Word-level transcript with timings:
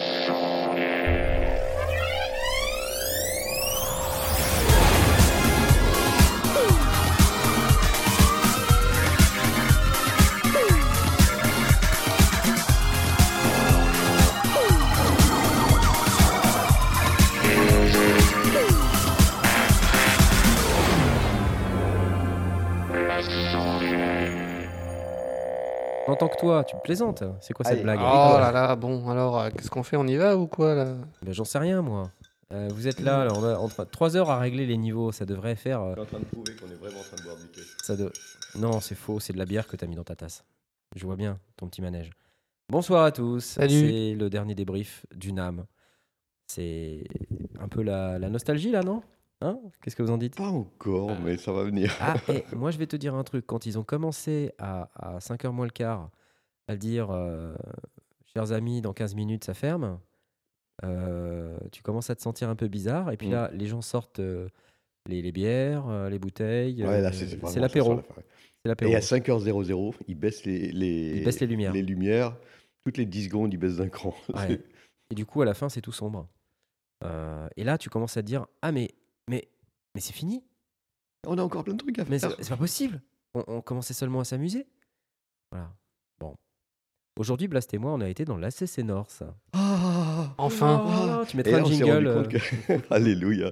En 0.00 0.49
toi, 26.40 26.64
tu 26.64 26.76
me 26.76 26.80
plaisantes. 26.82 27.22
C'est 27.40 27.52
quoi 27.52 27.64
cette 27.64 27.74
Allez. 27.74 27.82
blague 27.82 27.98
Oh 28.00 28.38
là 28.38 28.50
là, 28.52 28.76
bon, 28.76 29.08
alors, 29.08 29.38
euh, 29.40 29.50
qu'est-ce 29.50 29.70
qu'on 29.70 29.82
fait 29.82 29.96
On 29.96 30.06
y 30.06 30.16
va 30.16 30.36
ou 30.36 30.46
quoi 30.46 30.74
là? 30.74 30.94
Ben, 31.22 31.32
J'en 31.32 31.44
sais 31.44 31.58
rien, 31.58 31.82
moi. 31.82 32.10
Euh, 32.52 32.68
vous 32.72 32.88
êtes 32.88 32.98
là, 33.00 33.20
alors, 33.20 33.38
on 33.38 33.44
a 33.44 33.56
entre 33.58 33.84
3 33.84 34.16
heures 34.16 34.30
à 34.30 34.38
régler 34.38 34.66
les 34.66 34.76
niveaux. 34.76 35.12
Ça 35.12 35.24
devrait 35.24 35.54
faire. 35.56 35.80
euh, 35.82 35.90
Je 35.90 35.92
suis 35.94 36.02
en 36.02 36.06
train 36.06 36.18
de 36.18 36.24
prouver 36.24 36.56
qu'on 36.56 36.68
est 36.70 36.74
vraiment 36.74 36.98
en 36.98 37.02
train 37.04 37.16
de 37.16 37.22
boire 37.22 37.36
du 37.36 37.46
thé. 37.48 37.60
ça 37.82 37.94
de... 37.96 38.10
Non, 38.58 38.80
c'est 38.80 38.96
faux, 38.96 39.20
c'est 39.20 39.32
de 39.32 39.38
la 39.38 39.44
bière 39.46 39.68
que 39.68 39.76
t'as 39.76 39.86
mis 39.86 39.94
dans 39.94 40.02
ta 40.04 40.16
tasse. 40.16 40.44
Je 40.96 41.06
vois 41.06 41.14
bien 41.16 41.38
ton 41.56 41.68
petit 41.68 41.80
manège. 41.82 42.10
Bonsoir 42.68 43.04
à 43.04 43.12
tous. 43.12 43.40
Salut. 43.44 43.88
C'est 43.88 44.14
le 44.14 44.28
dernier 44.30 44.54
débrief 44.56 45.06
du 45.14 45.32
NAM. 45.32 45.64
C'est 46.48 47.04
un 47.60 47.68
peu 47.68 47.82
la, 47.82 48.18
la 48.18 48.28
nostalgie 48.28 48.72
là, 48.72 48.82
non? 48.82 49.02
Hein? 49.42 49.58
Qu'est-ce 49.80 49.94
que 49.96 50.02
vous 50.02 50.10
en 50.10 50.18
dites? 50.18 50.36
Pas 50.36 50.48
encore, 50.48 51.12
mais 51.24 51.36
ça 51.38 51.52
va 51.52 51.62
venir. 51.62 51.94
Ah, 52.00 52.14
et 52.28 52.44
moi 52.54 52.70
je 52.72 52.78
vais 52.78 52.86
te 52.86 52.96
dire 52.96 53.14
un 53.14 53.22
truc. 53.24 53.46
Quand 53.46 53.66
ils 53.66 53.78
ont 53.78 53.84
commencé 53.84 54.52
à, 54.58 54.88
à 54.96 55.18
5h 55.18 55.48
moins 55.50 55.64
le 55.66 55.70
quart 55.70 56.10
à 56.70 56.76
dire 56.76 57.10
euh, 57.10 57.54
chers 58.32 58.52
amis, 58.52 58.80
dans 58.80 58.92
15 58.92 59.14
minutes 59.16 59.44
ça 59.44 59.54
ferme, 59.54 59.98
euh, 60.84 61.58
tu 61.72 61.82
commences 61.82 62.10
à 62.10 62.14
te 62.16 62.22
sentir 62.22 62.48
un 62.48 62.56
peu 62.56 62.68
bizarre. 62.68 63.10
Et 63.10 63.16
puis 63.16 63.28
Mm. 63.28 63.32
là, 63.32 63.50
les 63.52 63.66
gens 63.66 63.82
sortent 63.82 64.20
euh, 64.20 64.48
les, 65.06 65.20
les 65.22 65.32
bières, 65.32 66.08
les 66.08 66.18
bouteilles. 66.18 66.84
Ouais, 66.84 67.10
c'est 67.12 67.60
l'apéro. 67.60 68.00
Et 68.64 68.94
à 68.94 69.00
5h00, 69.00 69.94
ils 70.06 70.14
baissent 70.14 70.44
les, 70.44 70.70
les, 70.70 71.16
Ils 71.18 71.24
baissent 71.24 71.40
les 71.40 71.46
lumières. 71.46 71.72
les 71.72 71.82
lumières. 71.82 72.36
Toutes 72.84 72.96
les 72.98 73.06
10 73.06 73.24
secondes, 73.24 73.52
ils 73.52 73.56
baissent 73.58 73.76
d'un 73.78 73.88
cran. 73.88 74.14
Ouais. 74.34 74.60
Et 75.10 75.14
du 75.14 75.26
coup, 75.26 75.42
à 75.42 75.44
la 75.44 75.54
fin, 75.54 75.68
c'est 75.68 75.80
tout 75.80 75.92
sombre. 75.92 76.28
Et 77.56 77.64
là, 77.64 77.78
tu 77.78 77.90
commences 77.90 78.16
à 78.16 78.22
te 78.22 78.26
dire 78.26 78.46
Ah, 78.62 78.70
mais, 78.72 78.90
mais, 79.28 79.48
mais 79.94 80.00
c'est 80.00 80.12
fini. 80.12 80.44
On 81.26 81.36
a 81.38 81.42
encore 81.42 81.64
plein 81.64 81.74
de 81.74 81.78
trucs 81.78 81.98
à 81.98 82.04
Mais 82.08 82.18
faire. 82.18 82.30
c'est 82.36 82.44
c'est 82.44 82.50
pas 82.50 82.56
possible. 82.56 83.02
On, 83.34 83.44
on 83.48 83.60
commençait 83.60 83.92
seulement 83.94 84.20
à 84.20 84.24
s'amuser. 84.24 84.66
Voilà. 85.50 85.72
Bon. 86.20 86.34
Aujourd'hui, 87.20 87.48
Blast 87.48 87.74
et 87.74 87.78
moi, 87.78 87.92
on 87.92 88.00
a 88.00 88.08
été 88.08 88.24
dans 88.24 88.38
l'ACC 88.38 88.78
Nord, 88.78 89.10
ça. 89.10 89.36
Ah, 89.52 90.32
Enfin 90.38 90.82
Ah, 90.88 91.22
tu 91.28 91.36
Et 91.36 91.36
mettras 91.36 91.52
là, 91.52 91.58
un 91.58 91.62
on 91.64 91.66
jingle. 91.66 91.90
rendu 91.90 92.06
euh, 92.06 92.22
compte 92.22 92.28
que... 92.32 92.38
Alléluia. 92.94 93.50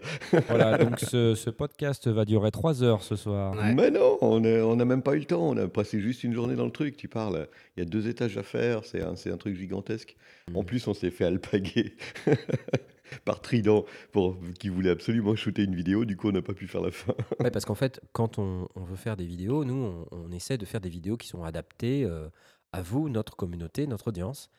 Voilà, 0.48 0.78
donc 0.78 0.98
ce, 1.00 1.34
ce 1.34 1.50
podcast 1.50 2.08
va 2.08 2.24
durer 2.24 2.50
3 2.50 2.83
heures 2.83 3.02
ce 3.02 3.14
soir. 3.14 3.55
Ouais. 3.55 3.74
Mais 3.74 3.91
non, 3.91 4.16
on 4.22 4.41
n'a 4.41 4.84
même 4.86 5.02
pas 5.02 5.16
eu 5.16 5.19
le 5.19 5.27
temps. 5.27 5.46
On 5.46 5.56
a 5.58 5.69
passé 5.69 6.00
juste 6.00 6.24
une 6.24 6.33
journée 6.33 6.56
dans 6.56 6.64
le 6.64 6.70
truc. 6.70 6.96
Tu 6.96 7.08
parles. 7.08 7.46
Il 7.77 7.80
y 7.80 7.83
a 7.83 7.84
deux 7.86 8.08
étages 8.08 8.39
à 8.39 8.42
faire. 8.42 8.86
C'est 8.86 9.02
un, 9.02 9.36
truc 9.36 9.55
gigantesque. 9.55 10.16
En 10.55 10.62
Mm. 10.62 10.64
plus, 10.64 10.89
on 10.89 10.94
s'est 10.94 11.11
fait 11.11 11.27
alpaguer 11.27 11.92
par 13.27 13.42
Trident 13.42 13.84
pour 14.12 14.39
qui 14.58 14.70
voulait 14.70 14.89
absolument 14.91 15.36
shooter 15.36 15.64
une 15.64 15.74
vidéo. 15.74 16.06
Du 16.06 16.16
coup, 16.16 16.28
on 16.28 16.33
n'a 16.33 16.41
pas 16.41 16.55
pu 16.55 16.66
faire 16.69 16.80
la 16.80 16.91
fin. 16.91 17.12
Ouais, 17.41 17.50
parce 17.50 17.66
qu'en 17.66 17.74
fait, 17.74 18.00
quand 18.14 18.39
on, 18.39 18.66
on 18.77 18.80
veut 18.84 18.96
faire 18.96 19.19
des 19.19 19.27
vidéos, 19.27 19.66
nous, 19.66 19.74
on, 19.74 20.06
on 20.11 20.33
essaie 20.33 20.56
de 20.56 20.64
faire 20.64 20.80
des 20.80 20.89
vidéos 20.89 21.19
qui 21.19 21.28
sont 21.28 21.44
adaptées 21.44 22.05
euh, 22.05 22.28
à 22.72 22.83
vous, 22.83 23.08
notre 23.08 23.36
communauté, 23.36 23.86
notre 23.86 24.08
audience. 24.08 24.50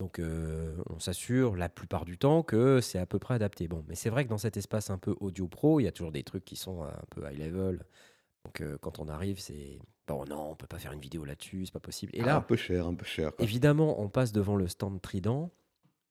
Donc, 0.00 0.18
euh, 0.18 0.74
on 0.90 0.98
s'assure 0.98 1.54
la 1.56 1.68
plupart 1.68 2.04
du 2.04 2.18
temps 2.18 2.42
que 2.42 2.80
c'est 2.80 2.98
à 2.98 3.06
peu 3.06 3.18
près 3.18 3.34
adapté. 3.34 3.68
Bon, 3.68 3.84
mais 3.88 3.94
c'est 3.94 4.10
vrai 4.10 4.24
que 4.24 4.30
dans 4.30 4.38
cet 4.38 4.56
espace 4.56 4.90
un 4.90 4.98
peu 4.98 5.14
audio 5.20 5.46
pro, 5.46 5.78
il 5.80 5.84
y 5.84 5.86
a 5.86 5.92
toujours 5.92 6.10
des 6.12 6.24
trucs 6.24 6.44
qui 6.44 6.56
sont 6.56 6.82
un 6.82 6.92
peu 7.10 7.22
high 7.30 7.38
level. 7.38 7.84
Donc, 8.44 8.60
euh, 8.60 8.76
quand 8.80 8.98
on 8.98 9.08
arrive, 9.08 9.38
c'est 9.38 9.78
bon, 10.08 10.24
non, 10.24 10.50
on 10.50 10.54
peut 10.56 10.66
pas 10.66 10.78
faire 10.80 10.92
une 10.92 11.00
vidéo 11.00 11.24
là-dessus, 11.24 11.66
c'est 11.66 11.72
pas 11.72 11.78
possible. 11.78 12.10
Et 12.16 12.22
Ah, 12.22 12.26
là, 12.26 12.36
un 12.36 12.40
peu 12.40 12.56
cher, 12.56 12.86
un 12.88 12.94
peu 12.94 13.04
cher. 13.04 13.32
quoi. 13.36 13.44
Évidemment, 13.44 14.00
on 14.00 14.08
passe 14.08 14.32
devant 14.32 14.56
le 14.56 14.66
stand 14.66 15.00
Trident 15.00 15.52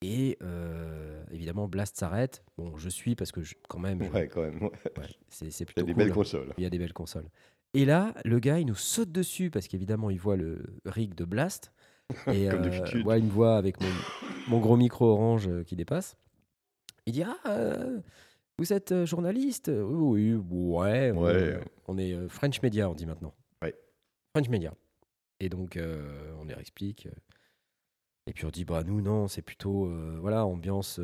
et 0.02 0.38
euh, 0.42 1.22
évidemment, 1.32 1.68
Blast 1.68 1.98
s'arrête. 1.98 2.46
Bon, 2.58 2.78
je 2.78 2.88
suis 2.88 3.16
parce 3.16 3.34
que 3.34 3.42
je- 3.42 3.56
quand 3.68 3.80
même, 3.80 4.02
je- 4.02 4.10
Ouais, 4.10 4.28
quand 4.30 4.42
même. 4.44 4.62
ouais. 4.64 4.72
ouais, 4.98 5.10
c'est 5.28 5.52
c'est 5.52 5.66
Il 5.66 5.68
y 5.72 5.74
plutôt 5.74 5.82
a 5.82 5.84
des 5.84 5.94
cool. 5.94 6.04
belles 6.06 6.14
consoles. 6.14 6.54
Il 6.58 6.64
y 6.64 6.66
a 6.66 6.70
des 6.70 6.80
belles 6.80 6.94
consoles. 6.94 7.28
Et 7.74 7.86
là, 7.86 8.14
le 8.26 8.40
gars, 8.40 8.60
il 8.60 8.66
nous 8.68 8.76
saute 8.76 9.12
dessus 9.12 9.50
parce 9.50 9.68
qu'évidemment, 9.68 10.10
il 10.10 10.20
voit 10.20 10.36
le 10.36 10.62
rig 10.86 11.16
de 11.16 11.24
Blast. 11.26 11.72
Et 12.28 12.50
Comme 12.50 12.64
euh, 12.66 13.04
ouais, 13.04 13.20
il 13.20 13.26
me 13.26 13.32
voit 13.32 13.56
avec 13.58 13.80
mon, 13.80 13.88
mon 14.50 14.60
gros 14.60 14.76
micro 14.76 15.06
orange 15.06 15.48
euh, 15.48 15.64
qui 15.64 15.76
dépasse. 15.78 16.18
Il 17.06 17.14
dit 17.14 17.24
Ah, 17.24 17.38
euh, 17.48 18.02
vous 18.58 18.74
êtes 18.74 18.92
euh, 18.92 19.06
journaliste? 19.06 19.72
Oui, 19.74 20.34
oui, 20.34 20.42
ouais. 20.44 21.12
on- 21.16 21.22
Ouais. 21.24 21.60
On, 21.88 21.98
est 21.98 22.28
French 22.28 22.62
Media, 22.62 22.90
on 22.90 22.94
dit 22.94 23.06
maintenant. 23.06 23.34
Ouais. 23.62 23.74
French 24.36 24.50
Media. 24.50 24.74
Et 25.40 25.48
donc, 25.50 25.78
euh, 25.78 26.34
on 26.40 26.46
leur 26.46 26.60
explique. 26.60 27.08
Et 28.28 28.34
puis 28.34 28.46
on 28.46 28.50
dit 28.50 28.66
Bah, 28.66 28.84
nous, 28.84 29.02
non, 29.02 29.28
c'est 29.30 29.42
plutôt 29.42 29.90
voilà, 30.20 30.46
ambiance. 30.46 31.00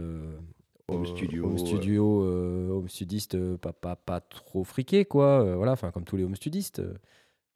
Home 0.89 1.03
euh, 1.03 1.05
studio, 1.05 1.45
home 1.45 1.55
euh. 1.55 1.57
studio, 1.57 2.23
euh, 2.23 2.69
home 2.69 2.87
studiste, 2.87 3.55
pas, 3.57 3.73
pas, 3.73 3.95
pas 3.97 4.21
trop 4.21 4.63
friqué, 4.63 5.03
quoi. 5.05 5.41
euh, 5.43 5.55
voilà, 5.55 5.73
enfin, 5.73 5.91
comme 5.91 6.05
tous 6.05 6.15
les 6.15 6.23
home 6.23 6.35
studistes. 6.35 6.81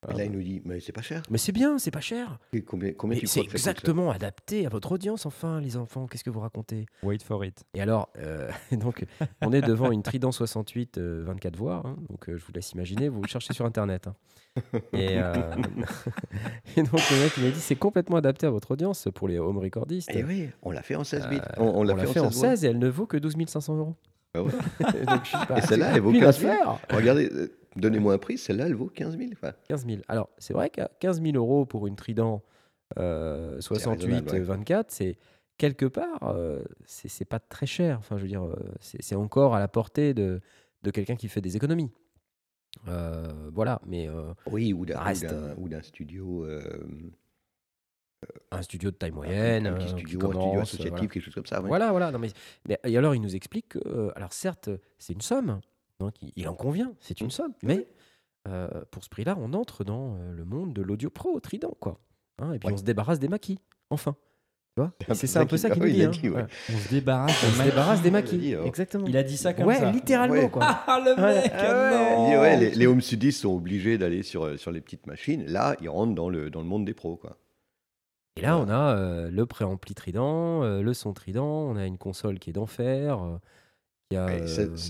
Et 0.09 0.13
là, 0.15 0.25
il 0.25 0.31
nous 0.31 0.41
dit, 0.41 0.61
mais 0.65 0.79
c'est 0.79 0.91
pas 0.91 1.03
cher. 1.03 1.21
mais 1.29 1.37
c'est 1.37 1.51
bien, 1.51 1.77
c'est 1.77 1.91
pas 1.91 2.01
cher. 2.01 2.39
Et 2.53 2.63
Combien, 2.63 2.91
combien 2.91 3.15
Mais 3.15 3.19
tu 3.21 3.27
c'est 3.27 3.41
exactement 3.41 4.09
adapté 4.09 4.65
à 4.65 4.69
votre 4.69 4.91
audience, 4.93 5.25
enfin, 5.27 5.61
les 5.61 5.77
enfants. 5.77 6.07
Qu'est-ce 6.07 6.23
que 6.23 6.29
vous 6.31 6.39
racontez? 6.39 6.87
Wait 7.03 7.23
for 7.23 7.45
it. 7.45 7.63
Et 7.75 7.81
alors, 7.81 8.09
euh, 8.17 8.49
donc, 8.71 9.05
on 9.41 9.53
est 9.53 9.61
devant 9.61 9.91
une 9.91 10.01
Trident 10.01 10.31
68 10.31 10.97
euh, 10.97 11.23
24 11.25 11.55
voix. 11.55 11.83
hein, 11.85 11.97
donc, 12.09 12.27
euh, 12.29 12.35
je 12.37 12.43
vous 12.43 12.51
laisse 12.51 12.71
imaginer. 12.71 13.09
Vous 13.09 13.21
le 13.21 13.27
cherchez 13.27 13.53
sur 13.53 13.63
Internet. 13.65 14.07
hein. 14.07 14.15
Et, 14.93 15.17
euh, 15.17 15.33
et 16.75 16.83
donc, 16.83 16.91
le 17.09 17.23
mec 17.23 17.31
il 17.37 17.43
m'a 17.43 17.49
dit 17.51 17.59
c'est 17.59 17.75
complètement 17.75 18.17
adapté 18.17 18.45
à 18.45 18.49
votre 18.49 18.71
audience 18.71 19.07
pour 19.13 19.27
les 19.27 19.39
home 19.39 19.57
recordistes. 19.57 20.09
Eh 20.13 20.23
oui, 20.23 20.49
on 20.61 20.71
l'a 20.71 20.81
fait 20.81 20.95
en 20.95 21.03
16 21.03 21.27
bits. 21.29 21.37
Euh, 21.37 21.41
on 21.57 21.79
on 21.79 21.83
l'a 21.83 21.95
fait, 21.95 22.19
en 22.19 22.29
16 22.29 22.39
voix. 22.39 22.49
16 22.49 22.65
et 22.65 22.67
elle 22.67 22.79
ne 22.79 22.89
vaut 22.89 23.05
que 23.05 23.17
12 23.17 23.35
500 23.47 23.77
euros. 23.77 23.95
Ah 24.33 24.43
ouais. 24.43 24.51
donc, 25.05 25.23
je 25.23 25.29
suis 25.29 25.45
pas- 25.47 25.57
Et 25.57 25.61
celle-là, 25.61 25.91
elle 25.93 26.01
vaut 26.01 26.11
Puis 26.11 26.19
15 26.19 26.39
000. 26.39 26.51
l'affaire 26.53 26.79
Regardez, 26.93 27.29
euh, 27.31 27.47
donnez-moi 27.77 28.13
un 28.13 28.17
prix, 28.17 28.37
celle-là, 28.37 28.65
elle 28.65 28.75
vaut 28.75 28.87
15 28.93 29.17
000. 29.17 29.29
Enfin, 29.33 29.53
15 29.69 29.85
000. 29.85 30.01
Alors, 30.07 30.29
c'est 30.37 30.53
vrai 30.53 30.69
qu'à 30.69 30.89
15 30.99 31.21
000 31.21 31.35
euros 31.37 31.65
pour 31.65 31.87
une 31.87 31.95
Trident 31.95 32.41
euh, 32.99 33.59
68 33.61 34.05
raisonnable, 34.05 34.31
ouais. 34.31 34.39
24, 34.39 34.91
c'est 34.91 35.17
quelque 35.57 35.85
part, 35.85 36.23
euh, 36.23 36.61
c'est 36.85 37.23
pas 37.25 37.39
très 37.39 37.65
cher. 37.65 37.97
Enfin, 37.99 38.17
je 38.17 38.23
veux 38.23 38.27
dire, 38.27 38.43
euh, 38.43 38.55
c'est 38.79 39.01
c'est 39.01 39.15
encore 39.15 39.55
à 39.55 39.59
la 39.59 39.67
portée 39.67 40.13
de, 40.13 40.41
de 40.83 40.91
quelqu'un 40.91 41.15
qui 41.15 41.27
fait 41.29 41.41
des 41.41 41.55
économies. 41.55 41.91
Euh, 42.87 43.49
voilà, 43.53 43.81
mais 43.85 44.07
euh, 44.07 44.33
oui, 44.49 44.73
ou 44.73 44.85
d'un, 44.85 44.99
euh, 45.05 45.81
studio, 45.81 46.45
euh, 46.45 46.61
un 48.51 48.61
studio 48.61 48.91
de 48.91 48.95
taille 48.95 49.11
un 49.11 49.15
moyenne, 49.15 49.63
petit 49.63 49.73
euh, 49.73 49.77
qui 49.77 49.87
studio, 49.87 50.01
un 50.01 50.05
studio 50.05 50.29
commence, 50.51 50.61
associatif, 50.61 50.89
voilà. 50.91 51.07
quelque 51.07 51.23
chose 51.23 51.33
comme 51.35 51.45
ça. 51.45 51.59
Voilà, 51.59 51.91
voilà. 51.91 52.11
Non, 52.11 52.19
mais, 52.19 52.29
mais- 52.67 52.79
et 52.85 52.97
alors, 52.97 53.15
il 53.15 53.21
nous 53.21 53.35
explique 53.35 53.69
que, 53.69 54.11
alors 54.15 54.33
certes, 54.33 54.69
c'est 54.99 55.13
une 55.13 55.21
somme, 55.21 55.59
donc 55.99 56.13
il, 56.21 56.31
il 56.35 56.47
en 56.47 56.55
convient, 56.55 56.93
c'est 56.99 57.19
une 57.21 57.27
Mm. 57.27 57.31
somme, 57.31 57.53
mais 57.63 57.87
euh, 58.47 58.67
pour 58.91 59.03
ce 59.03 59.09
prix-là, 59.09 59.35
on 59.39 59.53
entre 59.53 59.83
dans 59.83 60.17
le 60.31 60.45
monde 60.45 60.73
de 60.73 60.81
l'audio 60.81 61.09
pro, 61.09 61.39
Trident, 61.39 61.75
quoi. 61.79 61.99
Hein, 62.39 62.53
et 62.53 62.59
puis 62.59 62.67
Ouais. 62.67 62.73
on 62.73 62.77
se 62.77 62.83
débarrasse 62.83 63.19
des 63.19 63.27
maquis, 63.27 63.59
enfin. 63.89 64.15
Tu 64.77 64.81
vois 64.81 64.93
Un 65.09 65.13
C'est 65.15 65.27
ça 65.27 65.41
un 65.41 65.45
peu 65.45 65.57
ça 65.57 65.67
ah 65.69 65.73
qu'il 65.73 65.83
dit. 65.91 66.01
a 66.03 66.07
hein. 66.07 66.11
dit, 66.11 66.21
ouais. 66.23 66.29
Voilà. 66.29 66.47
On 66.73 66.77
se 66.77 66.89
débarrasse 66.89 67.43
On 67.45 67.51
se 67.59 67.63
débarrasse 67.63 68.01
des 68.01 68.11
maquis, 68.11 68.37
dit, 68.37 68.55
hein. 68.55 68.61
exactement. 68.65 69.05
Il 69.05 69.17
a 69.17 69.23
dit 69.23 69.35
ça 69.35 69.53
comme 69.53 69.65
ouais, 69.65 69.75
ça. 69.79 69.91
littéralement, 69.91 70.35
Ouais. 70.35 70.49
quoi. 70.49 70.61
Ah, 70.87 71.01
le 71.03 71.11
mec 71.21 71.51
Ah 71.53 71.61
ouais. 71.91 72.15
non. 72.15 72.25
Il 72.25 72.31
dit, 72.31 72.37
ouais, 72.37 72.57
les, 72.57 72.71
les 72.71 72.87
home 72.87 73.01
studistes 73.01 73.41
sont 73.41 73.53
obligés 73.53 73.97
d'aller 73.97 74.23
sur, 74.23 74.45
euh, 74.45 74.55
sur 74.57 74.71
les 74.71 74.79
petites 74.79 75.07
machines. 75.07 75.45
Là, 75.47 75.75
ils 75.81 75.89
rentrent 75.89 76.15
dans 76.15 76.29
le, 76.29 76.49
dans 76.49 76.61
le 76.61 76.67
monde 76.67 76.85
des 76.85 76.93
pros. 76.93 77.17
Quoi. 77.17 77.37
Et 78.37 78.41
là, 78.41 78.57
on 78.57 78.69
a 78.69 78.95
euh, 78.95 79.29
le 79.29 79.45
préampli 79.45 79.93
Trident, 79.93 80.63
euh, 80.63 80.81
le 80.81 80.93
son 80.93 81.11
Trident, 81.11 81.45
on 81.69 81.75
a 81.75 81.85
une 81.85 81.97
console 81.97 82.39
qui 82.39 82.49
est 82.51 82.53
d'enfer. 82.53 83.21
euh, 83.21 83.37
il 84.11 84.15
y 84.15 84.17
a 84.17 84.25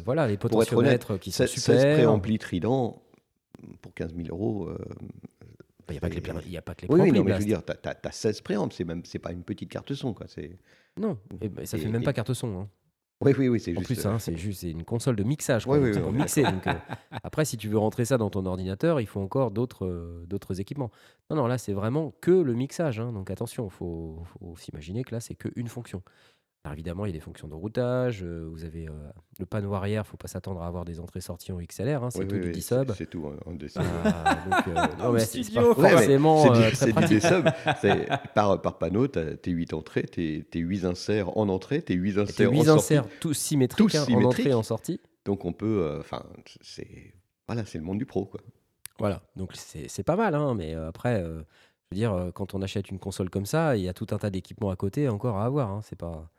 voilà, 0.06 0.24
les 0.28 0.34
honnête, 0.34 0.40
potentiomètres 0.40 1.18
qui 1.20 1.32
sont 1.32 1.46
16 1.48 1.50
super. 1.50 1.94
préamplis 1.96 2.38
Trident, 2.38 3.02
pour 3.82 3.94
15 3.96 4.14
000 4.16 4.28
euros. 4.30 4.70
Il 5.92 5.96
n'y 5.96 5.98
a 5.98 6.02
pas 6.02 6.10
que 6.10 6.16
les, 6.16 6.22
c'est- 6.26 6.32
pré- 6.34 6.44
il 6.46 6.52
y 6.52 6.58
a 6.58 6.62
pas 6.62 6.76
que 6.76 6.82
les 6.86 6.94
Oui, 6.94 7.00
oui, 7.02 7.12
non, 7.12 7.24
mais 7.24 7.34
je 7.34 7.38
veux 7.40 7.46
dire, 7.46 7.64
t'as, 7.64 7.76
t'as- 7.76 7.96
t'as 7.96 8.12
16 8.12 8.42
préampes, 8.42 8.74
c'est 8.74 8.84
même 8.86 9.02
c'est 9.06 9.20
pas 9.20 9.32
une 9.32 9.44
petite 9.44 9.70
carte 9.70 9.94
son, 9.94 10.14
quoi. 10.14 10.26
Non, 10.98 11.18
et 11.42 11.50
ben, 11.50 11.66
ça 11.66 11.78
Et- 11.78 11.82
fait 11.82 11.90
même 11.90 12.02
et- 12.02 12.06
pas 12.06 12.14
carte 12.14 12.34
son. 12.34 12.60
hein. 12.62 12.70
Oui, 13.24 13.34
oui, 13.38 13.50
oui, 13.50 13.60
c'est 13.60 13.72
En 13.78 13.82
juste. 13.82 13.86
plus, 13.86 14.04
euh, 14.08 14.10
hein, 14.10 14.18
c'est 14.18 14.36
juste 14.36 14.64
une 14.64 14.84
console 14.84 15.16
de 15.16 15.22
mixage. 15.24 15.66
quoi. 15.66 15.78
Oui, 15.78 15.92
c'est 15.94 16.00
oui, 16.00 16.04
pour 16.06 16.12
mixer. 16.12 16.42
donc, 16.42 16.66
euh, 16.66 16.74
après, 17.24 17.46
si 17.46 17.56
tu 17.56 17.68
veux 17.68 17.78
rentrer 17.78 18.04
ça 18.04 18.18
dans 18.18 18.32
ton 18.32 18.44
ordinateur, 18.48 19.00
il 19.00 19.06
faut 19.06 19.20
encore 19.22 19.52
d'autres 19.52 19.86
euh, 19.86 20.26
d'autres 20.26 20.60
équipements. 20.60 20.90
Non, 21.30 21.36
non, 21.36 21.46
là, 21.46 21.60
c'est 21.60 21.74
vraiment 21.74 22.16
que 22.20 22.32
le 22.32 22.54
mixage. 22.56 23.00
hein. 23.00 23.12
donc 23.14 23.30
attention, 23.30 23.66
il 23.68 23.70
faut, 23.72 24.24
faut 24.26 24.56
s'imaginer 24.58 25.04
que 25.04 25.14
là, 25.14 25.20
c'est 25.22 25.36
qu'une 25.36 25.68
fonction. 25.68 26.02
Alors 26.64 26.74
évidemment, 26.74 27.06
il 27.06 27.10
y 27.10 27.12
a 27.12 27.14
des 27.14 27.20
fonctions 27.20 27.48
de 27.48 27.56
routage. 27.56 28.22
euh, 28.24 28.48
vous 28.48 28.64
avez 28.64 28.88
euh, 28.88 28.92
le 29.40 29.48
panneau 29.48 29.74
arrière. 29.74 30.06
faut 30.06 30.16
pas 30.18 30.28
s'attendre 30.28 30.62
à 30.62 30.68
avoir 30.68 30.86
des 30.86 31.00
entrées-sorties 31.00 31.52
en 31.52 31.58
XLR. 31.60 32.04
hein, 32.04 32.12
c'est 32.12 32.20
Oui, 32.20 32.28
tout 32.28 32.36
oui, 32.36 32.42
du 32.42 32.48
oui, 32.50 32.54
D-sub. 32.54 32.92
c'est- 32.96 33.08
tout 33.08 33.26
en, 33.26 33.50
en 33.50 33.54
D-sub. 33.56 33.82
Ah, 34.06 34.38
donc, 34.48 34.68
euh, 34.68 34.88
non, 35.00 35.12
mais 35.12 35.20
c'est 35.22 35.54
pas 35.54 35.68
Ouais, 35.70 35.90
forcément 35.90 36.44
C'est 36.44 36.50
du, 36.50 36.76
très 36.76 36.76
c'est 36.76 36.94
du. 36.94 37.06
D-sub. 37.08 37.50
C'est- 37.82 38.08
Par, 38.36 38.62
par 38.62 38.78
panneau, 38.78 39.08
tu 39.08 39.18
as 39.18 39.36
tes 39.38 39.50
8 39.50 39.74
entrées, 39.74 40.04
tes, 40.04 40.44
tes 40.44 40.60
8 40.60 40.86
inserts 40.86 41.36
en 41.36 41.50
entrée, 41.50 41.82
tes 41.82 41.96
8 41.96 42.12
Et 42.12 42.14
tes 42.14 42.20
inserts 42.22 42.50
en 42.50 42.52
8 42.52 42.64
sortie. 42.66 42.80
inserts 42.96 43.06
tous 43.20 43.34
symétriques, 43.34 43.78
Tous 43.90 43.96
hein, 43.98 44.02
en 44.02 44.06
symétriques. 44.06 44.26
entrée 44.40 44.50
et 44.52 44.54
en 44.54 44.64
sortie. 44.64 45.00
Donc 45.26 45.46
on 45.46 45.54
peut, 45.54 45.82
euh, 45.84 46.00
enfin, 46.00 46.24
c'est 46.62 47.14
voilà, 47.48 47.66
c'est 47.66 47.80
le 47.80 47.84
monde 47.84 47.98
du 47.98 48.06
pro 48.06 48.26
quoi. 48.26 48.40
Voilà, 49.00 49.22
donc 49.36 49.52
c'est 49.56 50.04
pas 50.04 50.16
mal, 50.16 50.36
hein, 50.36 50.54
mais 50.54 50.76
après, 50.76 51.22
je 51.24 51.28
veux 51.30 51.46
dire, 51.96 52.30
quand 52.36 52.54
on 52.54 52.62
achète 52.62 52.90
une 52.92 53.00
console 53.00 53.32
comme 53.32 53.48
ça, 53.48 53.76
il 53.76 53.82
y 53.84 53.90
a 53.90 53.94
tout 53.94 54.06
un 54.12 54.20
tas 54.20 54.30
d'équipements 54.30 54.70
à 54.70 54.76
côté 54.76 55.10
encore 55.10 55.38
à 55.38 55.46
avoir. 55.46 55.72
hein, 55.72 55.82
c'est 55.84 55.98
pas. 55.98 56.30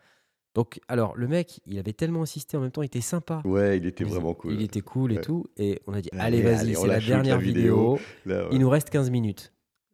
Donc, 0.55 0.81
alors, 0.89 1.17
le 1.17 1.29
mec, 1.29 1.61
il 1.67 1.79
avait 1.79 1.95
tellement 1.95 2.23
insisté 2.23 2.57
en 2.57 2.61
même 2.61 2.71
temps, 2.71 2.83
il 2.83 2.87
était 2.87 3.01
sympa. 3.01 3.41
Ouais, 3.47 3.79
il 3.79 3.87
était 3.87 4.05
vraiment 4.05 4.35
cool. 4.35 4.53
Il 4.53 4.63
était 4.63 4.83
cool 4.83 5.13
et 5.13 5.17
Ouais. 5.17 5.23
tout, 5.23 5.47
et 5.57 5.81
on 5.87 5.95
a 5.95 6.01
dit, 6.03 6.11
Allez, 6.13 6.41
allez, 6.41 6.43
vas-y, 6.43 6.75
c'est 6.77 6.87
la 6.87 7.01
dernière 7.01 7.39
vidéo. 7.39 7.95
vidéo. 7.95 7.99
Là, 8.27 8.43
ouais. 8.45 8.49
Il 8.53 8.59
nous 8.61 8.69
reste 8.69 8.91
15 8.91 9.11
minutes. 9.11 9.53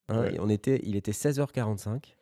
hein, 0.09 0.21
Ouais. 0.23 0.35
et 0.35 0.41
on 0.41 0.49
était, 0.49 0.81
il 0.85 0.97
était 0.97 1.13
16h45. 1.13 2.17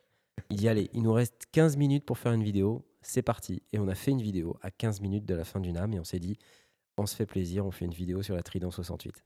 Il 0.51 0.57
dit, 0.57 0.67
allez, 0.67 0.89
il 0.93 1.01
nous 1.01 1.13
reste 1.13 1.45
15 1.51 1.77
minutes 1.77 2.05
pour 2.05 2.17
faire 2.19 2.31
une 2.33 2.43
vidéo. 2.43 2.85
C'est 3.01 3.21
parti. 3.23 3.63
Et 3.73 3.79
on 3.79 3.87
a 3.87 3.95
fait 3.95 4.11
une 4.11 4.21
vidéo 4.21 4.57
à 4.61 4.69
15 4.69 5.01
minutes 5.01 5.25
de 5.25 5.33
la 5.33 5.43
fin 5.45 5.59
du 5.59 5.71
NAM 5.71 5.93
et 5.93 5.99
on 5.99 6.03
s'est 6.03 6.19
dit, 6.19 6.37
on 6.97 7.05
se 7.05 7.15
fait 7.15 7.25
plaisir, 7.25 7.65
on 7.65 7.71
fait 7.71 7.85
une 7.85 7.93
vidéo 7.93 8.21
sur 8.21 8.35
la 8.35 8.43
Trident 8.43 8.69
68. 8.69 9.23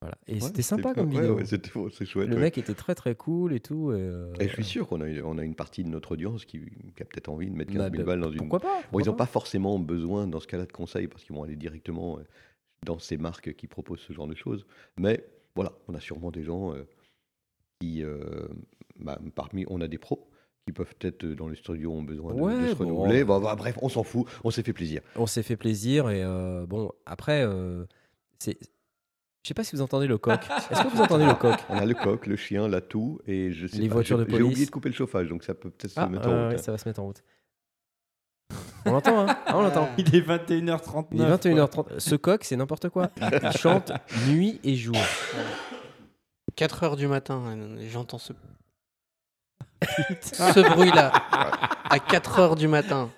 Voilà. 0.00 0.16
Et 0.26 0.34
Ouais, 0.34 0.40
c'était 0.40 0.62
sympa 0.62 0.94
comme 0.94 1.10
vidéo. 1.10 1.34
ouais, 1.34 1.44
c'était 1.44 1.70
c'est 1.92 2.06
chouette. 2.06 2.28
Le 2.28 2.36
ouais. 2.36 2.40
mec 2.40 2.56
était 2.56 2.72
très 2.74 2.94
très 2.94 3.14
cool 3.14 3.52
et 3.52 3.60
tout. 3.60 3.92
Et, 3.92 3.96
euh, 4.00 4.32
Et 4.40 4.48
je 4.48 4.54
suis 4.54 4.64
sûr 4.64 4.88
qu'on 4.88 5.02
a, 5.02 5.06
une- 5.06 5.22
on 5.22 5.36
a 5.36 5.44
une 5.44 5.54
partie 5.54 5.84
de 5.84 5.90
notre 5.90 6.12
audience 6.12 6.46
qui, 6.46 6.58
qui 6.96 7.02
a 7.02 7.04
peut-être 7.04 7.28
envie 7.28 7.50
de 7.50 7.54
mettre 7.54 7.72
15 7.72 7.78
bah, 7.82 7.90
000 7.90 7.98
bah, 8.02 8.06
balles 8.12 8.20
dans 8.20 8.30
une. 8.30 8.38
Pourquoi 8.38 8.60
pas 8.60 8.68
Bon, 8.76 8.82
pourquoi 8.84 9.02
ils 9.02 9.06
n'ont 9.08 9.14
pas 9.16 9.26
forcément 9.26 9.78
besoin 9.78 10.26
dans 10.26 10.40
ce 10.40 10.46
cas-là 10.46 10.64
de 10.64 10.72
conseils 10.72 11.06
parce 11.06 11.22
qu'ils 11.24 11.36
vont 11.36 11.42
aller 11.42 11.56
directement 11.56 12.18
euh, 12.18 12.22
dans 12.86 12.98
ces 12.98 13.18
marques 13.18 13.52
qui 13.54 13.66
proposent 13.66 14.00
ce 14.00 14.14
genre 14.14 14.26
de 14.26 14.34
choses. 14.34 14.64
Mais 14.98 15.22
voilà, 15.54 15.72
on 15.86 15.94
a 15.94 16.00
sûrement 16.00 16.30
des 16.30 16.44
gens 16.44 16.72
euh, 16.74 16.84
qui, 17.80 18.02
euh, 18.02 18.48
bah, 18.98 19.18
parmi, 19.34 19.66
on 19.68 19.82
a 19.82 19.88
des 19.88 19.98
pros 19.98 20.30
qui 20.66 20.72
peuvent 20.72 20.94
peut-être 20.98 21.26
dans 21.26 21.48
les 21.48 21.56
studios 21.56 21.92
ont 21.92 22.02
besoin 22.02 22.32
de, 22.34 22.68
se 22.68 22.74
bon. 22.74 22.86
renouveler. 22.86 23.22
Bah, 23.24 23.38
bah, 23.38 23.54
bref, 23.54 23.76
on 23.82 23.90
s'en 23.90 24.02
fout, 24.02 24.26
on 24.44 24.50
s'est 24.50 24.62
fait 24.62 24.72
plaisir. 24.72 25.02
On 25.16 25.26
s'est 25.26 25.42
fait 25.42 25.56
plaisir 25.58 26.08
et 26.08 26.22
euh, 26.22 26.64
bon, 26.64 26.90
après, 27.04 27.46
c'est. 28.38 28.56
Je 29.42 29.48
sais 29.48 29.54
pas 29.54 29.64
si 29.64 29.74
vous 29.74 29.80
entendez 29.82 30.06
le 30.06 30.18
coq. 30.18 30.38
Est-ce 30.70 30.82
que 30.82 30.88
vous 30.88 31.00
entendez 31.00 31.24
le 31.24 31.34
coq? 31.34 31.58
On 31.70 31.78
a 31.78 31.86
le 31.86 31.94
coq, 31.94 32.26
le 32.26 32.36
chien, 32.36 32.68
la 32.68 32.80
toux 32.82 33.20
et 33.26 33.52
je 33.52 33.66
sais 33.66 33.78
Les 33.78 33.88
pas, 33.88 33.94
voitures 33.94 34.18
j'ai- 34.18 34.24
de 34.26 34.30
J'ai 34.30 34.36
police. 34.36 34.50
oublié 34.52 34.66
de 34.66 34.70
couper 34.70 34.88
le 34.90 34.94
chauffage, 34.94 35.28
donc 35.28 35.44
ça 35.44 35.54
peut 35.54 35.70
peut-être 35.70 35.92
se 35.92 35.98
Ah, 36.00 36.06
mettre 36.08 36.28
en 36.28 36.30
euh, 36.32 36.42
route. 36.44 36.52
ouais, 36.54 36.60
hein. 36.60 36.62
ça 36.62 36.72
va 36.72 36.78
se 36.78 36.86
mettre 36.88 37.00
en 37.00 37.04
route. 37.04 37.22
On 38.84 38.92
l'entend, 38.92 39.20
hein 39.28 39.36
Ah, 39.46 39.56
On 39.56 39.62
l'entend. 39.62 39.88
Il 39.96 40.14
est 40.14 40.20
21h39. 40.20 41.06
Il 41.12 41.20
est 41.22 41.24
21h30. 41.30 41.98
Ce 41.98 42.14
coq, 42.16 42.44
c'est 42.44 42.56
n'importe 42.56 42.88
quoi. 42.90 43.10
Il 43.20 43.50
chante 43.58 43.92
nuit 44.28 44.60
et 44.64 44.74
jour. 44.76 44.96
4 46.56 46.82
heures 46.82 46.96
du 46.96 47.06
matin, 47.06 47.42
euh, 47.46 47.78
j'entends 47.90 48.18
ce. 48.18 48.32
ce 50.32 50.74
bruit-là. 50.74 51.12
À 51.88 51.98
4 51.98 52.38
heures 52.40 52.56
du 52.56 52.68
matin. 52.68 53.10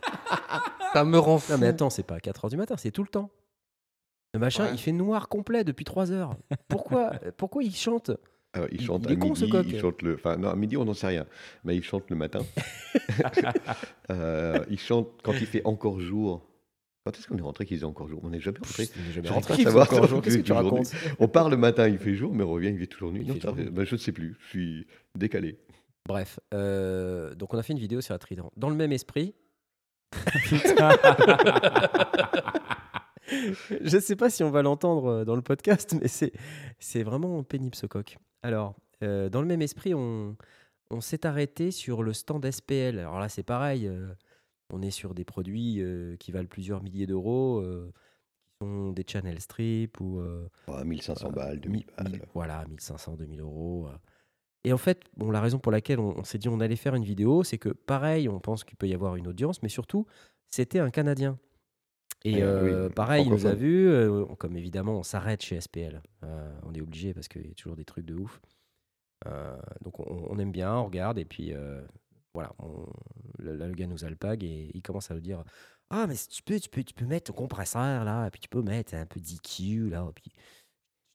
Ça 0.93 1.05
me 1.05 1.19
rend 1.19 1.39
fou. 1.39 1.53
Non, 1.53 1.59
mais 1.59 1.67
attends, 1.69 1.91
c'est 1.91 2.03
pas 2.05 2.17
à 2.17 2.19
4h 2.19 2.51
du 2.51 2.57
matin, 2.57 2.77
c'est 2.79 2.91
tout 2.93 3.03
le 3.03 3.09
temps. 3.09 3.31
Le 4.35 4.41
machin, 4.41 4.65
Ouais. 4.65 4.71
il 4.73 4.79
fait 4.79 4.93
noir 4.93 5.29
complet 5.29 5.63
depuis 5.65 5.85
3 5.85 6.11
heures. 6.13 6.37
Pourquoi, 6.69 7.11
pourquoi 7.37 7.63
il 7.63 7.75
chante 7.75 8.11
Alors, 8.55 8.69
il 8.73 8.81
chante 8.81 9.03
il 9.05 9.11
à 9.11 9.13
est 9.13 9.17
con, 9.19 9.35
ce 9.35 9.45
midi, 9.45 9.53
coq. 9.53 9.67
il 9.69 9.79
chante 9.81 10.01
le. 10.03 10.15
Enfin, 10.15 10.37
non, 10.39 10.49
à 10.49 10.57
midi, 10.57 10.77
on 10.79 10.85
n'en 10.87 10.95
sait 10.95 11.09
rien. 11.09 11.27
Mais 11.65 11.77
il 11.77 11.83
chante 11.83 12.09
le 12.11 12.17
matin. 12.17 12.41
Euh, 14.11 14.65
il 14.69 14.79
chante 14.79 15.09
quand 15.23 15.33
il 15.33 15.47
fait 15.47 15.63
encore 15.65 15.99
jour. 16.01 16.47
Quand 17.05 17.17
est-ce 17.17 17.27
qu'on 17.27 17.37
est 17.39 17.43
rentré 17.43 17.65
qu'il 17.67 17.77
faisait 17.77 17.87
encore 17.87 18.09
jour? 18.09 18.21
On 18.23 18.31
n'est 18.31 18.41
jamais 18.41 18.59
rentré. 18.59 18.85
Je 19.13 19.21
rentré, 19.33 19.55
il 19.55 19.57
fait 19.59 19.63
savoir 19.65 19.91
encore 19.93 20.07
jour. 20.07 20.21
Qu'est-ce 20.25 20.39
que 20.39 20.43
tu 20.43 20.53
racontes? 20.53 20.93
On 21.19 21.29
part 21.29 21.49
le 21.51 21.57
matin, 21.57 21.89
il 21.89 21.99
fait 21.99 22.15
jour, 22.15 22.33
mais 22.35 22.45
on 22.45 22.51
revient, 22.51 22.69
il 22.69 22.79
fait 22.79 22.87
toujours 22.87 23.11
nuit. 23.13 23.23
Il 23.23 23.29
Non, 23.29 23.35
fait 23.35 23.41
ça, 23.41 23.49
toujours 23.49 23.65
nuit. 23.65 23.71
ben, 23.73 23.85
je 23.87 23.95
ne 23.95 24.01
sais 24.01 24.13
plus. 24.13 24.37
Je 24.41 24.47
suis 24.49 24.87
décalé. 25.17 25.59
Bref, 26.07 26.39
euh, 26.55 27.35
donc 27.35 27.55
on 27.55 27.59
a 27.59 27.63
fait 27.63 27.73
une 27.73 27.79
vidéo 27.79 28.01
sur 28.01 28.13
la 28.15 28.19
Trident. 28.19 28.53
Dans 28.57 28.69
le 28.71 28.77
même 28.77 28.93
esprit, 28.93 29.35
je 33.81 33.99
sais 34.01 34.17
pas 34.17 34.31
si 34.31 34.43
on 34.43 34.51
va 34.51 34.63
l'entendre 34.63 35.07
euh, 35.07 35.25
dans 35.25 35.37
le 35.37 35.43
podcast, 35.43 35.95
mais 36.01 36.09
c'est, 36.09 37.03
vraiment 37.03 37.43
pénible 37.43 37.75
ce 37.75 37.87
coq. 37.87 38.17
Alors, 38.43 38.75
euh, 39.03 39.29
dans 39.29 39.41
le 39.41 39.47
même 39.47 39.63
esprit, 39.63 39.95
on, 39.95 40.37
on 40.91 41.01
s'est 41.01 41.27
arrêté 41.27 41.71
sur 41.71 42.03
le 42.03 42.13
stand 42.13 42.45
SPL. 42.51 42.99
Alors 42.99 43.19
là, 43.21 43.29
c'est 43.29 43.43
pareil. 43.43 43.87
euh, 43.87 44.09
on 44.71 44.81
est 44.83 44.91
sur 44.91 45.15
des 45.15 45.25
produits 45.25 45.81
euh, 45.81 46.17
qui 46.17 46.33
valent 46.33 46.49
plusieurs 46.49 46.83
milliers 46.83 47.07
d'euros, 47.07 47.63
qui 47.63 48.67
sont 48.67 48.93
des 48.93 49.05
channel 49.07 49.39
strip 49.41 50.01
ou 50.01 50.19
euh, 50.21 50.49
Oh, 50.69 50.83
1500 50.85 51.31
balles, 51.31 51.61
mi- 51.67 51.85
2000 51.99 52.19
balles. 52.19 52.29
voilà, 52.35 52.65
1500, 52.67 53.17
2000 53.17 53.41
euros. 53.41 53.89
Et 54.65 54.73
en 54.73 54.79
fait, 54.79 55.03
bon, 55.17 55.31
la 55.31 55.41
raison 55.41 55.59
pour 55.59 55.73
laquelle 55.73 55.99
on, 56.01 56.17
on 56.17 56.25
s'est 56.25 56.39
dit 56.39 56.49
on 56.49 56.61
allait 56.61 56.77
faire 56.77 56.95
une 56.95 57.05
vidéo, 57.05 57.43
c'est 57.43 57.59
que 57.59 57.69
pareil, 57.71 58.29
on 58.29 58.39
pense 58.41 58.65
qu'il 58.65 58.77
peut 58.77 58.89
y 58.89 58.95
avoir 58.95 59.17
une 59.17 59.27
audience, 59.27 59.63
mais 59.63 59.69
surtout, 59.69 60.07
c'était 60.49 60.79
un 60.79 60.91
Canadien. 60.91 61.39
Et 62.25 62.39
Eh 62.39 62.43
euh, 62.43 62.87
oui, 62.89 62.95
pareil, 62.95 63.25
il 63.27 63.31
nous 63.31 63.47
a 63.47 63.55
francophone. 63.55 63.59
vu, 63.59 63.89
euh, 63.89 64.25
comme 64.39 64.57
évidemment, 64.57 64.99
on 64.99 65.03
s'arrête 65.03 65.43
chez 65.43 65.57
SPL. 65.61 66.01
Euh, 66.25 66.53
on 66.65 66.73
est 66.75 66.81
obligé 66.81 67.13
parce 67.15 67.29
qu'il 67.29 67.47
y 67.47 67.51
a 67.51 67.55
toujours 67.55 67.77
des 67.77 67.85
trucs 67.85 68.07
de 68.07 68.15
ouf. 68.15 68.41
Euh, 69.27 69.57
donc 69.85 70.01
on, 70.01 70.27
on 70.31 70.39
aime 70.39 70.53
bien, 70.53 70.75
on 70.75 70.85
regarde, 70.87 71.19
et 71.19 71.25
puis 71.25 71.53
euh, 71.53 71.81
voilà, 72.35 72.53
on- 72.59 72.87
le, 73.39 73.55
là, 73.57 73.67
le 73.69 73.75
gars 73.75 73.87
nous 73.87 74.05
alpague 74.05 74.43
et 74.45 74.71
il 74.75 74.83
commence 74.83 75.11
à 75.11 75.15
nous 75.15 75.21
dire 75.21 75.45
Ah, 75.91 76.07
mais 76.09 76.15
si 76.17 76.29
tu 76.29 76.43
peux, 76.43 76.59
tu 76.59 76.69
peux, 76.69 76.83
tu 76.83 76.95
peux 76.95 77.07
mettre 77.07 77.33
ton 77.33 77.39
compresseur 77.39 78.05
là, 78.05 78.27
et 78.27 78.31
puis 78.31 78.41
tu 78.41 78.49
peux 78.49 78.63
mettre 78.63 78.95
un 78.95 79.07
peu 79.07 79.21
d'IQ 79.21 79.91
là, 79.91 80.07
et 80.09 80.13
puis 80.13 80.33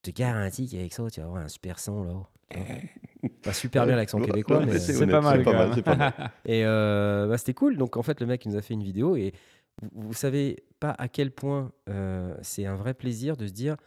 je 0.06 0.12
te 0.12 0.18
garantis 0.18 0.70
qu'avec 0.70 0.94
ça, 0.94 1.04
tu 1.10 1.20
vas 1.20 1.26
avoir 1.28 1.42
un 1.42 1.48
super 1.50 1.80
son 1.80 2.04
là. 2.04 2.28
Pas 3.44 3.52
super 3.54 3.86
bien 3.86 3.96
l'accent 3.98 4.20
québécois, 4.22 4.60
non, 4.62 4.68
mais, 4.68 4.80
c'est 4.80 5.06
pas 5.08 5.20
mal, 5.22 5.40
C'est 5.40 5.44
pas 5.44 5.54
mal, 5.68 5.84
pas 5.84 5.96
mal. 5.96 6.32
et 6.46 6.64
euh, 6.66 7.28
bah, 7.28 7.38
c'était 7.38 7.54
cool. 7.54 7.76
Donc 7.78 7.98
en 7.98 8.04
fait, 8.04 8.22
le 8.22 8.26
mec 8.28 8.46
il 8.46 8.52
nous 8.52 8.58
a 8.58 8.62
fait 8.62 8.74
une 8.74 8.84
vidéo 8.84 9.16
et 9.18 9.34
vous, 9.82 10.08
vous 10.08 10.14
savez 10.14 10.64
pas 10.80 10.92
à 10.98 11.08
quel 11.08 11.32
point 11.32 11.72
euh, 11.90 12.36
c'est 12.42 12.66
un 12.66 12.76
vrai 12.76 12.94
plaisir 12.94 13.38
de 13.38 13.48
se 13.48 13.54
dire 13.54 13.78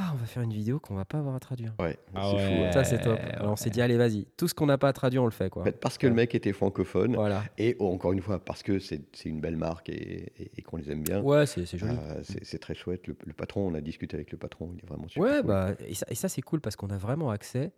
ah 0.00 0.10
on 0.14 0.16
va 0.16 0.26
faire 0.26 0.44
une 0.44 0.52
vidéo 0.52 0.78
qu'on 0.78 0.94
va 0.94 1.04
pas 1.04 1.18
avoir 1.18 1.34
à 1.34 1.40
traduire. 1.40 1.74
Ouais, 1.80 1.98
Ah 2.14 2.30
c'est 2.30 2.46
fou. 2.46 2.52
ouais. 2.52 2.66
hein. 2.68 2.72
Ça 2.72 2.84
c'est 2.84 3.00
top. 3.00 3.18
Alors 3.32 3.52
on 3.52 3.56
s'est 3.56 3.70
dit 3.70 3.82
allez 3.82 3.96
vas-y, 3.96 4.26
tout 4.36 4.46
ce 4.46 4.54
qu'on 4.54 4.66
n'a 4.66 4.78
pas 4.78 4.88
à 4.88 4.92
traduire 4.92 5.22
on 5.22 5.26
le 5.26 5.32
fait 5.32 5.50
quoi. 5.50 5.64
Parce 5.80 5.98
que 5.98 6.06
le 6.06 6.14
mec 6.14 6.34
était 6.36 6.52
francophone, 6.52 7.14
Voilà. 7.16 7.42
et 7.58 7.74
oh, 7.80 7.88
encore 7.92 8.12
une 8.12 8.20
fois, 8.22 8.38
parce 8.38 8.62
que 8.62 8.78
c'est 8.78 9.02
une 9.24 9.40
belle 9.40 9.56
marque 9.56 9.88
et, 9.88 10.32
et- 10.38 10.50
et 10.58 10.62
qu'on 10.62 10.76
les 10.76 10.90
aime 10.92 11.02
bien, 11.02 11.20
Ouais 11.20 11.46
c'est 11.46 11.66
c'est 11.66 11.78
joli. 11.78 11.96
euh, 11.96 12.20
c'est 12.22 12.44
c'est 12.44 12.58
très 12.58 12.74
chouette. 12.74 13.08
Le, 13.08 13.16
le 13.26 13.32
patron, 13.32 13.66
on 13.66 13.74
a 13.74 13.80
discuté 13.80 14.14
avec 14.16 14.30
le 14.30 14.38
patron, 14.38 14.70
il 14.76 14.84
est 14.84 14.86
vraiment 14.86 15.08
super. 15.08 15.22
Ouais 15.24 15.38
cool. 15.38 15.46
bah 15.48 15.72
et 15.80 15.94
ça, 15.94 16.06
et 16.08 16.14
ça, 16.14 16.28
c'est 16.28 16.42
cool 16.42 16.60
parce 16.60 16.76
qu'on 16.76 16.90
a 16.90 16.98
vraiment 16.98 17.30
accès 17.30 17.72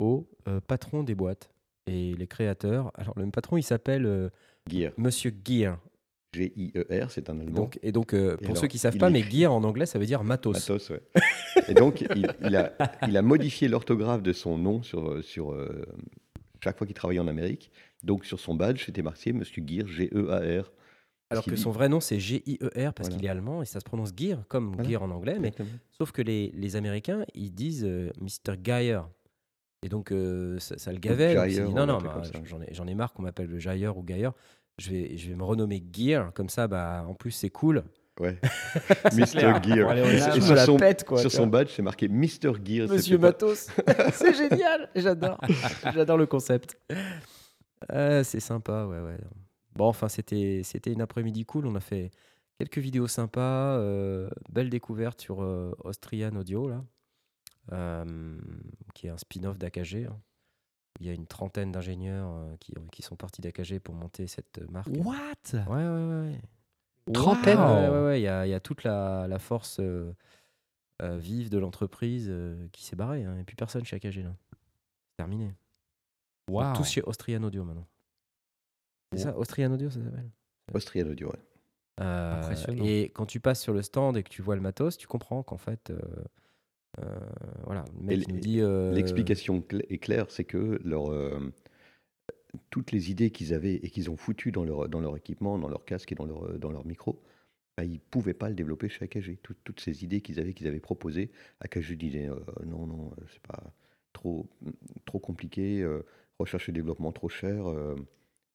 au 0.00 0.26
euh, 0.48 0.60
patron 0.60 1.02
des 1.02 1.14
boîtes 1.14 1.50
et 1.86 2.14
les 2.14 2.26
créateurs. 2.26 2.90
Alors 2.94 3.18
le 3.18 3.30
patron 3.30 3.56
il 3.56 3.62
s'appelle 3.62 4.04
euh, 4.04 4.28
Gear, 4.68 4.92
Monsieur 4.98 5.32
Gear. 5.44 5.78
G-I-E-R, 6.34 7.10
c'est 7.10 7.30
un 7.30 7.38
allemand. 7.40 7.54
Donc 7.54 7.78
et 7.82 7.92
donc 7.92 8.12
euh, 8.14 8.34
Et 8.34 8.36
pour 8.38 8.46
alors, 8.46 8.56
ceux 8.58 8.66
qui 8.68 8.78
savent 8.78 8.94
il 8.94 9.00
pas, 9.00 9.10
mais 9.10 9.22
Gear 9.22 9.52
en 9.52 9.64
anglais 9.64 9.86
ça 9.86 9.98
veut 9.98 10.06
dire 10.06 10.22
matos. 10.24 10.54
Matos, 10.54 10.90
ouais. 10.90 11.00
Et 11.68 11.74
donc, 11.74 12.02
il, 12.14 12.26
il 12.44 12.56
a, 12.56 12.72
il 13.08 13.16
a 13.16 13.22
modifié 13.22 13.68
l'orthographe 13.68 14.22
de 14.22 14.32
son 14.32 14.58
nom 14.58 14.82
sur, 14.82 15.22
sur 15.24 15.52
euh, 15.52 15.84
chaque 16.62 16.76
fois 16.78 16.86
qu'il 16.86 16.94
travaillait 16.94 17.20
en 17.20 17.28
Amérique. 17.28 17.70
Donc, 18.02 18.24
sur 18.26 18.38
son 18.40 18.54
badge, 18.54 18.84
c'était 18.84 19.02
marqué 19.02 19.32
Monsieur 19.32 19.62
Gear, 19.66 19.86
G-E-A-R. 19.86 20.72
Alors 21.30 21.44
que 21.44 21.50
dit- 21.52 21.56
son 21.56 21.70
vrai 21.70 21.88
nom 21.88 22.00
c'est 22.00 22.20
G-I-E-R 22.20 22.92
parce 22.92 23.08
Voilà. 23.08 23.16
qu'il 23.16 23.24
est 23.26 23.28
allemand 23.30 23.62
et 23.62 23.64
ça 23.64 23.80
se 23.80 23.84
prononce 23.84 24.12
Gear 24.16 24.46
comme 24.46 24.74
Voilà. 24.74 24.88
Gear 24.90 25.02
en 25.02 25.10
anglais, 25.10 25.38
mais 25.40 25.52
sauf 25.90 26.12
que 26.12 26.20
les, 26.22 26.52
les 26.54 26.76
Américains 26.76 27.24
ils 27.34 27.50
disent 27.52 27.84
euh, 27.84 28.10
Mr. 28.20 28.56
Geyer. 28.62 29.00
Et 29.82 29.88
donc 29.88 30.12
euh, 30.12 30.58
ça, 30.60 30.78
ça 30.78 30.92
le 30.92 30.98
gavait. 30.98 31.34
donc 31.34 31.48
dit, 31.48 31.60
non, 31.74 31.86
non, 31.86 31.98
bah, 31.98 32.22
j'en 32.72 32.86
ai, 32.86 32.94
marre 32.94 33.12
qu'on 33.14 33.22
m'appelle 33.22 33.48
le 33.48 33.58
Geyer 33.58 33.88
ou 33.88 34.04
Geyer. 34.06 34.28
Je 34.78 34.90
vais, 34.90 35.16
je 35.16 35.28
vais 35.30 35.36
me 35.36 35.44
renommer 35.44 35.82
Gear, 35.92 36.32
comme 36.32 36.48
ça, 36.48 36.66
bah, 36.66 37.04
en 37.08 37.14
plus 37.14 37.30
c'est 37.30 37.50
cool. 37.50 37.84
Ouais. 38.20 38.38
Clair. 39.32 39.62
Gear. 39.62 39.96
Et 39.96 40.40
sur 40.40 40.58
son- 40.58 40.76
pète 40.76 41.04
quoi. 41.04 41.18
sur 41.20 41.30
son 41.32 41.46
badge, 41.48 41.70
c'est 41.74 41.82
marqué 41.82 42.08
Mr. 42.08 42.52
Gear. 42.64 42.88
Monsieur 42.88 43.18
Matos, 43.18 43.68
c'est 44.12 44.34
génial, 44.34 44.88
j'adore, 44.94 45.40
j'adore 45.94 46.16
le 46.16 46.26
concept. 46.26 46.78
Euh, 47.92 48.22
c'est 48.24 48.40
sympa, 48.40 48.86
ouais, 48.86 49.00
ouais. 49.00 49.18
Bon, 49.74 49.86
enfin, 49.86 50.08
c'était, 50.08 50.60
c'était 50.64 50.92
une 50.92 51.00
après-midi 51.02 51.44
cool. 51.44 51.66
On 51.66 51.74
a 51.74 51.80
fait 51.80 52.10
quelques 52.58 52.78
vidéos 52.78 53.08
sympas, 53.08 53.76
euh, 53.78 54.30
belle 54.48 54.70
découverte 54.70 55.20
sur 55.20 55.42
euh, 55.42 55.72
Austrian 55.82 56.34
Audio 56.36 56.68
là, 56.68 56.84
qui 58.94 59.06
est 59.08 59.10
un 59.10 59.18
spin-off 59.18 59.58
d'AKG. 59.58 60.06
hein. 60.10 60.16
Il 61.00 61.06
y 61.06 61.10
a 61.10 61.12
une 61.12 61.26
trentaine 61.26 61.72
d'ingénieurs 61.72 62.28
euh, 62.30 62.56
qui, 62.60 62.72
qui 62.92 63.02
sont 63.02 63.16
partis 63.16 63.40
d'AKG 63.40 63.80
pour 63.80 63.94
monter 63.94 64.26
cette 64.26 64.58
marque. 64.70 64.88
What? 65.04 65.14
Ouais, 65.52 65.60
ouais, 65.68 65.84
ouais. 65.88 66.30
ouais. 66.30 67.12
Trentaine? 67.12 67.58
Ouais, 67.58 67.64
Wow. 67.88 67.92
ouais, 67.92 68.04
ouais, 68.06 68.20
Il 68.20 68.24
y, 68.24 68.28
a, 68.28 68.46
il 68.46 68.50
y 68.50 68.54
a 68.54 68.60
toute 68.60 68.84
la, 68.84 69.26
la 69.28 69.38
force 69.38 69.78
euh, 69.80 70.12
euh, 71.02 71.16
vive 71.18 71.50
de 71.50 71.58
l'entreprise 71.58 72.26
euh, 72.30 72.68
qui 72.72 72.84
s'est 72.84 72.96
barrée. 72.96 73.24
hein. 73.24 73.36
Et 73.38 73.44
puis 73.44 73.56
personne 73.56 73.84
chez 73.84 73.96
AKG 73.96 74.22
là. 74.22 74.34
C'est 74.52 75.16
terminé. 75.18 75.54
Wow. 76.48 76.74
Tous 76.76 76.84
chez 76.84 77.02
Austrian 77.02 77.42
Audio 77.42 77.64
maintenant. 77.64 77.86
C'est 79.12 79.18
ça, 79.22 79.36
Austrian 79.36 79.70
Audio, 79.72 79.90
ça 79.90 80.02
s'appelle? 80.02 80.30
Austrian 80.72 81.06
Audio, 81.06 81.28
ouais. 81.28 81.38
Euh, 82.00 82.40
Impressionnant. 82.40 82.84
et 82.84 83.10
quand 83.14 83.26
tu 83.26 83.38
passes 83.38 83.60
sur 83.62 83.72
le 83.72 83.82
stand 83.82 84.16
et 84.16 84.22
que 84.24 84.28
tu 84.28 84.42
vois 84.42 84.56
le 84.56 84.60
matos, 84.60 84.96
tu 84.96 85.06
comprends 85.06 85.42
qu'en 85.44 85.56
fait, 85.58 85.90
euh, 85.90 85.98
euh, 86.18 86.24
voilà, 87.64 87.84
le 87.98 88.04
mec 88.06 88.18
Et 88.18 88.22
il 88.28 88.34
nous 88.34 88.36
l- 88.36 88.42
dit. 88.42 88.60
euh, 88.60 88.92
L'explication 88.94 89.64
est 89.88 89.98
claire, 89.98 90.26
c'est 90.30 90.44
que 90.44 90.80
leur, 90.84 91.10
euh, 91.12 91.52
toutes 92.70 92.92
les 92.92 93.10
idées 93.10 93.30
qu'ils 93.30 93.52
avaient 93.54 93.74
et 93.74 93.90
qu'ils 93.90 94.10
ont 94.10 94.16
foutues 94.16 94.52
dans 94.52 94.64
leur, 94.64 94.88
dans 94.88 95.00
leur 95.00 95.16
équipement, 95.16 95.58
dans 95.58 95.68
leur 95.68 95.84
casque 95.84 96.12
et 96.12 96.14
dans 96.14 96.26
leur, 96.26 96.58
dans 96.58 96.70
leur 96.70 96.86
micro, 96.86 97.20
bah, 97.76 97.84
ils 97.84 97.94
ne 97.94 97.98
pouvaient 97.98 98.34
pas 98.34 98.48
le 98.48 98.54
développer 98.54 98.88
chez 98.88 99.04
AKG. 99.04 99.38
Tout- 99.42 99.56
toutes 99.64 99.80
ces 99.80 100.04
idées 100.04 100.20
qu'ils 100.20 100.38
avaient, 100.40 100.54
qu'ils 100.54 100.68
avaient 100.68 100.80
proposées, 100.80 101.30
AKG 101.60 101.94
disait 101.96 102.28
euh, 102.28 102.36
non, 102.66 102.86
non, 102.86 103.10
euh, 103.18 103.24
c'est 103.32 103.42
pas 103.42 103.62
trop, 104.12 104.48
trop 105.04 105.18
compliqué, 105.18 105.82
euh, 105.82 106.04
recherche 106.38 106.68
et 106.68 106.72
développement 106.72 107.12
trop 107.12 107.28
cher, 107.28 107.66
euh, 107.68 107.96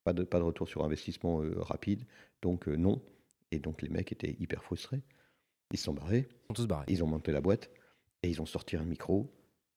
pas, 0.04 0.14
de, 0.14 0.24
pas 0.24 0.40
de 0.40 0.44
retour 0.44 0.68
sur 0.68 0.84
investissement 0.86 1.42
euh, 1.44 1.56
rapide, 1.62 2.06
donc 2.42 2.68
euh, 2.68 2.76
non. 2.76 3.02
Et 3.52 3.60
donc 3.60 3.82
les 3.82 3.90
mecs 3.90 4.12
étaient 4.12 4.36
hyper 4.40 4.64
frustrés. 4.64 5.02
Ils 5.72 5.78
se 5.78 5.86
sont 5.86 5.94
barrés, 5.94 6.28
Ils 6.44 6.48
sont 6.48 6.54
tous 6.54 6.68
barrés. 6.68 6.86
ils 6.88 7.04
ont 7.04 7.08
monté 7.08 7.32
la 7.32 7.42
boîte 7.42 7.70
et 8.24 8.30
ils 8.30 8.42
ont 8.42 8.46
sorti 8.46 8.76
un 8.76 8.84
micro, 8.84 9.30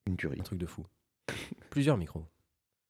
une 0.07 0.17
tuerie. 0.17 0.41
Un 0.41 0.45
truc 0.45 0.59
de 0.59 0.67
fou. 0.67 0.85
Plusieurs 1.71 1.97
micros. 1.97 2.25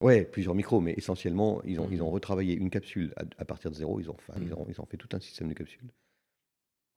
Ouais, 0.01 0.25
plusieurs 0.25 0.57
micros, 0.57 0.81
mais 0.81 0.95
essentiellement, 0.97 1.63
ils 1.63 1.79
ont, 1.79 1.89
ils 1.89 2.03
ont 2.03 2.11
retravaillé 2.11 2.55
une 2.57 2.71
capsule 2.71 3.13
à, 3.17 3.23
à 3.39 3.45
partir 3.45 3.71
de 3.71 3.77
zéro. 3.77 4.01
Ils 4.01 4.11
ont, 4.11 4.17
fait, 4.17 4.33
ils, 4.39 4.47
Mhm. 4.49 4.53
ont, 4.55 4.67
ils 4.69 4.81
ont 4.81 4.85
fait 4.85 4.97
tout 4.97 5.09
un 5.13 5.21
système 5.21 5.47
de 5.49 5.55
capsules. 5.55 5.89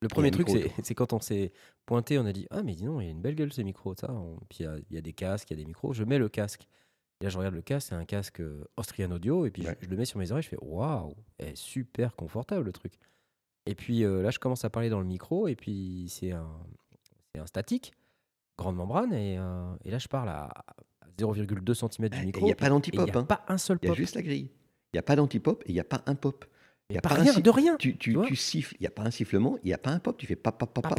Le 0.01 0.07
premier 0.07 0.31
truc, 0.31 0.47
micro 0.49 0.71
c'est 0.83 0.95
quand 0.95 1.13
on 1.13 1.19
s'est 1.19 1.53
pointé, 1.85 2.17
on 2.17 2.25
a 2.25 2.33
dit 2.33 2.47
Ah, 2.49 2.63
mais 2.63 2.73
dis 2.73 2.85
donc, 2.85 3.01
il 3.01 3.05
y 3.05 3.07
a 3.07 3.11
une 3.11 3.21
belle 3.21 3.35
gueule 3.35 3.53
ces 3.53 3.63
micros. 3.63 3.93
Ça. 3.95 4.11
On- 4.11 4.39
Puis 4.49 4.63
il 4.63 4.83
y 4.89 4.95
y, 4.95 4.97
a 4.97 5.01
des 5.01 5.13
casques, 5.13 5.51
il 5.51 5.57
y 5.57 5.59
a 5.59 5.63
des 5.63 5.67
micros. 5.67 5.93
Je 5.93 6.03
mets 6.03 6.17
le 6.17 6.29
casque. 6.29 6.67
Et 7.21 7.25
là, 7.25 7.29
je 7.29 7.37
regarde 7.37 7.53
le 7.53 7.61
casque, 7.61 7.89
c'est 7.89 7.95
un 7.95 8.05
casque 8.05 8.41
euh, 8.41 8.65
Austrian 8.75 9.11
Audio. 9.11 9.45
Et 9.45 9.51
puis 9.51 9.61
je- 9.61 9.67
Ouais. 9.67 9.77
je, 9.81 9.87
le 9.87 9.95
mets 9.97 10.05
sur 10.05 10.17
mes 10.17 10.31
oreilles. 10.31 10.43
Je 10.43 10.49
fais 10.49 10.57
Waouh, 10.59 11.13
super 11.53 12.15
confortable 12.15 12.65
le 12.65 12.71
truc. 12.73 12.97
Et 13.67 13.75
puis 13.75 14.03
euh, 14.03 14.23
là, 14.23 14.31
je 14.31 14.39
commence 14.39 14.65
à 14.65 14.71
parler 14.71 14.89
dans 14.89 14.99
le 14.99 15.05
micro. 15.05 15.47
Et 15.47 15.55
puis 15.55 16.07
c'est 16.09 16.31
un, 16.31 16.49
c'est 17.35 17.39
un 17.41 17.45
statique, 17.45 17.93
grande 18.57 18.75
membrane. 18.75 19.13
Et, 19.13 19.37
euh, 19.37 19.75
et 19.83 19.91
là, 19.91 19.97
je 19.97 20.07
parle 20.07 20.29
à, 20.29 20.45
à 20.45 21.05
0,2 21.17 21.73
cm 21.73 22.09
Ah, 22.11 22.19
du 22.19 22.25
micro. 22.25 22.41
Il 22.41 22.45
n'y 22.45 22.51
a 22.51 22.55
pas 22.55 22.65
et 22.65 22.67
il 22.67 22.71
d'anti-pop. 22.71 23.05
n'y 23.05 23.11
a 23.11 23.19
hein. 23.19 23.23
pas 23.23 23.45
un 23.47 23.57
seul 23.57 23.77
Il 23.81 23.85
y 23.85 23.87
a 23.87 23.91
pop. 23.91 23.97
juste 23.97 24.15
la 24.15 24.21
grille. 24.21 24.49
Il 24.93 24.95
n'y 24.95 24.99
a 24.99 25.03
pas 25.03 25.15
d'anti-pop 25.15 25.63
et 25.65 25.69
il 25.71 25.73
n'y 25.73 25.79
a 25.79 25.85
pas 25.85 26.01
un 26.05 26.15
pop. 26.15 26.45
Il 26.89 26.93
y 26.93 26.95
n'y 26.95 26.97
a 26.99 27.01
pas 27.01 27.15
rien, 27.15 27.33
de 27.33 27.49
rien. 27.49 27.77
Tu, 27.77 27.97
siffles, 28.35 28.75
il 28.79 28.83
n'y 28.83 28.87
a 28.87 28.91
pas 28.91 29.01
un 29.01 29.09
sifflement, 29.11 29.57
il 29.63 29.67
n'y 29.67 29.73
a 29.73 29.77
pas 29.79 29.89
un 29.89 29.97
pop. 29.97 30.15
Tu 30.17 30.27
fais 30.27 30.35
pap, 30.35 30.57
pas-. 30.57 30.89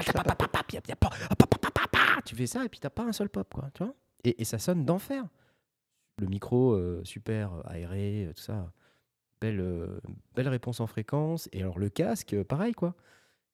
Tu 2.25 2.35
fais 2.35 2.47
ça 2.47 2.65
et 2.65 2.69
puis 2.69 2.81
un 2.97 3.13
seul 3.13 3.29
pop, 3.29 3.49
quoi. 3.55 3.71
Tu 3.73 3.85
vois 3.85 3.95
et, 4.25 4.43
et 4.43 4.45
ça 4.45 4.59
sonne 4.59 4.85
d'enfer. 4.85 5.25
Le 6.19 6.27
micro 6.27 6.73
euh, 6.73 7.03
super 7.05 7.53
aéré, 7.67 8.25
euh, 8.27 8.33
tout 8.33 8.43
ça. 8.43 8.73
Belle, 9.41 9.61
euh, 9.61 10.01
belle 10.35 10.49
réponse 10.49 10.81
en 10.81 10.87
fréquence. 10.87 11.49
Et 11.53 11.61
alors 11.61 11.79
le 11.79 11.89
casque, 11.89 12.33
euh, 12.33 12.43
pareil, 12.43 12.73
quoi. 12.73 12.95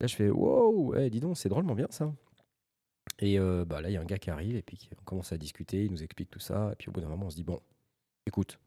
Là, 0.01 0.07
je 0.07 0.15
fais 0.17 0.31
wow, 0.31 0.93
ouais, 0.93 1.11
dis 1.11 1.21
donc, 1.21 1.37
c'est 1.37 1.49
drôlement 1.49 1.75
bien 1.75 1.89
ça. 1.91 2.13
Et 3.19 3.39
euh, 3.39 3.65
bah, 3.65 3.81
là, 3.81 3.91
il 3.91 3.93
y 3.93 3.97
a 3.97 4.01
un 4.01 4.05
gars 4.05 4.19
qui 4.19 4.31
arrive 4.31 4.57
et 4.57 4.63
puis 4.63 4.89
on 5.01 5.05
commence 5.05 5.33
à 5.33 5.39
discuter, 5.39 5.85
il 5.85 5.91
nous 5.91 6.03
explique 6.03 6.31
tout 6.31 6.41
ça. 6.41 6.71
Et 6.73 6.77
puis 6.77 6.89
au 6.89 6.93
bout 6.93 7.01
d'un 7.01 7.09
moment, 7.09 7.27
on 7.27 7.31
se 7.31 7.37
dit 7.37 7.45
bon, 7.45 7.61
écoute, 8.27 8.59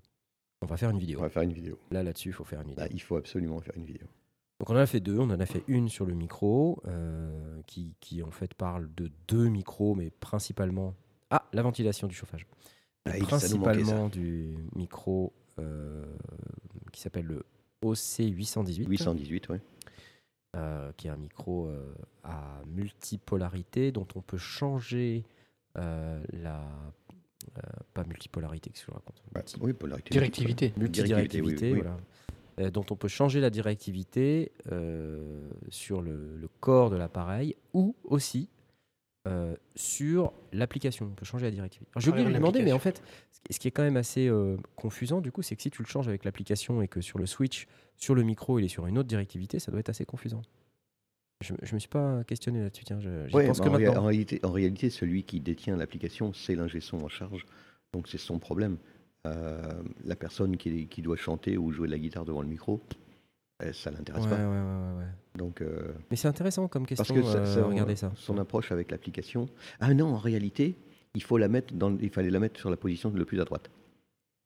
on 0.61 0.65
va 0.65 0.77
faire 0.77 0.89
une 0.89 0.99
vidéo. 0.99 1.19
On 1.19 1.23
va 1.23 1.29
faire 1.29 1.43
une 1.43 1.53
vidéo. 1.53 1.79
Là, 1.91 2.03
là-dessus, 2.03 2.29
il 2.29 2.33
faut 2.33 2.43
faire 2.43 2.61
une 2.61 2.69
vidéo. 2.69 2.83
Là, 2.83 2.89
il 2.91 3.01
faut 3.01 3.17
absolument 3.17 3.59
faire 3.59 3.75
une 3.75 3.85
vidéo. 3.85 4.07
Donc 4.59 4.69
on 4.69 4.73
en 4.73 4.77
a 4.77 4.85
fait 4.85 5.01
deux, 5.01 5.19
on 5.19 5.29
en 5.29 5.39
a 5.39 5.45
fait 5.45 5.63
une 5.67 5.89
sur 5.89 6.05
le 6.05 6.13
micro, 6.13 6.81
euh, 6.87 7.61
qui, 7.67 7.95
qui 7.99 8.23
en 8.23 8.31
fait 8.31 8.53
parle 8.53 8.89
de 8.95 9.11
deux 9.27 9.49
micros, 9.49 9.95
mais 9.95 10.09
principalement... 10.09 10.95
Ah, 11.29 11.45
la 11.51 11.61
ventilation 11.61 12.07
du 12.07 12.15
chauffage. 12.15 12.47
Ah, 13.05 13.11
principalement 13.19 14.07
du 14.07 14.57
micro 14.73 15.33
euh, 15.59 16.05
qui 16.93 17.01
s'appelle 17.01 17.25
le 17.25 17.45
OC818, 17.83 18.87
818, 18.87 19.49
ouais. 19.49 19.61
Euh, 20.55 20.91
qui 20.97 21.07
est 21.07 21.11
un 21.11 21.17
micro 21.17 21.67
euh, 21.67 21.93
à 22.23 22.61
multipolarité 22.67 23.91
dont 23.91 24.07
on 24.15 24.21
peut 24.21 24.37
changer 24.37 25.23
euh, 25.77 26.23
la... 26.33 26.61
euh, 27.57 27.61
pas 27.93 28.03
multipolarité, 28.05 28.69
qu'est-ce 28.69 28.85
que 28.85 28.91
je 28.91 28.95
raconte? 28.95 29.21
Bah, 29.33 29.41
Multi- 29.41 29.57
oui, 29.61 29.73
polarité. 29.73 30.09
Directivité. 30.11 30.73
multidirectivité, 30.77 31.41
Directivité, 31.41 31.65
oui, 31.67 31.71
oui, 31.73 31.77
oui. 31.79 31.81
voilà. 31.83 31.97
Euh, 32.61 32.71
dont 32.71 32.85
on 32.89 32.95
peut 32.95 33.09
changer 33.09 33.41
la 33.41 33.49
directivité 33.49 34.53
euh, 34.71 35.49
sur 35.67 36.01
le, 36.01 36.37
le 36.37 36.47
corps 36.61 36.89
de 36.89 36.95
l'appareil 36.95 37.55
ou 37.73 37.95
aussi 38.05 38.47
euh, 39.27 39.55
sur 39.75 40.33
l'application. 40.53 41.07
On 41.11 41.15
peut 41.15 41.25
changer 41.25 41.45
la 41.45 41.51
directivité. 41.51 41.89
Alors, 41.95 42.01
J'ai 42.01 42.09
oublié 42.09 42.25
de 42.25 42.29
lui 42.29 42.35
demander, 42.35 42.61
mais 42.61 42.71
en 42.73 42.79
fait, 42.79 43.01
ce 43.49 43.59
qui- 43.59 43.67
est 43.67 43.71
quand 43.71 43.83
même 43.83 43.97
assez 43.97 44.27
euh, 44.27 44.57
confusant, 44.75 45.21
du 45.21 45.31
coup, 45.31 45.41
c'est 45.41 45.55
que 45.55 45.61
si 45.61 45.71
tu 45.71 45.81
le 45.81 45.87
changes 45.87 46.07
avec 46.07 46.23
l'application 46.25 46.81
et 46.81 46.87
que 46.87 47.01
sur 47.01 47.17
le 47.19 47.25
switch, 47.25 47.67
sur 47.97 48.13
le 48.15 48.23
micro, 48.23 48.59
il 48.59 48.65
est 48.65 48.69
sur 48.69 48.85
une 48.87 48.97
autre 48.97 49.07
directivité, 49.09 49.59
ça 49.59 49.71
doit 49.71 49.79
être 49.79 49.89
assez 49.89 50.05
confusant. 50.05 50.41
Je, 51.41 51.53
ne 51.53 51.73
me 51.73 51.79
suis 51.79 51.89
pas 51.89 52.23
questionné 52.23 52.61
là-dessus, 52.61 52.85
tiens, 52.85 52.99
je- 52.99 53.27
j'y 53.27 53.35
Ouais, 53.35 53.47
pense 53.47 53.59
que 53.59 53.67
en, 53.67 53.71
ré- 53.73 53.85
maintenant. 53.85 54.03
en 54.03 54.05
réalité, 54.05 54.39
en 54.43 54.51
réalité, 54.51 54.89
celui 54.89 55.23
qui 55.23 55.39
détient 55.41 55.75
l'application, 55.75 56.33
c'est 56.33 56.55
l'ingé 56.55 56.79
son 56.79 56.97
en 57.03 57.09
charge. 57.09 57.45
Donc 57.93 58.07
c'est 58.07 58.17
son 58.17 58.39
problème. 58.39 58.77
Euh, 59.27 59.61
la 60.03 60.15
personne 60.15 60.55
qui, 60.55 60.87
qui 60.87 61.01
doit 61.01 61.17
chanter 61.17 61.57
ou 61.57 61.71
jouer 61.71 61.87
de 61.87 61.91
la 61.91 61.99
guitare 61.99 62.25
devant 62.25 62.41
le 62.41 62.47
micro, 62.47 62.79
euh, 63.63 63.71
ça 63.73 63.91
l'intéresse 63.91 64.23
ouais, 64.23 64.29
pas. 64.29 64.35
ouais, 64.37 64.43
ouais, 64.43 64.97
ouais. 64.99 65.05
Donc, 65.35 65.61
euh, 65.61 65.93
Mais 66.11 66.17
c'est 66.17 66.27
intéressant 66.27 66.67
comme 66.67 66.85
question. 66.85 67.13
parce 67.15 67.19
que 67.19 67.25
ça- 67.45 67.59
euh, 67.59 67.65
regardez 67.65 67.95
ça. 67.95 68.11
son 68.15 68.37
approche 68.37 68.71
avec 68.71 68.91
l'application. 68.91 69.47
Ah 69.79 69.93
non, 69.93 70.13
en 70.13 70.17
réalité, 70.17 70.77
il 71.13 71.23
faut 71.23 71.37
la 71.37 71.47
mettre 71.47 71.73
dans, 71.73 71.97
il 71.97 72.09
fallait 72.09 72.29
la 72.29 72.39
mettre 72.39 72.59
sur 72.59 72.69
la 72.69 72.77
position 72.77 73.09
le 73.11 73.25
plus 73.25 73.39
à 73.41 73.45
droite. 73.45 73.69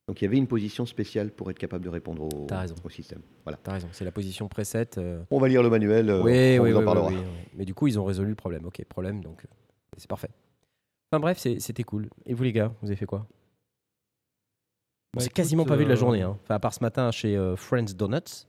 Donc 0.07 0.21
il 0.21 0.25
y 0.25 0.27
avait 0.27 0.37
une 0.37 0.47
position 0.47 0.87
spéciale 0.87 1.29
pour 1.29 1.51
être 1.51 1.59
capable 1.59 1.83
de 1.85 1.89
répondre 1.89 2.23
au, 2.23 2.45
T'as 2.47 2.61
raison. 2.61 2.73
au 2.83 2.89
système. 2.89 3.21
Voilà. 3.43 3.59
T'as 3.61 3.73
raison, 3.73 3.87
c'est 3.91 4.05
la 4.05 4.11
position 4.11 4.47
preset. 4.47 4.97
euh, 4.97 5.21
On 5.29 5.39
va 5.39 5.47
lire 5.47 5.61
le 5.61 5.69
manuel. 5.69 6.09
euh, 6.09 6.23
oui, 6.23 6.57
on 6.59 6.63
oui, 6.63 6.71
vous 6.71 6.77
en 6.79 6.83
parlera. 6.85 7.07
oui, 7.09 7.15
oui. 7.17 7.23
Mais 7.55 7.65
du 7.65 7.75
coup, 7.75 7.85
ils 7.87 7.99
ont 7.99 8.05
résolu 8.05 8.29
le 8.29 8.35
problème. 8.35 8.65
Ok, 8.65 8.83
problème, 8.85 9.21
donc 9.23 9.45
c'est 9.97 10.09
parfait. 10.09 10.29
Enfin 11.11 11.19
bref, 11.19 11.37
c'était 11.37 11.83
cool. 11.83 12.09
Et 12.25 12.33
vous 12.33 12.43
les 12.43 12.51
gars, 12.53 12.71
vous 12.81 12.87
avez 12.87 12.95
fait 12.95 13.05
quoi? 13.05 13.27
Bah, 15.13 15.19
C'est 15.21 15.25
écoute, 15.27 15.35
quasiment 15.35 15.65
pas 15.65 15.75
vu 15.75 15.83
de 15.85 15.89
la 15.89 15.95
journée. 15.95 16.21
Hein. 16.21 16.37
Enfin, 16.43 16.55
à 16.55 16.59
part 16.59 16.73
ce 16.73 16.83
matin 16.83 17.11
chez 17.11 17.35
euh, 17.35 17.55
Friends 17.55 17.93
Donuts. 17.95 18.45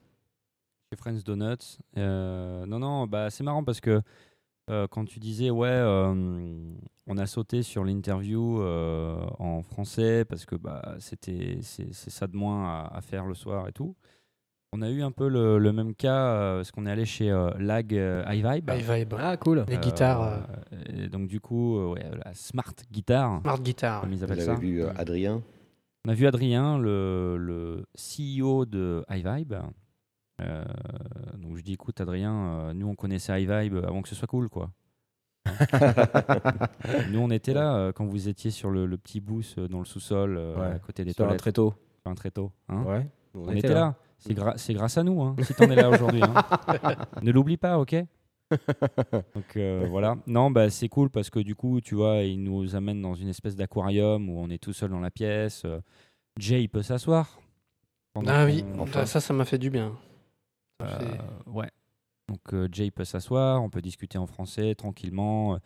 Chez 0.92 0.96
Friends 0.96 1.22
Donuts. 1.24 1.78
Euh, 1.98 2.66
non, 2.66 2.80
non, 2.80 3.06
bah, 3.06 3.30
c'est 3.30 3.44
marrant 3.44 3.62
parce 3.62 3.80
que 3.80 4.02
euh, 4.70 4.88
quand 4.90 5.04
tu 5.04 5.20
disais, 5.20 5.48
ouais, 5.48 5.68
euh, 5.68 6.74
on 7.06 7.16
a 7.16 7.26
sauté 7.26 7.62
sur 7.62 7.84
l'interview 7.84 8.60
euh, 8.60 9.24
en 9.38 9.62
français 9.62 10.24
parce 10.24 10.44
que 10.44 10.56
bah, 10.56 10.96
c'était 10.98 11.58
c'est 11.62 11.92
ça 11.92 12.26
de 12.26 12.34
moins 12.36 12.64
à, 12.68 12.90
à 12.96 13.00
faire 13.02 13.24
le 13.26 13.34
soir 13.34 13.68
et 13.68 13.72
tout. 13.72 13.94
On 14.72 14.82
a 14.82 14.90
eu 14.90 15.02
un 15.02 15.12
peu 15.12 15.28
le, 15.28 15.58
le 15.58 15.72
même 15.72 15.94
cas 15.94 16.26
euh, 16.26 16.56
parce 16.56 16.72
qu'on 16.72 16.86
est 16.86 16.90
allé 16.90 17.04
chez 17.04 17.30
euh, 17.30 17.50
Lag 17.60 17.94
euh, 17.94 18.24
iVibe. 18.28 18.68
High 18.70 18.82
Vibe. 18.98 19.14
Ah, 19.16 19.36
cool. 19.36 19.64
Les 19.68 19.78
guitares, 19.78 20.22
euh, 20.72 21.04
et 21.04 21.08
donc 21.08 21.28
du 21.28 21.40
coup, 21.40 21.76
euh, 21.78 21.92
ouais, 21.92 22.04
la 22.24 22.34
Smart 22.34 22.74
Guitar, 22.90 23.40
Smart 23.42 23.60
Guitar. 23.60 24.00
comme 24.00 24.12
ils 24.12 24.24
appellent 24.24 24.42
ça. 24.42 24.54
vu 24.56 24.82
euh, 24.82 24.90
Adrien. 24.96 25.40
On 26.04 26.10
a 26.10 26.14
vu 26.14 26.26
Adrien, 26.26 26.78
le, 26.78 27.36
le 27.36 27.84
CEO 27.96 28.64
de 28.64 29.04
iVibe. 29.08 29.54
Euh, 30.40 30.64
donc 31.38 31.56
je 31.56 31.62
dis, 31.62 31.72
écoute 31.74 32.00
Adrien, 32.00 32.34
euh, 32.34 32.72
nous 32.74 32.88
on 32.88 32.94
connaissait 32.94 33.42
iVibe 33.42 33.76
avant 33.86 34.02
que 34.02 34.08
ce 34.08 34.14
soit 34.14 34.28
cool, 34.28 34.48
quoi. 34.48 34.70
nous 37.10 37.18
on 37.20 37.30
était 37.30 37.54
là 37.54 37.74
euh, 37.76 37.92
quand 37.92 38.04
vous 38.06 38.28
étiez 38.28 38.50
sur 38.50 38.70
le, 38.70 38.86
le 38.86 38.98
petit 38.98 39.20
booth 39.20 39.54
euh, 39.58 39.68
dans 39.68 39.78
le 39.78 39.84
sous-sol, 39.84 40.36
euh, 40.38 40.56
Ouais, 40.56 40.74
à 40.74 40.78
côté 40.78 41.04
des 41.04 41.12
Sur 41.12 41.24
un 41.24 41.28
toilettes, 41.28 41.40
tréteau. 41.40 41.74
sur 42.02 42.10
un 42.10 42.14
tréteau. 42.14 42.52
hein. 42.68 42.82
Ouais. 42.84 43.06
On, 43.34 43.48
était 43.52 43.68
là. 43.72 43.94
C'est 44.18 44.34
gra- 44.34 44.54
c'est 44.56 44.74
grâce 44.74 44.98
à 44.98 45.02
nous, 45.04 45.22
hein, 45.22 45.34
si 45.42 45.54
t'en 45.54 45.70
es 45.70 45.76
là 45.76 45.88
aujourd'hui. 45.88 46.20
hein. 46.22 46.34
ne 47.22 47.30
l'oublie 47.32 47.56
pas, 47.56 47.78
ok? 47.78 47.94
Donc 49.34 49.56
euh, 49.56 49.86
voilà. 49.88 50.16
Non, 50.26 50.50
bah, 50.50 50.68
c'est 50.70 50.88
cool 50.88 51.08
parce 51.10 51.30
que 51.30 51.38
du 51.38 51.54
coup, 51.54 51.80
tu 51.80 51.94
vois, 51.94 52.16
il 52.22 52.42
nous 52.42 52.74
amène 52.74 53.00
dans 53.00 53.14
une 53.14 53.28
espèce 53.28 53.54
d'aquarium 53.56 54.28
où 54.28 54.38
on 54.40 54.50
est 54.50 54.58
tout 54.62 54.72
seul 54.72 54.90
dans 54.90 54.98
la 55.00 55.10
pièce. 55.12 55.62
Euh, 55.64 55.80
Jay, 56.38 56.62
il 56.62 56.68
peut 56.68 56.82
s'asseoir. 56.82 57.38
Ah 58.26 58.44
oui, 58.44 58.64
Enfin. 58.78 59.06
ça, 59.06 59.20
ça 59.20 59.32
m'a 59.32 59.44
fait 59.44 59.58
du 59.58 59.70
bien. 59.70 59.92
Euh, 60.82 61.50
ouais. 61.50 61.70
Donc 62.28 62.40
euh, 62.54 62.68
Jay 62.70 62.90
peut 62.90 63.04
s'asseoir, 63.04 63.62
on 63.62 63.70
peut 63.70 63.82
discuter 63.82 64.18
en 64.18 64.26
français 64.26 64.74
tranquillement. 64.74 65.58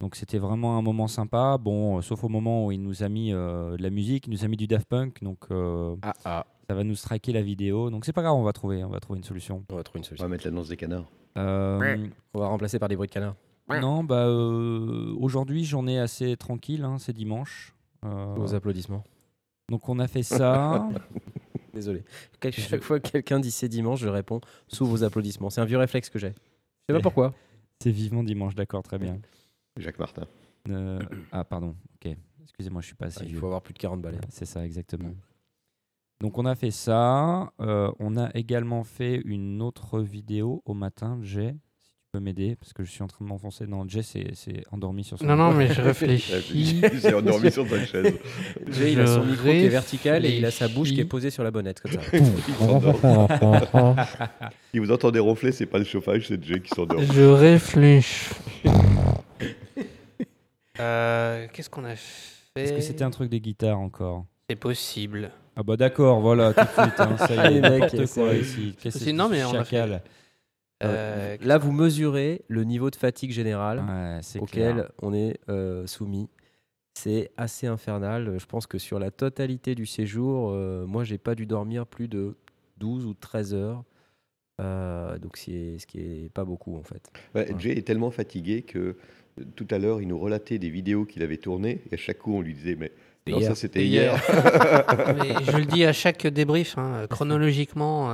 Donc 0.00 0.16
c'était 0.16 0.38
vraiment 0.38 0.76
un 0.78 0.82
moment 0.82 1.06
sympa. 1.06 1.56
Bon, 1.58 1.98
euh, 1.98 2.02
sauf 2.02 2.24
au 2.24 2.28
moment 2.28 2.66
où 2.66 2.72
il 2.72 2.82
nous 2.82 3.02
a 3.02 3.08
mis 3.08 3.32
euh, 3.32 3.76
de 3.76 3.82
la 3.82 3.90
musique, 3.90 4.26
il 4.26 4.30
nous 4.30 4.44
a 4.44 4.48
mis 4.48 4.56
du 4.56 4.66
Daft 4.66 4.86
Punk, 4.88 5.22
donc 5.22 5.38
euh, 5.52 5.94
Ah, 6.02 6.12
ah. 6.24 6.46
ça 6.68 6.74
va 6.74 6.82
nous 6.84 6.96
striker 6.96 7.32
la 7.32 7.40
vidéo. 7.42 7.88
Donc 7.88 8.04
c'est 8.04 8.12
pas 8.12 8.22
grave, 8.22 8.34
on 8.34 8.42
va 8.42 8.52
trouver, 8.52 8.82
on 8.84 8.88
va 8.90 8.98
trouver 9.00 9.18
une 9.18 9.24
solution. 9.24 9.64
On 9.70 9.76
va 9.76 9.82
trouver 9.84 10.00
une 10.00 10.04
On 10.04 10.08
solution. 10.08 10.24
va 10.24 10.28
mettre 10.28 10.44
l'annonce 10.44 10.68
des 10.68 10.76
canards. 10.76 11.04
Euh, 11.38 12.08
On 12.34 12.40
va 12.40 12.48
remplacer 12.48 12.78
par 12.78 12.88
des 12.88 12.96
bruits 12.96 13.08
de 13.08 13.12
canard. 13.12 13.36
non, 13.70 14.04
bah 14.04 14.26
euh, 14.26 15.14
aujourd'hui 15.18 15.64
journée 15.64 15.98
assez 15.98 16.36
tranquille, 16.36 16.84
hein, 16.84 16.96
c'est 16.98 17.12
dimanche. 17.14 17.72
Euh, 18.04 18.34
Vos 18.36 18.54
applaudissements. 18.54 19.04
donc 19.70 19.88
on 19.88 19.98
a 20.00 20.08
fait 20.08 20.24
ça. 20.24 20.88
Désolé. 21.72 22.04
Chaque 22.50 22.82
fois 22.82 23.00
que 23.00 23.08
quelqu'un 23.08 23.40
dit 23.40 23.50
c'est 23.50 23.68
dimanche, 23.68 24.00
je 24.00 24.08
réponds 24.08 24.40
sous 24.68 24.86
vos 24.86 25.04
applaudissements. 25.04 25.50
C'est 25.50 25.60
un 25.60 25.64
vieux 25.64 25.78
réflexe 25.78 26.10
que 26.10 26.18
j'ai. 26.18 26.28
Je 26.88 26.94
sais 26.94 26.98
pas 26.98 27.00
pourquoi. 27.02 27.34
c'est 27.82 27.90
vivement 27.90 28.22
dimanche, 28.22 28.54
d'accord, 28.54 28.82
très 28.82 28.98
bien. 28.98 29.18
Jacques 29.78 29.98
Martin. 29.98 30.26
Euh, 30.68 31.00
ah 31.32 31.44
pardon, 31.44 31.74
ok. 31.94 32.14
Excusez-moi, 32.42 32.82
je 32.82 32.86
suis 32.86 32.94
pas 32.94 33.06
assez 33.06 33.22
Il 33.24 33.28
vieux. 33.30 33.38
faut 33.40 33.46
avoir 33.46 33.62
plus 33.62 33.72
de 33.74 33.78
40 33.78 34.02
balais. 34.02 34.18
C'est 34.28 34.44
ça, 34.44 34.64
exactement. 34.64 35.14
Donc 36.20 36.38
on 36.38 36.44
a 36.44 36.54
fait 36.54 36.70
ça. 36.70 37.52
Euh, 37.60 37.90
on 37.98 38.16
a 38.16 38.30
également 38.34 38.84
fait 38.84 39.20
une 39.24 39.60
autre 39.62 40.00
vidéo 40.00 40.62
au 40.66 40.74
matin, 40.74 41.18
Jay. 41.22 41.56
Peux 42.12 42.20
m'aider, 42.20 42.56
parce 42.60 42.74
que 42.74 42.84
je 42.84 42.90
suis 42.90 43.02
en 43.02 43.06
train 43.06 43.24
de 43.24 43.30
m'enfoncer. 43.30 43.66
Non, 43.66 43.88
Jay 43.88 44.02
c'est 44.02 44.32
c'est 44.34 44.64
endormi 44.70 45.02
sur 45.02 45.18
son. 45.18 45.24
Non, 45.24 45.34
non, 45.34 45.50
mais 45.54 45.66
je 45.68 45.72
Il 45.80 45.86
réfléchis. 45.86 46.82
s'est 47.00 47.14
endormi 47.14 47.50
sur 47.50 47.66
sa 47.66 47.82
chaise. 47.86 48.12
Jay, 48.70 48.92
il 48.92 49.00
a 49.00 49.06
son 49.06 49.24
micro 49.24 49.44
qui 49.44 49.64
est 49.64 49.68
vertical 49.70 50.26
et 50.26 50.36
il 50.36 50.44
a 50.44 50.50
sa 50.50 50.68
bouche 50.68 50.90
qui 50.90 51.00
est 51.00 51.06
posée 51.06 51.30
sur 51.30 51.42
la 51.42 51.50
bonnette 51.50 51.80
comme 51.80 51.92
ça. 51.92 52.00
Il. 52.12 52.24
Si 54.72 54.78
vous 54.78 54.92
entendez 54.92 55.20
ronfler, 55.20 55.52
c'est 55.52 55.64
pas 55.64 55.78
le 55.78 55.84
chauffage, 55.86 56.28
c'est 56.28 56.44
Jay 56.44 56.60
qui 56.60 56.68
s'endort. 56.74 57.00
Je 57.00 57.22
réfléchis. 57.22 58.34
Euh, 60.80 61.46
Qu'est-ce 61.50 61.70
qu'on 61.70 61.84
a 61.86 61.96
fait 61.96 62.62
Est-ce 62.62 62.72
que 62.74 62.80
c'était 62.82 63.04
un 63.04 63.10
truc 63.10 63.30
des 63.30 63.40
guitares 63.40 63.78
encore? 63.80 64.26
C'est 64.50 64.56
possible. 64.56 65.30
Ah 65.56 65.62
bah 65.62 65.78
d'accord, 65.78 66.20
voilà, 66.20 66.52
tout 66.52 66.60
de 66.60 66.82
suite. 66.82 67.00
hein, 67.00 67.16
ça 67.16 67.50
y 67.50 67.56
est, 67.56 67.60
n'importe 67.62 68.06
quoi 68.12 68.34
ici. 68.34 68.74
Qu'est-ce 68.82 68.98
que 68.98 69.04
C'est- 69.04 69.12
non, 69.14 69.30
mais 69.30 69.42
on 69.44 69.54
a 69.54 69.64
fait- 69.64 70.02
Euh, 70.84 71.36
Là, 71.40 71.58
vous 71.58 71.72
mesurez 71.72 72.42
le 72.48 72.64
niveau 72.64 72.90
de 72.90 72.96
fatigue 72.96 73.30
générale 73.30 73.82
Ouais, 73.88 74.40
auquel 74.40 74.74
clair. 74.74 74.90
on 75.02 75.12
est 75.14 75.38
euh, 75.48 75.86
soumis. 75.86 76.28
C'est 76.94 77.30
assez 77.36 77.66
infernal. 77.66 78.36
Je 78.38 78.46
pense 78.46 78.66
que 78.66 78.78
sur 78.78 78.98
la 78.98 79.10
totalité 79.10 79.74
du 79.74 79.86
séjour, 79.86 80.50
euh, 80.50 80.84
moi, 80.86 81.04
j'ai 81.04 81.18
pas 81.18 81.34
dû 81.34 81.46
dormir 81.46 81.86
plus 81.86 82.08
de 82.08 82.36
12 82.78 83.06
ou 83.06 83.14
13 83.14 83.54
heures. 83.54 83.84
Euh, 84.60 85.18
donc, 85.18 85.36
c'est 85.38 85.78
ce 85.78 85.86
qui 85.86 85.98
est 86.00 86.32
pas 86.32 86.44
beaucoup 86.44 86.76
en 86.76 86.82
fait. 86.82 87.10
Ouais, 87.34 87.50
Ouais. 87.52 87.58
Jay 87.58 87.78
est 87.78 87.86
tellement 87.86 88.10
fatigué 88.10 88.62
que 88.62 88.96
tout 89.56 89.66
à 89.70 89.78
l'heure, 89.78 90.02
il 90.02 90.08
nous 90.08 90.18
relatait 90.18 90.58
des 90.58 90.68
vidéos 90.68 91.06
qu'il 91.06 91.22
avait 91.22 91.38
tournées 91.38 91.80
et 91.90 91.94
à 91.94 91.96
chaque 91.96 92.18
coup, 92.18 92.34
on 92.36 92.42
lui 92.42 92.52
disait 92.52 92.76
Mais 92.78 92.92
non, 93.26 93.38
hier. 93.38 93.48
ça 93.48 93.54
c'était 93.54 93.86
Hier. 93.86 94.12
hier. 94.28 95.14
mais 95.18 95.44
je 95.50 95.56
le 95.56 95.64
dis 95.64 95.84
à 95.86 95.94
chaque 95.94 96.26
débrief, 96.26 96.76
hein, 96.76 97.06
chronologiquement. 97.08 98.10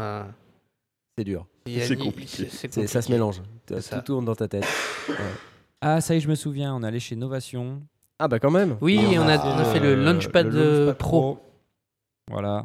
C'est 1.19 1.25
dur. 1.25 1.47
C'est 1.67 1.97
compliqué. 1.97 2.49
Ça 2.87 3.03
se 3.03 3.11
mélange. 3.11 3.43
Tout 3.67 3.81
ça. 3.81 4.01
tourne 4.03 4.25
dans 4.25 4.37
ta 4.37 4.47
tête. 4.47 4.67
Ah, 5.81 6.01
ça 6.01 6.13
y 6.13 6.17
est, 6.17 6.21
je 6.21 6.29
me 6.29 6.35
souviens, 6.35 6.75
on 6.75 6.83
est 6.83 6.87
allé 6.89 6.99
chez 6.99 7.15
Novation. 7.15 7.81
Ah 8.19 8.27
bah 8.27 8.41
quand 8.41 8.51
même. 8.51 8.77
Oui, 8.81 8.99
Et 9.13 9.17
on 9.17 9.23
a, 9.23 9.39
on 9.39 9.59
a 9.59 9.65
fait 9.67 9.79
le 9.79 9.95
Launchpad, 9.95 10.47
le 10.47 10.59
euh, 10.59 10.87
Launchpad 10.87 10.99
Pro. 10.99 11.39
Voilà. 12.29 12.65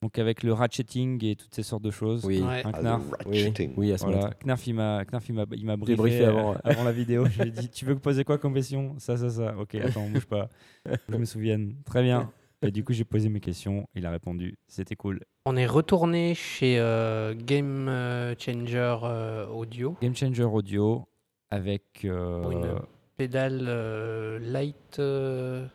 Donc 0.00 0.18
avec 0.18 0.42
le 0.42 0.54
ratcheting 0.54 1.22
et 1.26 1.36
toutes 1.36 1.54
ces 1.54 1.62
sortes 1.62 1.82
de 1.82 1.90
choses. 1.90 2.24
Oui. 2.24 2.40
Ouais. 2.40 2.62
Un 2.64 2.70
Ah, 2.72 2.80
Knarf. 2.80 3.02
le 3.26 3.68
Oui, 3.76 3.92
à 3.92 3.98
ce 3.98 4.04
Voilà, 4.04 4.18
moment. 4.18 4.30
Knarf, 4.44 4.66
il 4.66 4.74
m'a, 4.74 5.04
Knarf, 5.04 5.28
il 5.28 5.34
m'a, 5.34 5.44
briefé, 5.76 5.94
briefé 5.94 6.24
euh, 6.24 6.30
avant, 6.30 6.54
avant, 6.64 6.78
ouais. 6.80 6.84
la 6.86 6.92
vidéo. 6.92 7.26
Je 7.26 7.42
lui 7.42 7.48
ai 7.48 7.52
dit, 7.52 7.68
tu 7.68 7.84
veux 7.84 7.96
poser 7.96 8.24
quoi 8.24 8.38
comme 8.38 8.54
question? 8.54 8.94
Ça, 8.98 9.18
ça, 9.18 9.28
ça. 9.28 9.54
Ok, 9.58 9.74
attends, 9.74 10.08
bouge 10.08 10.24
pas. 10.24 10.48
Je 11.10 11.16
me 11.16 11.26
souvienne. 11.26 11.74
Très 11.84 12.02
bien. 12.02 12.30
Et 12.66 12.70
du 12.70 12.82
coup, 12.84 12.92
j'ai 12.92 13.04
posé 13.04 13.28
mes 13.28 13.40
questions. 13.40 13.86
Il 13.94 14.06
a 14.06 14.10
répondu. 14.10 14.56
C'était 14.68 14.96
cool. 14.96 15.20
On 15.46 15.56
est 15.56 15.66
retourné 15.66 16.34
chez 16.34 16.78
euh, 16.78 17.34
Game 17.36 17.88
euh, 17.88 18.34
Changer 18.38 18.96
euh, 19.04 19.46
Audio, 19.48 19.96
Game 20.02 20.16
Changer 20.16 20.44
Audio 20.44 21.06
avec. 21.50 21.82
euh, 22.04 22.50
une- 22.50 22.80
pédale 23.16 23.64
euh, 23.68 24.38
light, 24.40 24.98
euh, 24.98 25.66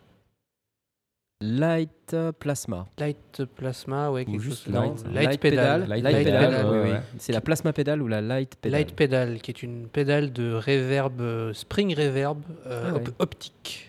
Light 1.41 2.13
Plasma. 2.39 2.85
light 2.97 3.45
plasma, 3.55 4.11
ouais, 4.11 4.23
Ou 4.27 4.31
quelque 4.31 4.41
juste 4.41 4.65
chose 4.65 4.73
light. 4.73 5.05
Light 5.13 5.39
pédale. 5.39 5.87
Light 5.87 6.03
ouais, 6.03 6.63
oui, 6.83 6.89
ouais. 6.91 7.01
C'est 7.17 7.31
la 7.31 7.39
Plasma 7.39 7.71
Pedal 7.71 8.01
ou 8.01 8.07
la 8.09 8.19
Light 8.19 8.57
Pedal 8.57 8.79
Light 8.81 8.93
Pedal, 8.93 9.39
qui 9.41 9.51
est 9.51 9.63
une 9.63 9.87
pédale 9.87 10.33
de 10.33 10.53
reverb, 10.53 11.21
euh, 11.21 11.53
spring 11.53 11.95
reverb 11.95 12.41
euh, 12.65 12.83
Ah 12.89 12.93
ouais. 12.93 12.99
op- 13.07 13.15
optique. 13.19 13.87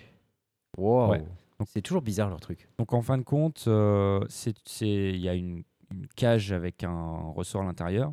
Wow. 0.78 1.10
Ouais. 1.10 1.22
C'est 1.66 1.82
toujours 1.82 2.02
bizarre 2.02 2.28
leur 2.30 2.40
truc. 2.40 2.68
Donc 2.78 2.92
en 2.92 3.02
fin 3.02 3.18
de 3.18 3.22
compte, 3.22 3.64
euh, 3.66 4.24
il 4.80 5.16
y 5.18 5.28
a 5.28 5.34
une, 5.34 5.62
une 5.92 6.06
cage 6.16 6.52
avec 6.52 6.84
un 6.84 7.30
ressort 7.34 7.62
à 7.62 7.64
l'intérieur, 7.64 8.12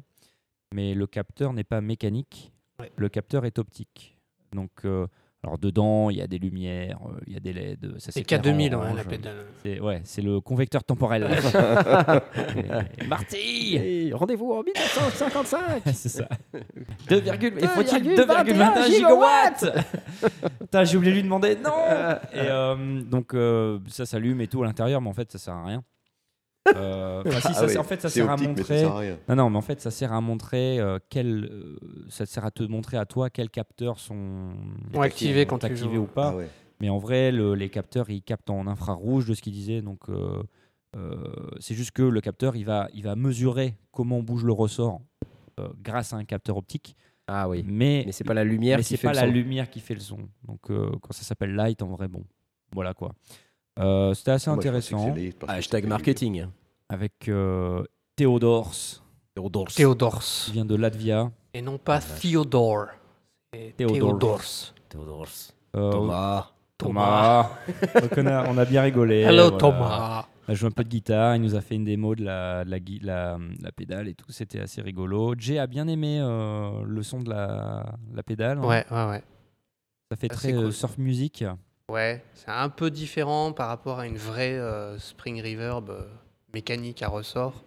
mais 0.74 0.94
le 0.94 1.08
capteur 1.08 1.54
n'est 1.54 1.64
pas 1.64 1.82
mécanique, 1.82 2.52
Ouais. 2.80 2.92
le 2.96 3.10
capteur 3.10 3.46
est 3.46 3.58
optique. 3.58 4.20
Donc 4.54 4.72
euh, 4.86 5.08
alors 5.48 5.58
dedans, 5.58 6.10
il 6.10 6.18
y 6.18 6.22
a 6.22 6.28
des 6.28 6.40
lumières, 6.40 7.00
euh, 7.06 7.20
il 7.26 7.34
y 7.34 7.38
a 7.38 7.40
des 7.40 7.54
LED, 7.54 7.94
ça 8.00 8.12
C'est 8.12 8.12
s'éclaire 8.12 8.42
K2000, 8.42 8.76
en 8.76 8.82
hein, 8.82 8.84
la 8.88 8.92
orange. 8.92 9.08
pédale. 9.08 9.46
C'est 9.64 9.80
ouais, 9.80 10.02
c'est 10.04 10.22
le 10.22 10.42
convecteur 10.42 10.84
temporel. 10.84 11.24
Et- 13.00 13.06
Marty 13.08 14.12
Rendez-vous 14.14 14.52
en 14.54 14.64
1955 14.64 15.84
C'est 15.94 16.10
ça. 16.10 16.28
2, 17.10 17.18
et 17.18 17.68
faut-il 17.68 18.16
2,21 18.16 18.26
2,21 18.26 18.92
gigawatts 18.92 19.66
Putain, 20.60 20.84
j'ai 20.84 20.98
oublié 20.98 21.12
de 21.14 21.18
lui 21.18 21.24
demander. 21.24 21.56
Non 21.56 21.72
Et 22.34 22.40
euh, 22.40 23.02
donc 23.02 23.34
euh, 23.34 23.80
ça 23.88 24.06
s'allume 24.06 24.42
et 24.42 24.48
tout 24.48 24.62
à 24.64 24.66
l'intérieur, 24.66 25.02
mais 25.02 25.10
en 25.10 25.14
fait 25.14 25.32
ça 25.32 25.38
sert 25.38 25.54
à 25.54 25.66
rien. 25.66 25.84
Euh, 26.76 27.24
si, 27.26 27.48
Ah 27.50 27.54
ça, 27.54 27.66
ouais, 27.66 27.78
en 27.78 27.84
fait 27.84 28.02
ça 28.02 28.10
sert 28.10 28.30
à 28.30 28.34
optique, 28.34 28.50
mais 28.50 28.56
ça 28.56 28.62
montrer. 28.62 28.80
sert 28.80 28.92
à 28.92 29.00
rien. 29.00 29.18
Non, 29.30 29.36
non, 29.36 29.50
mais 29.50 29.58
en 29.58 29.62
fait 29.62 29.80
ça 29.82 29.92
sert 29.92 30.12
à 30.14 30.22
montrer 30.22 30.80
euh, 30.80 31.00
quel, 31.10 31.46
euh, 31.46 31.78
ça 32.10 32.26
sert 32.26 32.46
à 32.46 32.52
te 32.52 32.64
montrer 32.64 32.98
à 32.98 33.06
toi 33.06 33.30
quels 33.30 33.50
capteurs 33.50 34.00
sont 34.00 34.52
Ont 34.94 35.02
activé 35.02 35.46
quand 35.46 35.64
activés 35.64 35.98
ou 35.98 36.06
pas. 36.08 36.30
Ah 36.30 36.36
ouais. 36.36 36.50
Mais 36.80 36.90
en 36.90 36.98
vrai, 37.00 37.32
le- 37.32 37.56
les 37.56 37.70
capteurs, 37.70 38.10
ils 38.10 38.22
captent 38.22 38.50
en 38.52 38.68
infrarouge 38.68 39.26
de 39.28 39.34
ce 39.34 39.42
qu'il 39.42 39.54
disait. 39.54 39.82
Donc, 39.82 40.10
euh, 40.10 40.44
euh, 40.96 41.24
c'est 41.60 41.74
juste 41.74 41.92
que 41.92 42.04
le 42.04 42.22
capteur, 42.22 42.56
il 42.56 42.66
va, 42.66 42.88
il 42.94 43.02
va 43.04 43.16
mesurer 43.16 43.76
comment 43.92 44.22
bouge 44.22 44.44
le 44.44 44.52
ressort 44.54 45.02
euh, 45.60 45.70
grâce 45.82 46.14
à 46.14 46.18
un 46.18 46.24
capteur 46.26 46.56
optique. 46.58 46.96
Ah 47.28 47.50
oui. 47.50 47.64
Mais, 47.66 48.04
Mais 48.06 48.12
c'est 48.12 48.24
pas 48.24 48.34
la 48.36 48.44
lumière 48.44 48.78
mais 48.78 48.84
qui 48.84 48.90
c'est 48.90 48.98
fait 48.98 49.08
pas 49.08 49.14
le 49.14 49.20
la 49.22 49.28
son. 49.28 49.32
lumière 49.34 49.70
qui 49.70 49.80
fait 49.80 49.96
le 49.96 50.00
son. 50.00 50.20
Donc, 50.44 50.70
euh, 50.70 50.92
quand 51.02 51.14
ça 51.14 51.24
s'appelle 51.24 51.56
light, 51.56 51.82
en 51.82 51.88
vrai, 51.88 52.08
bon. 52.08 52.24
Voilà 52.74 52.94
quoi. 52.94 53.14
Euh, 53.80 54.14
C'était 54.14 54.32
assez 54.32 54.50
Moi, 54.50 54.58
que 54.58 54.62
intéressant. 54.68 55.16
Hashtag 55.48 55.86
marketing. 55.86 56.48
Avec 56.90 57.14
euh, 57.28 57.84
Theodors, 58.16 58.72
Théodore. 59.36 59.68
Théodors. 59.68 60.20
qui 60.22 60.52
vient 60.52 60.66
de 60.66 60.76
Latvia. 60.76 61.32
Et 61.54 61.62
non 61.62 61.78
pas 61.78 62.00
Theodore. 62.00 62.88
C'est 63.54 63.74
Théodore. 63.78 63.98
Théodors. 64.20 64.42
Théodore. 64.90 65.28
Euh, 65.76 65.92
Thomas. 65.92 66.52
Thomas. 66.78 67.50
Donc, 68.02 68.12
on, 68.18 68.26
a, 68.28 68.48
on 68.50 68.58
a 68.58 68.66
bien 68.66 68.82
rigolé. 68.84 69.22
Hello 69.22 69.44
voilà. 69.50 69.58
Thomas. 69.58 70.26
On 70.48 70.52
a 70.52 70.56
joué 70.56 70.68
un 70.70 70.72
peu 70.72 70.84
de 70.86 70.90
guitare, 70.90 71.36
il 71.36 71.42
nous 71.42 71.56
a 71.56 71.62
fait 71.62 71.76
une 71.76 71.84
démo 71.84 72.16
de 72.16 72.24
la, 72.24 72.64
de 72.64 72.70
la, 72.72 72.78
la, 73.02 73.38
la 73.62 73.72
pédale 73.74 74.08
et 74.08 74.14
tout, 74.14 74.32
c'était 74.32 74.62
assez 74.62 74.82
rigolo. 74.82 75.34
Jay 75.38 75.60
a 75.60 75.68
bien 75.68 75.88
aimé 75.90 76.20
euh, 76.22 76.84
le 76.86 77.04
son 77.04 77.20
de 77.20 77.30
la, 77.30 77.86
la 78.14 78.24
pédale. 78.24 78.60
hein. 78.60 78.66
Ouais, 78.66 78.86
ouais, 78.90 79.06
ouais. 79.10 79.24
Ça 80.10 80.16
fait 80.16 80.30
Ah, 80.32 80.36
très 80.36 80.54
euh, 80.54 80.62
cool. 80.64 80.72
surf 80.74 80.98
music. 80.98 81.44
Ouais, 81.90 82.22
c'est 82.34 82.50
un 82.50 82.68
peu 82.70 82.92
différent 82.92 83.54
par 83.54 83.70
rapport 83.70 84.00
à 84.00 84.08
une 84.08 84.18
vraie 84.18 84.58
euh, 84.58 85.00
spring 85.00 85.42
reverb 85.42 85.90
euh, 85.90 86.04
mécanique 86.54 87.02
à 87.02 87.08
ressort. 87.08 87.64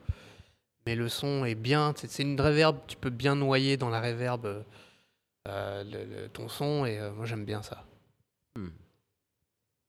Mais 0.86 0.94
le 0.94 1.08
son 1.08 1.44
est 1.46 1.54
bien. 1.54 1.94
C'est 1.96 2.22
une 2.22 2.38
reverb, 2.38 2.76
tu 2.86 2.96
peux 2.98 3.08
bien 3.10 3.34
noyer 3.34 3.78
dans 3.78 3.88
la 3.88 4.00
reverb 4.02 4.44
euh, 5.48 5.84
le- 5.84 6.04
le- 6.04 6.28
ton 6.28 6.48
son 6.48 6.84
et 6.84 6.98
euh, 6.98 7.12
moi 7.12 7.24
j'aime 7.24 7.44
bien 7.46 7.62
ça. 7.62 7.84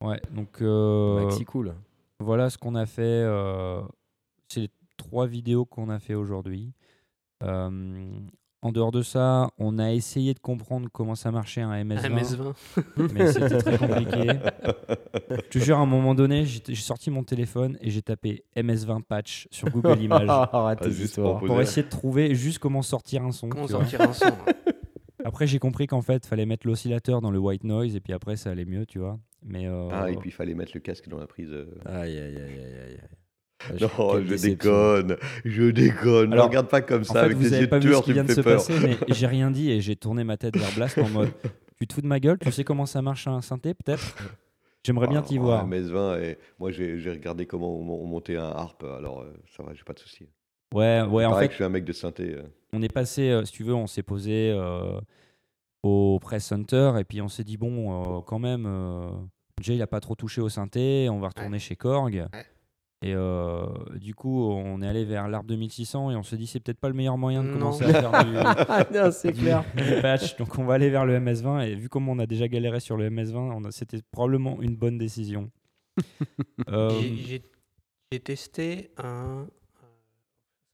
Ouais, 0.01 0.21
donc 0.31 0.61
euh, 0.61 1.25
Maxi 1.25 1.43
cool. 1.45 1.75
voilà 2.19 2.49
ce 2.49 2.57
qu'on 2.57 2.75
a 2.75 2.85
fait. 2.85 3.01
euh, 3.03 3.81
c'est 4.47 4.61
les 4.61 4.71
trois 4.97 5.27
vidéos 5.27 5.65
qu'on 5.65 5.89
a 5.89 5.99
fait 5.99 6.15
aujourd'hui. 6.15 6.71
En 8.63 8.71
dehors 8.71 8.91
de 8.91 9.01
ça, 9.01 9.49
on 9.57 9.79
a 9.79 9.91
essayé 9.91 10.35
de 10.35 10.39
comprendre 10.39 10.87
comment 10.93 11.15
ça 11.15 11.31
marchait 11.31 11.61
un 11.61 11.83
MS-20, 11.83 12.09
MS20. 12.11 12.53
mais 13.13 13.31
c'était 13.31 13.57
très 13.57 13.77
compliqué. 13.77 14.33
Je 15.29 15.49
te 15.49 15.57
jure, 15.59 15.77
à 15.77 15.81
un 15.81 15.87
moment 15.87 16.13
donné, 16.13 16.45
j'ai 16.45 16.75
sorti 16.75 17.09
mon 17.09 17.23
téléphone 17.23 17.77
et 17.81 17.89
j'ai 17.89 18.03
tapé 18.03 18.43
MS-20 18.55 19.01
patch 19.01 19.47
sur 19.49 19.69
Google 19.71 19.99
Images. 20.03 20.29
Arrête 20.29 20.77
Ah, 20.81 20.89
juste 20.89 21.01
histoires. 21.17 21.39
pour 21.39 21.59
essayer 21.59 21.81
de 21.83 21.89
trouver 21.89 22.35
juste 22.35 22.59
comment 22.59 22.83
sortir 22.83 23.23
un 23.23 23.31
son. 23.31 23.49
Comment 23.49 23.67
sortir 23.67 24.01
un 24.01 24.13
son 24.13 24.25
Après, 25.25 25.47
j'ai 25.47 25.59
compris 25.59 25.87
qu'en 25.87 26.01
fait, 26.01 26.25
fallait 26.25 26.45
mettre 26.47 26.65
l'oscillateur 26.67 27.21
dans 27.21 27.29
le 27.31 27.39
white 27.39 27.63
noise 27.63 27.95
et 27.95 27.99
puis 27.99 28.13
après, 28.13 28.35
ça 28.35 28.51
allait 28.51 28.65
mieux, 28.65 28.85
tu 28.85 28.99
vois. 28.99 29.19
Mais 29.43 29.67
euh, 29.67 29.89
Ah, 29.91 30.09
et 30.11 30.15
puis 30.17 30.29
il 30.29 30.33
fallait 30.33 30.53
mettre 30.53 30.71
le 30.75 30.79
casque 30.81 31.07
dans 31.09 31.17
la 31.19 31.25
prise. 31.27 31.49
euh. 31.51 31.65
Aïe, 31.85 32.15
aïe, 32.17 32.37
aïe, 32.37 32.59
aïe, 32.59 32.75
aïe. 32.89 32.99
Ah, 33.69 33.73
Non, 33.79 34.19
je 34.25 34.35
déconne, 34.35 35.17
je 35.45 35.63
déconne. 35.71 36.33
Alors, 36.33 36.45
ne 36.45 36.49
regarde 36.49 36.67
pas 36.69 36.81
comme 36.81 37.01
en 37.01 37.03
ça 37.05 37.13
fait, 37.13 37.19
avec 37.19 37.37
vous 37.37 37.45
avez 37.53 37.61
yeux 37.61 37.69
pas 37.69 37.79
de 37.79 37.87
vu 37.87 37.89
ce 37.89 37.93
tueur, 37.93 38.03
qui 38.03 38.09
tu 38.09 38.13
vient 38.13 38.23
me 38.23 38.27
de 38.27 38.33
fais 38.33 38.41
se 38.41 38.41
peur. 38.41 38.57
passer, 38.57 38.73
mais 39.07 39.13
j'ai 39.13 39.27
rien 39.27 39.51
dit 39.51 39.71
et 39.71 39.81
j'ai 39.81 39.95
tourné 39.95 40.23
ma 40.23 40.37
tête 40.37 40.57
vers 40.57 40.71
Blast 40.75 40.97
en 40.97 41.09
mode 41.09 41.29
Tu 41.79 41.87
te 41.87 41.93
fous 41.93 42.01
de 42.01 42.07
ma 42.07 42.19
gueule? 42.19 42.37
Tu 42.39 42.51
sais 42.51 42.63
comment 42.63 42.85
ça 42.85 43.01
marche 43.01 43.25
un 43.27 43.41
synthé, 43.41 43.73
peut-être? 43.73 44.15
J'aimerais 44.85 45.07
bien 45.07 45.21
t'y 45.21 45.37
Ah, 45.37 45.41
voir. 45.41 45.67
MS20, 45.67 46.21
et 46.23 46.37
moi 46.59 46.71
j'ai 46.71 46.97
regardé 47.11 47.45
comment 47.45 47.75
on, 47.75 48.03
on 48.03 48.05
montait 48.05 48.35
un 48.37 48.49
harp, 48.49 48.83
alors 48.83 49.21
euh, 49.21 49.33
ça 49.55 49.63
va, 49.63 49.73
j'ai 49.73 49.83
pas 49.83 49.93
de 49.93 49.99
souci. 49.99 50.27
Ouais, 50.73 51.01
ouais, 51.01 51.25
en 51.25 51.35
fait, 51.37 51.47
que 51.47 51.51
je 51.51 51.55
suis 51.55 51.63
un 51.63 51.69
mec 51.69 51.83
de 51.83 51.91
synthé. 51.93 52.33
euh. 52.35 52.43
on 52.73 52.81
est 52.81 52.91
passé, 52.93 53.29
euh, 53.29 53.43
si 53.45 53.51
tu 53.51 53.63
veux, 53.63 53.73
on 53.75 53.87
s'est 53.87 54.03
posé 54.03 54.51
euh, 54.55 54.99
au 55.83 56.17
Press 56.21 56.45
Center 56.45 56.93
et 56.99 57.03
puis 57.03 57.21
on 57.21 57.27
s'est 57.27 57.43
dit 57.43 57.57
bon, 57.57 58.19
euh, 58.19 58.21
quand 58.25 58.39
même, 58.39 58.65
euh, 58.67 59.09
Jay 59.61 59.75
il 59.75 59.81
a 59.81 59.87
pas 59.87 59.99
trop 59.99 60.15
touché 60.15 60.39
au 60.41 60.49
synthé, 60.49 61.07
on 61.11 61.19
va 61.19 61.27
retourner 61.29 61.59
chez 61.59 61.75
Korg. 61.75 62.25
Et 63.03 63.15
euh, 63.15 63.65
du 63.95 64.13
coup, 64.13 64.43
on 64.51 64.79
est 64.83 64.87
allé 64.87 65.05
vers 65.05 65.27
l'Arp 65.27 65.45
2600 65.47 66.11
et 66.11 66.15
on 66.15 66.21
se 66.21 66.35
dit 66.35 66.45
c'est 66.45 66.59
peut-être 66.59 66.79
pas 66.79 66.87
le 66.87 66.93
meilleur 66.93 67.17
moyen 67.17 67.43
de 67.43 67.47
Non. 67.49 67.57
commencer 67.57 67.85
à 67.85 67.93
faire 67.99 68.11
du, 68.25 68.35
Ah 68.37 68.85
non, 68.93 69.11
c'est 69.11 69.31
du- 69.31 69.41
clair. 69.41 69.63
du 69.75 70.01
patch. 70.01 70.35
Donc 70.37 70.59
on 70.59 70.65
va 70.65 70.75
aller 70.75 70.89
vers 70.91 71.05
le 71.07 71.17
MS20 71.19 71.65
et 71.67 71.73
vu 71.75 71.89
comment 71.89 72.11
on 72.11 72.19
a 72.19 72.27
déjà 72.27 72.47
galéré 72.47 72.79
sur 72.79 72.97
le 72.97 73.09
MS20, 73.09 73.37
on 73.37 73.63
a- 73.65 73.71
c'était 73.71 74.01
probablement 74.11 74.61
une 74.61 74.75
bonne 74.75 74.97
décision. 74.99 75.49
Euh, 76.69 76.89
J'ai- 77.01 77.15
J'ai 77.17 77.43
j'ai 78.11 78.19
testé 78.19 78.91
un 78.97 79.47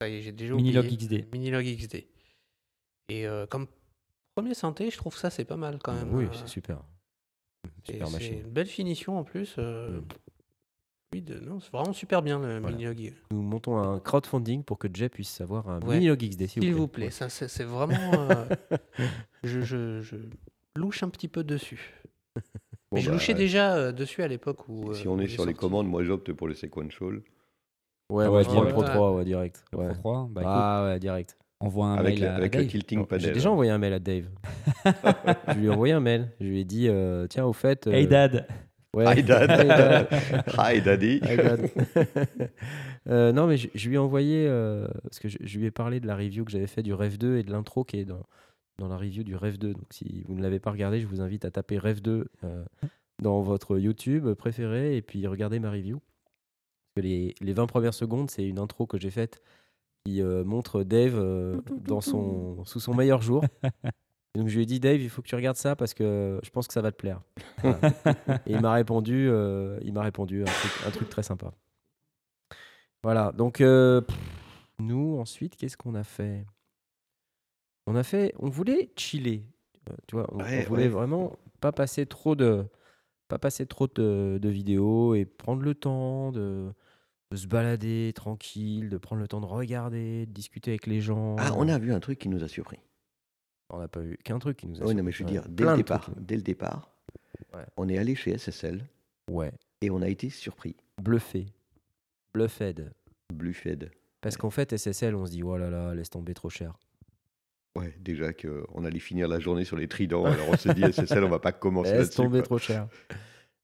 Ça 0.01 0.09
y 0.09 0.15
est, 0.15 0.21
j'ai 0.21 0.31
déjà 0.33 0.53
Minilog 0.55 0.85
oublié. 0.85 0.97
XD. 1.21 1.33
Minilog 1.33 1.65
XD. 1.65 2.07
Et 3.09 3.25
euh, 3.25 3.45
comme 3.47 3.67
premier 4.35 4.53
synthé, 4.53 4.89
je 4.91 4.97
trouve 4.97 5.15
ça 5.17 5.29
c'est 5.29 5.45
pas 5.45 5.55
mal 5.55 5.79
quand 5.81 5.93
même. 5.93 6.13
Oui, 6.13 6.25
Euh, 6.25 6.29
c'est 6.33 6.47
super. 6.47 6.83
Super 7.83 8.07
c'est 8.07 8.13
machine. 8.13 8.39
une 8.41 8.49
belle 8.51 8.67
finition 8.67 9.17
en 9.17 9.23
plus. 9.23 9.55
euh, 9.59 10.01
Mm. 10.01 10.03
Oui, 11.13 11.21
de- 11.21 11.39
non, 11.39 11.59
c'est 11.59 11.71
vraiment 11.71 11.93
super 11.93 12.21
bien 12.21 12.39
le 12.39 12.59
Voilà. 12.59 12.75
Minilog. 12.75 13.13
Nous 13.31 13.41
montons 13.41 13.77
un 13.77 13.99
crowdfunding 13.99 14.63
pour 14.63 14.77
que 14.77 14.87
Jay 14.93 15.09
puisse 15.09 15.39
avoir 15.41 15.69
un 15.69 15.79
Ouais. 15.81 15.95
Minilog 15.95 16.19
XD, 16.19 16.47
s'il 16.47 16.63
S'il 16.63 16.73
vous 16.73 16.79
vous 16.81 16.87
plaît. 16.87 17.05
plaît, 17.05 17.11
ça 17.11 17.29
c'est 17.29 17.47
c'est 17.47 17.63
vraiment. 17.63 17.95
euh, 18.13 18.45
je, 19.43 19.61
je- 19.61 20.01
je 20.01 20.15
louche 20.75 21.03
un 21.03 21.09
petit 21.09 21.27
peu 21.27 21.43
dessus. 21.43 21.93
Bon, 22.89 22.95
Mais 22.99 23.01
je 23.01 23.07
bah, 23.09 23.15
louchais 23.15 23.33
déjà 23.33 23.75
euh, 23.75 23.91
dessus 23.91 24.23
à 24.23 24.29
l'époque 24.29 24.69
où. 24.69 24.93
Si 24.93 25.07
euh, 25.07 25.11
on 25.11 25.19
est 25.19 25.27
sur 25.27 25.45
les 25.45 25.53
commandes, 25.53 25.87
moi 25.89 26.05
j'opte 26.05 26.31
pour 26.31 26.47
le 26.47 26.53
sequential. 26.53 27.15
Ouais, 28.09 28.23
Ah 28.25 28.31
ouais, 28.31 28.37
ouais, 28.37 28.43
je 28.45 28.47
Pro 28.49 28.61
direct. 28.63 28.85
3, 28.93 29.13
ouais, 29.15 29.25
direct. 29.25 29.65
Le 29.73 29.77
Ouais. 29.79 29.85
Pro 29.89 29.95
3, 29.97 30.29
bah, 30.31 30.41
écoute, 30.41 30.53
ah 30.55 30.83
ouais, 30.85 30.99
direct. 30.99 31.37
envoie 31.59 31.87
un 31.87 31.95
Avec, 31.95 32.13
mail 32.13 32.21
le- 32.21 32.27
à, 32.29 32.35
avec 32.35 32.55
à 32.55 32.59
le 32.59 32.63
Dave. 32.63 32.71
tilting 32.71 32.99
Non, 32.99 33.03
panel. 33.05 33.25
J'ai 33.25 33.31
déjà 33.33 33.51
envoyé 33.51 33.71
un 33.71 33.77
mail 33.77 33.91
à 33.91 33.99
Dave. 33.99 34.29
je 35.49 35.53
lui 35.59 35.65
ai 35.65 35.69
envoyé 35.69 35.93
un 35.93 35.99
mail. 35.99 36.31
Je 36.39 36.45
lui 36.45 36.61
ai 36.61 36.63
dit, 36.63 36.87
euh, 36.87 37.27
tiens, 37.27 37.43
au 37.45 37.51
fait. 37.51 37.87
euh, 37.87 37.91
Hey 37.91 38.07
dad 38.07 38.47
ouais. 38.97 39.19
Hi 39.19 39.23
dad. 39.23 40.07
Hi 40.57 40.81
daddy. 40.85 41.19
Hi, 41.23 41.37
dad. 41.37 41.71
Euh, 43.09 43.31
non, 43.31 43.47
mais 43.47 43.55
je, 43.55 43.69
je 43.73 43.87
lui 43.87 43.95
ai 43.95 43.99
envoyé, 43.99 44.45
euh, 44.49 44.85
parce 45.03 45.19
que 45.19 45.29
je, 45.29 45.37
je 45.39 45.57
lui 45.57 45.65
ai 45.65 45.71
parlé 45.71 46.01
de 46.01 46.07
la 46.07 46.17
review 46.17 46.43
que 46.43 46.51
j'avais 46.51 46.67
fait 46.67 46.83
du 46.83 46.93
Rêve 46.93 47.17
2 47.17 47.37
et 47.37 47.43
de 47.43 47.51
l'intro 47.51 47.85
qui 47.85 47.99
est 47.99 48.03
dans, 48.03 48.25
dans 48.79 48.89
la 48.89 48.97
review 48.97 49.23
du 49.23 49.33
Rêve 49.37 49.57
2. 49.57 49.75
Donc 49.75 49.85
si 49.91 50.25
vous 50.27 50.35
ne 50.35 50.41
l'avez 50.41 50.59
pas 50.59 50.71
regardé, 50.71 50.99
je 50.99 51.07
vous 51.07 51.21
invite 51.21 51.45
à 51.45 51.51
taper 51.51 51.77
Rêve 51.77 52.01
2 52.01 52.27
euh, 52.43 52.65
dans 53.21 53.39
votre 53.39 53.79
YouTube 53.79 54.33
préféré 54.33 54.97
et 54.97 55.01
puis 55.01 55.25
regardez 55.25 55.59
ma 55.59 55.71
review. 55.71 56.01
Les, 56.97 57.33
les 57.39 57.53
20 57.53 57.67
premières 57.67 57.93
secondes, 57.93 58.29
c'est 58.29 58.45
une 58.45 58.59
intro 58.59 58.87
que 58.87 58.99
j'ai 58.99 59.11
faite 59.11 59.41
qui 60.05 60.21
montre 60.21 60.83
Dave 60.83 61.61
dans 61.85 62.01
son, 62.01 62.65
sous 62.65 62.81
son 62.81 62.93
meilleur 62.93 63.21
jour. 63.21 63.41
Et 64.35 64.39
donc 64.39 64.49
je 64.49 64.55
lui 64.55 64.63
ai 64.63 64.65
dit, 64.65 64.79
Dave, 64.79 65.01
il 65.01 65.09
faut 65.09 65.21
que 65.21 65.27
tu 65.27 65.35
regardes 65.35 65.57
ça 65.57 65.75
parce 65.75 65.93
que 65.93 66.39
je 66.43 66.49
pense 66.49 66.67
que 66.67 66.73
ça 66.73 66.81
va 66.81 66.91
te 66.91 66.97
plaire. 66.97 67.21
Voilà. 67.63 67.79
Et 68.45 68.51
il 68.51 68.61
m'a 68.61 68.73
répondu, 68.73 69.27
euh, 69.29 69.79
il 69.81 69.93
m'a 69.93 70.03
répondu 70.03 70.41
un 70.41 70.45
truc, 70.45 70.71
un 70.85 70.91
truc 70.91 71.09
très 71.09 71.23
sympa. 71.23 71.53
Voilà, 73.03 73.31
donc 73.31 73.61
euh, 73.61 74.01
pff, 74.01 74.17
nous 74.79 75.17
ensuite, 75.19 75.55
qu'est-ce 75.55 75.77
qu'on 75.77 75.95
a 75.95 76.03
fait? 76.03 76.45
On 77.87 77.95
a 77.95 78.03
fait, 78.03 78.33
on 78.37 78.49
voulait 78.49 78.91
chiller, 78.97 79.45
euh, 79.89 79.93
tu 80.07 80.15
vois, 80.15 80.27
on, 80.33 80.37
voulait 80.37 80.83
ouais. 80.83 80.87
vraiment 80.87 81.37
pas 81.61 81.71
passer 81.71 82.05
trop 82.05 82.35
de, 82.35 82.65
pas 83.27 83.39
passer 83.39 83.65
trop 83.65 83.87
de, 83.87 84.39
de 84.41 84.49
vidéos 84.49 85.15
et 85.15 85.25
prendre 85.25 85.61
le 85.61 85.73
temps 85.73 86.31
de, 86.31 86.73
de 87.31 87.37
se 87.37 87.47
balader 87.47 88.11
tranquille, 88.15 88.89
de 88.89 88.97
prendre 88.97 89.21
le 89.21 89.27
temps 89.27 89.41
de 89.41 89.45
regarder, 89.45 90.25
de 90.25 90.31
discuter 90.31 90.71
avec 90.71 90.87
les 90.87 91.01
gens. 91.01 91.35
Ah, 91.39 91.51
on 91.55 91.67
a 91.67 91.77
vu 91.77 91.93
un 91.93 91.99
truc 91.99 92.19
qui 92.19 92.29
nous 92.29 92.43
a 92.43 92.47
surpris. 92.47 92.79
On 93.69 93.79
n'a 93.79 93.87
pas 93.87 93.99
vu 93.99 94.17
qu'un 94.23 94.39
truc 94.39 94.57
qui 94.57 94.67
nous 94.67 94.81
a. 94.81 94.85
Oui, 94.85 94.95
non, 94.95 95.03
mais 95.03 95.11
je 95.11 95.23
veux 95.23 95.29
dire, 95.29 95.43
dès 95.49 95.65
le 95.65 95.75
départ, 95.77 96.01
trucs. 96.01 96.19
dès 96.19 96.35
le 96.35 96.41
départ, 96.41 96.91
Ouais. 97.53 97.65
on 97.77 97.87
est 97.89 97.97
allé 97.97 98.15
chez 98.15 98.37
SSL 98.37 98.83
Ouais, 99.29 99.51
et 99.81 99.89
on 99.89 100.01
a 100.01 100.07
été 100.07 100.29
surpris. 100.29 100.75
bluffé, 101.01 101.47
bluffed. 102.33 102.91
Bluffed. 103.33 103.91
Parce 104.21 104.37
qu'en 104.37 104.49
fait, 104.49 104.71
SSL, 104.73 105.15
on 105.15 105.25
se 105.25 105.31
dit, 105.31 105.43
oh 105.43 105.57
là 105.57 105.69
là, 105.69 105.93
laisse 105.93 106.09
tomber 106.09 106.33
trop 106.33 106.49
cher. 106.49 106.77
Ouais, 107.77 107.93
déjà 107.99 108.33
qu'on 108.33 108.85
allait 108.85 108.99
finir 108.99 109.27
la 109.27 109.39
journée 109.39 109.63
sur 109.65 109.75
les 109.77 109.87
tridents, 109.87 110.25
alors 110.25 110.49
on 110.49 110.57
s'est 110.57 110.73
dit 110.73 110.81
SSL, 110.91 111.23
on 111.23 111.29
va 111.29 111.39
pas 111.39 111.51
commencer 111.51 111.93
Laisse 111.93 112.09
tomber 112.11 112.39
quoi. 112.39 112.43
trop 112.45 112.57
cher. 112.57 112.87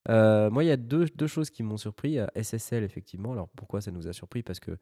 Euh, 0.10 0.50
moi, 0.50 0.64
il 0.64 0.68
y 0.68 0.72
a 0.72 0.78
deux, 0.78 1.06
deux 1.16 1.28
choses 1.28 1.50
qui 1.50 1.64
m'ont 1.64 1.78
surpris. 1.78 2.18
SSL, 2.36 2.84
effectivement. 2.84 3.32
Alors, 3.32 3.48
pourquoi 3.50 3.80
ça 3.82 3.90
nous 3.92 4.08
a 4.08 4.14
surpris? 4.14 4.44
Parce 4.44 4.60
que 4.60 4.78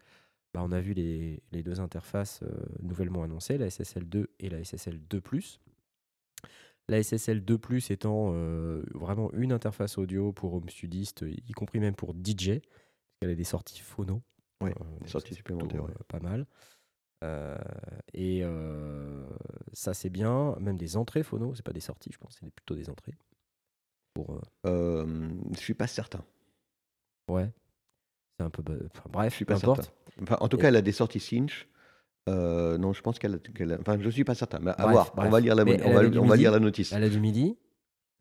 bah, 0.54 0.62
on 0.64 0.72
a 0.72 0.82
vu 0.82 0.94
les, 0.94 1.42
les 1.52 1.64
deux 1.64 1.80
interfaces 1.80 2.42
euh, 2.44 2.50
nouvellement 2.82 3.24
annoncées, 3.24 3.58
la 3.58 3.70
SSL 3.70 4.08
2 4.08 4.30
et 4.40 4.50
la 4.50 4.64
SSL 4.64 5.00
2 5.08 5.22
La 6.90 7.02
SSL 7.02 7.44
2 7.46 7.60
étant 7.90 8.32
euh, 8.34 8.84
vraiment 8.94 9.32
une 9.34 9.54
interface 9.54 9.98
audio 9.98 10.34
pour 10.34 10.54
home 10.54 10.70
studiste, 10.70 11.24
y 11.28 11.52
compris 11.54 11.80
même 11.80 11.96
pour 11.96 12.14
DJ, 12.14 12.60
parce 12.60 13.20
qu'elle 13.22 13.32
a 13.32 13.36
des 13.36 13.44
sorties 13.44 13.80
phono. 13.80 14.22
Ouais, 14.62 14.72
Euh, 14.80 15.00
donc 15.00 15.10
sorties 15.10 15.34
supplémentaires, 15.36 15.84
ouais. 15.84 15.94
pas 16.08 16.20
mal. 16.20 16.46
Euh, 17.24 17.58
et 18.14 18.42
euh, 18.44 19.26
ça, 19.74 19.94
c'est 19.94 20.10
bien. 20.10 20.56
Même 20.60 20.78
des 20.78 20.98
entrées 20.98 21.24
phono, 21.24 21.54
c'est 21.56 21.66
pas 21.66 21.74
des 21.74 21.80
sorties, 21.80 22.12
je 22.12 22.18
pense, 22.18 22.38
c'est 22.40 22.50
plutôt 22.52 22.76
des 22.76 22.90
entrées. 22.90 23.14
Pour, 24.14 24.42
Euh, 24.66 25.30
je 25.54 25.60
suis 25.60 25.74
pas 25.74 25.88
certain. 25.88 26.24
Ouais. 27.30 27.50
Un 28.46 28.50
peu. 28.50 28.64
enfin, 28.94 29.10
bref, 29.12 29.32
Je 29.32 29.36
suis 29.38 29.46
pas 29.46 29.56
certain. 29.58 29.84
Enfin, 30.22 30.38
en 30.40 30.48
tout 30.48 30.58
Et- 30.58 30.62
cas, 30.62 30.68
elle 30.70 30.76
a 30.76 30.82
des 30.82 30.92
sorties 30.92 31.20
cinch. 31.20 31.68
Euh, 32.30 32.78
non, 32.78 32.94
je 32.94 33.02
pense 33.02 33.18
qu'elle 33.18 33.34
a- 33.36 33.78
Enfin, 33.80 33.98
je 34.00 34.10
suis 34.10 34.24
pas 34.24 34.36
certain. 34.36 34.60
Mais 34.60 34.72
à 34.72 34.76
Bref, 34.76 34.92
voir. 34.92 35.14
bref. 35.16 35.28
On 35.28 35.32
va 35.32 35.40
lire 35.40 35.56
la, 35.56 35.64
on 35.64 35.94
va, 35.94 36.20
on 36.22 36.26
va 36.28 36.36
lire 36.36 36.52
la 36.52 36.60
notice. 36.60 36.92
Elle 36.94 37.04
a 37.04 37.10
du 37.10 37.20
MIDI. 37.20 37.58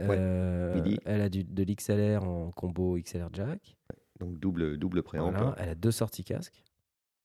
Ouais, 0.00 0.16
Euh, 0.18 0.74
MIDI. 0.74 0.98
Elle 1.04 1.20
a 1.20 1.28
du, 1.28 1.44
de 1.44 1.62
l'XLR 1.62 2.24
en 2.24 2.50
combo 2.52 2.96
XLR 2.98 3.28
jack. 3.32 3.76
Donc 4.18 4.38
double, 4.38 4.78
double 4.78 5.02
préamp. 5.02 5.30
Voilà. 5.30 5.54
Elle 5.58 5.68
a 5.68 5.74
deux 5.74 5.90
sorties 5.90 6.24
casque. 6.24 6.64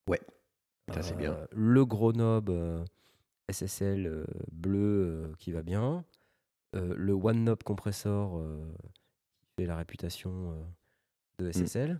Ouais. 0.10 0.20
Ça, 0.94 1.02
c'est 1.02 1.16
bien. 1.18 1.32
Euh, 1.34 1.46
Le 1.52 1.86
gros 1.86 2.12
knob 2.12 2.50
euh, 2.50 2.84
SSL 3.50 4.06
euh, 4.08 4.26
bleu 4.52 4.80
euh, 5.06 5.34
qui 5.40 5.52
va 5.54 5.62
bien. 5.64 6.04
Euh, 6.76 6.94
le 6.98 7.14
One 7.14 7.46
Knob 7.46 7.64
compressor 7.64 8.38
euh, 8.38 8.58
qui 9.42 9.48
fait 9.58 9.66
la 9.66 9.78
réputation 9.78 10.52
euh, 10.52 11.44
de 11.46 11.52
SSL. 11.52 11.94
Mm. 11.94 12.00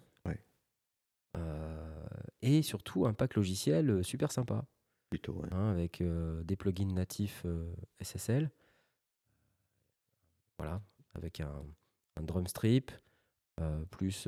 Euh, 1.36 2.06
et 2.42 2.62
surtout 2.62 3.06
un 3.06 3.14
pack 3.14 3.36
logiciel 3.36 3.90
euh, 3.90 4.04
super 4.04 4.32
sympa. 4.32 4.66
Plutôt, 5.10 5.34
ouais. 5.34 5.50
hein, 5.52 5.72
avec 5.72 6.02
euh, 6.02 6.44
des 6.44 6.56
plugins 6.56 6.94
natifs 6.94 7.46
SSL. 8.02 8.50
Voilà, 10.58 10.82
avec 11.14 11.42
un, 11.42 11.64
un 12.16 12.24
drum 12.24 12.48
strip, 12.48 12.92
plus 13.92 14.28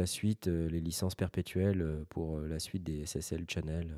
la 0.00 0.06
suite, 0.06 0.48
euh, 0.48 0.68
les 0.68 0.80
licences 0.80 1.14
perpétuelles 1.14 1.82
euh, 1.82 2.04
pour 2.08 2.38
euh, 2.38 2.48
la 2.48 2.58
suite 2.58 2.82
des 2.82 3.06
SSL 3.06 3.44
channel, 3.48 3.96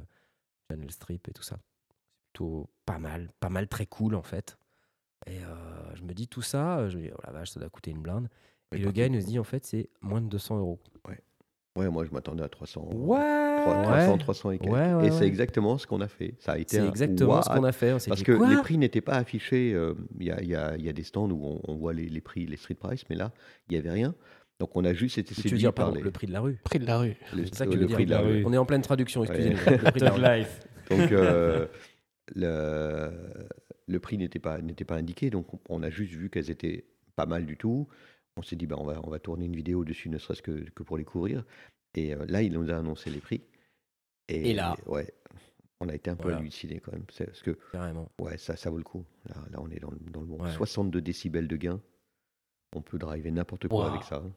channel 0.68 0.90
strip 0.90 1.28
et 1.28 1.32
tout 1.32 1.42
ça. 1.42 1.58
C'est 1.88 2.32
plutôt 2.32 2.68
pas 2.84 2.98
mal, 2.98 3.30
pas 3.40 3.48
mal, 3.48 3.68
très 3.68 3.86
cool 3.86 4.14
en 4.14 4.22
fait. 4.22 4.58
Et 5.26 5.38
je 5.94 6.02
me 6.02 6.14
dis 6.14 6.26
tout 6.26 6.42
ça, 6.42 6.88
je 6.88 6.98
me 6.98 7.02
dis, 7.04 7.10
oh 7.16 7.20
la 7.24 7.30
vache, 7.32 7.50
ça 7.50 7.60
doit 7.60 7.70
coûter 7.70 7.92
une 7.92 8.02
blinde. 8.02 8.28
Mais 8.72 8.78
Et 8.78 8.80
le 8.80 8.90
gars 8.90 9.06
il 9.06 9.12
nous 9.12 9.22
dit 9.22 9.38
en 9.38 9.44
fait 9.44 9.64
c'est 9.64 9.88
moins 10.00 10.20
de 10.20 10.26
200 10.26 10.58
euros. 10.58 10.80
Ouais, 11.06 11.20
moi, 11.76 12.04
je 12.04 12.10
m'attendais 12.12 12.42
à 12.42 12.48
300. 12.48 12.88
Ouais, 12.92 13.18
300, 13.64 14.18
300 14.18 14.50
et 14.52 14.58
quelques. 14.58 14.72
Ouais, 14.72 14.94
ouais, 14.94 15.06
et 15.06 15.10
c'est 15.10 15.20
ouais. 15.20 15.26
exactement 15.26 15.78
ce 15.78 15.86
qu'on 15.86 16.00
a 16.00 16.08
fait. 16.08 16.34
Ça 16.38 16.52
a 16.52 16.58
été 16.58 16.76
C'est 16.76 16.86
exactement 16.86 17.40
ce 17.42 17.48
what 17.48 17.56
qu'on 17.56 17.64
a 17.64 17.72
fait. 17.72 17.92
On 17.94 17.98
s'est 17.98 18.10
Parce 18.10 18.20
dit, 18.20 18.24
que 18.24 18.32
quoi 18.32 18.48
les 18.48 18.56
prix 18.56 18.76
n'étaient 18.78 19.00
pas 19.00 19.14
affichés. 19.14 19.72
euh, 19.74 19.94
Il 20.20 20.26
y, 20.26 20.30
a, 20.30 20.40
il 20.42 20.48
y 20.48 20.54
a- 20.54 20.76
il 20.76 20.84
y 20.84 20.88
a 20.88 20.92
des 20.92 21.02
stands 21.02 21.30
où 21.30 21.40
on, 21.44 21.60
on 21.66 21.76
voit 21.76 21.92
les, 21.94 22.08
les 22.08 22.20
prix, 22.20 22.46
les 22.46 22.56
street 22.56 22.74
price, 22.74 23.04
mais 23.08 23.16
là, 23.16 23.32
il 23.68 23.72
n'y 23.72 23.78
avait 23.78 23.90
rien. 23.90 24.14
Donc 24.60 24.76
on 24.76 24.84
a 24.84 24.92
juste 24.92 25.18
été 25.18 25.34
Tu 25.34 25.40
veux 25.40 25.42
séduit 25.44 25.58
dire 25.58 25.72
par 25.72 25.86
pardon, 25.86 25.98
les- 25.98 26.04
le 26.04 26.10
prix 26.10 26.26
de 26.26 26.32
la 26.32 26.40
rue 26.40 26.60
Prix 26.62 26.78
de 26.78 26.86
la 26.86 26.98
rue. 26.98 27.16
le, 27.34 27.44
C'est 27.46 27.54
ça 27.54 27.64
que 27.64 27.70
le 27.70 27.76
tu 27.76 27.80
veux 27.80 27.86
dire. 27.86 27.96
prix 27.96 28.06
de 28.06 28.10
la 28.10 28.20
rue. 28.20 28.44
On 28.46 28.52
est 28.52 28.58
en 28.58 28.66
pleine 28.66 28.82
traduction, 28.82 29.24
excusez-nous. 29.24 29.56
Ouais. 29.56 29.78
Le 29.78 29.90
prix 29.90 30.00
de 30.00 30.04
la. 30.20 30.38
Life. 30.38 30.60
Donc 30.90 31.10
euh, 31.12 31.66
le, 32.36 33.10
le 33.88 33.98
prix 34.00 34.18
n'était 34.18 34.38
pas, 34.38 34.58
n'était 34.60 34.84
pas 34.84 34.96
indiqué, 34.96 35.30
donc 35.30 35.52
on, 35.54 35.58
on 35.68 35.82
a 35.82 35.90
juste 35.90 36.12
vu 36.12 36.30
qu'elles 36.30 36.50
étaient 36.50 36.84
pas 37.16 37.26
mal 37.26 37.46
du 37.46 37.56
tout. 37.56 37.88
On 38.36 38.42
s'est 38.42 38.56
dit, 38.56 38.66
bah, 38.66 38.76
on, 38.78 38.84
va, 38.84 39.00
on 39.04 39.10
va 39.10 39.18
tourner 39.18 39.44
une 39.46 39.54
vidéo 39.56 39.84
dessus, 39.84 40.08
ne 40.08 40.18
serait-ce 40.18 40.42
que, 40.42 40.68
que 40.70 40.82
pour 40.82 40.96
les 40.96 41.04
couvrir. 41.04 41.44
Et 41.94 42.14
euh, 42.14 42.24
là, 42.26 42.42
il 42.42 42.52
nous 42.52 42.70
a 42.70 42.76
annoncé 42.76 43.10
les 43.10 43.20
prix. 43.20 43.42
Et 44.28 44.54
là 44.54 44.74
Ouais, 44.86 45.12
on 45.80 45.88
a 45.88 45.94
été 45.94 46.08
un 46.08 46.16
peu 46.16 46.24
Voilà. 46.24 46.38
halluciné 46.38 46.80
quand 46.80 46.92
même. 46.92 47.04
Parce 47.04 47.42
que, 47.42 47.50
Carrément. 47.72 48.10
ouais, 48.18 48.38
ça, 48.38 48.56
ça 48.56 48.70
vaut 48.70 48.78
le 48.78 48.84
coup. 48.84 49.04
Là, 49.26 49.34
là 49.50 49.58
on 49.60 49.68
est 49.70 49.78
dans 49.80 49.90
le, 49.90 49.98
dans 49.98 50.20
le 50.20 50.26
bon. 50.26 50.42
Ouais. 50.42 50.50
62 50.52 51.02
décibels 51.02 51.48
de 51.48 51.56
gain. 51.56 51.80
On 52.74 52.80
peut 52.80 52.98
driver 52.98 53.30
n'importe 53.30 53.68
quoi 53.68 53.84
Wow. 53.84 53.90
avec 53.90 54.04
ça. 54.04 54.16
hein. 54.16 54.32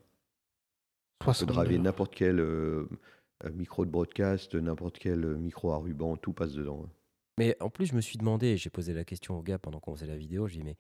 On 1.22 1.26
peut 1.26 1.34
62. 1.34 1.54
driver 1.54 1.80
n'importe 1.80 2.14
quel 2.14 2.40
euh, 2.42 2.90
euh, 3.46 3.52
micro 3.54 3.86
de 3.86 3.92
broadcast, 3.92 4.56
n'importe 4.56 5.00
quel 5.00 5.38
micro 5.38 5.72
à 5.72 5.78
ruban, 5.78 6.18
tout 6.18 6.34
passe 6.34 6.52
dedans. 6.54 6.84
hein. 6.86 6.90
Mais 7.38 7.56
en 7.62 7.70
plus, 7.70 7.86
je 7.86 7.96
me 7.96 8.02
suis 8.02 8.18
demandé, 8.18 8.48
et 8.48 8.58
j'ai 8.58 8.70
posé 8.70 8.94
la 8.94 9.06
question 9.06 9.38
au 9.40 9.42
gars 9.44 9.58
pendant 9.60 9.80
qu'on 9.80 9.96
faisait 9.96 10.06
la 10.08 10.18
vidéo, 10.18 10.48
je 10.48 10.54
lui 10.56 10.60
ai 10.60 10.64
dit, 10.64 10.70
mais 10.70 10.78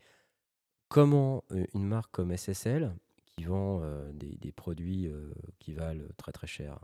comment 0.89 1.43
une 1.73 1.85
marque 1.85 2.11
comme 2.11 2.31
SSL, 2.35 2.93
qui 3.37 3.43
vend 3.45 3.81
euh, 3.83 4.11
des, 4.13 4.37
des 4.37 4.51
produits 4.51 5.07
euh, 5.07 5.31
qui 5.59 5.73
valent 5.73 6.03
très 6.17 6.31
très 6.31 6.47
cher, 6.47 6.79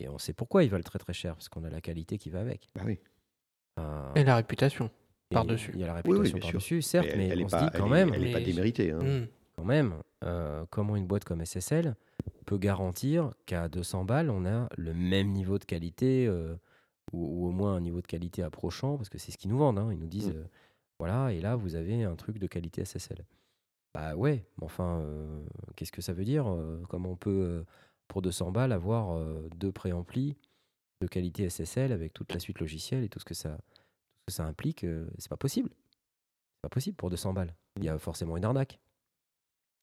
et 0.00 0.08
on 0.08 0.18
sait 0.18 0.32
pourquoi 0.32 0.64
ils 0.64 0.70
valent 0.70 0.82
très 0.84 0.98
très 0.98 1.12
cher, 1.12 1.34
parce 1.34 1.48
qu'on 1.48 1.64
a 1.64 1.70
la 1.70 1.80
qualité 1.80 2.18
qui 2.18 2.30
va 2.30 2.40
avec. 2.40 2.68
Bah 2.74 2.82
oui. 2.84 2.98
Et 4.16 4.24
la 4.24 4.36
réputation. 4.36 4.90
par-dessus. 5.30 5.70
Il 5.74 5.80
y 5.80 5.84
a 5.84 5.86
la 5.86 5.94
Oui, 5.94 6.00
oui, 6.06 6.16
réputation 6.16 6.38
par-dessus, 6.40 6.82
certes, 6.82 7.06
elle, 7.10 7.18
mais 7.18 7.28
elle 7.28 7.42
on 7.44 7.46
pas, 7.48 7.60
se 7.60 7.64
dit 7.64 7.70
quand 7.78 7.86
elle 7.86 7.92
est- 8.00 8.04
même, 8.06 8.14
elle 8.14 8.26
est 8.26 8.32
pas 8.32 8.40
déméritée. 8.40 8.90
hein. 8.92 8.98
Hmm. 9.02 9.26
quand 9.56 9.64
même, 9.64 9.94
euh, 10.24 10.64
comment 10.70 10.96
une 10.96 11.06
boîte 11.06 11.24
comme 11.24 11.40
SSL 11.44 11.94
peut 12.46 12.58
garantir 12.58 13.32
qu'à 13.46 13.68
200 13.68 14.04
balles, 14.04 14.30
on 14.30 14.44
a 14.46 14.68
le 14.76 14.94
même 14.94 15.28
niveau 15.30 15.58
de 15.58 15.64
qualité, 15.64 16.26
euh, 16.26 16.54
ou, 17.12 17.44
ou 17.44 17.46
au 17.48 17.50
moins 17.52 17.74
un 17.76 17.80
niveau 17.80 18.00
de 18.00 18.06
qualité 18.06 18.42
approchant, 18.42 18.96
parce 18.96 19.08
que 19.08 19.18
c'est 19.18 19.30
ce 19.32 19.38
qu'ils 19.38 19.50
nous 19.50 19.58
vendent. 19.58 19.78
hein. 19.78 19.90
Ils 19.92 19.98
nous 19.98 20.06
disent, 20.06 20.28
Mm. 20.28 20.36
euh, 20.38 20.44
voilà, 20.98 21.32
et 21.32 21.40
là, 21.40 21.54
vous 21.56 21.74
avez 21.76 22.02
un 22.04 22.16
truc 22.16 22.38
de 22.38 22.46
qualité 22.46 22.82
SSL. 22.84 23.24
Bah 23.98 24.14
ouais, 24.14 24.44
mais 24.58 24.64
enfin, 24.64 25.00
euh, 25.00 25.44
qu'est-ce 25.74 25.90
que 25.90 26.02
ça 26.02 26.12
veut 26.12 26.24
dire 26.24 26.46
euh, 26.48 26.80
Comment 26.88 27.10
on 27.10 27.16
peut, 27.16 27.30
euh, 27.30 27.64
pour 28.06 28.22
200 28.22 28.52
balles, 28.52 28.70
avoir 28.70 29.20
deux 29.56 29.72
préamplis 29.72 30.36
de 31.00 31.08
qualité 31.08 31.50
SSL 31.50 31.90
avec 31.90 32.12
toute 32.12 32.32
la 32.32 32.38
suite 32.38 32.60
logicielle 32.60 33.02
et 33.02 33.08
tout 33.08 33.18
ce 33.18 33.24
que 33.24 33.34
ça, 33.34 33.58
tout 33.74 33.82
ce 34.20 34.24
que 34.26 34.32
ça 34.32 34.44
implique, 34.44 34.86
c'est 35.18 35.28
pas 35.28 35.36
possible. 35.36 35.70
C'est 35.70 36.62
pas 36.62 36.68
possible 36.68 36.96
pour 36.96 37.10
200 37.10 37.32
balles. 37.32 37.54
Il 37.76 37.84
y 37.84 37.88
a 37.88 37.98
forcément 37.98 38.36
une 38.36 38.44
arnaque. 38.44 38.78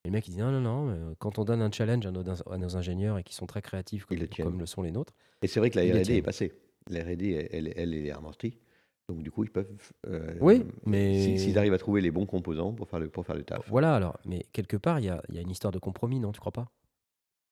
Et 0.06 0.08
le 0.08 0.12
mec, 0.13 0.28
il 0.28 0.32
dit 0.32 0.38
non, 0.38 0.51
non, 0.51 0.62
non, 0.62 1.15
quand 1.19 1.38
on 1.38 1.43
donne 1.43 1.62
un 1.62 1.71
challenge 1.71 2.06
à 2.06 2.12
nos, 2.12 2.23
à 2.30 2.58
nos 2.58 2.78
ingénieurs 2.78 3.17
et 3.17 3.23
qui 3.23 3.36
sont 3.36 3.47
très 3.47 3.62
créatifs 3.62 4.06
comme, 4.06 4.17
Ils 4.17 4.21
le 4.21 4.30
tiennent. 4.30 4.47
comme 4.47 4.60
le 4.60 4.65
sont 4.65 4.82
les 4.82 4.91
nôtres, 4.91 5.13
Et 5.41 5.47
c'est 5.47 5.60
vrai 5.60 5.69
que 5.69 5.78
la 5.78 5.86
Ils 5.86 5.91
R&D 5.91 6.15
est 6.15 6.21
passée. 6.21 6.54
La 6.89 7.04
R&D, 7.04 7.49
elle, 7.51 7.67
elle, 7.67 7.73
elle 7.75 7.93
est 7.93 8.12
amortie. 8.12 8.60
Donc 9.07 9.21
du 9.21 9.31
coup, 9.31 9.43
ils 9.43 9.51
peuvent. 9.51 9.69
euh, 10.07 10.35
Oui, 10.41 10.63
mais- 10.85 11.19
si- 11.21 11.39
S'ils 11.39 11.57
arrivent 11.59 11.73
à 11.73 11.77
trouver 11.77 12.01
les 12.01 12.11
bons 12.11 12.25
composants 12.25 12.73
pour 12.73 12.89
faire 12.89 12.99
le, 12.99 13.07
pour 13.09 13.25
faire 13.25 13.35
le 13.35 13.43
taf. 13.43 13.67
Voilà, 13.69 13.95
alors, 13.95 14.17
mais 14.25 14.45
quelque 14.51 14.77
part, 14.77 14.99
il 14.99 15.05
y 15.05 15.09
a, 15.09 15.21
il 15.29 15.35
y 15.35 15.37
a 15.37 15.41
une 15.41 15.51
histoire 15.51 15.71
de 15.71 15.79
compromis, 15.79 16.19
non 16.19 16.31
Tu 16.31 16.39
crois 16.39 16.51
pas? 16.51 16.67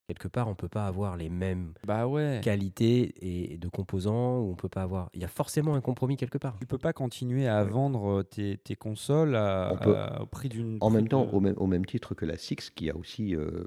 Quelque 0.07 0.27
part, 0.27 0.49
on 0.49 0.55
peut 0.55 0.67
pas 0.67 0.85
avoir 0.87 1.15
les 1.15 1.29
mêmes 1.29 1.73
Bah 1.87 2.07
ouais. 2.07 2.41
qualités 2.43 3.13
et 3.53 3.57
de 3.57 3.69
composants, 3.69 4.39
ou 4.41 4.51
on 4.51 4.55
peut 4.55 4.67
pas 4.67 4.81
avoir. 4.81 5.09
Il 5.13 5.21
y 5.21 5.23
a 5.23 5.29
forcément 5.29 5.75
un 5.75 5.81
compromis 5.81 6.17
quelque 6.17 6.37
part. 6.37 6.57
Tu 6.59 6.65
peux 6.65 6.77
pas 6.77 6.91
continuer 6.91 7.47
à 7.47 7.63
vendre 7.63 8.19
euh, 8.19 8.23
tes, 8.23 8.57
tes 8.57 8.75
consoles 8.75 9.35
à- 9.35 9.71
On 9.73 9.77
peut- 9.77 9.95
à- 9.95 10.21
au 10.23 10.25
prix 10.25 10.49
d'une. 10.49 10.77
En 10.81 10.89
même 10.89 11.07
temps, 11.07 11.25
de- 11.25 11.31
au 11.31 11.39
même, 11.39 11.53
au 11.57 11.67
même 11.67 11.85
titre 11.85 12.15
que 12.15 12.25
la 12.25 12.35
Six, 12.35 12.69
qui 12.71 12.89
a 12.89 12.97
aussi, 12.97 13.33
euh, 13.33 13.63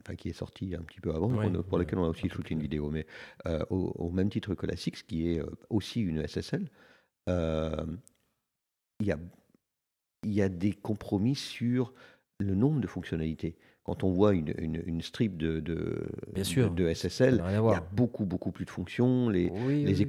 enfin, 0.00 0.14
qui 0.14 0.28
est 0.28 0.32
sortie 0.34 0.76
un 0.78 0.82
petit 0.82 1.00
peu 1.00 1.12
avant, 1.12 1.30
Ouais. 1.32 1.50
pour 1.68 1.78
laquelle 1.78 1.98
on 1.98 2.04
a 2.04 2.10
aussi 2.10 2.28
shooté 2.28 2.54
une 2.54 2.60
vidéo, 2.62 2.88
mais 2.90 3.04
euh, 3.46 3.64
au, 3.70 3.92
au 3.96 4.10
même 4.10 4.28
titre 4.30 4.54
que 4.54 4.66
la 4.66 4.76
Six, 4.76 5.02
qui 5.02 5.32
est 5.32 5.40
euh, 5.40 5.46
aussi 5.68 6.00
une 6.00 6.18
SSL, 6.28 6.62
euh, 6.62 6.68
il 7.28 9.06
y 9.06 9.12
a, 9.12 9.18
il 10.24 10.32
y 10.32 10.42
a 10.42 10.48
des 10.48 10.72
compromis 10.72 11.34
sur 11.34 11.92
le 12.38 12.54
nombre 12.54 12.80
de 12.80 12.86
fonctionnalités. 12.86 13.56
Quand 13.84 14.02
on 14.02 14.10
voit 14.10 14.34
une, 14.34 14.52
une, 14.58 14.82
une 14.84 15.00
strip 15.00 15.36
de, 15.36 15.60
de, 15.60 16.08
Bien 16.34 16.42
sûr. 16.42 16.72
de, 16.72 16.92
SSL, 16.92 17.40
il 17.46 17.52
y 17.52 17.56
a 17.56 17.86
beaucoup, 17.92 18.24
beaucoup 18.24 18.50
plus 18.50 18.64
de 18.64 18.70
fonctions. 18.70 19.28
Les, 19.28 19.48
Oui, 19.48 19.84
les 19.84 19.92
oui. 19.92 20.06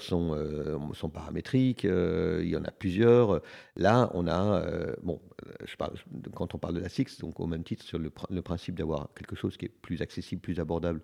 sont, 0.00 0.32
euh, 0.34 0.78
sont 0.94 1.10
paramétriques, 1.10 1.84
euh, 1.84 2.40
il 2.42 2.48
y 2.48 2.56
en 2.56 2.64
a 2.64 2.70
plusieurs. 2.70 3.42
Là, 3.76 4.10
on 4.14 4.26
a, 4.26 4.62
euh, 4.64 4.94
bon, 5.02 5.20
euh, 5.46 5.52
je 5.66 5.76
parle, 5.76 5.92
quand 6.34 6.54
on 6.54 6.58
parle 6.58 6.74
de 6.76 6.80
la 6.80 6.88
Six, 6.88 7.18
donc 7.20 7.38
au 7.40 7.46
même 7.46 7.62
titre 7.62 7.84
sur 7.84 7.98
le 7.98 8.42
principe 8.42 8.74
d'avoir 8.76 9.10
quelque 9.14 9.36
chose 9.36 9.58
qui 9.58 9.66
est 9.66 9.68
plus 9.82 10.00
accessible, 10.00 10.40
plus 10.40 10.58
abordable, 10.58 11.02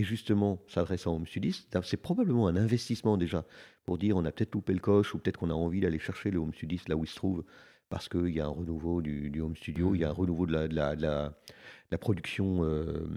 et 0.00 0.04
justement 0.04 0.62
s'adressant 0.66 1.12
aux 1.12 1.16
home 1.16 1.26
studies, 1.26 1.66
c'est 1.82 1.96
probablement 1.98 2.48
un 2.48 2.56
investissement 2.56 3.16
déjà 3.18 3.44
pour 3.84 3.98
dire 3.98 4.16
on 4.16 4.24
a 4.24 4.32
peut-être 4.32 4.54
loupé 4.54 4.72
le 4.72 4.80
coche 4.80 5.14
ou 5.14 5.18
peut-être 5.18 5.38
qu'on 5.38 5.50
a 5.50 5.54
envie 5.54 5.80
d'aller 5.80 5.98
chercher 5.98 6.30
le 6.30 6.38
home 6.38 6.54
studies 6.54 6.80
là 6.88 6.96
où 6.96 7.04
il 7.04 7.08
se 7.08 7.16
trouve 7.16 7.44
parce 7.90 8.08
qu'il 8.08 8.28
y 8.30 8.40
a 8.40 8.46
un 8.46 8.48
renouveau 8.60 9.02
du, 9.02 9.30
du 9.30 9.40
home 9.42 9.56
studio, 9.56 9.94
il 9.94 10.00
y 10.00 10.04
a 10.04 10.08
un 10.08 10.12
renouveau 10.12 10.46
de 10.46 10.52
la, 10.52 10.68
de 10.68 10.74
la, 10.74 10.96
de 10.96 11.02
la- 11.02 11.28
de 11.28 11.94
la 11.96 11.98
production 11.98 12.64
euh, 12.64 13.08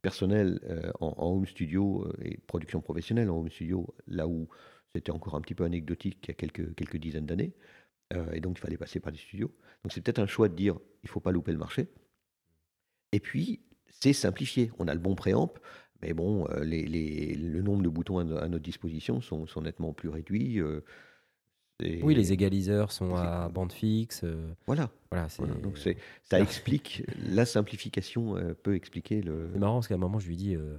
personnelle 0.00 0.58
euh, 0.64 0.90
en, 1.00 1.14
en 1.18 1.26
home 1.36 1.46
studio 1.46 2.06
euh, 2.06 2.12
et 2.24 2.38
production 2.38 2.80
professionnelle 2.80 3.28
en 3.30 3.36
home 3.38 3.50
studio, 3.50 3.94
là 4.06 4.26
où 4.26 4.48
c'était 4.94 5.12
encore 5.12 5.34
un 5.36 5.42
petit 5.42 5.54
peu 5.54 5.64
anecdotique 5.64 6.18
il 6.24 6.28
y 6.28 6.30
a 6.30 6.34
quelques, 6.34 6.74
quelques 6.74 6.96
dizaines 6.96 7.26
d'années. 7.26 7.52
Euh, 8.14 8.32
et 8.32 8.40
donc, 8.40 8.58
il 8.58 8.60
fallait 8.62 8.78
passer 8.78 9.00
par 9.00 9.12
des 9.12 9.18
studios. 9.18 9.52
Donc, 9.84 9.92
c'est 9.92 10.00
peut-être 10.00 10.18
un 10.18 10.26
choix 10.26 10.48
de 10.48 10.54
dire 10.54 10.78
il 11.02 11.06
ne 11.06 11.10
faut 11.10 11.20
pas 11.20 11.30
louper 11.32 11.52
le 11.52 11.58
marché. 11.58 11.88
Et 13.12 13.20
puis, 13.20 13.60
c'est 13.90 14.12
simplifié. 14.12 14.70
On 14.78 14.88
a 14.88 14.94
le 14.94 15.00
bon 15.00 15.14
préamp, 15.14 15.52
mais 16.02 16.12
bon, 16.14 16.46
euh, 16.50 16.64
les, 16.64 16.84
les- 16.86 17.34
le 17.34 17.62
nombre 17.62 17.82
de 17.82 17.88
boutons 17.88 18.18
à, 18.18 18.24
no- 18.24 18.36
à 18.38 18.48
notre 18.48 18.64
disposition 18.64 19.20
sont, 19.20 19.46
sont 19.46 19.62
nettement 19.62 19.92
plus 19.92 20.08
réduits. 20.08 20.60
euh, 20.60 20.80
et- 21.82 22.02
Oui, 22.02 22.14
les 22.14 22.32
égaliseurs 22.32 22.92
sont 22.92 23.14
à 23.16 23.48
bande 23.48 23.72
fixe. 23.72 24.22
euh, 24.24 24.52
Voilà. 24.66 24.90
voilà. 25.10 25.26
Donc, 25.62 25.78
ça 25.78 26.40
explique, 26.40 27.04
la 27.26 27.44
simplification 27.44 28.36
euh, 28.36 28.54
peut 28.54 28.74
expliquer 28.74 29.20
le. 29.22 29.50
c'est 29.52 29.58
marrant 29.58 29.74
parce 29.76 29.88
qu'à 29.88 29.94
un 29.94 29.98
moment, 29.98 30.18
je 30.18 30.28
lui 30.28 30.36
dis 30.36 30.54
euh, 30.54 30.76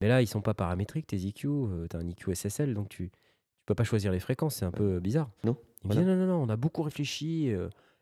Mais 0.00 0.08
là, 0.08 0.22
ils 0.22 0.26
sont 0.26 0.42
pas 0.42 0.54
paramétriques, 0.54 1.06
tes 1.06 1.16
EQ. 1.26 1.48
tu 1.90 1.96
as 1.96 1.98
un 1.98 2.06
EQ 2.08 2.34
SSL, 2.34 2.74
donc 2.74 2.88
tu, 2.88 3.10
tu 3.10 3.16
peux 3.66 3.74
pas 3.74 3.84
choisir 3.84 4.12
les 4.12 4.20
fréquences. 4.20 4.56
C'est 4.56 4.64
un 4.64 4.70
peu 4.72 5.00
bizarre. 5.00 5.30
Non, 5.44 5.56
Il 5.84 5.90
me 5.90 5.94
dit 5.94 6.00
Non, 6.04 6.16
non, 6.16 6.26
non, 6.26 6.42
on 6.42 6.48
a 6.48 6.56
beaucoup 6.56 6.82
réfléchi. 6.82 7.52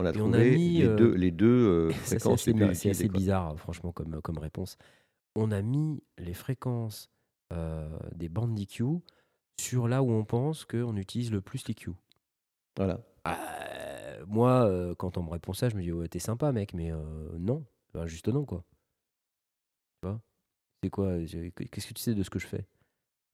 On 0.00 0.04
a 0.06 0.12
et 0.12 0.20
on 0.20 0.32
a 0.32 0.42
mis, 0.42 0.78
les 0.78 0.88
deux, 0.88 1.14
les 1.14 1.30
deux 1.30 1.90
c'est 2.04 2.18
fréquences 2.18 2.48
assez, 2.48 2.74
c'est 2.74 2.90
assez 2.90 3.08
bizarre, 3.08 3.56
franchement, 3.58 3.92
comme, 3.92 4.20
comme 4.20 4.38
réponse. 4.38 4.76
On 5.34 5.50
a 5.50 5.62
mis 5.62 6.02
les 6.18 6.34
fréquences 6.34 7.10
euh, 7.52 7.88
des 8.14 8.28
bandes 8.28 8.54
d'EQ 8.54 8.84
sur 9.60 9.88
là 9.88 10.02
où 10.02 10.10
on 10.10 10.24
pense 10.24 10.64
qu'on 10.64 10.96
utilise 10.96 11.30
le 11.32 11.40
plus 11.40 11.66
l'EQ. 11.68 11.92
Voilà. 12.76 13.00
Ah, 13.24 13.38
moi, 14.26 14.66
euh, 14.66 14.94
quand 14.94 15.16
on 15.16 15.22
me 15.22 15.30
répond 15.30 15.52
ça, 15.52 15.68
je 15.68 15.76
me 15.76 15.82
dis 15.82 15.92
ouais, 15.92 16.08
t'es 16.08 16.18
sympa, 16.18 16.52
mec, 16.52 16.74
mais 16.74 16.90
euh, 16.92 16.98
non, 17.38 17.64
Enfin, 17.94 18.06
juste 18.06 18.28
non, 18.28 18.44
quoi. 18.44 18.64
Tu 20.02 20.08
vois? 20.08 20.20
C'est 20.82 20.90
quoi 20.90 21.18
Qu'est-ce 21.70 21.86
que 21.86 21.94
tu 21.94 22.02
sais 22.02 22.14
de 22.14 22.22
ce 22.22 22.30
que 22.30 22.38
je 22.38 22.46
fais? 22.46 22.66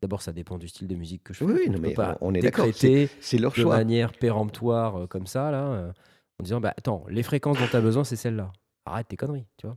D'abord, 0.02 0.22
ça 0.22 0.32
dépend 0.32 0.58
du 0.58 0.68
style 0.68 0.86
de 0.86 0.94
musique 0.94 1.24
que 1.24 1.32
je 1.34 1.38
fais. 1.38 1.44
Oui, 1.44 1.62
Je 1.66 1.70
non, 1.72 1.78
mais 1.80 1.94
pas 1.94 2.18
on 2.20 2.34
est 2.34 2.40
d'accord, 2.40 2.66
C'est 2.72 3.38
leur 3.38 3.52
de 3.52 3.56
choix. 3.62 3.76
manière 3.76 4.12
péremptoire 4.12 4.96
euh, 4.96 5.06
comme 5.06 5.26
ça, 5.26 5.50
là, 5.50 5.66
euh, 5.72 5.92
en 6.40 6.42
disant 6.44 6.60
bah 6.60 6.74
attends, 6.76 7.04
les 7.08 7.22
fréquences 7.22 7.58
dont 7.58 7.66
tu 7.66 7.76
as 7.76 7.80
besoin, 7.80 8.04
c'est 8.04 8.16
celle-là. 8.16 8.52
Arrête 8.84 9.08
tes 9.08 9.16
conneries, 9.16 9.46
tu 9.56 9.66
vois? 9.66 9.76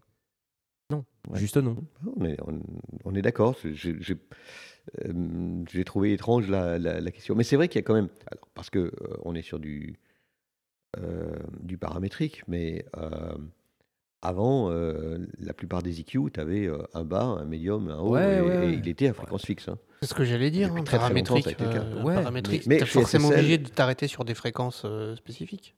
Non, 0.91 1.05
Ouais. 1.29 1.39
juste 1.39 1.57
non. 1.57 1.75
On 2.17 2.25
est, 2.25 2.37
on, 2.47 2.59
on 3.05 3.15
est 3.15 3.21
d'accord. 3.21 3.55
J'ai 3.63 3.95
euh, 5.05 5.63
j'ai 5.71 5.83
trouvé 5.83 6.13
étrange 6.13 6.49
la, 6.49 6.77
la- 6.79 6.99
la 6.99 7.11
question. 7.11 7.35
Mais 7.35 7.43
c'est 7.43 7.55
vrai 7.55 7.67
qu'il 7.67 7.79
y 7.79 7.83
a 7.83 7.85
quand 7.85 7.93
même. 7.93 8.09
Alors, 8.31 8.47
parce 8.55 8.69
que 8.69 8.79
euh, 8.79 8.91
on 9.23 9.35
est 9.35 9.41
sur 9.43 9.59
du, 9.59 9.99
euh, 10.97 11.35
du 11.61 11.77
paramétrique, 11.77 12.43
mais 12.47 12.85
euh, 12.97 13.35
avant, 14.23 14.69
euh, 14.71 15.19
la 15.39 15.53
plupart 15.53 15.81
des 15.83 15.99
EQ, 16.01 16.31
tu 16.33 16.39
avais 16.39 16.69
un 16.93 17.03
bas, 17.03 17.23
un 17.23 17.45
médium, 17.45 17.89
un 17.89 17.99
haut, 17.99 18.11
Ouais, 18.13 18.37
et, 18.37 18.41
ouais, 18.41 18.55
et 18.55 18.57
ouais. 18.59 18.73
il 18.77 18.87
était 18.87 19.07
à 19.07 19.13
fréquence 19.13 19.45
fixe. 19.45 19.67
hein. 19.69 19.77
C'est 20.01 20.09
ce 20.09 20.13
que 20.15 20.23
j'allais 20.23 20.49
dire, 20.51 20.73
hein, 20.73 20.83
très, 20.83 20.97
très 20.97 21.13
longtemps, 21.13 21.39
ça 21.41 21.49
a 21.51 21.53
paramétrique. 21.53 21.53
été 21.53 21.63
le 21.63 21.71
cas. 21.71 21.83
euh, 21.85 22.03
Ouais, 22.03 22.15
paramétrique, 22.15 22.65
mais- 22.65 22.79
mais 22.79 22.85
chez 22.85 22.99
forcément 22.99 23.27
SSL 23.29 23.39
obligé 23.39 23.57
de 23.59 23.69
t'arrêter 23.69 24.07
sur 24.07 24.25
des 24.25 24.33
fréquences 24.33 24.81
euh, 24.85 25.15
spécifiques. 25.15 25.75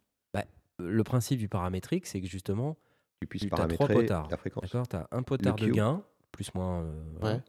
Le 0.80 1.04
principe 1.04 1.38
du 1.38 1.48
paramétrique, 1.48 2.08
c'est 2.08 2.20
que 2.20 2.26
justement, 2.28 2.78
Tu 3.24 3.28
puisses 3.28 3.42
Tu 3.44 3.54
as 3.54 3.68
trois 3.68 3.88
potards, 3.88 4.28
la 4.30 4.36
fréquence. 4.38 4.64
d'accord, 4.64 4.86
tu 4.88 4.96
as 4.98 5.08
un 5.12 5.24
potard 5.24 5.56
de 5.56 5.68
gain, 5.68 6.04
plus 6.34 6.54
moins. 6.54 6.82
euh. 6.84 7.02
Ouais. 7.36 7.42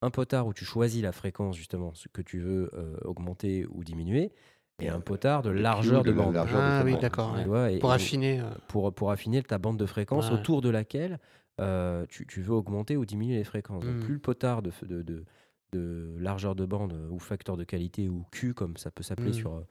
Un 0.00 0.10
potard 0.10 0.46
où 0.46 0.52
tu 0.54 0.64
choisis 0.64 1.02
la 1.02 1.10
fréquence, 1.10 1.56
justement, 1.56 1.92
ce 1.94 2.06
que 2.06 2.22
tu 2.22 2.38
veux 2.38 2.70
euh, 2.74 2.96
augmenter 3.04 3.66
ou 3.70 3.82
diminuer, 3.82 4.30
et 4.78 4.88
un 4.88 4.96
un- 4.96 5.00
potard 5.00 5.42
de 5.42 5.50
largeur 5.50 6.04
de 6.04 6.12
bande. 6.12 6.34
largeur 6.34 6.60
de 6.60 6.64
Ah 6.64 6.82
oui, 6.84 6.96
d'accord. 7.00 7.34
Ouais. 7.48 7.80
Pour 7.80 7.90
affiner. 7.90 8.38
euh, 8.40 8.44
pour, 8.68 8.92
pour 8.94 9.10
affiner 9.10 9.42
ta 9.42 9.58
bande 9.58 9.76
de 9.76 9.86
fréquences 9.86 10.28
Ouais. 10.30 10.34
autour 10.38 10.60
de 10.60 10.68
laquelle 10.68 11.18
euh, 11.60 12.06
tu, 12.08 12.28
tu 12.28 12.40
veux 12.42 12.52
augmenter 12.54 12.96
ou 12.96 13.04
diminuer 13.04 13.34
les 13.38 13.42
fréquences. 13.44 13.82
Donc, 13.84 13.96
Mm. 13.96 14.00
plus 14.04 14.14
le 14.14 14.20
potard 14.20 14.62
de, 14.62 14.70
de, 14.82 15.02
de, 15.02 15.24
de 15.72 16.14
largeur 16.20 16.54
de 16.54 16.64
bande 16.64 16.92
euh, 16.92 17.08
ou 17.10 17.18
facteur 17.18 17.56
de 17.56 17.64
qualité 17.64 18.08
ou 18.08 18.24
Q, 18.30 18.54
comme 18.54 18.76
ça 18.76 18.92
peut 18.92 19.02
s'appeler 19.02 19.30
Mm. 19.30 19.34
sur, 19.34 19.54
euh, 19.54 19.66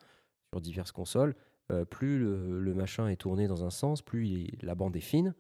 sur 0.52 0.60
diverses 0.60 0.92
consoles, 0.92 1.36
euh, 1.72 1.86
plus 1.86 2.20
le, 2.20 2.60
le 2.62 2.74
machin 2.74 3.08
est 3.08 3.18
tourné 3.18 3.48
dans 3.48 3.64
un 3.66 3.70
sens, 3.70 4.02
plus 4.02 4.28
il 4.28 4.58
la 4.62 4.76
bande 4.76 4.96
est 4.96 5.02
fine. 5.02 5.34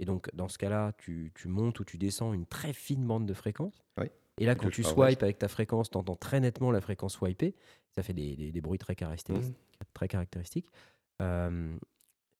Et 0.00 0.04
donc, 0.04 0.28
dans 0.34 0.48
ce 0.48 0.58
cas-là, 0.58 0.92
tu, 0.98 1.32
tu 1.34 1.48
montes 1.48 1.80
ou 1.80 1.84
tu 1.84 1.98
descends 1.98 2.32
une 2.32 2.46
très 2.46 2.72
fine 2.72 3.04
bande 3.04 3.26
de 3.26 3.34
fréquences. 3.34 3.82
Oui. 4.00 4.06
Et 4.38 4.46
là, 4.46 4.54
quand 4.54 4.70
tu 4.70 4.84
swipes 4.84 5.22
avec 5.24 5.38
ta 5.38 5.48
fréquence, 5.48 5.90
tu 5.90 5.98
entends 5.98 6.14
très 6.14 6.38
nettement 6.38 6.70
la 6.70 6.80
fréquence 6.80 7.14
swipée. 7.14 7.56
Ça 7.96 8.02
fait 8.04 8.12
des, 8.12 8.36
des- 8.36 8.52
des 8.52 8.60
bruits 8.60 8.78
très 8.78 8.94
caractéristiques. 8.94 9.56
Mm. 9.56 9.84
Très 9.94 10.06
caractéristiques. 10.06 10.68
Euh, 11.20 11.76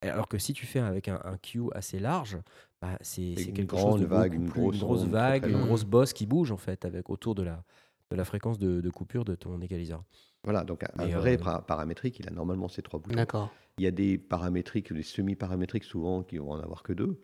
alors 0.02 0.28
que 0.28 0.38
si 0.38 0.52
tu 0.52 0.64
fais 0.66 0.78
avec 0.78 1.08
un, 1.08 1.20
un 1.24 1.36
Q 1.38 1.62
assez 1.72 1.98
large, 1.98 2.38
bah, 2.80 2.96
c'est 3.00 3.32
une 3.32 3.52
quelque 3.54 3.76
chose 3.76 4.00
de 4.00 4.06
vague, 4.06 4.38
beaucoup 4.38 4.70
une 4.70 4.70
plus- 4.70 4.78
grosse 4.80 5.02
onde 5.02 5.10
très, 5.10 5.40
vague, 5.40 5.46
une 5.48 5.60
grosse 5.66 5.84
bosse 5.84 6.12
qui 6.12 6.26
bouge 6.26 6.52
en 6.52 6.56
fait 6.56 6.84
avec 6.84 7.10
autour 7.10 7.34
de 7.34 7.42
la, 7.42 7.64
de 8.10 8.16
la 8.16 8.24
fréquence 8.24 8.58
de, 8.58 8.80
de 8.80 8.90
coupure 8.90 9.24
de 9.24 9.34
ton 9.34 9.60
égaliseur. 9.60 10.02
Voilà, 10.44 10.64
donc 10.64 10.84
un, 10.96 11.06
vrai 11.08 11.34
euh, 11.34 11.38
para- 11.38 11.62
paramétrique, 11.62 12.18
il 12.20 12.28
a 12.28 12.30
normalement 12.30 12.68
ces 12.68 12.82
trois 12.82 13.00
boutons. 13.00 13.16
D'accord. 13.16 13.52
Il 13.76 13.84
y 13.84 13.86
a 13.86 13.90
des 13.90 14.18
paramétriques, 14.18 14.92
des 14.92 15.02
semi-paramétriques 15.02 15.84
souvent 15.84 16.22
qui 16.22 16.38
vont 16.38 16.52
en 16.52 16.60
avoir 16.60 16.82
que 16.82 16.92
deux. 16.92 17.20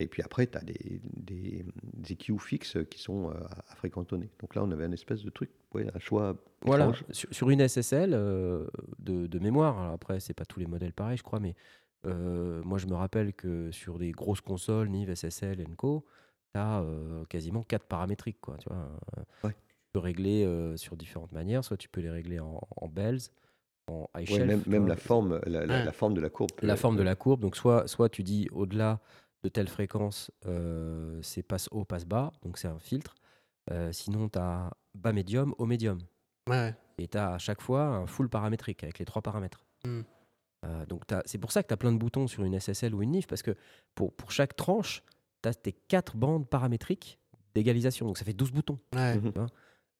Et 0.00 0.06
puis 0.06 0.22
après, 0.22 0.46
tu 0.46 0.56
as 0.56 0.60
des, 0.60 1.00
des, 1.02 1.64
des 1.82 2.12
EQ 2.12 2.38
fixes 2.38 2.78
qui 2.88 3.00
sont 3.00 3.30
euh, 3.30 3.34
à 3.68 3.74
fréquence 3.74 4.06
donnée. 4.06 4.30
Donc 4.38 4.54
là, 4.54 4.62
on 4.62 4.70
avait 4.70 4.84
un 4.84 4.92
espèce 4.92 5.24
de 5.24 5.30
truc, 5.30 5.50
ouais, 5.74 5.86
un 5.92 5.98
choix 5.98 6.36
Voilà, 6.62 6.92
sur, 7.10 7.34
sur 7.34 7.50
une 7.50 7.66
SSL 7.66 8.12
euh, 8.14 8.66
de, 9.00 9.26
de 9.26 9.38
mémoire, 9.40 9.80
alors 9.80 9.94
après, 9.94 10.20
c'est 10.20 10.34
pas 10.34 10.44
tous 10.44 10.60
les 10.60 10.66
modèles 10.66 10.92
pareils, 10.92 11.16
je 11.16 11.24
crois, 11.24 11.40
mais 11.40 11.56
euh, 12.06 12.62
moi, 12.62 12.78
je 12.78 12.86
me 12.86 12.94
rappelle 12.94 13.32
que 13.32 13.72
sur 13.72 13.98
des 13.98 14.12
grosses 14.12 14.40
consoles, 14.40 14.88
Nive, 14.88 15.12
SSL, 15.12 15.64
Co, 15.76 16.04
tu 16.54 16.60
as 16.60 16.84
quasiment 17.28 17.64
quatre 17.64 17.86
paramétriques. 17.86 18.40
Quoi, 18.40 18.56
tu, 18.58 18.68
vois. 18.68 18.88
Ouais. 19.42 19.56
Tu 19.88 19.92
peux 19.94 20.00
régler 20.00 20.44
euh, 20.44 20.76
sur 20.76 20.96
différentes 20.96 21.32
manières, 21.32 21.64
soit 21.64 21.78
tu 21.78 21.88
peux 21.88 22.02
les 22.02 22.10
régler 22.10 22.38
en, 22.40 22.60
en 22.76 22.88
bells, 22.88 23.20
en 23.90 24.06
high 24.16 24.28
Ouais, 24.30 24.36
shelf, 24.36 24.66
même 24.66 24.86
la 24.86 24.96
forme, 24.96 25.40
la, 25.46 25.64
la- 25.64 25.78
Ouais. 25.78 25.84
la 25.84 25.92
forme 25.92 26.12
de 26.14 26.20
la 26.20 26.28
courbe. 26.28 26.50
la 26.60 26.76
forme 26.76 26.96
de 26.96 27.02
la 27.02 27.14
courbe. 27.14 27.40
Donc, 27.40 27.56
soit, 27.56 27.88
soit 27.88 28.10
tu 28.10 28.22
dis 28.22 28.48
au-delà 28.52 29.00
de 29.44 29.48
telle 29.48 29.68
fréquence, 29.68 30.30
euh, 30.46 31.18
c'est 31.22 31.42
passe 31.42 31.68
haut, 31.70 31.84
passe 31.86 32.04
bas, 32.04 32.32
donc 32.42 32.58
c'est 32.58 32.68
un 32.68 32.78
filtre. 32.78 33.14
Euh, 33.70 33.90
sinon, 33.92 34.28
tu 34.28 34.38
as 34.38 34.70
bas 34.94 35.12
médium, 35.14 35.54
haut 35.58 35.64
médium. 35.66 36.00
Ouais. 36.50 36.74
Et 36.98 37.08
tu 37.08 37.16
as 37.16 37.34
à 37.34 37.38
chaque 37.38 37.62
fois 37.62 37.84
un 37.84 38.06
full 38.06 38.28
paramétrique 38.28 38.82
avec 38.84 38.98
les 38.98 39.04
trois 39.06 39.22
paramètres. 39.22 39.64
Hmm. 39.86 40.00
Euh, 40.66 40.84
donc 40.86 41.06
t'as- 41.06 41.22
c'est 41.24 41.38
pour 41.38 41.52
ça 41.52 41.62
que 41.62 41.68
tu 41.68 41.74
as 41.74 41.76
plein 41.76 41.92
de 41.92 41.98
boutons 41.98 42.26
sur 42.26 42.42
une 42.44 42.54
SSL 42.54 42.94
ou 42.94 43.02
une 43.02 43.12
NIF, 43.12 43.26
parce 43.26 43.42
que 43.42 43.54
pour, 43.94 44.12
pour 44.14 44.32
chaque 44.32 44.54
tranche, 44.56 45.02
tu 45.42 45.48
as 45.48 45.54
tes 45.54 45.72
quatre 45.72 46.16
bandes 46.16 46.46
paramétriques 46.48 47.18
d'égalisation. 47.54 48.06
Donc 48.06 48.18
ça 48.18 48.24
fait 48.24 48.32
12 48.32 48.50
boutons. 48.52 48.78
Ouais. 48.94 49.16
Mhm. 49.18 49.32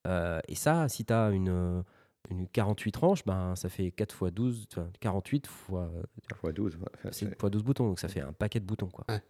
Euh, 0.06 0.40
et 0.48 0.54
ça, 0.54 0.88
si 0.88 1.04
tu 1.04 1.12
as 1.12 1.30
une, 1.30 1.48
euh, 1.48 1.82
une 2.30 2.46
48 2.48 2.92
tranches, 2.92 3.24
ben, 3.24 3.54
ça 3.56 3.68
fait 3.68 3.90
4 3.90 4.26
x 4.26 4.32
12, 4.34 4.66
enfin, 4.72 4.88
48 5.00 5.46
fois, 5.46 5.90
Fois 6.34 6.52
12. 6.52 6.76
ouais, 6.76 6.82
c'est 7.10 7.26
c'est- 7.26 7.40
fois 7.40 7.50
12 7.50 7.62
boutons, 7.64 7.88
donc 7.88 8.00
ça 8.00 8.08
fait 8.08 8.20
un 8.20 8.32
paquet 8.32 8.60
de 8.60 8.64
boutons. 8.64 8.88
Quoi. 8.88 9.04
Ouais. 9.08 9.20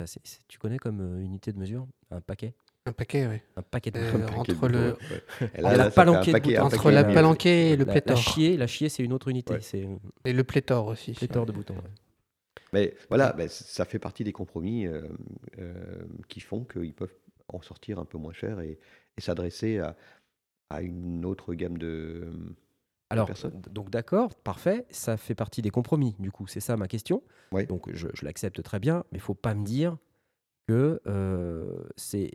Ça, 0.00 0.06
c'est- 0.06 0.20
c'est- 0.24 0.40
tu 0.48 0.58
connais 0.58 0.78
comme 0.78 1.00
euh, 1.00 1.20
unité 1.22 1.52
de 1.52 1.58
mesure? 1.58 1.86
Un 2.10 2.20
paquet? 2.20 2.54
Un 2.86 2.92
paquet, 2.92 3.26
oui. 3.26 3.36
Un 3.56 3.62
paquet 3.62 3.90
de 3.90 3.98
Euh, 3.98 4.12
boutons. 4.12 4.26
paquet 4.26 4.38
entre 4.52 4.68
le- 4.68 4.90
boutons, 4.92 5.04
ouais. 5.10 5.46
Et 5.54 5.58
Il 5.58 5.62
y 5.62 5.66
a 5.66 5.76
la 5.76 5.90
palanquée 5.90 6.32
de 6.32 6.32
paquet- 6.32 6.56
un 6.56 6.62
boutons. 6.62 6.66
Entre 6.76 6.76
paquet 6.84 6.94
la 6.94 7.02
de- 7.04 7.14
palanquée 7.14 7.70
et 7.70 7.76
le 7.76 7.84
La, 7.84 7.94
la 7.94 8.00
pléthore. 8.00 8.16
chier, 8.22 8.56
la 8.56 8.66
chier, 8.66 8.88
c'est 8.88 9.02
une 9.02 9.12
autre 9.12 9.28
unité. 9.28 9.58
Et 10.24 10.32
le 10.32 10.44
pléthore 10.44 10.86
aussi. 10.86 11.12
pléthore 11.12 11.44
de 11.46 11.52
boutons. 11.52 11.74
ouais. 11.74 11.80
Mais 12.72 12.94
voilà, 13.08 13.32
ben, 13.32 13.48
c- 13.48 13.64
ça 13.66 13.84
fait 13.86 13.98
partie 13.98 14.24
des 14.24 14.32
compromis 14.32 14.86
euh, 14.86 15.08
euh, 15.58 16.04
qui 16.28 16.40
font 16.40 16.64
qu'ils 16.64 16.92
peuvent 16.94 17.14
en 17.48 17.62
sortir 17.62 17.98
un 17.98 18.04
peu 18.04 18.18
moins 18.18 18.32
cher 18.34 18.60
et, 18.60 18.78
et 19.18 19.20
s'adresser 19.20 19.78
à, 19.80 19.96
à 20.70 20.80
une 20.82 21.24
autre 21.26 21.52
gamme 21.54 21.76
de. 21.76 22.30
Alors, 23.10 23.26
personne. 23.26 23.60
d- 23.60 23.70
donc 23.70 23.90
d'accord, 23.90 24.34
parfait, 24.36 24.86
ça 24.90 25.16
fait 25.16 25.34
partie 25.34 25.60
des 25.62 25.70
compromis, 25.70 26.14
du 26.18 26.30
coup, 26.30 26.46
c'est 26.46 26.60
ça 26.60 26.76
ma 26.76 26.88
question. 26.88 27.22
Donc 27.68 27.90
je, 27.92 28.08
je 28.14 28.24
l'accepte 28.24 28.62
très 28.62 28.78
bien, 28.78 29.04
mais 29.12 29.18
il 29.18 29.20
faut 29.22 29.34
pas 29.34 29.54
me 29.54 29.64
dire 29.64 29.96
que 30.68 31.00
euh, 31.06 31.84
c'est 31.96 32.30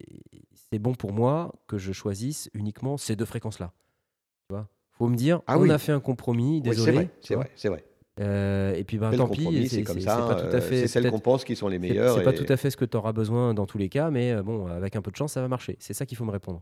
bon 0.80 0.96
pour 0.96 1.14
moi 1.14 1.54
que 1.68 1.78
je 1.78 1.92
choisisse 1.94 2.50
uniquement 2.56 2.98
ces 2.98 3.16
deux 3.16 3.26
fréquences-là. 3.26 3.72
Tu 4.50 4.56
vois? 4.56 4.68
Faut 4.94 5.08
me 5.08 5.16
dire, 5.16 5.42
Ah 5.48 5.58
on 5.58 5.62
oui. 5.62 5.72
a 5.72 5.78
fait 5.78 5.92
un 5.92 6.00
compromis, 6.00 6.56
Oui, 6.56 6.62
désolé. 6.64 7.10
c'est 7.22 7.36
vrai, 7.36 7.52
c'est 7.56 7.70
vrai. 7.70 7.86
Euh, 8.20 8.76
et 8.76 8.84
puis 8.84 8.98
ben, 9.00 9.12
tant 9.16 9.28
pis, 9.28 9.68
c'est 9.70 9.82
comme 9.84 10.00
ça. 10.00 10.18
pas 10.18 10.36
tout 10.36 10.46
à 10.48 10.60
euh, 10.60 10.62
fait. 10.62 10.82
c'est 10.82 10.88
celles 10.88 11.10
qu'on 11.10 11.20
pense 11.20 11.44
qui 11.44 11.56
sont 11.56 11.68
les 11.68 11.80
meilleures. 11.80 12.16
C'est 12.18 12.24
pas 12.24 12.32
et- 12.32 12.36
tout 12.36 12.46
à 12.52 12.58
fait 12.58 12.70
ce 12.70 12.78
que 12.78 12.86
tu 12.86 12.96
auras 12.96 13.12
besoin 13.12 13.54
dans 13.56 13.66
tous 13.66 13.80
les 13.80 13.90
cas, 13.90 14.12
mais 14.12 14.32
euh, 14.34 14.44
bon, 14.44 14.68
avec 14.68 14.96
un 14.96 15.02
peu 15.02 15.10
de 15.10 15.16
chance, 15.16 15.34
ça 15.34 15.42
va 15.42 15.48
marcher. 15.48 15.78
C'est 15.80 15.94
ça 15.94 16.06
qu'il 16.06 16.16
faut 16.18 16.26
me 16.26 16.32
répondre. 16.32 16.62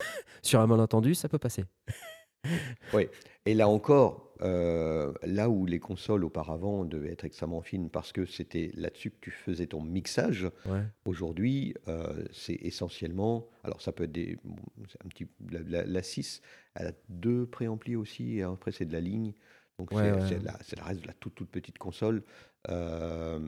Sur 0.42 0.60
un 0.60 0.66
malentendu, 0.66 1.14
ça 1.14 1.28
peut 1.28 1.38
passer. 1.38 1.64
Et 3.46 3.54
là 3.54 3.68
encore, 3.68 4.34
euh, 4.42 5.12
là 5.22 5.48
où 5.50 5.66
les 5.66 5.78
consoles 5.78 6.24
auparavant 6.24 6.84
devaient 6.84 7.12
être 7.12 7.24
extrêmement 7.24 7.62
fines 7.62 7.90
parce 7.90 8.12
que 8.12 8.26
c'était 8.26 8.70
là-dessus 8.74 9.10
que 9.10 9.16
tu 9.20 9.30
faisais 9.30 9.66
ton 9.66 9.82
mixage, 9.82 10.48
Ouais. 10.66 10.82
aujourd'hui, 11.04 11.74
euh, 11.88 12.24
c'est 12.32 12.58
essentiellement. 12.62 13.46
Alors, 13.64 13.80
ça 13.82 13.92
peut 13.92 14.04
être 14.04 14.12
des. 14.12 14.38
bon, 14.44 14.56
un 15.04 15.08
petit, 15.08 15.26
la, 15.50 15.60
la- 15.66 15.84
la 15.86 16.02
6, 16.02 16.40
elle 16.74 16.88
a 16.88 16.92
deux 17.08 17.46
préamplis 17.46 17.96
aussi, 17.96 18.38
et 18.38 18.42
après, 18.42 18.72
c'est 18.72 18.86
de 18.86 18.92
la 18.92 19.00
ligne. 19.00 19.32
Donc, 19.80 19.92
Ouais, 19.92 20.12
c'est 20.28 20.36
ouais. 20.36 20.42
la, 20.76 20.84
reste 20.84 21.00
de 21.02 21.06
la 21.06 21.14
toute, 21.14 21.34
toute 21.34 21.48
petite 21.50 21.78
console. 21.78 22.22
Euh, 22.68 23.40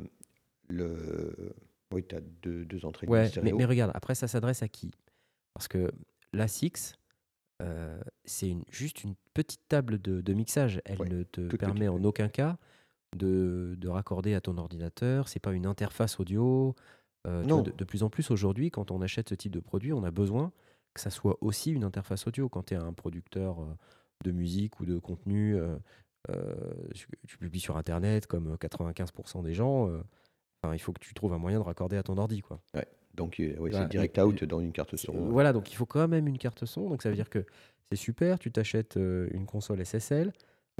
le, 0.68 1.54
oui, 1.92 2.04
tu 2.08 2.14
as 2.14 2.20
deux, 2.42 2.64
deux 2.64 2.86
entrées 2.86 3.06
de 3.06 3.12
Ouais, 3.12 3.30
mais, 3.42 3.52
regarde, 3.66 3.92
après, 3.94 4.14
ça 4.14 4.28
s'adresse 4.28 4.62
à 4.62 4.68
qui? 4.68 4.90
Parce 5.52 5.68
que 5.68 5.90
la 6.32 6.48
Six, 6.48 6.94
euh, 7.60 8.00
c'est 8.24 8.56
juste 8.70 9.04
une 9.04 9.14
petite 9.34 9.60
table 9.68 10.00
de, 10.00 10.22
de 10.22 10.32
mixage. 10.32 10.80
Elle 10.86 11.02
ne 11.08 11.22
te 11.24 11.42
toute 11.48 11.60
permet 11.60 11.80
petite, 11.86 11.90
en 11.90 12.04
aucun 12.04 12.28
cas 12.28 12.56
de, 13.14 13.74
de 13.76 13.88
raccorder 13.88 14.32
à 14.34 14.40
ton 14.40 14.56
ordinateur. 14.56 15.28
C'est 15.28 15.38
pas 15.40 15.52
une 15.52 15.66
interface 15.66 16.18
audio. 16.18 16.74
Euh, 17.26 17.42
vois, 17.42 17.46
Non. 17.46 17.60
de, 17.62 17.70
de 17.72 17.84
plus 17.84 18.02
en 18.02 18.08
plus 18.08 18.30
aujourd'hui, 18.30 18.70
quand 18.70 18.90
on 18.90 19.02
achète 19.02 19.28
ce 19.28 19.34
type 19.34 19.52
de 19.52 19.60
produit, 19.60 19.92
on 19.92 20.02
a 20.04 20.10
besoin 20.10 20.50
que 20.94 21.00
ça 21.02 21.10
soit 21.10 21.36
aussi 21.42 21.72
une 21.72 21.84
interface 21.84 22.26
audio. 22.26 22.48
Quand 22.48 22.62
tu 22.64 22.74
es 22.74 22.78
un 22.78 22.94
producteur 22.94 23.58
de 24.24 24.30
musique 24.30 24.78
ou 24.80 24.86
de 24.86 24.98
contenu, 24.98 25.56
euh, 25.56 25.76
tu 26.94 27.06
tu 27.26 27.38
publies 27.38 27.60
sur 27.60 27.76
Internet 27.76 28.26
comme 28.26 28.56
95% 28.56 29.42
des 29.42 29.54
gens. 29.54 29.88
euh, 29.88 30.00
enfin, 30.62 30.74
il 30.74 30.78
faut 30.78 30.92
que 30.92 31.00
tu 31.00 31.14
trouves 31.14 31.32
un 31.32 31.38
moyen 31.38 31.58
de 31.58 31.64
raccorder 31.64 31.96
à 31.96 32.02
ton 32.02 32.16
ordi. 32.18 32.40
Quoi. 32.42 32.60
Donc, 33.14 33.40
euh, 33.40 33.54
oui, 33.58 33.70
Voilà, 33.70 33.84
c'est 33.84 33.90
direct 33.90 34.18
out 34.18 34.44
dans 34.44 34.60
une 34.60 34.72
carte 34.72 34.96
son. 34.96 35.12
euh, 35.14 35.28
Voilà, 35.30 35.52
donc 35.52 35.70
il 35.70 35.76
faut 35.76 35.84
quand 35.86 36.08
même 36.08 36.26
une 36.28 36.38
carte 36.38 36.64
son. 36.64 36.88
Donc 36.88 37.02
ça 37.02 37.10
veut 37.10 37.14
dire 37.16 37.28
que 37.28 37.44
c'est 37.90 37.96
super, 37.96 38.38
tu 38.38 38.50
t'achètes 38.50 38.96
euh, 38.96 39.28
une 39.32 39.44
console 39.46 39.80
SSL. 39.84 40.32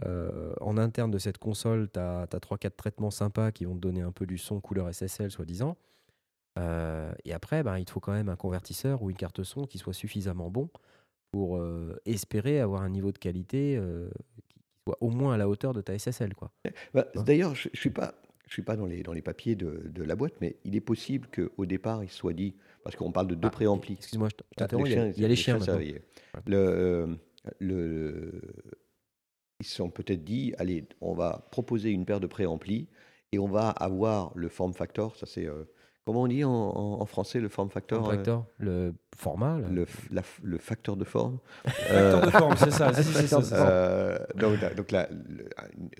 euh, 0.07 0.55
en 0.63 0.79
interne 0.79 1.11
de 1.11 1.19
cette 1.19 1.37
console, 1.37 1.91
tu 1.93 2.01
as, 2.01 2.25
3-4 2.27 2.71
traitements 2.77 3.11
sympas 3.11 3.53
qui 3.53 3.67
vont 3.67 3.75
te 3.75 3.81
donner 3.81 4.01
un 4.01 4.13
peu 4.13 4.25
du 4.25 4.39
son 4.39 4.59
couleur 4.61 4.89
SSL, 4.89 5.31
soi-disant. 5.31 5.77
Euh, 6.59 7.13
et 7.27 7.33
après, 7.35 7.63
ben, 7.63 7.77
il 7.79 7.85
te 7.85 7.91
faut 7.91 8.01
quand 8.01 8.13
même 8.13 8.31
un 8.31 8.37
convertisseur 8.37 9.03
ou 9.03 9.11
une 9.11 9.17
carte 9.17 9.43
son 9.43 9.67
qui 9.67 9.77
soit 9.79 9.93
suffisamment 9.93 10.51
bon 10.51 10.71
pour 11.31 11.57
euh, 11.59 11.99
espérer 12.07 12.61
avoir 12.61 12.83
un 12.83 12.89
niveau 12.91 13.13
de 13.13 13.19
qualité 13.19 13.77
euh, 13.79 14.09
soit 14.87 14.97
au 15.01 15.11
moins 15.11 15.35
à 15.35 15.37
la 15.37 15.49
hauteur 15.49 15.73
de 15.73 15.81
ta 15.81 15.97
SSL. 15.99 16.35
Quoi. 16.35 16.51
Bah, 16.95 17.07
Hein 17.15 17.23
D'ailleurs, 17.23 17.55
je 17.55 17.69
ne 17.73 17.77
suis 17.77 17.91
pas, 17.91 18.15
je 18.47 18.53
suis 18.53 18.63
pas 18.63 18.77
dans, 18.77 18.87
les, 18.87 19.03
dans 19.03 19.13
les 19.13 19.23
papiers 19.23 19.55
de, 19.55 19.83
de 19.87 20.03
la 20.03 20.17
boîte, 20.17 20.35
mais 20.41 20.57
il 20.65 20.75
est 20.77 20.81
possible 20.81 21.29
qu'au 21.29 21.67
départ, 21.67 22.03
il 22.03 22.11
soit 22.11 22.33
dit, 22.33 22.55
parce 22.85 22.97
qu'on 22.97 23.13
parle 23.13 23.29
de 23.29 23.35
deux 23.35 23.49
Ah, 23.49 23.53
préamplis. 23.53 23.95
Excuse-moi, 23.95 24.29
je 24.31 24.37
Ah, 24.43 24.55
t'interromps, 24.57 24.89
il 24.91 24.97
y 24.97 24.99
a- 24.99 25.09
il 25.09 25.21
y 25.21 25.25
a 25.25 25.29
les 25.29 25.37
chiens 25.37 25.61
ça. 25.61 25.79
Le, 25.79 26.57
euh, 26.57 27.07
le- 27.61 28.41
ils 29.61 29.67
se 29.67 29.77
sont 29.77 29.91
peut-être 29.91 30.25
dit, 30.25 30.55
allez, 30.59 30.85
on 31.01 31.15
va 31.15 31.49
proposer 31.53 31.91
une 31.91 32.05
paire 32.05 32.21
de 32.21 32.27
préamplis 32.27 32.89
et 33.31 33.39
on 33.39 33.49
va 33.49 33.71
avoir 33.71 34.33
le 34.35 34.49
form 34.49 34.73
factor. 34.75 35.15
Ça 35.17 35.27
c'est 35.27 35.47
euh, 35.47 35.65
comment 36.05 36.23
on 36.23 36.27
dit 36.29 36.45
en, 36.45 36.51
en- 36.51 37.01
en 37.01 37.07
français 37.07 37.41
le 37.41 37.49
form 37.49 37.71
factor, 37.71 38.01
Form 38.01 38.11
euh, 38.13 38.17
factor, 38.17 38.47
le 38.59 38.95
format. 39.17 39.59
là. 39.61 39.69
le, 39.69 39.87
la 40.11 40.23
le 40.43 40.59
facteur 40.59 40.97
de 40.97 41.05
forme. 41.05 41.39
Facteur 41.65 42.21
de 42.27 42.31
forme, 42.31 42.57
c'est 42.57 42.71
ça. 42.71 42.93
si, 42.95 43.03
si, 43.05 43.13
c'est 43.13 43.27
ça, 43.27 43.43
c'est 43.43 43.51
ça. 43.55 43.69
Euh, 43.71 44.19
donc, 44.37 44.93
le- 44.93 45.49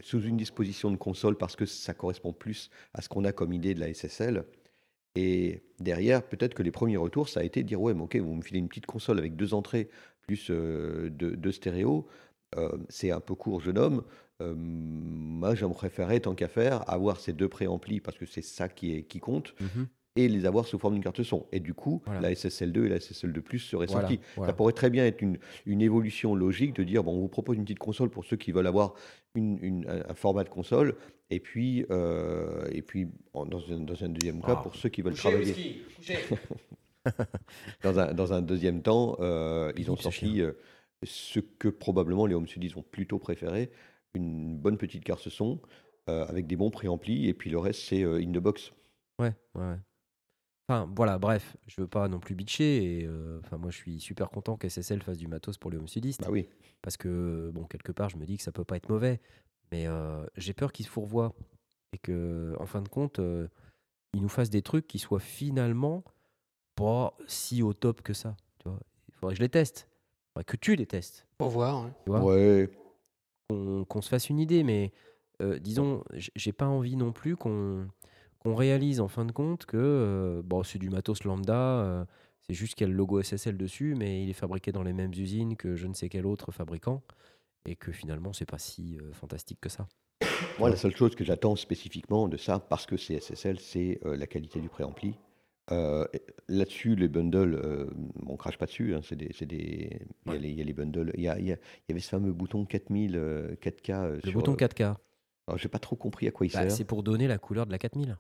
sous 0.03 0.21
une 0.23 0.37
disposition 0.37 0.91
de 0.91 0.97
console 0.97 1.37
parce 1.37 1.57
que 1.57 1.67
ça 1.67 1.95
correspond 1.95 2.33
plus 2.33 2.71
à 2.95 3.03
ce 3.03 3.09
qu'on 3.09 3.25
a 3.25 3.33
comme 3.33 3.53
idée 3.53 3.75
de 3.75 3.81
la 3.81 3.93
SSL. 3.93 4.45
Et 5.15 5.63
derrière, 5.79 6.23
peut-être 6.23 6.55
que 6.55 6.63
les 6.63 6.71
premiers 6.71 6.97
retours, 6.97 7.29
ça 7.29 7.41
a 7.41 7.43
été 7.43 7.63
de 7.63 7.69
dire 7.69 7.81
ouais, 7.81 7.93
mais 7.95 8.03
ok, 8.03 8.17
vous 8.17 8.35
me 8.35 8.43
filez 8.43 8.59
une 8.61 8.69
petite 8.69 8.87
console 8.87 9.19
avec 9.19 9.37
deux 9.37 9.53
entrées 9.55 9.89
plus 10.23 10.49
euh, 10.51 11.11
deux, 11.11 11.37
deux 11.37 11.53
stéréos. 11.53 12.07
Euh, 12.57 12.71
c'est 12.89 13.11
un 13.11 13.21
peu 13.21 13.35
court, 13.35 13.61
jeune 13.61 13.79
homme. 13.79 14.03
Euh, 14.43 14.55
moi, 14.57 15.55
j'aimerais 15.55 15.75
préférer, 15.75 16.21
tant 16.21 16.35
qu'à 16.35 16.49
faire, 16.49 16.89
avoir 16.91 17.19
ces 17.21 17.33
deux 17.33 17.49
préamplis 17.49 18.01
parce 18.01 18.19
que 18.19 18.27
c'est 18.27 18.43
ça 18.43 18.69
qui, 18.69 18.95
est, 18.95 19.03
qui 19.05 19.19
compte 19.21 19.55
Mhm. 19.61 19.87
et 20.17 20.29
les 20.29 20.45
avoir 20.47 20.67
sous 20.67 20.79
forme 20.79 20.95
d'une 20.95 21.03
carte 21.03 21.23
son. 21.23 21.47
Et 21.53 21.61
du 21.61 21.75
coup, 21.75 22.03
Voilà. 22.07 22.21
la 22.21 22.31
SSL2 22.33 22.85
et 22.85 22.89
la 22.89 22.97
SSL2 22.99 23.41
Plus 23.41 23.59
seraient 23.59 23.87
Voilà, 23.87 24.09
sorties. 24.09 24.21
voilà. 24.37 24.53
Ça 24.53 24.57
pourrait 24.57 24.73
très 24.73 24.91
bien 24.91 25.05
être 25.07 25.23
une, 25.23 25.39
une 25.67 25.81
évolution 25.83 26.35
logique 26.35 26.75
de 26.77 26.85
dire 26.85 27.03
bon, 27.03 27.15
on 27.17 27.21
vous 27.21 27.29
propose 27.29 27.57
une 27.57 27.65
petite 27.65 27.79
console 27.79 28.11
pour 28.11 28.25
ceux 28.25 28.37
qui 28.37 28.53
veulent 28.53 28.67
avoir 28.67 28.95
une, 29.35 29.59
une- 29.63 29.87
un, 29.89 30.15
format 30.15 30.45
de 30.45 30.49
console, 30.51 30.95
et 31.31 31.41
puis, 31.41 31.87
euh, 31.91 32.67
et 32.71 32.83
puis 32.83 33.09
en- 33.33 33.47
dans, 33.47 33.63
un, 33.73 33.79
dans 33.81 34.05
un 34.05 34.09
deuxième 34.11 34.41
cas, 34.43 34.57
Ah. 34.59 34.63
pour 34.63 34.77
ceux 34.77 34.91
qui 34.91 35.01
veulent 35.03 35.15
travailler. 35.15 35.83
Dans 37.83 37.99
un, 37.99 38.15
dans 38.15 38.33
un 38.33 38.43
deuxième 38.43 38.81
temps, 38.81 39.17
euh, 39.19 39.73
ils 39.77 39.91
ont 39.91 39.97
ce 39.97 40.05
sorti 40.05 40.41
euh, 40.41 40.53
ce 41.03 41.41
que 41.41 41.67
probablement 41.67 42.27
les 42.27 42.35
home 42.37 42.47
studios 42.47 42.79
ont 42.79 42.85
plutôt 42.89 43.19
préféré 43.19 43.71
une 44.15 44.59
bonne 44.59 44.79
petite 44.79 45.05
carte 45.05 45.29
son 45.29 45.61
euh, 46.09 46.27
avec 46.27 46.47
des 46.47 46.57
bons 46.57 46.71
préamplis, 46.71 47.29
et 47.29 47.35
puis 47.35 47.51
le 47.51 47.59
reste, 47.59 47.81
c'est 47.81 48.03
euh, 48.03 48.21
in 48.21 48.33
the 48.33 48.39
box. 48.39 48.73
Ouais, 49.19 49.35
ouais, 49.55 49.63
ouais. 49.63 49.79
Enfin, 50.69 50.91
voilà, 50.95 51.19
bref, 51.19 51.57
je 51.67 51.81
veux 51.81 51.89
pas 51.89 52.09
non 52.09 52.21
plus 52.21 52.35
bitcher. 52.35 53.01
Et, 53.01 53.07
euh, 53.07 53.41
enfin, 53.45 53.57
moi, 53.59 53.71
je 53.71 53.77
suis 53.77 54.01
super 54.01 54.31
content 54.31 54.57
qu'SSL 54.57 55.03
fasse 55.03 55.19
du 55.19 55.27
matos 55.27 55.59
pour 55.59 55.71
les 55.71 55.77
home 55.77 55.89
studistes. 55.89 56.23
Bah 56.23 56.29
oui. 56.31 56.49
Parce 56.83 56.97
que, 56.97 57.51
bon, 57.53 57.65
quelque 57.65 57.93
part, 57.93 58.09
je 58.09 58.17
me 58.17 58.25
dis 58.25 58.37
que 58.37 58.43
ça 58.43 58.53
peut 58.53 58.65
pas 58.65 58.77
être 58.77 58.89
mauvais. 58.89 59.21
Mais 59.71 59.87
euh, 59.87 60.25
j'ai 60.37 60.53
peur 60.53 60.73
qu'ils 60.73 60.87
se 60.87 60.91
fourvoient. 60.91 61.35
Et 61.93 61.99
que, 61.99 62.55
en 62.59 62.67
fin 62.67 62.81
de 62.81 62.89
compte, 62.89 63.19
euh, 63.19 63.49
ils 64.15 64.23
nous 64.23 64.29
fassent 64.29 64.51
des 64.51 64.63
trucs 64.63 64.87
qui 64.87 64.99
soient 64.99 65.21
finalement 65.21 66.05
pas 66.75 67.15
si 67.27 67.63
au 67.63 67.75
top 67.75 68.03
que 68.03 68.15
ça. 68.15 68.37
Tu 68.61 68.69
vois 68.69 68.81
Il 69.09 69.15
faudrait 69.15 69.35
que 69.35 69.39
je 69.39 69.43
les 69.43 69.49
teste. 69.51 69.89
Il 69.91 70.29
faudrait 70.33 70.45
que 70.45 70.57
tu 70.57 70.77
les 70.77 70.87
testes. 70.87 71.27
Pour 71.39 71.51
voir. 71.51 71.91
Tu 72.05 72.11
vois? 72.11 72.23
Ouais. 72.23 72.71
Qu'on 73.49 74.03
se 74.03 74.09
fasse 74.09 74.31
une 74.31 74.41
idée, 74.41 74.63
mais 74.63 74.93
euh, 75.43 75.59
disons, 75.59 76.05
j'ai 76.15 76.53
pas 76.53 76.67
envie 76.67 76.97
non 76.97 77.13
plus 77.13 77.37
qu'on 77.37 77.89
qu'on 78.39 78.57
réalise 78.57 78.99
en 78.99 79.07
fin 79.07 79.25
de 79.25 79.31
compte 79.31 79.67
que 79.67 79.77
euh, 79.77 80.43
bon, 80.45 80.65
c'est 80.65 80.81
du 80.81 80.91
matos 80.91 81.23
lambda, 81.23 81.55
euh, 81.55 82.05
c'est 82.41 82.55
juste 82.55 82.75
qu'il 82.75 82.89
y 82.89 82.91
a 82.91 82.91
le 82.91 82.97
logo 82.97 83.23
SSL 83.23 83.57
dessus, 83.57 83.95
mais 83.97 84.25
il 84.25 84.31
est 84.31 84.35
fabriqué 84.35 84.73
dans 84.73 84.83
les 84.83 84.93
mêmes 84.93 85.13
usines 85.13 85.57
que 85.57 85.77
je 85.77 85.87
ne 85.87 85.95
sais 85.95 86.09
quel 86.09 86.27
autre 86.27 86.51
fabricant, 86.51 87.03
et 87.67 87.77
que 87.77 87.93
finalement 87.93 88.33
c'est 88.33 88.51
pas 88.51 88.59
si 88.59 88.99
fantastique 89.13 89.61
que 89.61 89.69
ça. 89.69 89.87
Moi, 90.59 90.71
la 90.71 90.77
seule 90.77 90.97
chose 90.97 91.15
que 91.15 91.23
j'attends 91.23 91.55
spécifiquement 91.55 92.27
de 92.27 92.37
ça, 92.37 92.59
parce 92.59 92.85
que 92.85 92.97
c'est 92.97 93.21
SSL, 93.21 93.61
c'est 93.61 94.01
la 94.03 94.27
qualité 94.27 94.61
du 94.61 94.69
préampli. 94.69 95.15
Euh, 95.73 96.07
et 96.13 96.23
Là-dessus, 96.49 96.97
les 96.97 97.09
bundles, 97.09 97.55
euh, 97.55 97.87
on 98.27 98.37
crache 98.37 98.59
pas 98.59 98.67
dessus. 98.67 98.95
hein, 98.95 99.01
c'est 99.03 99.17
des, 99.17 99.31
c'est 99.33 99.47
des- 99.47 100.01
il, 100.27 100.33
y 100.33 100.37
a 100.37 100.39
les, 100.39 100.51
il 100.51 100.59
y 100.59 100.61
a 100.61 100.65
les 100.65 100.73
bundles. 100.73 101.13
Il 101.17 101.23
y, 101.23 101.29
a- 101.29 101.39
il 101.39 101.47
y 101.47 101.53
avait 101.91 102.01
ce 102.01 102.09
fameux 102.09 102.33
bouton 102.33 102.65
4000, 102.67 103.17
euh, 103.17 103.55
4K. 103.57 103.91
euh, 103.91 104.15
Le 104.17 104.21
sur, 104.31 104.33
bouton 104.33 104.53
euh, 104.53 104.57
4K, 104.57 104.97
alors, 105.47 105.59
j'ai 105.59 105.69
pas 105.69 105.79
trop 105.79 105.97
compris 105.97 106.29
à 106.29 106.31
quoi 106.31 106.47
il 106.47 106.53
bah, 106.53 106.63
sert. 106.63 106.73
c'est 106.73 106.85
pour 106.85 107.03
donner 107.03 107.27
la 107.27 107.39
couleur 107.39 107.65
de 107.67 107.73
la 107.73 107.79
4000. 107.79 108.19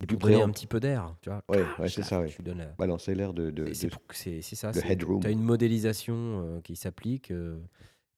C'est 0.00 0.06
Du 0.08 0.16
pour 0.16 0.28
donner 0.28 0.42
un 0.42 0.50
petit 0.50 0.66
peu 0.66 0.78
d'air, 0.78 1.16
tu 1.22 1.30
vois. 1.30 1.42
Ouais, 1.48 1.88
c'est 1.88 2.02
ça, 2.02 2.20
ouais. 2.20 2.28
Tu 2.28 2.42
donnes 2.42 2.58
la- 2.58 2.66
Balancer 2.78 3.14
l'air 3.14 3.32
de. 3.32 3.50
de- 3.50 3.66
Et 3.68 3.74
C'est 3.74 3.88
de- 3.88 3.94
c'est 4.12 4.42
c'est 4.42 4.56
ça. 4.56 4.70
Tu 4.72 4.80
as 5.26 5.30
une 5.30 5.42
modélisation 5.42 6.14
euh, 6.44 6.60
qui 6.60 6.76
s'applique, 6.76 7.30
euh, 7.30 7.58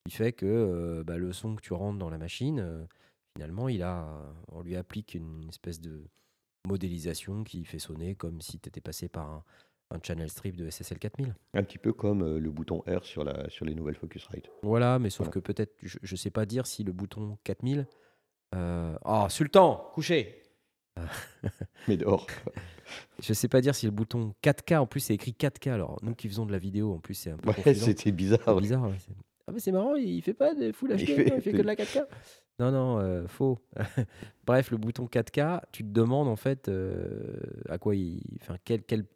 qui 0.06 0.14
fait 0.14 0.32
que 0.32 0.44
euh, 0.46 1.04
bah, 1.04 1.16
le 1.18 1.32
son 1.32 1.54
que 1.56 1.62
tu 1.62 1.72
rentres 1.72 1.98
dans 1.98 2.10
la 2.10 2.18
machine, 2.18 2.58
euh, 2.60 2.84
finalement, 3.36 3.68
il 3.68 3.82
a, 3.82 4.06
on 4.52 4.60
lui 4.62 4.76
applique 4.76 5.14
une 5.14 5.48
espèce 5.48 5.80
de 5.80 6.04
modélisation 6.66 7.44
qui 7.44 7.64
fait 7.64 7.78
sonner 7.78 8.14
comme 8.14 8.40
si 8.40 8.58
tu 8.60 8.68
étais 8.68 8.80
passé 8.80 9.08
par 9.08 9.26
un, 9.28 9.44
un 9.92 9.98
channel 10.02 10.28
strip 10.30 10.56
de 10.56 10.68
SSL 10.70 10.98
4000. 10.98 11.34
Un 11.54 11.62
petit 11.62 11.78
peu 11.78 11.92
comme 11.92 12.22
euh, 12.22 12.38
le 12.38 12.50
bouton 12.50 12.82
R 12.86 13.04
sur, 13.04 13.24
la, 13.24 13.48
sur 13.50 13.64
les 13.64 13.74
nouvelles 13.74 13.96
Focusrite. 13.96 14.50
Voilà, 14.62 14.98
mais 14.98 15.10
sauf 15.10 15.26
Voilà. 15.26 15.32
que 15.32 15.38
peut-être, 15.40 15.74
je 15.82 15.98
ne 16.10 16.16
sais 16.16 16.30
pas 16.30 16.46
dire 16.46 16.66
si 16.66 16.84
le 16.84 16.92
bouton 16.92 17.38
4000. 17.44 17.86
euh, 18.54 18.96
Ah, 19.04 19.26
Sultan, 19.30 19.90
couché 19.94 20.42
Mais 21.88 21.96
dehors. 21.96 22.26
Je 23.22 23.32
sais 23.32 23.48
pas 23.48 23.60
dire 23.60 23.74
si 23.74 23.86
le 23.86 23.92
bouton 23.92 24.34
4K, 24.42 24.76
en 24.80 24.86
plus 24.86 25.00
c'est 25.00 25.14
écrit 25.14 25.32
4K. 25.32 25.70
Alors, 25.70 25.98
nous 26.02 26.14
qui 26.14 26.28
faisons 26.28 26.44
de 26.46 26.52
la 26.52 26.58
vidéo, 26.58 26.92
en 26.94 26.98
plus 26.98 27.14
c'est 27.14 27.30
un 27.30 27.36
peu 27.36 27.48
Ouais, 27.50 27.74
c'était 27.74 28.12
bizarre. 28.12 28.56
Bizarre. 28.60 28.82
ouais, 28.88 28.96
Ah, 29.50 29.52
mais 29.52 29.58
c'est 29.60 29.72
marrant, 29.72 29.96
il 29.96 30.22
fait 30.22 30.32
pas 30.34 30.54
de 30.54 30.70
full 30.70 30.92
Il 30.92 30.96
HD, 31.04 31.06
fait- 31.06 31.24
non, 31.30 31.36
il 31.36 31.42
fait 31.42 31.50
que 31.52 31.56
de 31.58 31.62
la 31.62 31.74
4K. 31.74 32.06
Non, 32.60 32.70
non, 32.70 32.98
euh, 33.00 33.26
faux. 33.26 33.58
Bref, 34.46 34.70
le 34.70 34.76
bouton 34.76 35.06
4K, 35.06 35.62
tu 35.72 35.82
te 35.82 35.88
demandes 35.88 36.28
en 36.28 36.36
fait 36.36 36.68
euh, 36.68 37.40
à 37.68 37.78
quoi 37.78 37.96
il. 37.96 38.22
Enfin, 38.42 38.56
quel, 38.64 38.84
quel- 38.84 39.06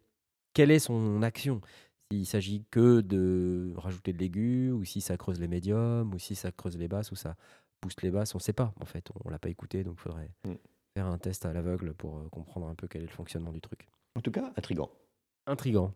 quelle 0.53 0.71
est 0.71 0.79
son 0.79 1.21
action 1.21 1.61
S'il 2.11 2.25
s'agit 2.25 2.65
que 2.69 2.99
de 2.99 3.71
rajouter 3.77 4.11
de 4.11 4.17
l'aigu, 4.17 4.71
ou 4.71 4.83
si 4.83 4.99
ça 4.99 5.15
creuse 5.15 5.39
les 5.39 5.47
médiums, 5.47 6.13
ou 6.13 6.19
si 6.19 6.35
ça 6.35 6.51
creuse 6.51 6.77
les 6.77 6.87
basses, 6.89 7.11
ou 7.11 7.15
ça 7.15 7.35
booste 7.81 8.01
les 8.01 8.11
basses, 8.11 8.35
on 8.35 8.39
sait 8.39 8.51
pas. 8.53 8.73
En 8.81 8.85
fait, 8.85 9.07
on 9.23 9.29
l'a 9.29 9.39
pas 9.39 9.49
écouté, 9.49 9.83
donc 9.85 9.95
il 9.99 10.01
faudrait 10.01 10.31
Mm. 10.45 10.53
faire 10.97 11.05
un 11.05 11.17
test 11.17 11.45
à 11.45 11.53
l'aveugle 11.53 11.93
pour 11.93 12.17
euh, 12.17 12.27
comprendre 12.29 12.67
un 12.67 12.75
peu 12.75 12.87
quel 12.87 13.03
est 13.03 13.05
le 13.05 13.11
fonctionnement 13.11 13.51
du 13.53 13.61
truc 13.61 13.87
En 14.15 14.21
tout 14.21 14.31
cas, 14.31 14.51
intrigant. 14.57 14.89
intrigant. 15.45 15.93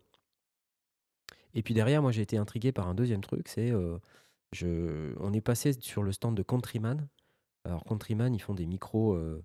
Et 1.56 1.64
puis 1.64 1.74
derrière, 1.74 2.02
moi 2.02 2.12
j'ai 2.12 2.22
été 2.22 2.38
intrigué 2.38 2.72
par 2.72 2.88
un 2.88 2.94
deuxième 2.94 3.22
truc, 3.22 3.48
c'est 3.48 3.72
euh, 3.72 3.98
je, 4.54 5.14
on 5.20 5.34
est 5.34 5.42
passé 5.42 5.74
sur 5.74 6.04
le 6.04 6.12
stand 6.12 6.36
de 6.36 6.44
Countryman. 6.44 7.08
Alors 7.66 7.84
Countryman, 7.84 8.34
ils 8.34 8.40
font 8.40 8.54
des 8.54 8.66
micros 8.66 9.14
euh, 9.14 9.44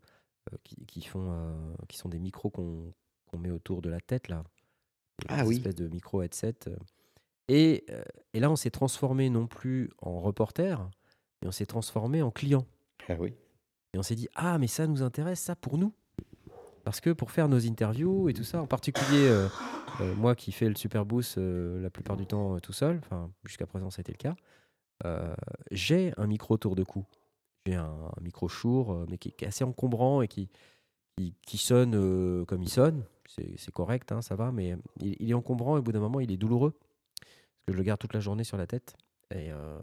euh, 0.52 0.57
qui, 0.64 0.86
qui 0.86 1.02
font, 1.02 1.32
euh, 1.32 1.74
qui 1.88 1.96
sont 1.98 2.09
des 2.09 2.18
micros 2.18 2.50
qu'on 2.50 2.92
met 3.38 3.50
autour 3.50 3.82
de 3.82 3.90
la 3.90 4.00
tête 4.00 4.28
là, 4.28 4.44
Ah 5.28 5.44
oui. 5.44 5.57
espèces 5.57 5.74
de 5.74 5.88
micro 5.88 6.22
headset. 6.22 6.55
Et, 7.48 7.84
et 8.32 8.40
là, 8.40 8.50
on 8.50 8.57
s'est 8.57 8.70
transformé 8.70 9.28
non 9.28 9.46
plus 9.46 9.90
en 10.00 10.18
reporter, 10.18 10.88
mais 11.42 11.48
on 11.48 11.52
s'est 11.52 11.66
transformé 11.66 12.22
en 12.22 12.30
client. 12.30 12.66
Ah 13.09 13.16
oui. 13.18 13.34
Et 13.92 13.98
on 13.98 14.02
s'est 14.02 14.14
dit, 14.14 14.28
ah, 14.34 14.57
mais 14.59 14.66
ça 14.66 14.86
nous 14.86 15.02
intéresse, 15.02 15.40
ça 15.40 15.55
pour 15.55 15.76
nous. 15.76 15.92
Parce 16.84 17.00
que 17.00 17.11
pour 17.11 17.30
faire 17.30 17.48
nos 17.48 17.66
interviews 17.66 18.28
et 18.28 18.34
tout 18.34 18.44
ça, 18.44 18.62
en 18.62 18.66
particulier 18.66 19.26
euh, 19.28 20.14
moi 20.16 20.34
qui 20.34 20.52
fais 20.52 20.68
le 20.68 20.74
Super 20.74 21.05
Boost 21.07 21.38
la 21.38 21.88
plupart 21.90 22.16
du 22.16 22.26
temps 22.26 22.59
tout 22.61 22.72
seul, 22.74 22.98
enfin 22.98 23.30
jusqu'à 23.44 23.66
présent 23.66 23.90
ça 23.90 24.00
a 24.00 24.02
été 24.02 24.12
le 24.12 24.18
cas, 24.18 24.36
euh, 25.05 25.34
j'ai 25.70 26.12
un 26.16 26.26
micro 26.26 26.57
tour 26.57 26.74
de 26.76 26.82
cou. 26.84 27.05
J'ai 27.66 27.74
un, 27.74 27.84
un 27.84 28.20
micro 28.22 28.48
Shure, 28.48 28.92
euh, 28.92 29.07
mais 29.09 29.18
qui, 29.18 29.32
qui 29.32 29.44
est 29.44 29.48
assez 29.48 29.64
encombrant 29.64 30.20
et 30.22 30.28
qui, 30.28 30.48
qui, 31.16 31.34
qui 31.46 31.59
sonne 31.59 31.94
euh, 31.94 32.44
comme 32.44 32.62
il 32.62 32.68
sonne. 32.68 33.05
C'est 33.26 33.70
correct, 33.72 34.12
hein, 34.12 34.20
ça 34.20 34.36
va, 34.36 34.52
mais 34.52 34.76
il, 35.00 35.16
il 35.18 35.30
est 35.30 35.34
encombrant 35.34 35.76
et 35.76 35.80
au 35.80 35.82
bout 35.82 35.92
d'un 35.92 36.00
moment 36.00 36.20
il 36.20 36.30
est 36.30 36.36
douloureux. 36.36 36.72
Parce 36.72 37.66
que 37.66 37.72
je 37.72 37.76
le 37.78 37.82
garde 37.82 37.98
toute 37.98 38.12
la 38.12 38.20
journée 38.20 38.44
sur 38.44 38.59
la 38.59 38.66
tête. 38.66 38.94
Et, 39.30 39.50
euh, 39.50 39.78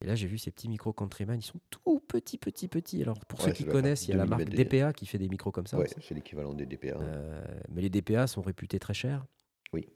et 0.00 0.06
là, 0.06 0.16
j'ai 0.16 0.26
vu 0.26 0.38
ces 0.38 0.50
petits 0.50 0.68
micros 0.68 0.92
Countryman, 0.92 1.38
ils 1.38 1.42
sont 1.44 1.60
tout 1.70 2.00
petits, 2.00 2.36
petits, 2.38 2.66
petits. 2.68 3.02
Alors, 3.02 3.18
pour 3.26 3.38
Ouais, 3.40 3.46
ceux 3.46 3.52
qui 3.52 3.64
connaissent, 3.64 4.06
il 4.08 4.10
y 4.10 4.14
a 4.14 4.16
la 4.16 4.24
2 4.24 4.30
marque 4.30 4.44
des- 4.44 4.64
DPA 4.64 4.92
qui 4.92 5.06
fait 5.06 5.18
des 5.18 5.28
micros 5.28 5.52
comme 5.52 5.66
ça. 5.68 5.78
Ouais, 5.78 5.86
c'est 6.00 6.14
l'équivalent 6.14 6.52
des 6.54 6.66
DPA. 6.66 6.96
Euh, 7.00 7.44
mais 7.70 7.80
les 7.82 7.90
DPA 7.90 8.26
sont 8.26 8.42
réputés 8.42 8.78
très 8.80 8.94
chers. 8.94 9.24
Oui. 9.72 9.86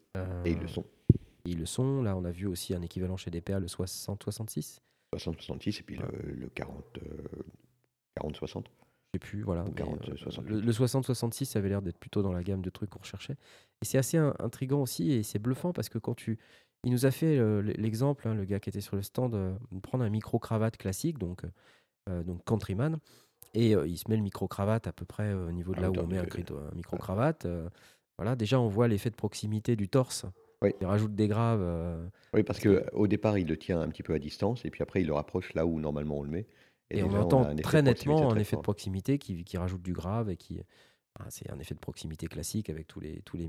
Et 0.44 0.52
ils 0.52 0.58
le 0.60 0.68
sont. 0.68 0.84
Ils 1.44 1.58
le 1.58 1.66
sont. 1.66 2.02
Là, 2.02 2.16
on 2.16 2.24
a 2.24 2.30
vu 2.30 2.46
aussi 2.46 2.74
un 2.74 2.82
équivalent 2.82 3.16
chez 3.16 3.30
DPA, 3.30 3.58
le 3.60 3.66
60-66. 3.66 4.78
60-66 5.16 5.80
et 5.80 5.82
puis 5.82 5.96
le, 5.96 6.32
le 6.32 6.48
40, 6.48 6.84
euh, 6.98 7.42
40-60. 8.20 8.64
Je 8.66 8.70
sais 9.14 9.18
plus, 9.18 9.42
voilà. 9.42 9.62
Ou 9.64 9.68
mais, 9.68 9.72
40, 9.74 10.08
euh, 10.08 10.16
68. 10.16 10.50
le, 10.50 10.60
le 10.60 10.72
60-66, 10.72 11.44
ça 11.44 11.58
avait 11.58 11.68
l'air 11.68 11.82
d'être 11.82 11.98
plutôt 11.98 12.22
dans 12.22 12.32
la 12.32 12.42
gamme 12.42 12.62
de 12.62 12.70
trucs 12.70 12.90
qu'on 12.90 13.00
recherchait. 13.00 13.36
Et 13.82 13.84
c'est 13.84 13.98
assez 13.98 14.16
in- 14.16 14.34
intriguant 14.38 14.80
aussi 14.82 15.12
et 15.12 15.22
c'est 15.22 15.38
bluffant 15.38 15.72
parce 15.72 15.88
que 15.88 15.98
quand 15.98 16.14
tu. 16.14 16.38
Il 16.84 16.90
nous 16.90 17.06
a 17.06 17.12
fait 17.12 17.38
euh, 17.38 17.60
l'exemple, 17.76 18.26
hein, 18.26 18.34
le 18.34 18.44
gars 18.44 18.58
qui 18.58 18.68
était 18.68 18.80
sur 18.80 18.96
le 18.96 19.02
stand, 19.02 19.34
euh, 19.36 19.54
prendre 19.82 20.02
un 20.02 20.08
micro-cravate 20.10 20.76
classique, 20.76 21.16
donc, 21.16 21.42
euh, 22.08 22.24
donc 22.24 22.44
Countryman, 22.44 22.98
et 23.54 23.76
euh, 23.76 23.86
il 23.86 23.96
se 23.96 24.10
met 24.10 24.16
le 24.16 24.22
micro-cravate 24.22 24.88
à 24.88 24.92
peu 24.92 25.04
près 25.04 25.28
euh, 25.28 25.46
au 25.46 25.52
niveau 25.52 25.74
de 25.74 25.78
À 25.78 25.82
là 25.82 25.90
où 25.92 25.94
on 25.98 26.08
met 26.08 26.18
un, 26.18 26.22
un 26.22 26.74
micro-cravate. 26.74 27.44
euh, 27.46 27.68
voilà, 28.18 28.34
déjà, 28.34 28.58
on 28.58 28.66
voit 28.66 28.88
l'effet 28.88 29.10
de 29.10 29.14
proximité 29.14 29.76
du 29.76 29.88
torse. 29.88 30.26
Oui. 30.62 30.70
Il 30.80 30.86
rajoute 30.86 31.14
des 31.14 31.28
graves. 31.28 31.60
euh, 31.62 32.06
Oui, 32.34 32.42
parce 32.42 32.58
que 32.60 32.84
au 32.92 33.06
départ, 33.06 33.38
il 33.38 33.46
le 33.48 33.56
tient 33.56 33.80
un 33.80 33.88
petit 33.88 34.02
peu 34.02 34.14
à 34.14 34.18
distance 34.18 34.64
et 34.64 34.70
puis 34.70 34.82
après, 34.82 35.00
il 35.00 35.06
le 35.06 35.14
rapproche 35.14 35.54
là 35.54 35.66
où 35.66 35.80
normalement 35.80 36.18
on 36.18 36.22
le 36.22 36.30
met. 36.30 36.46
Et, 36.90 37.02
on 37.02 37.06
déjà, 37.06 37.18
a 37.18 37.22
entend 37.22 37.44
un 37.44 37.52
effet 37.56 37.62
très 37.62 37.82
de 37.82 37.86
proximité 37.86 38.10
nettement 38.20 38.32
un 38.32 38.36
effet 38.36 38.50
de 38.56 38.56
fort. 38.56 38.62
proximité 38.62 39.18
qui, 39.18 39.44
qui 39.44 39.56
rajoute 39.56 39.82
du 39.82 39.92
grave 39.92 40.30
et 40.30 40.36
qui. 40.36 40.60
ah, 41.18 41.26
c'est 41.30 41.50
un 41.50 41.58
effet 41.58 41.74
de 41.74 41.80
proximité 41.80 42.26
classique 42.26 42.68
avec 42.70 42.86
tous 42.86 43.00
les, 43.00 43.22
tous 43.22 43.36
les. 43.36 43.48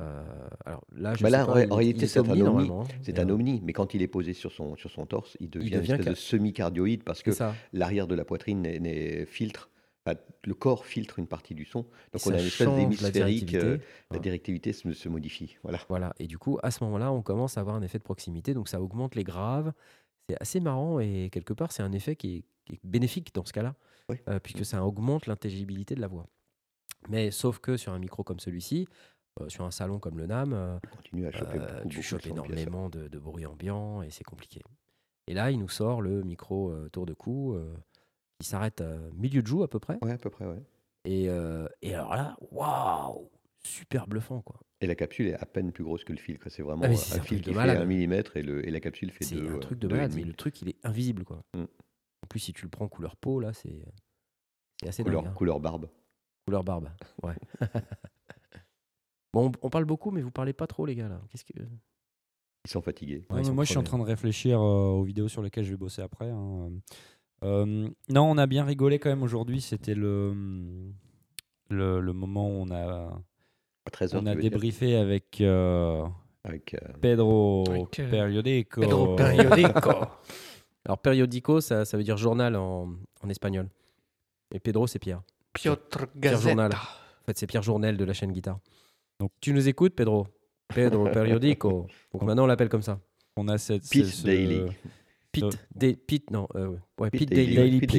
Euh, 0.00 0.48
alors 0.64 0.84
là, 0.94 1.14
je 1.14 1.22
Bah 1.24 1.28
sais 1.28 1.36
là, 1.36 1.44
pas, 1.44 1.50
en 1.50 1.54
ré- 1.54 1.64
il- 1.64 1.72
en 1.72 1.76
réalité, 1.76 1.98
il 2.00 2.04
est 2.04 2.06
c'est 2.06 2.20
un 2.20 2.30
omni, 2.30 2.42
normalement, 2.42 2.82
hein, 2.82 2.86
C'est 3.02 3.12
mais, 3.14 3.20
un 3.20 3.28
euh, 3.28 3.32
omni, 3.34 3.60
mais 3.64 3.72
quand 3.72 3.94
il 3.94 4.02
est 4.02 4.06
posé 4.08 4.32
sur 4.32 4.52
son, 4.52 4.76
sur 4.76 4.90
son 4.90 5.06
torse, 5.06 5.36
il 5.40 5.50
devient 5.50 5.66
une 5.74 5.80
devient 5.80 5.90
espèce 5.92 6.04
ca- 6.04 6.10
de 6.10 6.16
semi-cardioïde 6.16 7.02
parce 7.02 7.22
que 7.22 7.32
C'est 7.32 7.38
ça. 7.38 7.54
l'arrière 7.72 8.06
de 8.06 8.14
la 8.14 8.24
poitrine 8.24 8.62
n'est- 8.62 8.78
n'est- 8.78 9.26
filtre, 9.26 9.70
le 10.44 10.54
corps 10.54 10.86
filtre 10.86 11.18
une 11.18 11.26
partie 11.26 11.54
du 11.54 11.64
son. 11.64 11.82
Donc 12.12 12.22
on 12.26 12.30
a 12.30 12.40
une 12.40 12.46
espèce 12.46 12.66
la 12.68 12.74
d'hémisphérique, 12.76 13.54
euh, 13.54 13.78
la 14.10 14.16
Ouais. 14.16 14.20
directivité 14.22 14.72
se, 14.72 14.92
se 14.92 15.08
modifie. 15.08 15.56
Voilà. 15.62 15.78
Voilà. 15.88 16.12
Et 16.18 16.26
du 16.26 16.38
coup, 16.38 16.58
à 16.62 16.70
ce 16.70 16.82
moment-là, 16.84 17.12
on 17.12 17.22
commence 17.22 17.58
à 17.58 17.60
avoir 17.60 17.76
un 17.76 17.82
effet 17.82 17.98
de 17.98 18.02
proximité. 18.04 18.54
Donc, 18.54 18.68
ça 18.68 18.80
augmente 18.80 19.14
les 19.14 19.24
graves. 19.24 19.72
C'est 20.28 20.40
assez 20.40 20.60
marrant 20.60 21.00
et 21.00 21.30
quelque 21.32 21.52
part, 21.54 21.72
c'est 21.72 21.82
un 21.82 21.92
effet 21.92 22.14
qui 22.16 22.36
est, 22.36 22.44
qui 22.66 22.74
est 22.74 22.80
bénéfique 22.84 23.34
dans 23.34 23.44
ce 23.44 23.52
cas-là, 23.52 23.74
Oui. 24.08 24.16
euh, 24.28 24.38
puisque 24.38 24.64
ça 24.64 24.84
augmente 24.84 25.26
l'intelligibilité 25.26 25.94
de 25.94 26.00
la 26.00 26.06
voix. 26.08 26.26
Mais 27.08 27.30
sauf 27.30 27.58
que 27.60 27.76
sur 27.76 27.92
un 27.92 27.98
micro 27.98 28.24
comme 28.24 28.40
celui-ci, 28.40 28.86
euh, 29.40 29.48
sur 29.48 29.64
un 29.64 29.70
salon 29.70 29.98
comme 29.98 30.18
le 30.18 30.26
NAM, 30.26 30.52
euh, 30.52 30.76
à 30.76 31.30
choper 31.32 31.58
euh, 31.60 31.76
beaucoup, 31.78 31.88
tu 31.88 32.02
chopes 32.02 32.26
énormément 32.26 32.88
de, 32.90 33.08
de 33.08 33.18
bruit 33.18 33.46
ambiant 33.46 34.02
et 34.02 34.10
c'est 34.10 34.24
compliqué. 34.24 34.62
Et 35.28 35.34
là, 35.34 35.50
il 35.50 35.58
nous 35.58 35.68
sort 35.68 36.02
le 36.02 36.22
micro 36.22 36.70
euh, 36.70 36.88
tour 36.90 37.06
de 37.06 37.14
cou 37.14 37.54
euh, 37.54 37.74
qui 38.40 38.46
s'arrête 38.48 38.80
à 38.80 38.96
milieu 39.14 39.42
de 39.42 39.46
joue 39.46 39.62
à 39.62 39.68
peu 39.68 39.78
près. 39.78 39.98
Ouais, 40.02 40.12
à 40.12 40.18
peu 40.18 40.30
près, 40.30 40.46
ouais. 40.46 40.62
Et, 41.04 41.28
euh, 41.28 41.66
et 41.82 41.94
alors 41.94 42.14
là, 42.14 42.36
waouh, 42.50 43.30
super 43.64 44.06
bluffant 44.06 44.42
quoi. 44.42 44.60
Et 44.80 44.86
la 44.86 44.94
capsule 44.94 45.26
est 45.28 45.34
à 45.34 45.46
peine 45.46 45.72
plus 45.72 45.82
grosse 45.84 46.04
que 46.04 46.12
le 46.12 46.18
fil. 46.18 46.38
quoi. 46.38 46.50
C'est 46.50 46.62
vraiment 46.62 46.82
Ah, 46.84 46.94
c'est 46.94 47.16
un 47.16 47.20
un 47.20 47.24
fil 47.24 47.40
qui 47.40 47.48
de 47.48 47.52
fait 47.52 47.56
malade. 47.56 47.78
un 47.78 47.84
millimètre 47.84 48.36
et, 48.36 48.42
le, 48.42 48.66
et 48.66 48.70
la 48.70 48.78
capsule 48.80 49.10
fait 49.10 49.24
C'est 49.24 49.34
deux. 49.36 49.48
un 49.48 49.54
euh, 49.56 49.58
truc 49.58 49.78
de 49.78 49.88
malade, 49.88 50.12
mais 50.14 50.22
le 50.24 50.34
truc 50.34 50.60
il 50.62 50.68
est 50.68 50.76
invisible 50.84 51.24
quoi. 51.24 51.42
Mm. 51.54 51.62
En 51.62 52.26
plus, 52.28 52.40
si 52.40 52.52
tu 52.52 52.64
le 52.64 52.68
prends 52.70 52.88
couleur 52.88 53.16
peau, 53.16 53.40
là, 53.40 53.52
c'est 53.52 53.84
c'est 54.80 54.88
assez 54.88 55.02
Couleur, 55.02 55.22
dingue. 55.22 55.30
hein. 55.32 55.34
couleur 55.34 55.60
barbe. 55.60 55.88
Couleur 56.46 56.62
barbe, 56.64 56.88
ouais. 57.22 57.34
bon, 59.32 59.48
on, 59.48 59.52
on 59.62 59.70
parle 59.70 59.84
beaucoup, 59.84 60.10
mais 60.10 60.22
vous 60.22 60.30
parlez 60.30 60.52
pas 60.52 60.66
trop, 60.66 60.86
les 60.86 60.94
gars, 60.94 61.08
là. 61.08 61.20
Qu'est-ce 61.30 61.44
que. 61.44 61.52
Ils 62.64 62.70
sont 62.70 62.82
fatigués. 62.82 63.24
Ouais, 63.30 63.36
Ouais, 63.36 63.42
ils 63.42 63.46
sont 63.46 63.54
moi, 63.54 63.64
je 63.64 63.70
suis 63.70 63.78
en 63.78 63.82
train 63.82 63.98
de 63.98 64.02
réfléchir 64.04 64.60
euh, 64.60 64.88
aux 64.90 65.02
vidéos 65.04 65.28
sur 65.28 65.42
lesquelles 65.42 65.64
je 65.64 65.70
vais 65.70 65.76
bosser 65.76 66.02
après. 66.02 66.28
hein. 66.30 66.70
Euh, 67.44 67.88
non, 68.08 68.30
on 68.30 68.38
a 68.38 68.46
bien 68.46 68.64
rigolé 68.64 68.98
quand 68.98 69.10
même 69.10 69.22
aujourd'hui. 69.22 69.60
C'était 69.60 69.94
le, 69.94 70.34
le, 71.70 72.00
le 72.00 72.12
moment 72.12 72.48
où 72.48 72.62
on 72.66 72.70
a, 72.70 73.12
À 73.86 73.90
13h, 73.90 74.18
on 74.20 74.26
a 74.26 74.34
débriefé 74.34 74.96
avec 74.96 75.40
euh, 75.40 76.04
Avec, 76.44 76.74
euh, 76.74 76.78
Pedro 77.00 77.64
Avec, 77.68 78.00
euh, 78.00 78.10
Periodico. 78.10 78.80
Pedro 78.80 79.14
Periodico. 79.16 79.90
Alors, 80.84 80.98
periodico, 80.98 81.60
ça, 81.60 81.84
ça 81.84 81.96
veut 81.96 82.02
dire 82.02 82.16
journal 82.16 82.56
en, 82.56 82.94
en 83.22 83.28
espagnol. 83.28 83.68
Et 84.52 84.58
Pedro, 84.58 84.86
c'est 84.86 84.98
Pierre. 84.98 85.22
Piotr 85.52 86.06
Pierre 86.20 86.40
Journal. 86.40 86.72
En 86.72 87.24
fait, 87.26 87.36
c'est 87.38 87.46
Pierre 87.46 87.62
Journel 87.62 87.96
de 87.96 88.04
la 88.04 88.12
chaîne 88.14 88.32
Guitare. 88.32 88.58
Donc- 89.20 89.30
tu 89.40 89.52
nous 89.52 89.68
écoutes, 89.68 89.94
Pedro? 89.94 90.26
Pedro 90.68 91.04
Periodico. 91.12 91.86
Donc 92.12 92.22
maintenant, 92.22 92.44
on 92.44 92.46
l'appelle 92.46 92.68
comme 92.70 92.82
ça. 92.82 93.00
On 93.36 93.46
a 93.48 93.58
cette, 93.58 93.88
Peace 93.90 94.20
ce- 94.20 94.24
Daily. 94.24 94.62
Pete, 95.32 95.44
Euh, 95.44 95.50
Da- 95.74 95.94
Pete, 96.06 96.30
non, 96.30 96.48
euh, 96.54 96.76
ouais, 96.98 97.10
Pete 97.10 97.20
Pete 97.20 97.30
Daily. 97.30 97.54
Daily, 97.54 97.70
Daily 97.70 97.80
Pete 97.80 97.90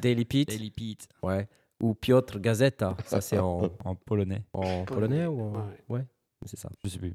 Daily. 0.00 0.24
Pete. 0.24 0.48
Daily 0.48 0.70
Pete, 0.70 1.08
ouais, 1.22 1.48
ou 1.82 1.94
Piotr 1.94 2.38
Gazeta, 2.40 2.96
ça 3.04 3.20
c'est 3.20 3.38
en, 3.38 3.70
en 3.84 3.94
polonais. 3.94 4.42
en 4.52 4.84
polonais 4.84 5.26
ou 5.26 5.40
en... 5.40 5.52
Ouais. 5.54 5.62
ouais, 5.98 6.04
c'est 6.46 6.58
ça. 6.58 6.70
Je 6.84 6.88
sais 6.88 6.98
plus. 6.98 7.14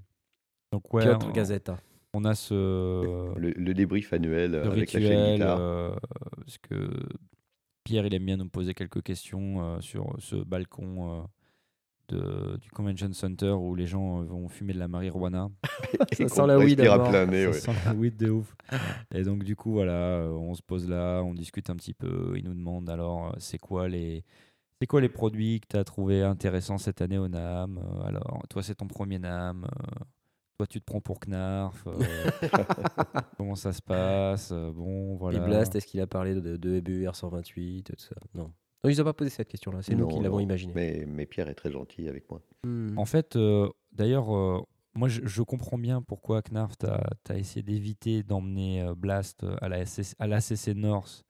Donc 0.71 0.93
ouais, 0.93 1.01
Piotr 1.03 1.27
on, 1.27 1.31
Gazeta. 1.31 1.79
on 2.13 2.25
a 2.25 2.35
ce 2.35 2.53
Le, 3.37 3.51
le 3.51 3.73
débrief 3.73 4.13
annuel 4.13 4.55
euh, 4.55 4.65
le 4.65 4.71
avec 4.71 4.93
la 4.93 4.99
chaîne 4.99 5.09
rituel 5.09 5.33
guitare. 5.35 5.57
euh, 5.59 5.95
parce 6.37 6.57
que 6.59 6.89
Pierre 7.83 8.05
il 8.05 8.13
aime 8.13 8.25
bien 8.25 8.37
nous 8.37 8.47
poser 8.49 8.73
quelques 8.73 9.01
questions 9.01 9.61
euh, 9.63 9.81
sur 9.81 10.15
ce 10.19 10.35
balcon 10.35 11.21
euh, 11.21 11.23
de, 12.11 12.57
du 12.57 12.69
convention 12.69 13.11
center 13.13 13.49
où 13.51 13.73
les 13.75 13.87
gens 13.87 14.21
euh, 14.21 14.25
vont 14.25 14.47
fumer 14.49 14.73
de 14.73 14.79
la 14.79 14.87
marijuana. 14.87 15.49
Ça 16.13 16.27
sent 16.27 16.47
la 16.47 16.57
weed 16.59 16.79
ouais. 16.81 17.53
Ça 17.53 17.73
sent 17.73 17.79
la 17.85 17.93
weed 17.93 18.17
de 18.17 18.29
ouf. 18.29 18.55
Et 19.13 19.23
donc 19.23 19.43
du 19.43 19.55
coup 19.55 19.71
voilà, 19.71 19.93
euh, 19.93 20.29
on 20.31 20.53
se 20.53 20.61
pose 20.61 20.87
là, 20.89 21.21
on 21.23 21.33
discute 21.33 21.69
un 21.69 21.75
petit 21.75 21.93
peu. 21.93 22.33
Il 22.37 22.43
nous 22.45 22.53
demande 22.53 22.89
alors 22.89 23.27
euh, 23.27 23.31
c'est 23.39 23.57
quoi 23.57 23.87
les 23.87 24.23
c'est 24.79 24.87
quoi 24.87 24.99
les 25.01 25.09
produits 25.09 25.59
que 25.61 25.67
tu 25.69 25.77
as 25.77 25.83
trouvé 25.83 26.21
intéressants 26.23 26.77
cette 26.77 27.01
année 27.01 27.17
au 27.17 27.27
NAM 27.27 27.79
Alors 28.05 28.43
toi 28.49 28.63
c'est 28.63 28.75
ton 28.75 28.87
premier 28.87 29.19
NAM. 29.19 29.67
toi 30.57 30.67
tu 30.67 30.79
te 30.79 30.85
prends 30.85 31.01
pour 31.01 31.19
Knarf. 31.19 31.85
euh, 31.87 31.93
comment 33.37 33.55
ça 33.55 33.73
se 33.73 33.81
passe? 33.81 34.51
Bon 34.51 35.15
voilà. 35.17 35.37
Et 35.37 35.41
Blast, 35.41 35.75
est-ce 35.75 35.85
qu'il 35.87 35.99
a 36.01 36.07
parlé 36.07 36.33
de, 36.35 36.57
de 36.57 36.75
EBUR 36.75 37.15
128, 37.15 37.83
tout 37.83 37.93
ça? 37.97 38.15
Non. 38.33 38.51
Non, 38.83 38.89
ils 38.89 38.97
n'ont 38.97 39.03
pas 39.03 39.13
posé 39.13 39.29
cette 39.29 39.47
question-là, 39.47 39.81
c'est 39.81 39.95
nous 39.95 40.07
qui 40.07 40.19
l'avons 40.19 40.39
imaginé. 40.39 40.73
Mais, 40.73 41.05
mais 41.07 41.25
Pierre 41.25 41.47
est 41.49 41.53
très 41.55 41.71
gentil 41.71 42.07
avec 42.09 42.29
moi. 42.29 42.41
Hmm. 42.63 42.97
En 42.97 43.05
fait, 43.05 43.35
euh, 43.35 43.69
D'ailleurs, 43.91 44.33
euh, 44.35 44.59
moi, 44.95 45.07
je, 45.09 45.21
je 45.25 45.41
comprends 45.41 45.77
bien 45.77 46.01
pourquoi 46.01 46.41
Knarf 46.41 46.77
t'a 46.77 47.03
as 47.29 47.37
essayé 47.37 47.61
d'éviter 47.61 48.23
d'emmener 48.23 48.81
euh, 48.81 48.95
Blast 48.95 49.45
à 49.61 49.67
la 49.69 49.83
à 50.19 50.27
l'ACC 50.27 50.69
North, 50.75 51.23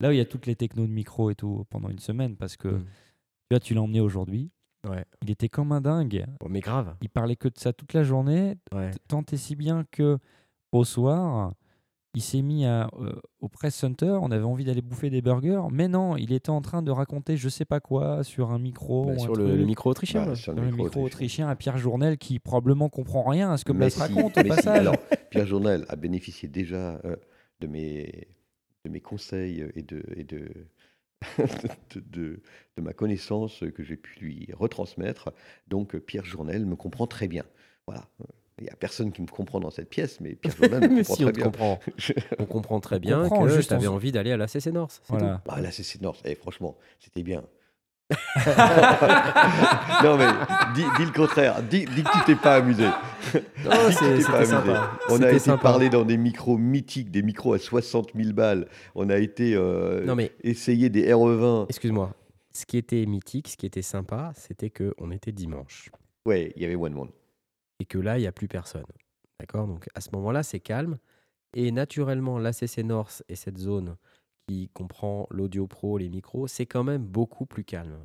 là 0.00 0.08
où 0.08 0.12
il 0.12 0.18
y 0.18 0.20
a 0.20 0.24
toutes 0.24 0.46
les 0.46 0.54
technos 0.56 0.86
de 0.86 0.92
micro 0.92 1.30
et 1.30 1.34
tout, 1.34 1.64
pendant 1.70 1.88
une 1.88 1.98
semaine, 1.98 2.36
parce 2.36 2.56
que 2.56 2.68
Mm. 2.68 2.84
tu 2.84 2.88
vois, 3.50 3.60
tu 3.60 3.74
l'as 3.74 3.82
emmené 3.82 4.00
aujourd'hui. 4.00 4.50
Ouais. 4.88 5.04
Il 5.22 5.30
était 5.30 5.48
comme 5.48 5.72
un 5.72 5.80
dingue. 5.80 6.24
Bon, 6.40 6.48
mais 6.48 6.60
grave. 6.60 6.94
Il 7.02 7.08
parlait 7.10 7.36
que 7.36 7.48
de 7.48 7.58
ça 7.58 7.72
toute 7.72 7.92
la 7.94 8.04
journée, 8.04 8.56
Ouais. 8.72 8.90
tant 9.08 9.24
et 9.32 9.36
si 9.36 9.56
bien 9.56 9.84
que 9.90 10.18
au 10.72 10.84
soir, 10.84 11.52
il 12.14 12.22
s'est 12.22 12.42
mis 12.42 12.64
à, 12.64 12.88
euh, 13.00 13.12
au 13.40 13.48
Press 13.48 13.74
Center. 13.74 14.16
On 14.22 14.30
avait 14.30 14.44
envie 14.44 14.64
d'aller 14.64 14.82
bouffer 14.82 15.10
des 15.10 15.20
burgers, 15.22 15.62
mais 15.70 15.88
non, 15.88 16.16
il 16.16 16.32
était 16.32 16.50
en 16.50 16.60
train 16.60 16.82
de 16.82 16.90
raconter 16.90 17.36
je 17.36 17.48
sais 17.48 17.64
pas 17.64 17.80
quoi 17.80 18.22
sur 18.24 18.50
un 18.52 18.58
micro. 18.58 19.06
Bah, 19.06 19.18
sur 19.18 19.34
le, 19.34 19.56
micro 19.64 19.90
autrichien. 19.90 20.26
Bah, 20.26 20.34
sur 20.34 20.52
le 20.54 20.62
micro 20.62 20.84
autrichien. 20.84 21.02
autrichien 21.04 21.48
à 21.48 21.56
Pierre 21.56 21.78
Journel 21.78 22.16
qui 22.18 22.38
probablement 22.38 22.88
comprend 22.88 23.22
rien 23.24 23.50
à 23.50 23.56
ce 23.56 23.64
que 23.64 23.72
Mais 23.72 23.78
Blas 23.78 23.90
si, 23.90 24.00
raconte 24.00 24.38
au 24.38 24.42
si. 24.42 24.48
passage. 24.48 24.78
Alors, 24.78 24.96
Pierre 25.30 25.46
Journal 25.46 25.84
a 25.88 25.96
bénéficié 25.96 26.48
déjà 26.48 27.00
euh, 27.04 27.16
de, 27.60 27.66
mes, 27.66 28.28
de 28.84 28.90
mes 28.90 29.00
conseils 29.00 29.66
et 29.74 29.82
de, 29.82 30.02
et 30.16 30.24
de, 30.24 30.48
de, 31.94 32.00
de- 32.00 32.42
de 32.76 32.82
ma 32.82 32.92
connaissance 32.92 33.64
que 33.74 33.82
j'ai 33.82 33.96
pu 33.96 34.18
lui 34.20 34.48
retransmettre. 34.52 35.32
Donc, 35.68 35.94
euh, 35.94 36.00
Pierre 36.00 36.24
Journal 36.24 36.64
me 36.66 36.76
comprend 36.76 37.06
très 37.06 37.28
bien. 37.28 37.44
Voilà. 37.86 38.08
Il 38.60 38.64
n'y 38.64 38.70
a 38.70 38.76
personne 38.76 39.10
qui 39.10 39.20
me 39.20 39.26
comprend 39.26 39.58
dans 39.58 39.70
cette 39.70 39.88
pièce, 39.90 40.20
mais 40.20 40.34
Pierre 40.36 40.54
Journal 40.62 40.80
me 40.90 40.96
comprend 40.98 41.14
si, 41.16 41.22
on 41.24 41.26
très 41.26 41.32
te 41.32 41.36
bien. 41.36 41.44
comprend. 41.44 41.80
On 42.38 42.46
comprend 42.46 42.80
très 42.80 42.96
On 42.96 43.00
bien 43.00 43.22
comprend, 43.22 43.42
que 43.44 43.48
juste 43.48 43.68
tu 43.70 43.74
avais 43.74 43.88
on- 43.88 43.94
envie 43.94 44.12
d'aller 44.12 44.30
à 44.32 44.36
la 44.36 44.46
CC 44.46 44.70
North. 44.70 45.02
Voilà. 45.08 45.42
Ah, 45.48 45.60
là, 45.60 45.70
c'est 45.72 45.82
c'est- 45.82 46.00
non, 46.00 46.12
eh, 46.24 46.34
franchement, 46.36 46.76
c'était 47.00 47.22
bien. 47.24 47.42
non, 50.04 50.16
mais 50.18 50.26
dis, 50.74 50.84
dis 50.98 51.04
le 51.06 51.12
contraire. 51.12 51.62
Dis, 51.62 51.84
dis 51.86 52.02
que 52.02 52.12
tu 52.18 52.24
t'es 52.26 52.34
pas 52.36 52.56
amusé. 52.56 52.84
Non, 52.84 53.70
que 53.86 53.92
c'est- 53.92 54.20
sympa. 54.44 54.92
On 55.08 55.22
a 55.22 55.28
été 55.30 55.38
sympa. 55.38 55.62
parler 55.62 55.88
dans 55.88 56.04
des 56.04 56.16
micros 56.16 56.58
mythiques, 56.58 57.10
des 57.10 57.22
micros 57.22 57.54
à 57.54 57.58
60 57.58 58.10
000 58.14 58.32
balles. 58.32 58.66
On 58.94 59.08
a 59.10 59.16
été 59.16 59.54
euh, 59.54 60.04
Non, 60.04 60.14
mais 60.14 60.32
essayer 60.42 60.90
des 60.90 61.10
RE20. 61.12 61.66
excuse-moi. 61.68 62.12
Ce 62.52 62.66
qui 62.66 62.76
était 62.76 63.04
mythique, 63.06 63.48
ce 63.48 63.56
qui 63.56 63.66
était 63.66 63.82
sympa, 63.82 64.32
c'était 64.36 64.70
qu'on 64.70 65.10
était 65.10 65.32
dimanche. 65.32 65.90
Ouais, 66.26 66.52
il 66.56 66.62
y 66.62 66.64
avait 66.66 66.76
One 66.76 66.92
Monde. 66.92 67.10
Et 67.80 67.84
que 67.84 67.98
là, 67.98 68.18
il 68.18 68.22
n'y 68.22 68.26
a 68.26 68.32
plus 68.32 68.48
personne. 68.48 68.84
D'accord? 69.40 69.66
Donc 69.66 69.86
à 69.94 70.00
ce 70.00 70.10
moment-là, 70.12 70.42
c'est 70.42 70.60
calme. 70.60 70.98
Et 71.54 71.70
naturellement, 71.70 72.38
l'ACC 72.38 72.78
North 72.78 73.22
et 73.28 73.36
cette 73.36 73.58
zone 73.58 73.96
qui 74.46 74.68
comprend 74.74 75.26
l'audio 75.30 75.66
pro, 75.66 75.98
les 75.98 76.08
micros, 76.08 76.46
c'est 76.46 76.66
quand 76.66 76.84
même 76.84 77.04
beaucoup 77.04 77.46
plus 77.46 77.64
calme. 77.64 77.98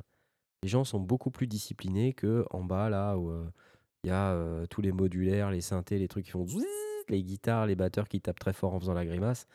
Les 0.62 0.68
gens 0.68 0.84
sont 0.84 1.00
beaucoup 1.00 1.30
plus 1.30 1.46
disciplinés 1.46 2.12
que 2.12 2.44
en 2.50 2.62
bas, 2.64 2.88
là 2.90 3.16
où 3.16 3.30
euh, 3.30 3.50
il 4.04 4.08
y 4.08 4.10
a 4.10 4.32
euh, 4.32 4.66
tous 4.66 4.80
les 4.80 4.92
modulaires, 4.92 5.50
les 5.50 5.60
synthés, 5.60 5.98
les 5.98 6.08
trucs 6.08 6.26
qui 6.26 6.30
font 6.30 6.46
les 7.08 7.22
guitares, 7.22 7.66
les 7.66 7.74
batteurs 7.74 8.08
qui 8.08 8.20
tapent 8.20 8.38
très 8.38 8.52
fort 8.52 8.74
en 8.74 8.80
faisant 8.80 8.94
la 8.94 9.04
grimace. 9.04 9.46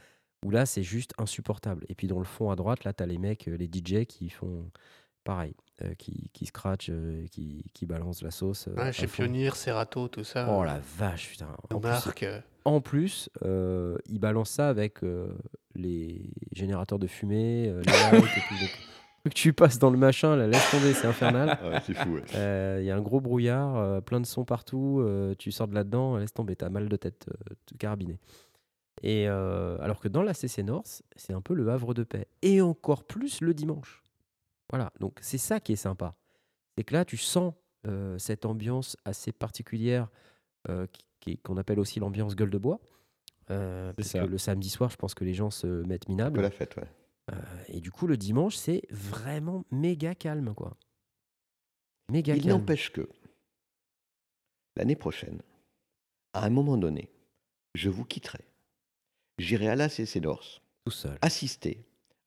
Où 0.46 0.52
là, 0.52 0.66
c'est 0.66 0.84
juste 0.84 1.14
insupportable. 1.18 1.86
Et 1.90 1.96
puis 1.96 2.08
dans 2.08 2.20
le 2.20 2.26
fond 2.26 2.52
à 2.52 2.56
droite, 2.56 2.84
là, 2.84 2.94
tu 2.94 3.02
as 3.02 3.06
les 3.06 3.18
mecs, 3.18 3.48
euh, 3.48 3.58
les 3.58 3.68
DJ 3.68 4.06
qui 4.06 4.30
font 4.30 4.70
pareil, 5.26 5.54
euh, 5.84 5.94
qui, 5.96 6.30
qui 6.32 6.46
scratchent, 6.46 6.90
euh, 6.90 7.26
qui, 7.32 7.66
qui 7.74 7.86
balancent 7.86 8.22
la 8.22 8.32
sauce. 8.32 8.70
euh, 8.70 8.76
Ouais, 8.76 8.94
chez 8.94 9.08
fond. 9.08 9.24
Pionnier, 9.24 9.50
Serato, 9.52 10.08
tout 10.08 10.24
ça. 10.24 10.48
Oh 10.50 10.64
la 10.64 10.80
vache, 10.98 11.32
putain. 11.32 11.48
En 11.70 11.80
plus, 11.82 11.90
Marc. 11.90 12.24
euh, 12.24 12.40
en 12.64 12.80
plus, 12.80 13.30
euh, 13.44 13.98
ils 14.06 14.20
balancent 14.20 14.52
ça 14.52 14.70
avec 14.70 15.04
euh, 15.04 15.28
les 15.76 16.30
générateurs 16.54 17.00
de 17.00 17.08
fumée, 17.08 17.68
euh, 17.68 17.82
les 17.82 17.92
lights 17.92 18.24
et 18.38 18.42
tout. 18.48 18.56
Donc, 18.62 18.70
truc 18.70 19.34
que 19.34 19.40
tu 19.40 19.54
passes 19.54 19.80
dans 19.80 19.90
le 19.90 19.98
machin, 19.98 20.36
là, 20.36 20.48
laisse 20.48 20.70
tomber, 20.72 20.94
c'est 20.94 21.08
infernal. 21.08 21.58
Ah 21.62 21.70
ouais, 21.70 21.80
c'est 21.86 21.94
fou. 21.96 22.14
ouais. 22.14 22.24
Euh, 22.36 22.78
Il 22.82 22.86
y 22.86 22.92
a 22.92 22.96
un 22.96 23.02
gros 23.02 23.20
brouillard, 23.20 23.76
euh, 23.76 24.00
plein 24.02 24.22
de 24.22 24.26
sons 24.26 24.46
partout. 24.46 25.00
euh, 25.02 25.34
tu 25.38 25.52
sors 25.52 25.68
de 25.68 25.74
là-dedans, 25.74 26.18
laisse 26.18 26.34
tomber, 26.34 26.56
t'as 26.56 26.70
mal 26.70 26.88
de 26.88 26.96
tête, 26.96 27.26
euh, 27.30 27.54
tout 27.66 27.76
carabiné. 27.78 28.20
Et 29.04 29.28
euh, 29.28 29.78
alors 29.82 30.00
que 30.00 30.08
dans 30.08 30.24
la 30.24 30.34
CC 30.34 30.64
North, 30.64 31.02
c'est 31.18 31.34
un 31.34 31.42
peu 31.42 31.54
le 31.54 31.68
havre 31.70 31.94
de 31.94 32.04
paix. 32.04 32.28
Et 32.44 32.62
encore 32.62 33.04
plus 33.04 33.42
le 33.42 33.54
dimanche. 33.54 34.02
Voilà, 34.70 34.92
donc 35.00 35.18
c'est 35.22 35.38
ça 35.38 35.60
qui 35.60 35.74
est 35.74 35.78
sympa. 35.78 36.16
C'est 36.78 36.84
que 36.84 36.94
là, 36.94 37.06
tu 37.06 37.18
sens 37.18 37.54
euh, 37.88 38.18
cette 38.18 38.46
ambiance 38.46 38.98
assez 39.06 39.32
particulière 39.32 40.10
euh, 40.70 40.88
qu'on 41.44 41.58
appelle 41.58 41.80
aussi 41.80 42.00
l'ambiance 42.00 42.36
gueule 42.36 42.50
de 42.50 42.58
bois. 42.58 42.80
Euh, 43.52 43.94
parce 43.94 44.10
ça. 44.10 44.22
que 44.22 44.26
le 44.26 44.38
samedi 44.40 44.70
soir, 44.70 44.90
je 44.90 44.96
pense 44.96 45.14
que 45.14 45.24
les 45.24 45.34
gens 45.36 45.52
se 45.52 45.68
mettent 45.68 46.10
minables. 46.10 46.42
la 46.42 46.50
fête, 46.52 46.76
ouais. 46.78 46.88
Et 47.70 47.80
du 47.80 47.92
coup, 47.92 48.06
le 48.08 48.18
dimanche, 48.18 48.56
c'est 48.56 48.84
vraiment 48.92 49.66
méga 49.72 50.14
calme, 50.16 50.54
quoi. 50.54 50.78
Méga 52.12 52.36
Il 52.36 52.44
calme. 52.44 52.60
n'empêche 52.60 52.92
que 52.92 53.08
l'année 54.76 54.96
prochaine, 54.96 55.42
à 56.34 56.46
un 56.46 56.50
moment 56.50 56.78
donné, 56.78 57.10
je 57.74 57.90
vous 57.90 58.06
quitterai. 58.06 58.46
J'irai 59.40 59.70
à 59.70 59.76
la 59.76 59.90
CC 59.90 60.20
North 60.22 60.62
Tout 60.86 60.92
seul. 60.92 61.18
assister 61.22 61.86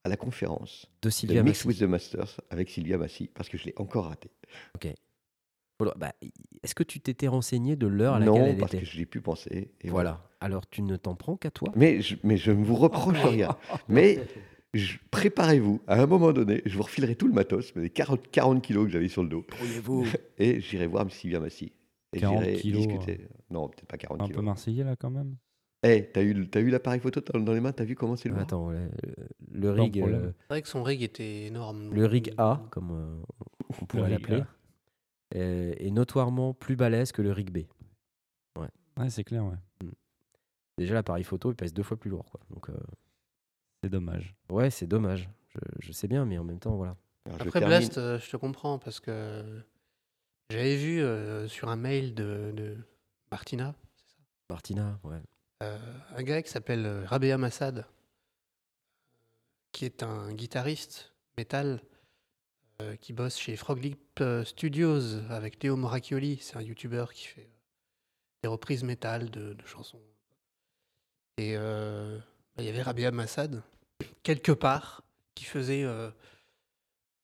à 0.09 0.11
la 0.11 0.17
conférence 0.17 0.87
De 1.03 1.09
de 1.09 1.11
Sylvia 1.11 1.43
Mix 1.43 1.59
Massy. 1.65 1.69
with 1.69 1.79
the 1.79 1.91
Masters 1.91 2.41
avec 2.51 2.69
Sylvia 2.71 2.99
Massy 2.99 3.29
parce 3.33 3.49
que 3.49 3.57
je 3.59 3.67
l'ai 3.67 3.75
encore 3.77 4.07
raté. 4.07 4.31
Voilà, 5.79 5.95
bah, 5.97 6.13
Est-ce 6.65 6.75
que 6.75 6.83
tu 6.83 6.99
t'étais 7.01 7.29
renseigné 7.29 7.77
de 7.77 7.87
l'heure 7.87 8.15
à 8.15 8.19
laquelle 8.19 8.35
Non, 8.35 8.47
elle 8.47 8.57
parce 8.59 8.75
était 8.75 8.83
que 8.83 8.89
je 8.91 9.05
pu 9.05 9.21
penser. 9.21 9.71
Et 9.81 9.89
Voilà. 9.91 10.25
Alors, 10.41 10.69
tu 10.69 10.83
ne 10.83 10.97
t'en 10.97 11.15
prends 11.15 11.37
qu'à 11.37 11.51
toi? 11.53 11.69
Mais 11.77 12.01
je, 12.01 12.17
mais 12.25 12.37
je 12.37 12.51
ne 12.51 12.65
vous 12.65 12.75
reproche 12.75 13.17
rien. 13.25 13.57
Mais 13.89 14.19
je- 14.75 14.97
préparez-vous, 15.13 15.81
à 15.87 16.01
un 16.03 16.07
moment 16.07 16.33
donné, 16.33 16.63
je 16.67 16.77
vous 16.77 16.83
refilerai 16.83 17.15
tout 17.15 17.29
le 17.29 17.33
matos, 17.33 17.73
les 17.77 17.91
40, 17.91 18.29
40 18.29 18.61
kilos 18.63 18.87
que 18.87 18.91
j'avais 18.93 19.09
sur 19.09 19.23
le 19.23 19.29
dos, 19.29 19.45
Brouillez-vous. 19.51 20.07
et 20.39 20.61
j'irai 20.61 20.87
voir 20.89 21.09
Sylvia 21.13 21.39
Massy. 21.39 21.73
Et 22.13 22.19
40 22.21 22.43
j'irai 22.43 22.57
kilos, 22.57 22.87
discuter. 22.87 23.29
Non, 23.51 23.69
peut-être 23.69 23.87
pas 23.87 23.99
40 23.99 24.21
Un 24.21 24.25
peu 24.25 24.31
kilos. 24.31 24.45
marseillais 24.45 24.83
là 24.85 24.97
quand 24.97 25.11
même. 25.11 25.37
Eh, 25.85 26.11
t'as 26.13 26.23
eu, 26.23 26.49
t'as 26.51 26.61
eu 26.61 26.71
l'appareil 26.71 26.99
photo 27.01 27.21
dans 27.39 27.53
les 27.53 27.61
mains, 27.61 27.73
t'as 27.73 27.85
vu 27.85 27.95
comment 27.95 28.17
c'est 28.17 28.29
lourd 28.29 28.39
Attends, 28.41 28.71
le, 28.71 28.89
le 29.53 29.71
rig, 29.71 30.01
euh, 30.03 30.33
C'est 30.41 30.49
vrai 30.49 30.63
que 30.63 30.69
son 30.69 30.83
rig 30.83 31.03
était 31.03 31.47
énorme. 31.47 31.95
le 31.95 32.05
rig 32.07 32.35
A, 32.37 32.61
comme 32.71 32.91
euh, 32.91 33.23
on 33.81 33.87
pourrait 33.87 34.11
l'appeler, 34.11 34.41
A. 34.41 34.47
est, 35.37 35.87
est 35.87 35.91
notoirement 35.93 36.53
plus 36.53 36.75
balèze 36.75 37.13
que 37.13 37.23
le 37.23 37.31
rig 37.33 37.51
B. 37.53 37.59
Ouais, 38.99 39.09
c'est 39.11 39.23
clair, 39.23 39.45
ouais. 39.45 39.89
Déjà, 40.77 40.95
l'appareil 40.95 41.23
photo, 41.23 41.53
il 41.53 41.55
pèse 41.55 41.73
deux 41.73 41.85
fois 41.85 41.97
plus 41.97 42.11
lourd. 42.11 42.25
Quoi. 42.31 42.41
Donc, 42.51 42.69
euh, 42.71 42.75
C'est 43.85 43.91
dommage. 43.91 44.35
ouais, 44.51 44.71
c'est 44.71 44.89
dommage. 44.89 45.31
Je, 45.51 45.59
je 45.79 45.93
sais 45.93 46.09
bien, 46.09 46.25
mais 46.25 46.37
en 46.39 46.45
même 46.45 46.59
temps, 46.59 46.75
voilà. 46.77 46.97
Alors, 47.27 47.39
je 47.39 47.43
Après 47.45 47.61
termine. 47.61 47.79
Blast, 47.79 47.99
euh, 47.99 48.19
je 48.19 48.29
te 48.29 48.37
comprends 48.37 48.81
parce 48.81 48.99
que 48.99 49.63
j'avais 50.51 50.77
vu 50.77 51.01
euh, 51.01 51.47
sur 51.47 51.69
un 51.69 51.77
mail 51.77 52.15
de, 52.15 52.51
de 52.57 52.77
Martina, 53.31 53.75
c'est 53.97 54.11
ça? 54.17 54.19
Martina, 54.51 54.99
ouais. 55.05 55.21
Euh, 55.63 55.79
un 56.15 56.23
gars 56.23 56.43
qui 56.43 56.51
s'appelle 56.51 56.87
euh, 56.87 57.05
Rabea 57.05 57.37
Massad, 57.37 57.85
qui 59.73 59.85
est 59.85 60.03
un 60.03 60.33
guitariste 60.33 61.13
métal 61.37 61.83
euh, 62.81 62.95
qui 62.97 63.13
bosse 63.13 63.39
chez 63.39 63.57
Froglip 63.57 64.23
Studios 64.45 65.17
avec 65.31 65.59
Théo 65.59 65.77
Moracchioli. 65.77 66.39
C'est 66.41 66.57
un 66.57 66.63
youtubeur 66.63 67.13
qui 67.13 67.27
fait 67.27 67.51
des 68.43 68.49
reprises 68.49 68.85
métal 68.85 69.31
de, 69.31 69.55
de 69.55 69.67
chansons. 69.67 70.01
Et 71.39 71.57
euh, 71.57 72.19
bah, 72.57 72.63
il 72.63 72.65
y 72.67 72.69
avait 72.69 72.83
Rabea 72.83 73.11
Massad, 73.11 73.63
quelque 74.23 74.53
part, 74.53 75.03
qui 75.35 75.45
faisait 75.45 75.85
euh, 75.85 76.11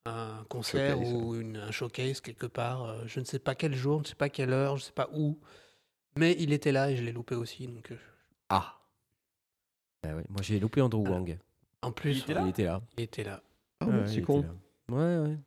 un 0.07 0.45
concert 0.49 0.97
Showcase, 0.97 1.12
ou 1.12 1.35
une- 1.37 1.57
un 1.57 1.70
showcase 1.70 2.20
quelque 2.20 2.47
part. 2.47 2.82
euh, 2.85 3.05
je 3.07 3.20
ne 3.20 3.24
sais 3.24 3.39
pas 3.39 3.55
quel 3.55 3.74
jour, 3.76 3.99
je 3.99 4.03
ne 4.05 4.09
sais 4.09 4.14
pas 4.16 4.28
quelle 4.28 4.53
heure, 4.53 4.76
je 4.76 4.82
ne 4.82 4.87
sais 4.87 4.93
pas 4.93 5.09
où. 5.12 5.39
Mais 6.16 6.37
il 6.39 6.53
était 6.53 6.70
là 6.72 6.91
et 6.91 6.97
je 6.97 7.03
l'ai 7.03 7.11
loupé 7.12 7.35
aussi. 7.35 7.66
Donc, 7.66 7.93
Ah 8.49 8.79
Bah 10.03 10.15
ouais, 10.15 10.25
Moi, 10.29 10.43
j'ai 10.43 10.59
loupé 10.61 10.81
Andrew 10.81 11.05
Ah. 11.07 11.11
Wang. 11.11 11.39
en 11.83 11.93
plus, 11.93 12.13
Il 12.13 12.19
était 12.21 12.35
là? 12.35 12.83
Il 12.97 13.03
était 13.03 13.25
là. 13.25 13.43
Ah, 13.81 13.87
ouais, 13.87 14.07
c'est 14.07 14.17
il 14.17 14.25
con. 14.25 14.39
était 14.41 14.49
là. 14.49 14.55
Ouais, 14.89 15.29
ouais. 15.29 15.39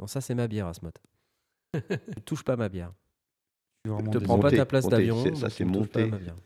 Non, 0.00 0.06
ça, 0.06 0.20
c'est 0.20 0.34
ma 0.34 0.48
bière, 0.48 0.66
Asmod. 0.66 0.98
ne 1.74 2.20
touche 2.24 2.44
pas 2.44 2.56
ma 2.56 2.68
bière. 2.68 2.92
Je 3.84 3.90
suis 3.90 3.94
vraiment 3.94 4.10
te 4.10 4.18
prends 4.18 4.38
pas 4.38 4.44
Monté, 4.48 4.56
ta 4.56 4.66
place 4.66 4.84
monté, 4.84 4.96
d'avion. 4.96 5.22
c'est- 5.22 5.34
ça, 5.36 5.40
donc 5.42 5.50
c'est 5.52 5.64
tu 5.64 5.72
touches 5.72 5.88
pas 5.88 6.00
à 6.00 6.06
monté. 6.06 6.10
ma 6.10 6.18
bière. 6.18 6.36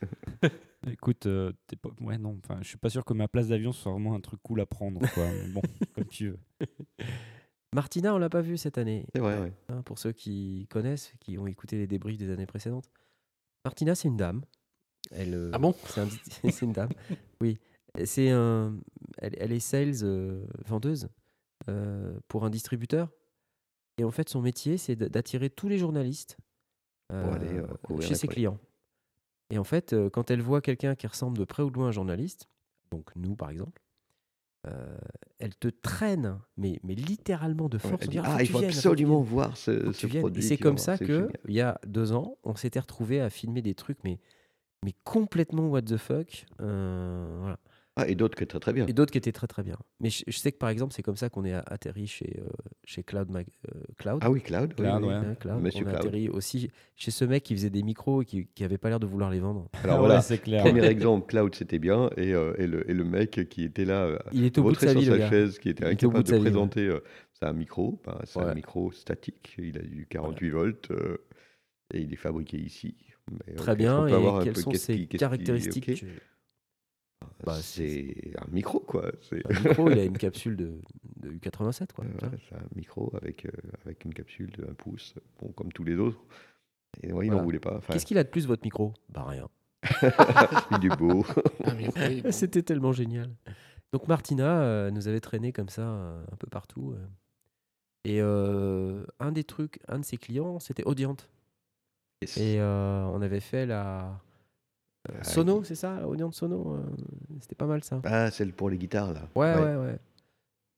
Écoute, 0.91 1.27
euh, 1.27 1.53
t'es 1.67 1.77
pas... 1.77 1.91
ouais, 2.01 2.17
non, 2.19 2.39
enfin, 2.43 2.59
je 2.63 2.69
suis 2.69 2.79
pas 2.79 2.89
sûr 2.91 3.05
que 3.05 3.13
ma 3.13 3.29
place 3.29 3.49
d'avion 3.49 3.71
soit 3.73 3.93
vraiment 3.93 4.15
un 4.15 4.21
truc 4.21 4.41
cool 4.43 4.61
à 4.61 4.67
prendre. 4.67 5.01
Quoi. 5.13 5.27
Mais 5.31 5.49
bon, 5.49 5.63
comme 5.95 6.07
tu 6.07 6.31
veux. 6.31 6.39
Martina, 7.75 8.15
on 8.15 8.19
l'a 8.19 8.29
pas 8.31 8.41
vu 8.41 8.57
cette 8.57 8.79
année. 8.79 9.07
C'est 9.15 9.21
vrai, 9.21 9.39
ouais. 9.41 9.53
hein, 9.69 9.83
pour 9.83 9.99
ceux 9.99 10.13
qui 10.13 10.67
connaissent, 10.71 11.13
qui 11.21 11.39
ont 11.39 11.47
écouté 11.47 11.77
les 11.77 11.87
débriefs 11.87 12.19
des 12.19 12.31
années 12.31 12.47
précédentes. 12.47 12.91
Martina, 13.65 13.95
c'est 13.95 14.09
une 14.09 14.17
dame. 14.17 14.43
Elle, 15.11 15.35
euh, 15.35 15.51
Ah 15.53 15.59
bon? 15.59 15.75
C'est 15.87 16.01
un- 16.01 16.09
c'est 16.51 16.63
une 16.63 16.73
dame. 16.73 16.91
Oui. 17.41 17.59
C'est 18.05 18.31
un. 18.31 18.77
Elle, 19.19 19.35
elle 19.39 19.53
est 19.53 19.61
sales 19.61 20.03
euh, 20.05 20.45
vendeuse 20.67 21.09
euh, 21.69 22.19
pour 22.29 22.45
un 22.45 22.51
distributeur. 22.51 23.09
Et 23.99 24.05
en 24.05 24.11
fait, 24.11 24.29
son 24.29 24.41
métier, 24.41 24.79
c'est 24.79 24.97
d'attirer 24.97 25.51
tous 25.51 25.69
les 25.69 25.77
journalistes 25.79 26.39
aller, 27.11 27.61
chez 28.01 28.15
ses 28.15 28.29
clients. 28.29 28.59
Et 29.51 29.59
en 29.59 29.65
fait, 29.65 29.95
quand 30.13 30.31
elle 30.31 30.41
voit 30.41 30.61
quelqu'un 30.61 30.95
qui 30.95 31.07
ressemble 31.09 31.37
de 31.37 31.45
près 31.45 31.63
ou 31.63 31.71
de 31.71 31.75
loin 31.75 31.87
à 31.87 31.89
un 31.89 31.93
journaliste, 31.93 32.49
donc 32.93 33.11
nous 33.17 33.35
par 33.35 33.51
exemple, 33.51 33.83
euh, 34.67 34.97
elle 35.39 35.55
te 35.57 35.69
traîne, 35.69 36.39
mais, 36.57 36.79
mais 36.85 36.95
littéralement 36.95 37.69
de 37.69 37.79
force. 37.79 38.09
dit, 38.09 38.19
ah, 38.23 38.43
il 38.43 38.49
faut 38.49 38.59
viennes, 38.59 38.71
absolument 38.71 39.23
voir 39.23 39.57
ce, 39.57 39.91
ce 39.93 40.07
produit. 40.07 40.43
c'est 40.43 40.57
comme 40.59 40.79
ça 40.79 40.97
que, 40.99 41.29
il 41.49 41.55
y 41.55 41.61
a 41.61 41.81
deux 41.87 42.13
ans, 42.13 42.37
on 42.45 42.55
s'était 42.55 42.81
retrouvé 42.81 43.21
à 43.21 43.29
filmer 43.31 43.63
des 43.63 43.75
trucs, 43.75 43.99
mais, 44.05 44.21
mais 44.85 44.95
complètement 45.05 45.69
what 45.69 45.83
the 45.83 45.97
fuck. 45.97 46.47
euh, 46.61 47.37
voilà. 47.41 47.59
Ah, 47.97 48.09
et 48.09 48.15
d'autres 48.15 48.37
qui 48.39 48.45
est 48.45 48.47
très 48.47 48.61
très 48.61 48.73
bien. 48.73 48.87
Et 48.87 48.93
d'autres 48.95 49.11
qui 49.11 49.19
étaient 49.19 49.33
très 49.33 49.49
très 49.49 49.63
bien. 49.65 49.77
Mais 49.99 50.09
je, 50.11 50.23
je 50.27 50.39
sais 50.39 50.53
que 50.53 50.57
par 50.59 50.71
exemple, 50.71 50.95
c'est 50.95 51.03
comme 51.03 51.17
ça 51.17 51.29
qu'on 51.29 51.45
est 51.45 51.53
atterri 51.53 52.07
chez, 52.07 52.39
euh, 52.41 52.49
chez 52.85 53.03
Cloud. 53.03 53.29
Mag- 53.31 53.49
euh, 53.75 53.81
Cloud. 53.99 54.21
Ah 54.23 54.31
oui, 54.31 54.41
Cloud. 54.41 54.71
oui, 54.71 54.75
Cloud, 54.77 55.03
oui. 55.03 55.09
ouais. 55.09 55.15
Hein, 55.15 55.35
Cloud. 55.39 55.61
Monsieur 55.61 55.85
on 55.85 55.89
a 55.89 55.91
Cloud. 55.95 56.07
atterri 56.07 56.29
aussi 56.31 56.71
chez 56.97 57.11
ce 57.11 57.25
mec 57.27 57.43
qui 57.43 57.55
faisait 57.55 57.69
des 57.69 57.83
micros 57.83 58.23
et 58.23 58.25
qui, 58.25 58.47
qui 58.47 58.65
avait 58.65 58.79
pas 58.79 58.89
l'air 58.89 59.01
de 59.01 59.07
vouloir 59.07 59.29
les 59.29 59.41
vendre. 59.41 59.69
Alors 59.83 59.97
Ouais, 60.01 60.07
voilà, 60.07 60.23
c'est 60.23 60.39
clair. 60.39 60.63
premier 60.63 60.85
exemple, 60.87 61.27
Cloud 61.27 61.55
c'était 61.55 61.81
bien, 61.81 62.09
et, 62.17 62.33
euh, 62.33 62.55
et, 62.59 62.69
le, 62.69 62.89
et 62.89 62.95
le 62.95 63.05
mec 63.05 63.49
qui 63.51 63.65
était 63.65 63.85
là, 63.85 64.19
Il 64.33 64.45
était 64.45 64.61
au 64.61 64.63
bout 64.63 64.73
de 64.73 64.79
sa 64.79 64.95
vie, 64.95 65.05
chaise, 65.05 65.59
qui 65.59 65.69
était 65.69 65.85
Il 65.85 65.93
était 65.93 66.07
au 66.07 66.11
bout 66.11 66.19
incapable 66.19 66.39
de 66.39 66.45
ouais. 66.45 66.51
présenter, 66.51 66.87
euh, 66.87 67.01
c'est 67.35 67.45
un 67.45 67.53
micro, 67.53 68.01
ben, 68.07 68.19
c'est 68.25 68.39
un 68.39 68.47
Ouais. 68.47 68.55
micro 68.55 68.93
statique, 68.93 69.57
il 69.59 69.77
a 69.77 69.83
du 69.83 70.07
48 70.09 70.49
volts, 70.51 70.91
euh, 70.93 71.19
et 71.93 72.01
il 72.01 72.13
est 72.13 72.17
fabriqué 72.17 72.57
ici. 72.57 72.95
Mais, 73.47 73.55
Très 73.55 73.77
bien. 73.77 74.07
Et 74.07 74.13
avoir 74.13 74.37
un 74.37 74.45
quelles 74.45 74.55
peu 74.55 74.61
sont 74.61 74.73
ses 74.75 75.07
qui- 75.07 75.19
caractéristiques 75.19 75.95
tu- 75.95 76.07
bah, 77.45 77.57
C'est 77.63 78.33
un 78.39 78.51
micro, 78.51 78.81
quoi. 78.81 79.13
Un 79.33 79.61
micro, 79.69 79.91
il 79.91 79.99
a 79.99 80.05
une 80.05 80.19
capsule 80.19 80.57
de, 80.57 80.81
de 81.21 81.31
U87, 81.31 81.93
quoi. 81.93 82.05
Euh, 82.05 82.29
c'est 82.49 82.55
un 82.57 82.63
micro 82.77 83.13
avec, 83.17 83.47
euh, 83.47 83.51
avec 83.85 84.05
une 84.05 84.13
capsule 84.15 84.51
de 84.53 84.65
1 84.65 84.75
pouce, 84.75 85.15
bon, 85.41 85.49
comme 85.53 85.73
tous 85.73 85.85
les 85.85 85.97
autres. 85.97 86.23
Et 87.03 87.13
ouais, 87.13 87.27
il 87.27 87.29
Voilà. 87.29 87.37
n'en 87.41 87.45
voulait 87.45 87.61
pas. 87.61 87.77
Enfin, 87.77 87.93
Qu'est-ce 87.93 88.05
qu'il 88.07 88.19
a 88.19 88.25
de 88.25 88.29
plus, 88.29 88.47
votre 88.47 88.63
micro? 88.65 88.93
Bah 89.11 89.25
rien. 89.25 89.49
il 90.83 90.87
est 90.87 90.97
beau. 90.97 91.25
Ah. 91.97 92.33
C'était 92.33 92.63
tellement 92.63 92.93
génial. 92.93 93.31
Donc 93.93 94.09
Martina 94.09 94.61
euh, 94.63 94.91
nous 94.91 95.09
avait 95.09 95.21
traîné 95.21 95.53
comme 95.53 95.69
ça 95.69 95.83
euh, 95.83 96.23
un 96.33 96.37
peu 96.37 96.47
partout. 96.49 96.93
euh. 96.97 97.07
Et 98.05 98.21
euh, 98.23 99.05
un 99.21 99.31
des 99.33 99.45
trucs, 99.45 99.79
un 99.89 99.99
de 100.01 100.05
ses 100.05 100.17
clients, 100.17 100.59
c'était 100.59 100.85
Audiant. 100.85 101.17
Yes. 102.23 102.37
Et 102.37 102.61
euh, 102.61 103.05
on 103.07 103.23
avait 103.23 103.41
fait 103.41 103.67
la 103.67 104.21
euh, 105.09 105.15
Ah, 105.21 105.25
Sono, 105.25 105.65
c'est 105.65 105.75
ça 105.75 106.07
Audiant 106.07 106.31
Sono 106.31 106.75
euh, 106.75 106.83
C'était 107.41 107.55
pas 107.55 107.67
mal 107.67 107.83
ça. 107.83 108.01
Ah, 108.05 108.31
celle 108.31 108.53
pour 108.53 108.69
les 108.69 108.77
guitares, 108.77 109.13
là. 109.13 109.23
Ouais, 109.35 109.55
ouais, 109.55 109.77
ouais. 109.77 109.99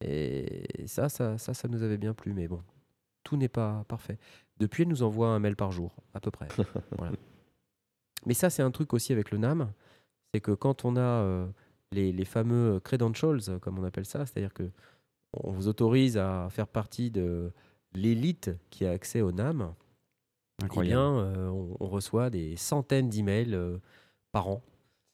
Et 0.04 0.86
ça, 0.86 1.08
ça, 1.08 1.38
ça, 1.38 1.54
ça 1.54 1.68
nous 1.68 1.82
avait 1.82 1.96
bien 1.96 2.14
plu, 2.14 2.32
mais 2.32 2.48
bon, 2.48 2.62
tout 3.24 3.36
n'est 3.36 3.48
pas 3.48 3.84
parfait. 3.88 4.18
Depuis, 4.58 4.82
elle 4.82 4.88
nous 4.88 5.02
envoie 5.02 5.28
un 5.28 5.38
mail 5.38 5.56
par 5.56 5.72
jour, 5.72 5.94
à 6.14 6.20
peu 6.20 6.30
près. 6.30 6.48
voilà. 6.98 7.16
Mais 8.26 8.34
ça, 8.34 8.50
c'est 8.50 8.62
un 8.62 8.70
truc 8.70 8.92
aussi 8.92 9.12
avec 9.12 9.30
le 9.30 9.38
NAM, 9.38 9.72
c'est 10.32 10.40
que 10.40 10.52
quand 10.52 10.84
on 10.84 10.96
a 10.96 11.00
euh, 11.00 11.46
les, 11.90 12.12
les 12.12 12.24
fameux 12.24 12.80
credentials, 12.80 13.58
comme 13.60 13.78
on 13.78 13.84
appelle 13.84 14.06
ça, 14.06 14.26
c'est-à-dire 14.26 14.54
que 14.54 14.70
on 15.32 15.50
vous 15.50 15.66
autorise 15.66 16.18
à 16.18 16.48
faire 16.50 16.68
partie 16.68 17.10
de 17.10 17.50
l'élite 17.94 18.50
qui 18.70 18.86
a 18.86 18.90
accès 18.90 19.22
au 19.22 19.32
NAM, 19.32 19.74
eh 20.60 20.64
Incroyable. 20.64 21.00
bien, 21.00 21.18
euh, 21.24 21.48
on, 21.48 21.76
on 21.80 21.88
reçoit 21.88 22.30
des 22.30 22.56
centaines 22.56 23.08
d'emails 23.08 23.54
euh, 23.54 23.78
par 24.32 24.48
an, 24.48 24.62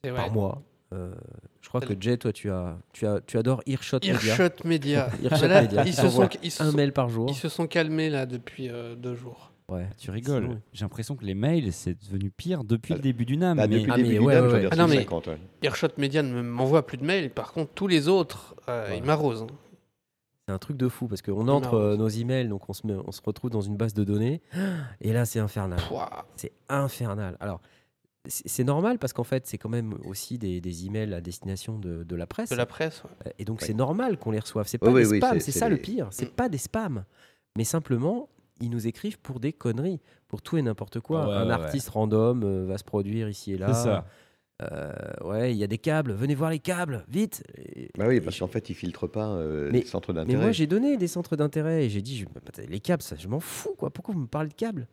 C'est 0.04 0.10
par 0.12 0.26
vrai. 0.26 0.30
mois. 0.34 0.62
Euh, 0.94 1.12
je 1.60 1.68
crois 1.68 1.80
que 1.82 1.94
Jay, 2.00 2.16
toi, 2.16 2.32
tu, 2.32 2.50
as, 2.50 2.78
tu, 2.94 3.06
as, 3.06 3.20
tu 3.20 3.36
adores 3.36 3.62
Earshot 3.66 3.98
Media. 4.02 4.14
Earshot 4.14 4.64
Media. 4.64 5.08
Earshot 5.22 5.48
Media. 5.48 5.84
ils, 5.86 5.92
se 5.94 6.08
sont, 6.08 6.28
ils, 6.42 6.50
se 6.50 6.62
Un 6.62 6.70
sont, 6.70 6.76
mail 6.76 6.92
par 6.94 7.08
jour. 7.10 7.26
ils 7.28 7.34
se 7.34 7.48
sont 7.50 7.66
calmés 7.66 8.08
là 8.08 8.24
depuis 8.26 8.70
euh, 8.70 8.94
deux 8.94 9.14
jours. 9.14 9.52
Ouais. 9.70 9.86
Tu 9.98 10.10
rigoles. 10.10 10.44
Sinon- 10.44 10.60
J'ai 10.72 10.84
l'impression 10.86 11.14
que 11.14 11.26
les 11.26 11.34
mails, 11.34 11.74
c'est 11.74 11.94
devenu 12.02 12.30
pire 12.30 12.64
depuis 12.64 12.94
Ah, 12.94 12.96
le 12.96 13.02
début 13.02 13.26
du 13.26 13.36
NAM. 13.36 13.58
Bah, 13.58 13.66
mais- 13.66 13.80
depuis 13.80 13.90
Ah, 13.92 13.96
le 13.98 14.02
mais 14.02 14.08
début 14.08 14.20
du 14.20 14.26
ouais, 14.26 14.34
NAM, 14.34 14.46
ouais, 14.46 14.52
ouais. 14.64 14.68
Ah 14.72 14.76
non, 14.76 14.88
mais- 14.88 14.96
50. 14.96 15.26
ouais. 15.26 15.38
Earshot 15.62 15.88
Media 15.98 16.22
ne 16.22 16.40
m'envoie 16.40 16.86
plus 16.86 16.96
de 16.96 17.04
mails. 17.04 17.30
Par 17.30 17.52
contre, 17.52 17.72
tous 17.74 17.86
les 17.86 18.08
autres, 18.08 18.54
euh, 18.70 18.88
Ouais. 18.88 18.96
ils 18.98 19.04
m'arrosent. 19.04 19.42
hein. 19.42 19.46
C'est 20.48 20.54
un 20.54 20.58
truc 20.58 20.78
de 20.78 20.88
fou 20.88 21.08
parce 21.08 21.20
qu'on 21.20 21.46
entre 21.48 21.74
euh, 21.74 21.96
nos 21.98 22.08
emails, 22.08 22.48
donc 22.48 22.70
on 22.70 22.72
se, 22.72 22.86
met, 22.86 22.94
on 22.94 23.12
se 23.12 23.20
retrouve 23.22 23.50
dans 23.50 23.60
une 23.60 23.76
base 23.76 23.92
de 23.92 24.02
données, 24.02 24.40
et 25.02 25.12
là 25.12 25.26
c'est 25.26 25.40
infernal. 25.40 25.78
C'est 26.36 26.52
infernal. 26.70 27.36
Alors, 27.38 27.60
c'est 28.26 28.64
normal 28.64 28.98
parce 28.98 29.12
qu'en 29.12 29.24
fait, 29.24 29.46
c'est 29.46 29.58
quand 29.58 29.68
même 29.68 29.94
aussi 30.06 30.38
des, 30.38 30.62
des 30.62 30.86
emails 30.86 31.12
à 31.12 31.20
destination 31.20 31.78
de, 31.78 32.02
de 32.02 32.16
la 32.16 32.26
presse. 32.26 32.48
De 32.48 32.56
la 32.56 32.64
presse. 32.64 33.02
ouais. 33.04 33.34
Et 33.38 33.44
donc, 33.44 33.60
Ouais. 33.60 33.66
c'est 33.66 33.74
normal 33.74 34.16
qu'on 34.18 34.30
les 34.30 34.38
reçoive. 34.38 34.66
C'est 34.66 34.78
pas 34.78 34.90
des 34.90 35.06
oui, 35.06 35.18
spams, 35.18 35.38
c'est- 35.40 35.52
ça 35.52 35.68
le 35.68 35.76
pire. 35.76 36.08
C'est 36.12 36.30
Mm. 36.32 36.34
pas 36.34 36.48
des 36.48 36.58
spams. 36.58 37.04
Mais 37.56 37.64
simplement, 37.64 38.30
ils 38.62 38.70
nous 38.70 38.86
écrivent 38.86 39.18
pour 39.18 39.40
des 39.40 39.52
conneries, 39.52 40.00
pour 40.28 40.40
tout 40.40 40.56
et 40.56 40.62
n'importe 40.62 41.00
quoi. 41.00 41.26
Ouais, 41.28 41.34
Un 41.34 41.46
ouais, 41.46 41.52
artiste 41.52 41.90
random 41.90 42.42
euh, 42.42 42.64
va 42.66 42.78
se 42.78 42.84
produire 42.84 43.28
ici 43.28 43.52
et 43.52 43.58
là. 43.58 43.72
C'est 43.74 43.84
ça. 43.84 44.06
Euh, 44.60 44.92
ouais, 45.24 45.52
il 45.52 45.56
y 45.56 45.62
a 45.62 45.68
des 45.68 45.78
câbles. 45.78 46.12
Venez 46.12 46.34
voir 46.34 46.50
les 46.50 46.58
câbles, 46.58 47.04
vite. 47.08 47.44
Et- 47.56 47.90
Bah 47.96 48.06
oui, 48.08 48.20
parce 48.20 48.38
qu'en 48.38 48.48
fait, 48.48 48.68
ils 48.70 48.74
filtrent 48.74 49.06
pas 49.08 49.28
euh, 49.28 49.68
Mais- 49.72 49.80
les 49.80 49.84
centres 49.86 50.12
Mais 50.12 50.20
d'intérêt. 50.20 50.42
moi, 50.42 50.52
j'ai 50.52 50.66
donné 50.66 50.96
des 50.96 51.06
centres 51.06 51.36
d'intérêt 51.36 51.84
et 51.86 51.90
j'ai 51.90 52.02
dit, 52.02 52.16
je- 52.18 52.24
bah, 52.24 52.40
les 52.68 52.80
câbles, 52.80 53.02
ça, 53.02 53.14
je 53.16 53.28
m'en 53.28 53.38
fous, 53.40 53.74
quoi. 53.78 53.90
Pourquoi 53.90 54.14
vous 54.14 54.22
me 54.22 54.26
parlez 54.26 54.48
de 54.48 54.54
câbles? 54.54 54.88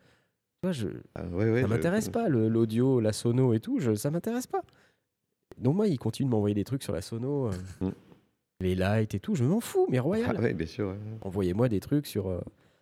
Tu 0.62 0.68
vois, 0.68 0.72
je, 0.72 0.88
Ah, 1.16 1.26
ouais, 1.26 1.50
ouais, 1.52 1.62
ça 1.62 1.68
je- 1.68 1.74
m'intéresse 1.74 2.10
pas, 2.10 2.30
l'audio, 2.30 3.00
la 3.00 3.12
sono 3.12 3.54
et 3.54 3.60
tout, 3.60 3.80
je, 3.80 3.96
ça 3.96 4.12
m'intéresse 4.12 4.48
pas. 4.48 4.62
Donc 5.58 5.76
moi, 5.76 5.88
il 5.88 5.98
continue 5.98 6.28
de 6.28 6.32
m'envoyer 6.32 6.56
des 6.56 6.64
trucs 6.64 6.84
sur 6.84 6.94
la 6.94 7.02
sono, 7.02 7.48
euh, 7.48 7.52
Mm. 7.82 7.90
les 8.62 8.76
lights 8.76 9.16
et 9.16 9.20
tout, 9.20 9.34
je 9.36 9.44
m'en 9.44 9.62
fous, 9.62 9.88
mais 9.90 9.98
royal. 10.00 10.36
Ah, 10.38 10.42
ouais, 10.42 10.54
bien 10.54 10.68
sûr. 10.68 10.90
ouais. 10.90 10.96
Envoyez-moi 11.22 11.70
des 11.70 11.80
trucs 11.80 12.06
sur... 12.06 12.30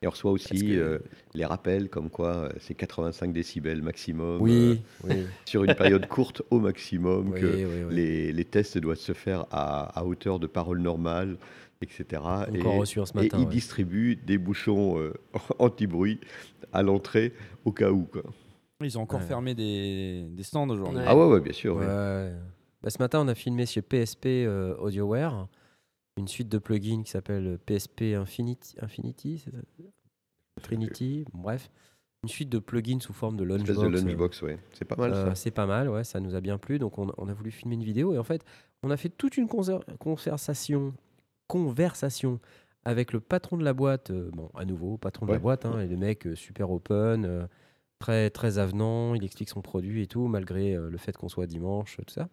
Et 0.04 0.08
on 0.08 0.10
reçoit 0.10 0.32
aussi 0.32 0.60
que- 0.68 0.74
euh, 0.74 1.00
les 1.34 1.46
rappels 1.46 1.90
comme 1.90 2.10
quoi 2.10 2.28
euh, 2.36 2.50
c'est 2.60 2.74
85 2.76 3.32
décibels 3.32 3.82
maximum 3.82 4.42
Oui, 4.42 4.82
oui, 5.06 5.12
euh, 5.12 5.24
sur 5.46 5.64
une 5.64 5.74
période 5.76 6.08
courte 6.08 6.42
au 6.52 6.60
maximum, 6.60 7.32
oui, 7.32 7.40
que 7.40 7.46
oui, 7.46 7.66
oui. 7.88 7.96
les, 7.96 8.32
les 8.34 8.46
tests 8.46 8.78
doivent 8.78 8.98
se 8.98 9.14
faire 9.14 9.46
à, 9.50 9.98
à 9.98 10.04
hauteur 10.04 10.40
de 10.40 10.48
parole 10.48 10.80
normale, 10.82 11.38
etc. 11.82 12.22
Encore 12.22 12.50
et 12.50 12.78
reçu 12.80 13.00
ce 13.06 13.12
et 13.18 13.24
matin. 13.24 13.38
ils 13.40 13.46
ouais. 13.46 13.50
distribuent 13.52 14.18
des 14.18 14.38
bouchons 14.38 15.00
euh, 15.00 15.14
anti-bruit 15.60 16.20
à 16.74 16.84
l'entrée 16.84 17.32
au 17.64 17.72
cas 17.72 17.90
où. 17.92 18.04
Quoi. 18.04 18.24
Ils 18.82 18.98
ont 18.98 19.02
encore 19.04 19.22
Ouais. 19.22 19.26
fermé 19.26 19.56
des, 19.56 20.26
des 20.30 20.44
stands 20.44 20.68
aujourd'hui. 20.70 20.98
Ouais. 21.00 21.06
Ah 21.08 21.16
ouais, 21.16 21.26
ouais, 21.28 21.40
bien 21.40 21.54
sûr. 21.54 21.78
Ouais. 21.78 21.86
ouais. 21.86 22.34
Bah, 22.82 22.90
ce 22.90 22.98
matin, 23.02 23.22
on 23.22 23.28
a 23.30 23.36
filmé 23.36 23.66
chez 23.66 23.82
PSP 23.82 24.26
euh, 24.26 24.76
AudioWare 24.80 25.48
une 26.18 26.28
suite 26.28 26.50
de 26.50 26.58
plugins 26.58 27.04
qui 27.04 27.12
s'appelle 27.12 27.58
PSP 27.66 28.14
Infinity, 28.16 28.76
Infinity 28.82 29.46
Trinity, 30.62 31.26
bref. 31.34 31.70
Une 32.24 32.30
suite 32.30 32.50
de 32.50 32.60
plugins 32.60 33.00
sous 33.02 33.12
forme 33.12 33.36
de 33.36 33.44
espèce 33.58 33.78
de 33.78 33.88
lunchbox, 33.88 34.42
ouais. 34.44 34.58
C'est 34.74 34.86
pas 34.86 34.96
mal 34.96 35.14
Euh, 35.14 35.30
ça. 35.30 35.36
c'est 35.36 35.52
pas 35.52 35.66
mal, 35.66 35.90
ouais, 35.90 36.04
ça 36.06 36.22
nous 36.22 36.36
a 36.36 36.42
bien 36.42 36.58
plu. 36.58 36.80
Donc 36.80 36.98
on, 36.98 37.12
on 37.18 37.28
a 37.28 37.34
voulu 37.34 37.52
filmer 37.52 37.76
une 37.76 37.84
vidéo 37.84 38.14
et 38.14 38.18
en 38.18 38.24
fait, 38.24 38.46
on 38.82 38.92
a 38.92 38.96
fait 38.98 39.10
toute 39.10 39.36
une 39.36 39.50
conversation, 39.50 40.94
conversation 41.48 42.40
avec 42.86 43.12
le 43.12 43.20
patron 43.20 43.58
de 43.58 43.64
la 43.66 43.74
boîte. 43.74 44.12
euh, 44.12 44.30
bon, 44.32 44.50
à 44.56 44.64
nouveau, 44.64 44.98
patron 44.98 45.26
de 45.26 45.32
la 45.32 45.38
Ouais. 45.38 45.42
boîte, 45.42 45.66
hein, 45.66 45.82
et 45.82 45.88
le 45.88 45.98
mec 45.98 46.26
euh, 46.28 46.36
super 46.36 46.72
open, 46.72 47.26
euh, 47.26 47.46
très 48.00 48.30
très 48.30 48.58
avenant. 48.58 49.16
Il 49.16 49.26
explique 49.26 49.50
son 49.50 49.62
produit 49.62 50.04
et 50.04 50.08
tout, 50.08 50.28
malgré 50.28 50.76
le 50.78 50.98
fait 50.98 51.18
qu'on 51.18 51.30
soit 51.30 51.48
dimanche, 51.48 51.98
tout 52.08 52.14
ça. 52.14 52.30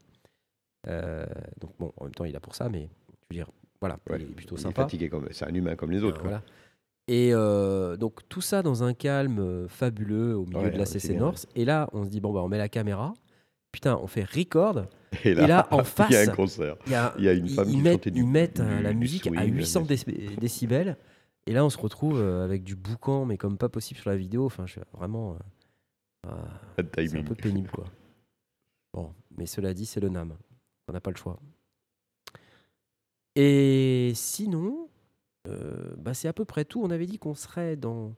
Donc 1.60 1.72
bon, 1.80 1.92
en 1.96 2.04
même 2.04 2.14
temps, 2.14 2.24
il 2.26 2.36
a 2.36 2.40
pour 2.40 2.54
ça, 2.54 2.68
mais 2.68 2.88
je 3.08 3.26
veux 3.30 3.34
dire, 3.44 3.50
voilà, 3.80 3.98
Ouais. 4.08 4.16
il 4.20 4.22
est 4.22 4.26
plutôt 4.26 4.56
Il 4.56 4.66
est 4.66 4.72
fatigué 4.72 5.08
comme 5.08 5.26
c'est 5.30 5.46
un 5.46 5.54
humain 5.54 5.74
comme 5.76 5.90
les 5.90 6.02
Euh, 6.02 6.06
autres. 6.08 6.22
voilà. 6.22 6.42
Et 7.08 7.30
euh, 7.32 7.96
donc 7.96 8.20
tout 8.28 8.40
ça 8.40 8.62
dans 8.62 8.84
un 8.84 8.94
calme 8.94 9.38
euh, 9.40 9.68
fabuleux 9.68 10.36
au 10.36 10.44
milieu 10.46 10.60
Ouais, 10.60 10.70
de 10.70 10.78
la 10.78 10.86
CC 10.86 11.14
North. 11.14 11.46
Et 11.56 11.64
là, 11.64 11.88
on 11.92 12.04
se 12.04 12.08
dit, 12.10 12.20
bon, 12.20 12.32
bah, 12.32 12.40
on 12.42 12.48
met 12.48 12.58
la 12.58 12.68
caméra. 12.68 13.14
Putain, 13.72 13.96
on 14.02 14.06
fait 14.06 14.24
record. 14.24 14.84
Et 15.24 15.34
là, 15.34 15.44
Et 15.44 15.46
là, 15.46 15.68
en 15.70 15.76
il 15.78 15.78
y 15.78 15.80
a 15.80 15.84
face, 15.84 16.28
un 16.28 16.32
concert. 16.34 16.76
Il 16.86 16.92
y 16.92 16.94
a, 16.94 17.14
Il 17.18 17.24
y 17.24 17.28
a 17.28 17.32
une 17.32 17.48
femme 17.48 17.68
ils 17.68 17.74
qui 17.76 17.82
mettent, 17.82 18.08
du- 18.08 18.20
ils 18.20 18.26
mettent 18.26 18.60
du- 18.60 18.82
la 18.82 18.92
musique 18.92 19.26
à 19.26 19.30
swing, 19.30 19.54
800 19.54 19.80
mais- 19.80 19.86
déc- 19.96 20.38
décibels. 20.38 20.96
Et 21.46 21.52
là, 21.52 21.64
on 21.64 21.70
se 21.70 21.78
retrouve 21.78 22.20
avec 22.20 22.62
du 22.62 22.76
boucan, 22.76 23.24
mais 23.24 23.36
comme 23.38 23.56
pas 23.58 23.68
possible 23.68 23.98
sur 23.98 24.10
la 24.10 24.16
vidéo. 24.16 24.44
Enfin, 24.46 24.66
je 24.66 24.72
suis 24.72 24.80
vraiment. 24.92 25.32
euh, 26.26 26.30
ah, 26.76 26.82
de 26.82 26.88
c'est 26.96 27.16
un 27.18 27.22
peu 27.24 27.34
pénible, 27.34 27.70
quoi. 27.70 27.86
Bon, 28.92 29.12
mais 29.36 29.46
cela 29.46 29.72
dit, 29.74 29.86
c'est 29.86 30.00
le 30.00 30.08
NAM. 30.10 30.34
On 30.88 30.92
n'a 30.92 31.00
pas 31.00 31.10
le 31.10 31.16
choix. 31.16 31.38
Et 33.36 34.12
sinon, 34.14 34.88
euh, 35.48 35.94
bah, 35.98 36.14
c'est 36.14 36.28
à 36.28 36.32
peu 36.32 36.44
près 36.44 36.64
tout. 36.64 36.82
On 36.82 36.90
avait 36.90 37.06
dit 37.06 37.18
qu'on 37.18 37.34
serait 37.34 37.76
dans, 37.76 38.14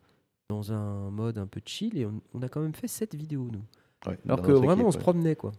dans 0.48 0.72
un 0.72 1.10
mode 1.10 1.38
un 1.38 1.46
peu 1.46 1.60
chill 1.64 1.96
et 1.98 2.06
on, 2.06 2.20
on 2.34 2.42
a 2.42 2.48
quand 2.48 2.60
même 2.60 2.74
fait 2.74 2.88
cette 2.88 3.14
vidéo, 3.14 3.48
nous. 3.52 3.62
Ouais, 4.10 4.18
Alors 4.24 4.42
que 4.42 4.52
vraiment, 4.52 4.86
on 4.86 4.90
se 4.90 4.96
ouais. 4.96 5.02
promenait, 5.02 5.36
quoi. 5.36 5.52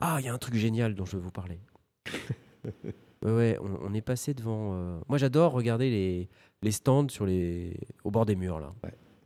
Ah, 0.00 0.16
il 0.20 0.26
y 0.26 0.28
a 0.28 0.34
un 0.34 0.38
truc 0.38 0.54
génial 0.54 0.94
dont 0.94 1.04
je 1.04 1.16
veux 1.16 1.22
vous 1.22 1.30
parler. 1.30 1.58
ouais, 3.24 3.58
on, 3.60 3.78
on 3.90 3.94
est 3.94 4.02
passé 4.02 4.34
devant. 4.34 4.72
euh, 4.74 4.98
Moi, 5.08 5.18
j'adore 5.18 5.52
regarder 5.52 5.90
les, 5.90 6.28
les 6.62 6.70
stands 6.72 7.08
sur 7.08 7.26
les... 7.26 7.76
au 8.04 8.10
bord 8.10 8.26
des 8.26 8.36
murs, 8.36 8.60
là. 8.60 8.72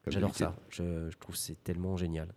J'adore 0.07 0.35
ça. 0.35 0.57
Je, 0.71 1.11
je 1.11 1.17
trouve 1.19 1.35
que 1.35 1.41
c'est 1.41 1.63
tellement 1.63 1.97
génial. 1.97 2.33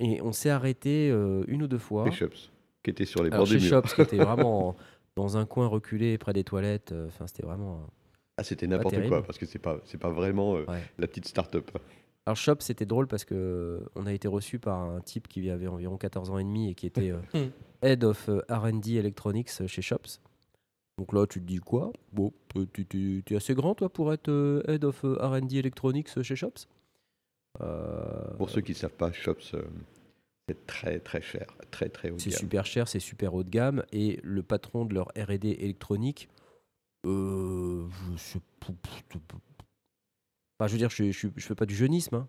Et 0.00 0.20
on 0.20 0.32
s'est 0.32 0.50
arrêté 0.50 1.10
euh, 1.10 1.44
une 1.48 1.62
ou 1.62 1.66
deux 1.68 1.78
fois. 1.78 2.04
Les 2.06 2.12
shops 2.12 2.50
qui 2.82 2.90
étaient 2.90 3.04
sur 3.04 3.22
les 3.22 3.30
bords 3.30 3.46
des 3.46 3.60
chez 3.60 3.70
murs. 3.70 3.82
Shops, 3.86 3.94
qui 3.94 4.00
était 4.02 4.16
vraiment 4.16 4.68
en- 4.70 4.76
dans 5.16 5.36
un 5.36 5.46
coin 5.46 5.66
reculé 5.66 6.18
près 6.18 6.32
des 6.32 6.44
toilettes. 6.44 6.92
euh, 6.92 7.08
Enfin, 7.08 7.26
c'était 7.26 7.42
vraiment. 7.42 7.86
Ah, 8.38 8.44
c'était 8.44 8.66
n'importe 8.66 9.06
quoi 9.08 9.22
parce 9.22 9.38
que 9.38 9.44
c'est 9.46 9.58
pas 9.58 9.78
c'est 9.84 9.98
pas 9.98 10.10
vraiment 10.10 10.56
euh, 10.56 10.64
Ouais. 10.66 10.82
la 10.98 11.06
petite 11.06 11.26
start-up. 11.26 11.70
Alors 12.24 12.36
Shop, 12.36 12.56
c'était 12.60 12.86
drôle 12.86 13.06
parce 13.08 13.24
que 13.24 13.34
euh, 13.34 13.80
on 13.94 14.06
a 14.06 14.12
été 14.12 14.26
reçu 14.28 14.58
par 14.58 14.78
un 14.80 15.00
type 15.00 15.28
qui 15.28 15.50
avait 15.50 15.66
environ 15.66 15.96
14 15.98 16.30
ans 16.30 16.38
et 16.38 16.44
demi 16.44 16.70
et 16.70 16.74
qui 16.74 16.86
était 16.86 17.10
euh. 17.10 17.20
Head 17.82 18.04
of 18.04 18.28
euh, 18.28 18.40
R&D 18.48 18.92
Electronics 18.94 19.50
chez 19.66 19.82
Shops. 19.82 20.20
Donc 20.98 21.12
là, 21.12 21.26
tu 21.26 21.40
te 21.40 21.46
dis 21.46 21.58
quoi? 21.58 21.92
Bon, 22.12 22.32
euh, 22.56 22.64
tu, 22.72 22.86
tu- 22.86 23.22
tu 23.26 23.34
es 23.34 23.36
assez 23.36 23.54
grand, 23.54 23.74
toi, 23.74 23.88
pour 23.88 24.12
être 24.12 24.28
euh, 24.28 24.62
Head 24.68 24.84
of 24.84 25.04
euh, 25.04 25.16
R&D 25.20 25.56
Electronics 25.56 26.22
chez 26.22 26.36
Shops? 26.36 26.68
Euh, 27.60 28.34
Pour 28.38 28.50
ceux 28.50 28.60
qui 28.60 28.72
ne 28.72 28.76
savent 28.76 28.92
pas, 28.92 29.12
Shops, 29.12 29.54
euh, 29.54 29.62
c'est 30.52 30.66
très 30.66 30.98
très 31.00 31.20
cher, 31.22 31.46
très 31.70 31.88
très 31.88 32.10
haut 32.10 32.16
de 32.16 32.20
C'est 32.20 32.30
gamme. 32.30 32.38
super 32.40 32.66
cher, 32.66 32.88
c'est 32.88 33.00
super 33.00 33.34
haut 33.34 33.42
de 33.44 33.50
gamme. 33.50 33.84
Et 33.92 34.20
le 34.22 34.42
patron 34.42 34.84
de 34.84 34.94
leur 34.94 35.08
RD 35.16 35.44
électronique, 35.46 36.28
euh, 37.06 37.86
je 38.12 38.16
sais 38.18 38.40
pas. 38.60 38.72
Enfin, 40.58 40.68
je 40.68 40.72
veux 40.72 40.78
dire, 40.78 40.90
je, 40.90 41.10
je, 41.10 41.28
je 41.36 41.46
fais 41.46 41.54
pas 41.54 41.66
du 41.66 41.74
jeunisme. 41.74 42.14
hein. 42.16 42.28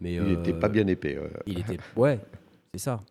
mais, 0.00 0.14
Il 0.14 0.24
n'était 0.24 0.54
euh, 0.54 0.58
pas 0.58 0.68
bien 0.68 0.86
épais. 0.86 1.18
ouais. 1.18 1.30
Il 1.46 1.58
était. 1.58 1.78
Ouais, 1.96 2.18
c'est 2.72 2.80
ça. 2.80 3.02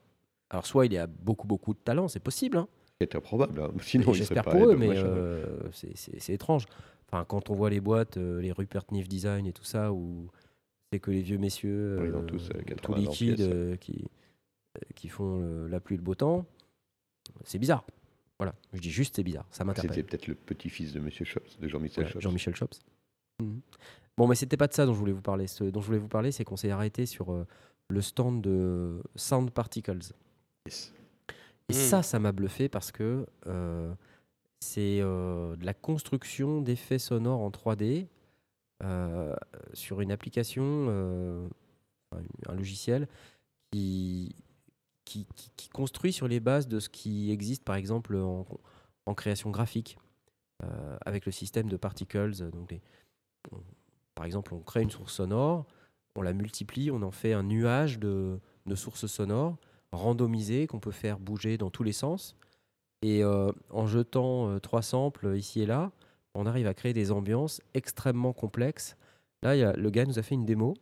Alors, 0.49 0.65
soit 0.65 0.85
il 0.85 0.97
a 0.97 1.07
beaucoup, 1.07 1.47
beaucoup 1.47 1.73
de 1.73 1.79
talent, 1.79 2.07
c'est 2.07 2.19
possible. 2.19 2.57
Hein. 2.57 2.67
C'est 2.99 3.15
improbable. 3.15 3.61
hein. 3.61 3.71
Sinon, 3.81 4.13
J'espère 4.13 4.43
pour 4.43 4.65
eux, 4.67 4.75
mais 4.75 4.89
euh, 4.97 5.45
c'est- 5.71 5.95
c'est 5.95 6.19
c'est 6.19 6.33
étrange. 6.33 6.65
Enfin, 7.11 7.25
quand 7.25 7.49
on 7.49 7.53
voit 7.55 7.69
les 7.69 7.79
boîtes, 7.81 8.17
euh, 8.17 8.39
les 8.41 8.51
Rupert 8.51 8.83
Neve 8.91 9.07
Design 9.07 9.45
et 9.45 9.53
tout 9.53 9.63
ça, 9.65 9.91
où 9.91 10.29
c'est 10.91 10.99
que 10.99 11.11
les 11.11 11.21
vieux 11.21 11.37
messieurs, 11.37 11.97
Oui, 12.01 12.07
euh, 12.07 12.21
tous, 12.25 12.49
euh, 12.49 12.59
tout 12.59 12.65
80 12.65 12.93
ans 12.93 12.99
liquides, 12.99 13.41
euh, 13.41 13.75
qui, 13.77 13.93
euh, 14.03 14.07
qui 14.95 15.09
font 15.09 15.39
le- 15.39 15.67
la 15.67 15.79
pluie 15.79 15.95
et 15.95 15.97
le 15.97 16.03
beau 16.03 16.15
temps, 16.15 16.45
c'est 17.43 17.59
bizarre. 17.59 17.85
Voilà, 18.39 18.55
je 18.73 18.79
dis 18.79 18.89
juste 18.89 19.15
c'est 19.17 19.23
bizarre, 19.23 19.45
ça 19.51 19.57
C'était 19.57 19.65
m'interpelle. 19.65 20.05
peut-être 20.05 20.27
le 20.27 20.35
petit-fils 20.35 20.93
de 20.93 20.99
Monsieur 20.99 21.25
Shops, 21.25 21.59
de 21.59 21.67
Jean-Michel 21.67 22.05
Ouais, 22.05 22.11
Shops. 22.11 22.21
Jean-Michel 22.21 22.55
Chops. 22.55 22.79
Mhm. 23.41 23.61
Bon, 24.17 24.27
mais 24.27 24.35
c'était 24.35 24.57
pas 24.57 24.67
de 24.67 24.73
ça 24.73 24.85
dont 24.85 24.93
je 24.93 24.99
voulais 24.99 25.11
vous 25.11 25.21
parler. 25.21 25.47
Ce 25.47 25.63
dont 25.63 25.79
je 25.81 25.85
voulais 25.85 25.97
vous 25.99 26.07
parler, 26.07 26.31
c'est 26.31 26.43
qu'on 26.43 26.57
s'est 26.57 26.71
arrêté 26.71 27.05
sur 27.05 27.31
euh, 27.31 27.45
le 27.89 28.01
stand 28.01 28.41
de 28.41 29.01
Sound 29.15 29.51
Particles. 29.51 29.99
Yes. 30.67 30.93
Et 31.69 31.73
Mm. 31.73 31.75
ça, 31.75 32.03
ça 32.03 32.19
m'a 32.19 32.31
bluffé 32.31 32.67
parce 32.67 32.91
que 32.91 33.25
euh, 33.47 33.93
c'est 34.59 34.99
euh, 35.01 35.55
de 35.55 35.65
la 35.65 35.73
construction 35.73 36.61
d'effets 36.61 36.99
sonores 36.99 37.41
en 37.41 37.51
3D 37.51 38.07
euh, 38.83 39.35
sur 39.73 40.01
une 40.01 40.11
application, 40.11 40.63
euh, 40.89 41.47
un 42.47 42.55
logiciel 42.55 43.07
qui, 43.71 44.35
qui, 45.11 45.25
qui- 45.35 45.51
qui 45.57 45.69
construit 45.69 46.13
sur 46.13 46.27
les 46.27 46.39
bases 46.39 46.67
de 46.67 46.79
ce 46.79 46.89
qui 46.89 47.31
existe 47.31 47.63
par 47.63 47.75
exemple 47.75 48.15
en, 48.15 48.45
en 49.05 49.13
création 49.13 49.49
graphique 49.51 49.97
euh, 50.63 50.97
avec 51.05 51.25
le 51.25 51.31
système 51.31 51.67
de 51.69 51.77
particles. 51.77 52.31
Donc 52.51 52.71
les- 52.71 52.81
on- 53.51 53.57
par 54.15 54.25
exemple, 54.25 54.53
on 54.53 54.59
crée 54.61 54.81
une 54.83 54.89
source 54.91 55.13
sonore, 55.13 55.65
on 56.15 56.21
la 56.21 56.33
multiplie, 56.33 56.91
on 56.91 57.01
en 57.01 57.11
fait 57.11 57.33
un 57.33 57.43
nuage 57.43 57.99
de, 57.99 58.39
de 58.65 58.75
sources 58.75 59.07
sonores 59.07 59.57
randomisées 59.91 60.67
qu'on 60.67 60.79
peut 60.79 60.91
faire 60.91 61.19
bouger 61.19 61.57
dans 61.57 61.69
tous 61.71 61.83
les 61.83 61.93
sens. 61.93 62.35
Et 63.01 63.23
euh, 63.23 63.51
en 63.71 63.87
jetant 63.87 64.49
euh, 64.49 64.59
trois 64.59 64.81
samples 64.83 65.35
ici 65.35 65.61
et 65.61 65.65
là, 65.65 65.91
on 66.35 66.45
arrive 66.45 66.67
à 66.67 66.73
créer 66.73 66.93
des 66.93 67.11
ambiances 67.11 67.59
extrêmement 67.73 68.31
complexes. 68.33 68.95
Là, 69.43 69.55
il 69.55 69.59
y 69.59 69.63
a- 69.63 69.73
le 69.73 69.89
gars 69.89 70.05
nous 70.05 70.19
a 70.19 70.21
fait 70.21 70.35
une 70.35 70.45
démo. 70.45 70.75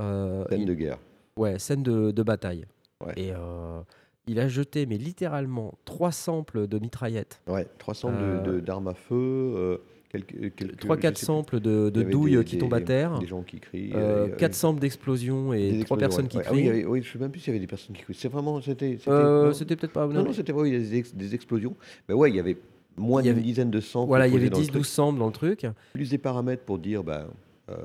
Euh, 0.00 0.44
Scène 0.48 0.60
il- 0.62 0.66
de 0.66 0.74
guerre. 0.74 0.98
Ouais, 1.36 1.58
scène 1.58 1.82
de, 1.82 2.10
de 2.10 2.22
bataille. 2.22 2.66
Ouais. 3.04 3.12
Et 3.16 3.32
euh, 3.32 3.80
il 4.26 4.40
a 4.40 4.48
jeté, 4.48 4.86
mais 4.86 4.98
littéralement, 4.98 5.74
trois 5.84 6.12
samples 6.12 6.66
de 6.66 6.78
mitraillettes, 6.78 7.40
Ouais, 7.46 7.66
300 7.78 8.10
Euh, 8.12 8.40
de- 8.42 8.52
de- 8.52 8.60
d'armes 8.60 8.88
à 8.88 8.94
feu, 8.94 9.14
euh, 9.16 9.76
quelques, 10.10 10.54
quelques, 10.56 10.78
trois, 10.78 10.96
je 10.96 11.00
quatre 11.02 11.16
sais 11.16 11.22
plus, 11.22 11.26
samples 11.26 11.60
de, 11.60 11.90
de 11.90 12.02
douilles 12.02 12.36
des- 12.36 12.44
qui 12.44 12.56
des- 12.56 12.60
tombent 12.60 12.74
à 12.74 12.80
terre, 12.80 13.18
Des 13.20 13.26
gens 13.26 13.42
qui 13.42 13.60
crient. 13.60 13.92
euh, 13.94 14.28
samples 14.52 14.80
d'explosions 14.80 15.52
et 15.52 15.70
des 15.72 15.84
trois 15.84 15.96
explosions, 15.96 15.98
personnes 15.98 16.24
ouais. 16.24 16.28
qui 16.30 16.36
Ouais. 16.38 16.44
Ah 16.46 16.50
crient. 16.50 16.62
oui, 16.62 16.68
avait- 16.98 17.02
je 17.02 17.08
ne 17.08 17.12
sais 17.12 17.18
même 17.20 17.30
plus 17.30 17.40
s'il 17.40 17.48
y 17.52 17.56
avait 17.56 17.60
des 17.60 17.66
personnes 17.68 17.94
qui 17.96 18.02
crient. 18.02 18.14
C'est 18.18 18.28
vraiment, 18.28 18.60
c'était. 18.60 18.98
Euh, 19.06 19.52
peut-être 19.52 19.92
pas. 19.92 20.06
non, 20.08 20.24
non, 20.24 20.32
c'était 20.32 20.52
vrai, 20.52 20.68
il 20.68 20.72
y 20.72 20.76
avait 20.76 20.84
des, 20.84 20.96
ex- 20.98 21.14
des 21.14 21.34
explosions. 21.34 21.76
Mais 22.08 22.14
ouais, 22.14 22.30
il 22.30 22.36
y 22.36 22.40
avait 22.40 22.58
moins 22.96 23.22
Il 23.22 23.28
y 23.30 23.32
d'une 23.34 23.42
dizaine 23.44 23.70
de 23.70 23.80
samples. 23.80 24.08
Voilà, 24.08 24.26
il 24.26 24.34
y 24.34 24.36
avait 24.36 24.50
dans 24.50 24.58
le 24.58 24.64
10-12 24.64 24.72
truc. 24.72 24.86
samples 24.86 25.18
dans 25.20 25.26
le 25.26 25.32
truc. 25.32 25.66
plus 25.92 26.10
des 26.10 26.18
paramètres 26.18 26.64
pour 26.64 26.78
dire 26.78 27.04
ben, 27.04 27.26
euh, 27.70 27.76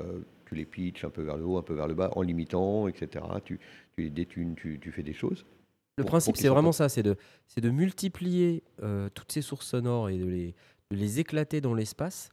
tu 0.46 0.54
les 0.56 0.64
pitches 0.64 1.04
un 1.04 1.10
peu 1.10 1.22
vers 1.22 1.36
le 1.36 1.44
haut, 1.44 1.56
un 1.56 1.62
peu 1.62 1.72
vers 1.74 1.86
le 1.88 1.94
bas, 1.94 2.10
en 2.16 2.22
limitant, 2.22 2.86
etc. 2.88 3.24
Tu, 3.44 3.58
tu 3.96 4.10
détunes, 4.10 4.54
tu, 4.54 4.78
tu 4.80 4.92
fais 4.92 5.02
des 5.02 5.12
choses. 5.12 5.44
Le 5.96 6.04
principe, 6.04 6.36
c'est 6.36 6.48
vraiment 6.48 6.72
ça, 6.72 6.88
c'est 6.88 7.02
de, 7.02 7.16
multiplier 7.70 8.64
euh, 8.82 9.08
toutes 9.14 9.30
ces 9.30 9.42
sources 9.42 9.66
sonores 9.66 10.08
et 10.08 10.18
de 10.18 10.26
les, 10.26 10.54
de 10.90 10.96
les 10.96 11.20
éclater 11.20 11.60
dans 11.60 11.74
l'espace, 11.74 12.30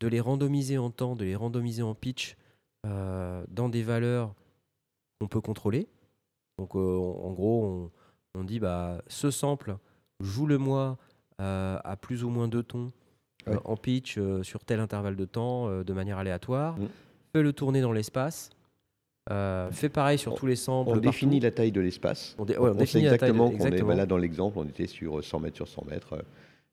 de 0.00 0.08
les 0.08 0.20
randomiser 0.20 0.76
en 0.78 0.90
temps, 0.90 1.14
de 1.14 1.24
les 1.24 1.36
randomiser 1.36 1.82
en 1.82 1.94
pitch 1.94 2.36
euh, 2.84 3.44
dans 3.48 3.68
des 3.68 3.82
valeurs 3.82 4.34
qu'on 5.20 5.28
peut 5.28 5.40
contrôler. 5.40 5.86
Donc, 6.58 6.74
euh, 6.74 6.96
en 6.98 7.28
en 7.28 7.32
gros, 7.32 7.64
on, 8.34 8.40
on 8.40 8.44
dit 8.44 8.58
bah, 8.58 9.02
ce 9.06 9.30
sample, 9.30 9.76
joue-le-moi 10.20 10.98
à 11.38 11.96
plus 12.00 12.24
ou 12.24 12.30
moins 12.30 12.48
deux 12.48 12.62
tons 12.62 12.92
Ouais. 13.46 13.58
en 13.64 13.76
pitch 13.76 14.18
sur 14.42 14.64
tel 14.64 14.80
intervalle 14.80 15.14
de 15.14 15.24
temps 15.24 15.70
de 15.84 15.92
manière 15.92 16.18
aléatoire. 16.18 16.76
Mm. 16.76 16.88
Fais-le 17.32 17.52
tourner 17.52 17.80
dans 17.80 17.92
l'espace. 17.92 18.50
Euh, 19.30 19.70
fais 19.72 19.88
pareil 19.88 20.18
sur 20.18 20.32
On- 20.32 20.36
tous 20.36 20.46
les 20.46 20.56
samples. 20.56 20.90
On 20.90 20.92
partout. 20.94 21.08
définit 21.10 21.40
la 21.40 21.50
taille 21.50 21.72
de 21.72 21.80
l'espace. 21.80 22.36
On 22.38 22.44
dé- 22.44 22.56
ouais, 22.56 22.60
on 22.68 22.70
on 22.70 22.72
sait 22.74 22.78
définit 22.78 23.02
de- 23.04 23.08
exactement 23.08 23.50
qu'on 23.50 23.66
est. 23.66 23.82
bah 23.82 23.94
là, 23.94 24.06
dans 24.06 24.18
l'exemple, 24.18 24.58
on 24.58 24.64
était 24.68 24.86
sur 24.86 25.22
100 25.24 25.40
mètres 25.40 25.56
sur 25.56 25.66
100 25.68 25.84
mètres. 25.84 26.12
euh, 26.14 26.22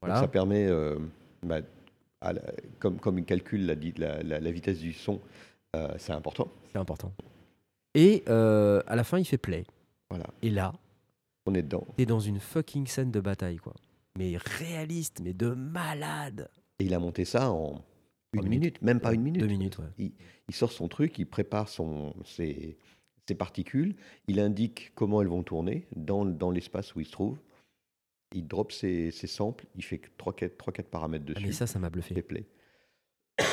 Voilà. 0.02 0.20
ça 0.20 0.28
permet, 0.28 0.68
euh, 0.68 0.98
bah, 1.42 1.62
la- 2.22 2.34
comme, 2.80 3.00
comme 3.00 3.18
il 3.20 3.26
calcule 3.26 3.66
la, 3.66 4.50
vitesse 4.52 4.80
du 4.80 4.94
son, 4.94 5.20
euh, 5.76 5.88
c'est 5.98 6.14
important. 6.14 6.48
C'est 6.72 6.78
important. 6.80 7.12
Et 7.96 8.24
euh, 8.30 8.82
à 8.88 8.96
la 8.96 9.04
fin, 9.04 9.18
il 9.20 9.26
fait 9.26 9.38
play. 9.38 9.66
Voilà. 10.10 10.26
Et 10.44 10.50
là, 10.52 10.74
On 11.48 11.54
est 11.56 11.64
dedans. 11.64 11.86
t'es 11.98 12.06
dans 12.06 12.20
une 12.20 12.40
fucking 12.40 12.86
scène 12.88 13.10
de 13.12 13.20
bataille, 13.20 13.58
quoi. 13.58 13.74
Mais 14.18 14.38
réaliste, 14.38 15.22
mais 15.24 15.34
de 15.34 15.50
malade. 15.50 16.50
Et 16.80 16.86
il 16.86 16.94
a 16.94 17.00
monté 17.00 17.26
ça 17.26 17.50
en 17.52 17.82
une 18.34 18.48
minute, 18.48 18.82
même 18.82 19.00
pas 19.00 19.14
une 19.14 19.22
minute. 19.22 19.42
Deux 19.42 19.48
minutes, 19.48 19.78
ouais. 19.80 20.12
Il 20.50 20.56
sort 20.56 20.72
son 20.72 20.88
truc, 20.88 21.18
il 21.20 21.26
prépare 21.26 21.70
son, 21.70 22.14
ses, 22.26 22.78
ses 23.28 23.36
particules, 23.36 23.96
il 24.28 24.40
indique 24.40 24.92
comment 24.96 25.22
elles 25.22 25.28
vont 25.30 25.44
tourner 25.44 25.88
dans, 25.96 26.26
dans 26.26 26.52
l'espace 26.52 26.96
où 26.96 27.00
il 27.00 27.06
se 27.06 27.12
trouve. 27.12 27.40
Il 28.34 28.48
drop 28.48 28.72
ses, 28.72 29.12
ses 29.12 29.28
samples, 29.28 29.66
il 29.76 29.84
fait 29.84 30.02
3-4 30.18 30.84
paramètres 30.84 31.26
Ah, 31.30 31.34
dessus. 31.34 31.46
mais 31.46 31.52
ça, 31.54 31.68
ça 31.68 31.80
m'a 31.80 31.90
bluffé. 31.90 32.22
play. 32.22 32.46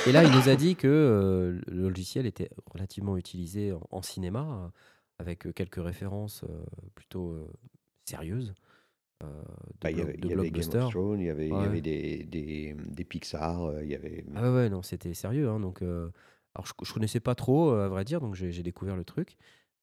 Et 0.06 0.12
là, 0.12 0.24
il 0.24 0.30
nous 0.30 0.48
a 0.48 0.56
dit 0.56 0.74
que 0.76 0.88
euh, 0.88 1.60
le 1.66 1.82
logiciel 1.88 2.26
était 2.26 2.50
relativement 2.66 3.16
utilisé 3.16 3.72
en, 3.72 3.80
en 3.90 4.02
cinéma, 4.02 4.72
avec 5.18 5.52
quelques 5.54 5.82
références 5.82 6.44
euh, 6.44 6.64
plutôt 6.94 7.32
euh, 7.32 7.46
sérieuses. 8.06 8.54
Euh, 9.22 9.26
de, 9.26 9.42
Bah, 9.80 9.90
il 9.90 9.98
y 9.98 10.00
avait, 10.00 10.12
de 10.14 10.18
il 10.26 10.30
y 10.30 10.32
avait 10.32 10.50
Game 10.50 10.52
blockbuster. 10.52 10.78
of 10.78 10.90
Thrones, 10.90 11.20
il 11.20 11.26
y 11.26 11.30
avait, 11.30 11.46
il 11.46 11.50
y 11.50 11.52
Ouais. 11.56 11.64
avait 11.64 11.80
des, 11.80 12.24
des, 12.24 12.74
des 12.74 13.04
Pixar, 13.04 13.62
euh, 13.64 13.82
il 13.84 13.90
y 13.90 13.94
avait... 13.94 14.24
Ah 14.34 14.52
ouais, 14.52 14.68
non, 14.68 14.82
c'était 14.82 15.14
sérieux. 15.14 15.48
hein, 15.48 15.60
donc, 15.60 15.82
euh, 15.82 16.10
alors, 16.54 16.66
je, 16.66 16.72
je 16.84 16.92
connaissais 16.92 17.20
pas 17.20 17.34
trop, 17.34 17.70
à 17.70 17.88
vrai 17.88 18.04
dire, 18.04 18.20
donc 18.20 18.34
j'ai 18.34 18.62
découvert 18.62 18.96
le 18.96 19.04
truc. 19.04 19.36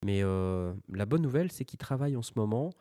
Mais 0.05 0.21
euh, 0.23 0.73
la 0.91 1.05
bonne 1.05 1.21
nouvelle, 1.21 1.51
c'est 1.51 1.65
qu'ils 1.65 1.79
travaillent 1.79 2.15
en 2.17 2.21
ce 2.21 2.33
moment 2.35 2.71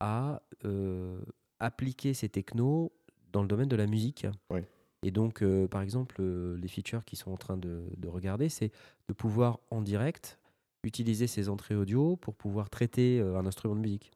à 0.00 0.42
euh, 0.64 1.20
appliquer 1.60 2.14
ces 2.14 2.28
technos 2.28 2.92
dans 3.32 3.42
le 3.42 3.48
domaine 3.48 3.68
de 3.68 3.76
la 3.76 3.86
musique. 3.86 4.26
Ouais. 4.50 4.64
Et 5.02 5.10
donc, 5.10 5.44
par 5.70 5.80
exemple, 5.82 6.22
les 6.22 6.68
features 6.68 7.04
qu'ils 7.04 7.18
sont 7.18 7.30
en 7.30 7.36
train 7.36 7.56
de, 7.56 7.84
de 7.96 8.08
regarder, 8.08 8.48
c'est 8.48 8.70
de 9.08 9.12
pouvoir 9.14 9.60
en 9.70 9.80
direct 9.80 10.38
utiliser 10.84 11.26
ces 11.26 11.48
entrées 11.48 11.74
audio 11.76 12.16
pour 12.16 12.34
pouvoir 12.34 12.68
traiter 12.68 13.20
un 13.20 13.46
instrument 13.46 13.76
de 13.76 13.80
musique. 13.80 14.10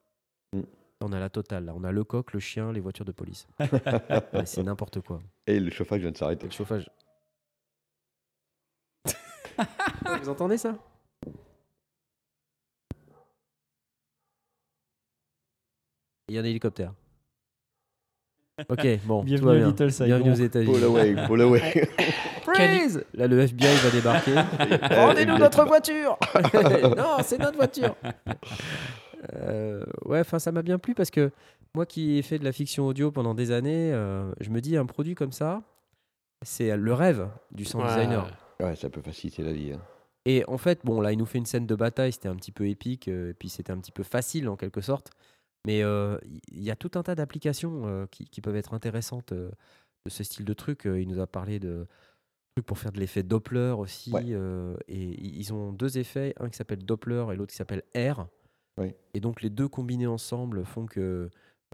Mm. 0.55 0.61
On 1.03 1.13
a 1.13 1.19
la 1.19 1.29
totale, 1.31 1.65
là. 1.65 1.73
On 1.77 1.83
a 1.85 1.91
le 1.91 2.05
coq, 2.05 2.33
le 2.33 2.41
chien, 2.41 2.73
les 2.73 2.81
voitures 2.81 3.05
de 3.05 3.13
police. 3.13 3.47
Ouais, 4.33 4.47
c'est 4.47 4.63
n'importe 4.63 5.01
quoi. 5.01 5.21
Et 5.47 5.59
le 5.59 5.71
chauffage 5.71 6.01
vient 6.01 6.11
de 6.13 6.17
s'arrêter. 6.17 6.47
Le 6.47 6.53
chauffage. 6.53 6.89
Vous 10.23 10.29
entendez 10.29 10.59
ça? 10.59 10.77
Il 16.29 16.37
y 16.37 16.39
a 16.39 16.41
un 16.41 16.45
hélicoptère. 16.45 16.95
Ok, 18.69 18.87
bon, 19.05 19.21
tout 19.21 19.27
Bienvenue 19.27 19.47
va 19.47 19.53
à 19.53 19.57
bien. 19.57 19.69
Little 19.69 19.93
Saigon. 19.93 20.07
Bienvenue 20.17 20.31
aux 20.31 20.45
États-Unis. 20.45 20.73
Pull 20.73 20.85
away, 20.85 21.27
pull 21.27 21.41
away. 21.41 21.61
Freeze 22.43 23.05
Là, 23.15 23.27
le 23.27 23.41
FBI 23.41 23.75
va 23.77 23.91
débarquer. 23.91 24.35
Rendez-nous 24.95 25.35
FBI 25.35 25.39
notre 25.39 25.65
voiture 25.65 26.17
Non, 26.97 27.17
c'est 27.23 27.39
notre 27.39 27.57
voiture 27.57 27.97
Euh, 29.35 29.85
Ouais, 30.05 30.21
enfin, 30.21 30.39
ça 30.39 30.53
m'a 30.53 30.63
bien 30.63 30.79
plu 30.79 30.95
parce 30.95 31.11
que 31.11 31.31
moi 31.75 31.87
qui 31.87 32.19
ai 32.19 32.23
fait 32.23 32.39
de 32.39 32.45
la 32.45 32.53
fiction 32.53 32.87
audio 32.87 33.11
pendant 33.11 33.35
des 33.35 33.51
années, 33.51 33.93
euh, 33.93 34.33
je 34.41 34.51
me 34.51 34.61
dis 34.61 34.77
un 34.77 34.87
produit 34.87 35.15
comme 35.15 35.33
ça, 35.33 35.63
c'est 36.43 36.77
le 36.77 36.93
rêve 36.95 37.29
du 37.53 37.65
sound 37.65 37.85
Ouais, 37.85 37.91
designer. 37.95 38.31
ouais. 38.61 38.77
Ça 38.77 38.91
peut 38.91 39.03
faciliter 39.03 39.43
la 39.43 39.53
vie. 39.53 39.73
hein. 39.73 39.81
Et 40.25 40.45
en 40.47 40.59
fait, 40.59 40.81
bon, 40.85 41.01
là, 41.01 41.13
il 41.13 41.19
nous 41.19 41.27
fait 41.27 41.39
une 41.39 41.47
scène 41.47 41.67
de 41.67 41.75
bataille, 41.75 42.13
c'était 42.13 42.29
un 42.29 42.37
petit 42.37 42.53
peu 42.53 42.69
épique, 42.69 43.09
euh, 43.09 43.31
et 43.31 43.35
puis 43.35 43.49
c'était 43.49 43.73
un 43.73 43.79
petit 43.79 43.91
peu 43.93 44.03
facile 44.05 44.49
en 44.49 44.57
quelque 44.57 44.81
sorte. 44.81 45.11
Mais 45.67 45.83
euh, 45.83 46.17
il 46.51 46.63
y 46.63 46.71
a 46.71 46.77
tout 46.77 46.91
un 46.97 47.03
tas 47.03 47.15
d'applications 47.15 47.83
euh, 47.87 48.07
qui, 48.11 48.25
qui 48.27 48.41
peuvent 48.41 48.57
être 48.57 48.75
intéressantes 48.75 49.33
euh, 49.33 49.51
de 50.05 50.11
ce 50.11 50.23
style 50.25 50.45
de 50.45 50.53
truc. 50.53 50.83
Il 50.85 51.09
nous 51.09 51.21
a 51.21 51.27
parlé 51.27 51.59
de 51.61 51.87
trucs 52.55 52.67
pour 52.67 52.79
faire 52.79 52.93
de 52.93 52.99
l'effet 53.01 53.23
Doppler 53.23 53.75
aussi. 53.77 54.13
Ouais. 54.13 54.25
euh, 54.29 54.77
et 54.89 55.01
ils 55.25 55.53
ont 55.53 55.73
deux 55.73 55.99
effets, 55.99 56.35
un 56.41 56.49
qui 56.49 56.57
s'appelle 56.57 56.85
Doppler 56.85 57.25
et 57.33 57.37
l'autre 57.37 57.51
qui 57.51 57.57
s'appelle 57.57 57.83
R. 57.97 58.27
Et 59.15 59.21
donc 59.21 59.43
les 59.43 59.51
deux 59.51 59.69
combinés 59.69 60.07
ensemble 60.07 60.65
font 60.65 60.87
que 60.87 61.29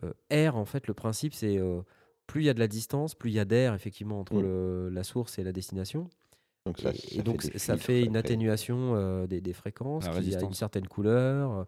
euh, 0.05 0.51
R, 0.51 0.57
en 0.57 0.65
fait, 0.65 0.87
le 0.87 0.95
principe, 0.95 1.33
c'est 1.35 1.59
euh, 1.59 1.81
plus 2.27 2.43
il 2.43 2.45
y 2.47 2.49
a 2.49 2.55
de 2.55 2.59
la 2.59 2.69
distance, 2.69 3.15
plus 3.15 3.31
il 3.31 3.35
y 3.35 3.39
a 3.41 3.45
d'air 3.45 3.75
effectivement 3.75 4.21
entre 4.21 4.35
Mm. 4.35 4.43
le- 4.43 4.89
la 4.91 5.03
source 5.05 5.39
et 5.39 5.45
la 5.45 5.53
destination. 5.53 6.09
Donc 6.67 6.79
ça, 6.81 6.91
et, 6.91 6.97
ça 6.97 7.21
et 7.21 7.23
donc 7.23 7.43
fait 7.43 7.59
ça 7.59 7.77
fait 7.77 8.03
une 8.05 8.17
atténuation 8.17 8.95
euh, 8.97 9.27
des, 9.27 9.41
des 9.41 9.53
fréquences, 9.55 10.07
La 10.07 10.21
qui 10.21 10.35
a 10.37 10.41
une 10.43 10.53
certaine 10.55 10.87
couleur, 10.87 11.67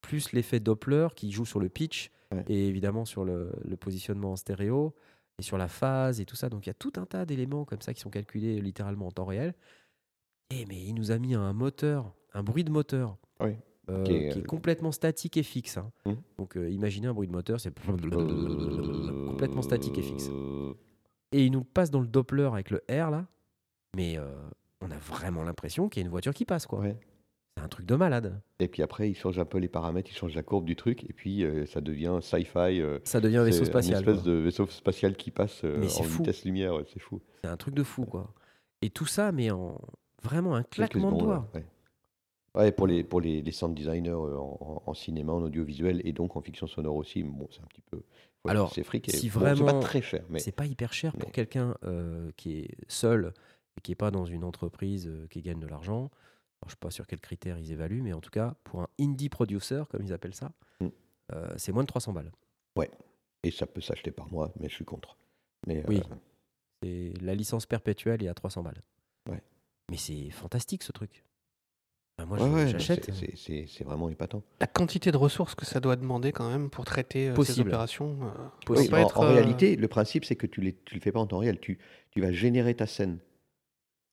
plus 0.00 0.32
l'effet 0.32 0.60
Doppler 0.60 1.08
qui 1.16 1.32
joue 1.32 1.44
sur 1.46 1.60
le 1.60 1.68
pitch 1.68 2.10
Ouais. 2.30 2.44
et 2.46 2.68
évidemment 2.68 3.06
sur 3.06 3.24
le, 3.24 3.50
le 3.64 3.76
positionnement 3.78 4.32
en 4.32 4.36
stéréo 4.36 4.94
et 5.38 5.42
sur 5.42 5.56
la 5.56 5.66
phase 5.66 6.20
et 6.20 6.26
tout 6.26 6.36
ça. 6.36 6.50
Donc 6.50 6.66
il 6.66 6.68
y 6.68 6.70
a 6.70 6.74
tout 6.74 6.92
un 6.96 7.06
tas 7.06 7.24
d'éléments 7.24 7.64
comme 7.64 7.80
ça 7.80 7.94
qui 7.94 8.00
sont 8.02 8.10
calculés 8.10 8.60
littéralement 8.60 9.06
en 9.06 9.10
temps 9.10 9.24
réel. 9.24 9.54
Et 10.50 10.66
mais 10.66 10.78
il 10.78 10.92
nous 10.94 11.10
a 11.10 11.18
mis 11.18 11.34
un 11.34 11.54
moteur, 11.54 12.12
un 12.34 12.42
bruit 12.42 12.64
de 12.64 12.70
moteur. 12.70 13.16
Oui. 13.40 13.52
Euh, 13.90 14.04
Qui 14.04 14.12
qui, 14.30 14.38
est, 14.38 14.46
complètement 14.46 14.92
statique 14.92 15.36
et 15.36 15.42
fixe. 15.42 15.78
hein. 15.78 15.90
Mhm. 16.06 16.16
Donc 16.38 16.56
euh, 16.56 16.70
imaginez 16.70 17.06
un 17.06 17.14
bruit 17.14 17.28
de 17.28 17.32
moteur, 17.32 17.60
c'est 17.60 17.72
complètement 19.26 19.62
statique 19.62 19.98
et 19.98 20.02
fixe. 20.02 20.30
Et 21.32 21.44
il 21.44 21.52
nous 21.52 21.64
passe 21.64 21.90
dans 21.90 22.00
le 22.00 22.06
Doppler 22.06 22.48
avec 22.52 22.70
le 22.70 22.78
R 22.90 23.10
là, 23.10 23.26
mais 23.96 24.18
euh, 24.18 24.26
on 24.80 24.90
a 24.90 24.98
vraiment 24.98 25.42
l'impression 25.42 25.88
qu'il 25.88 26.00
y 26.00 26.04
a 26.04 26.06
une 26.06 26.10
voiture 26.10 26.34
qui 26.34 26.44
passe 26.44 26.66
quoi. 26.66 26.80
Ouais. 26.80 26.96
C'est 27.56 27.64
un 27.64 27.68
truc 27.68 27.86
de 27.86 27.96
malade. 27.96 28.40
Et 28.60 28.68
puis 28.68 28.82
après, 28.84 29.10
il 29.10 29.16
change 29.16 29.36
un 29.40 29.44
peu 29.44 29.58
les 29.58 29.66
paramètres, 29.66 30.08
il 30.12 30.14
change 30.14 30.32
la 30.36 30.44
courbe 30.44 30.64
du 30.64 30.76
truc, 30.76 31.02
et 31.10 31.12
puis 31.12 31.44
ça 31.66 31.80
devient 31.80 32.20
sci-fi. 32.22 32.80
Ça 33.02 33.20
devient 33.20 33.38
un 33.38 33.44
vaisseau 33.44 33.64
spatial. 33.64 34.00
Une 34.04 34.08
espèce 34.08 34.22
quoi. 34.22 34.32
de 34.32 34.38
vaisseau 34.38 34.66
spatial 34.68 35.16
qui 35.16 35.32
passe 35.32 35.64
en 35.64 35.88
fou. 36.04 36.22
vitesse 36.22 36.44
lumière, 36.44 36.76
ouais, 36.76 36.84
c'est 36.86 37.00
fou. 37.00 37.20
C'est 37.42 37.50
un 37.50 37.56
truc 37.56 37.74
de 37.74 37.82
fou 37.82 38.04
quoi. 38.04 38.32
Et 38.80 38.90
tout 38.90 39.06
ça, 39.06 39.32
mais 39.32 39.50
en 39.50 39.80
vraiment 40.22 40.54
un 40.54 40.62
claquement 40.62 41.12
de 41.12 41.18
doigts. 41.18 41.48
Ouais, 41.54 41.66
Ouais. 42.58 42.64
Ouais, 42.64 42.72
pour 42.72 42.86
les, 42.86 43.04
pour 43.04 43.20
les, 43.20 43.40
les 43.42 43.52
sound 43.52 43.74
designers 43.76 44.10
euh, 44.10 44.36
en, 44.36 44.58
en- 44.60 44.82
en 44.86 44.94
cinéma, 44.94 45.32
en 45.32 45.42
audiovisuel 45.42 46.00
et 46.04 46.12
donc 46.12 46.36
en 46.36 46.40
fiction 46.40 46.66
sonore 46.66 46.96
aussi, 46.96 47.22
bon, 47.22 47.48
c'est 47.50 47.60
un 47.62 47.66
petit 47.66 47.80
peu. 47.82 48.02
Alors, 48.46 48.72
c'est 48.72 48.82
fric. 48.84 49.08
et- 49.08 49.12
si 49.12 49.28
bon, 49.30 49.40
c'est 49.56 49.64
pas 49.64 49.78
très 49.80 50.02
cher, 50.02 50.24
mais 50.28 50.38
C'est 50.38 50.52
pas 50.52 50.66
hyper 50.66 50.92
cher 50.92 51.12
pour 51.16 51.30
quelqu'un 51.32 51.76
euh, 51.84 52.30
qui 52.36 52.58
est 52.60 52.68
seul 52.88 53.32
et 53.76 53.80
qui 53.80 53.92
est 53.92 53.96
pas 53.96 54.10
dans 54.10 54.24
une 54.24 54.44
entreprise 54.44 55.06
euh, 55.06 55.26
qui 55.28 55.42
gagne 55.42 55.60
de 55.60 55.66
l'argent. 55.66 56.10
Alors, 56.60 56.66
je 56.66 56.70
suis 56.70 56.76
pas 56.78 56.90
sur 56.90 57.06
quels 57.06 57.20
critères 57.20 57.58
ils 57.58 57.70
évaluent, 57.72 58.02
mais 58.02 58.12
en 58.12 58.20
tout 58.20 58.30
cas, 58.30 58.54
pour 58.64 58.80
un 58.82 58.88
indie 59.00 59.28
producer, 59.28 59.82
comme 59.90 60.02
ils 60.02 60.12
appellent 60.12 60.34
ça, 60.34 60.50
Mm. 60.80 60.86
euh, 61.34 61.54
c'est 61.56 61.72
moins 61.72 61.82
de 61.84 61.88
300 61.88 62.12
balles. 62.12 62.32
et 63.44 63.50
ça 63.52 63.66
peut 63.66 63.80
s'acheter 63.80 64.10
par 64.10 64.30
mois, 64.32 64.52
mais 64.58 64.68
je 64.68 64.74
suis 64.74 64.84
contre. 64.84 65.16
Mais 65.66 65.84
Oui. 65.88 66.02
C'est 66.82 67.12
la 67.20 67.34
licence 67.36 67.66
perpétuelle 67.66 68.22
est 68.22 68.28
à 68.28 68.34
300 68.34 68.62
balles. 68.64 68.82
Ouais. 69.30 69.40
Mais 69.90 69.96
c'est 69.96 70.30
fantastique 70.30 70.82
ce 70.82 70.90
truc. 70.92 71.24
Enfin, 72.18 72.26
moi, 72.26 72.38
ouais, 72.42 72.52
ouais, 72.52 72.68
j'achète. 72.68 73.10
c'est- 73.36 73.84
vraiment 73.84 74.08
épatant. 74.08 74.42
La 74.60 74.66
quantité 74.66 75.12
de 75.12 75.16
ressources 75.16 75.54
que 75.54 75.64
ça 75.64 75.78
doit 75.78 75.94
demander 75.96 76.32
quand 76.32 76.50
même 76.50 76.68
pour 76.68 76.84
traiter 76.84 77.28
euh, 77.28 77.32
ces 77.32 77.36
Possible. 77.36 77.68
opérations. 77.68 78.18
euh, 78.22 78.48
Oui, 78.74 78.88
pas 78.88 78.98
en, 78.98 79.06
être, 79.06 79.20
en 79.20 79.24
euh, 79.24 79.28
réalité, 79.34 79.76
le 79.76 79.86
principe, 79.88 80.24
c'est 80.24 80.34
que 80.36 80.46
tu 80.46 80.60
ne 80.60 80.66
le 80.66 81.00
fais 81.00 81.12
pas 81.12 81.20
en 81.20 81.26
temps 81.26 81.38
réel. 81.38 81.60
Tu, 81.60 81.78
tu 82.10 82.20
vas 82.20 82.32
générer 82.32 82.74
ta 82.74 82.86
scène. 82.86 83.18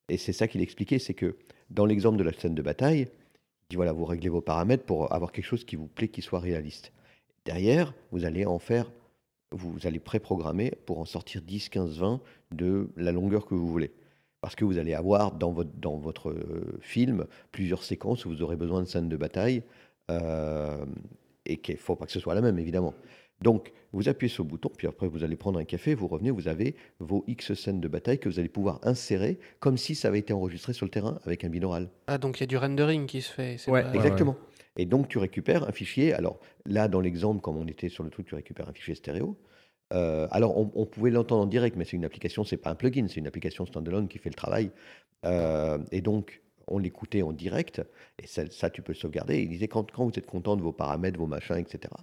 Et 0.09 0.17
c'est 0.17 0.33
ça 0.33 0.47
qu'il 0.47 0.61
expliquait, 0.61 0.99
c'est 0.99 1.15
que 1.15 1.35
dans 1.71 1.85
l'exemple 1.85 2.17
de 2.17 2.23
la 2.23 2.31
scène 2.31 2.53
de 2.53 2.61
bataille, 2.61 2.99
il 3.01 3.69
dit 3.71 3.75
voilà, 3.75 3.91
vous 3.91 4.05
réglez 4.05 4.29
vos 4.29 4.41
paramètres 4.41 4.83
pour 4.85 5.11
avoir 5.11 5.31
quelque 5.31 5.45
chose 5.45 5.65
qui 5.65 5.75
vous 5.75 5.87
plaît, 5.87 6.09
qui 6.09 6.21
soit 6.21 6.39
réaliste. 6.39 6.91
Derrière, 7.45 7.95
vous 8.11 8.23
allez 8.23 8.45
en 8.45 8.59
faire, 8.59 8.91
vous 9.51 9.75
allez 9.83 9.99
préprogrammer 9.99 10.73
pour 10.85 10.99
en 10.99 11.05
sortir 11.05 11.41
10, 11.41 11.69
15, 11.69 11.97
20 11.97 12.21
de 12.51 12.89
la 12.97 13.11
longueur 13.11 13.47
que 13.47 13.55
vous 13.55 13.67
voulez. 13.67 13.91
Parce 14.45 14.53
que 14.55 14.63
vous 14.63 14.77
allez 14.77 14.93
avoir 14.93 15.31
dans 15.31 15.51
votre, 15.51 15.71
dans 15.81 15.97
votre 15.97 16.29
euh, 16.29 16.77
film 16.79 17.25
plusieurs 17.51 17.81
séquences 17.81 18.25
où 18.25 18.29
vous 18.29 18.43
aurez 18.43 18.55
besoin 18.55 18.83
de 18.83 18.87
scènes 18.87 19.09
de 19.09 19.17
bataille 19.17 19.63
euh, 20.11 20.85
et 21.47 21.57
qu'il 21.57 21.73
ne 21.73 21.79
faut 21.79 21.95
pas 21.95 22.05
que 22.05 22.11
ce 22.11 22.19
soit 22.19 22.35
la 22.35 22.41
même, 22.41 22.59
évidemment. 22.59 22.93
Donc, 23.41 23.73
vous 23.91 24.07
appuyez 24.07 24.31
sur 24.31 24.43
le 24.43 24.49
bouton, 24.49 24.69
puis 24.77 24.85
après, 24.85 25.07
vous 25.07 25.23
allez 25.23 25.35
prendre 25.35 25.57
un 25.57 25.63
café, 25.63 25.95
vous 25.95 26.07
revenez, 26.07 26.29
vous 26.29 26.47
avez 26.47 26.75
vos 26.99 27.23
X 27.25 27.55
scènes 27.55 27.81
de 27.81 27.87
bataille 27.87 28.19
que 28.19 28.29
vous 28.29 28.37
allez 28.37 28.49
pouvoir 28.49 28.79
insérer 28.83 29.39
comme 29.59 29.77
si 29.77 29.95
ça 29.95 30.09
avait 30.09 30.19
été 30.19 30.31
enregistré 30.31 30.73
sur 30.73 30.85
le 30.85 30.91
terrain 30.91 31.17
avec 31.25 31.43
un 31.43 31.49
binaural. 31.49 31.89
Ah, 32.05 32.19
donc 32.19 32.37
il 32.37 32.41
y 32.41 32.43
a 32.43 32.47
du 32.47 32.57
rendering 32.57 33.07
qui 33.07 33.23
se 33.23 33.31
fait. 33.33 33.57
Ouais, 33.67 33.81
pas- 33.81 33.89
ouais. 33.89 33.95
Exactement. 33.95 34.35
Et 34.77 34.85
donc, 34.85 35.07
tu 35.07 35.17
récupères 35.17 35.67
un 35.67 35.71
fichier. 35.71 36.13
Alors, 36.13 36.37
là, 36.67 36.87
dans 36.87 36.99
l'exemple, 36.99 37.41
comme 37.41 37.57
on 37.57 37.65
était 37.65 37.89
sur 37.89 38.03
le 38.03 38.11
truc, 38.11 38.27
tu 38.27 38.35
récupères 38.35 38.69
un 38.69 38.73
fichier 38.73 38.93
stéréo. 38.93 39.35
Euh, 39.93 40.27
alors, 40.31 40.57
on, 40.57 40.85
pouvait 40.85 41.11
l'entendre 41.11 41.43
en 41.43 41.47
direct, 41.47 41.75
mais 41.75 41.85
c'est 41.85 41.95
une 41.95 42.05
application, 42.05 42.43
c'est 42.43 42.57
pas 42.57 42.71
un 42.71 42.75
plugin, 42.75 43.07
c'est 43.07 43.19
une 43.19 43.27
application 43.27 43.65
standalone 43.65 44.07
qui 44.07 44.17
fait 44.17 44.29
le 44.29 44.35
travail. 44.35 44.71
Euh, 45.25 45.79
et 45.91 46.01
donc, 46.01 46.41
on 46.67 46.79
l'écoutait 46.79 47.21
en 47.21 47.31
direct, 47.31 47.81
et 48.21 48.27
ça, 48.27 48.69
tu 48.69 48.81
peux 48.81 48.93
le 48.93 48.97
sauvegarder. 48.97 49.41
Il 49.41 49.49
disait 49.49 49.67
quand, 49.67 49.91
vous 49.95 50.09
êtes 50.09 50.25
content 50.25 50.55
de 50.55 50.61
vos 50.61 50.71
paramètres, 50.71 51.19
vos 51.19 51.27
machins, 51.27 51.57
etc., 51.57 51.93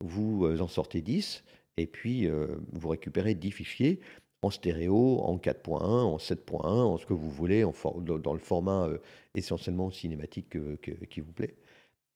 vous 0.00 0.44
euh, 0.46 0.60
en 0.60 0.68
sortez 0.68 1.02
10, 1.02 1.44
et 1.76 1.86
puis 1.86 2.28
vous 2.72 2.88
récupérez 2.88 3.34
10 3.34 3.52
fichiers 3.52 4.00
en 4.42 4.50
stéréo, 4.50 5.20
en 5.20 5.38
4.1, 5.38 5.82
en 5.82 6.16
7.1, 6.18 6.66
en 6.66 6.98
ce 6.98 7.06
que 7.06 7.12
vous 7.14 7.30
voulez, 7.30 7.64
dans 7.64 8.32
le 8.32 8.38
format 8.38 8.88
essentiellement 9.34 9.90
cinématique 9.90 10.50
que- 10.50 10.76
que- 10.76 11.04
qui 11.06 11.20
vous 11.20 11.32
plaît. 11.32 11.54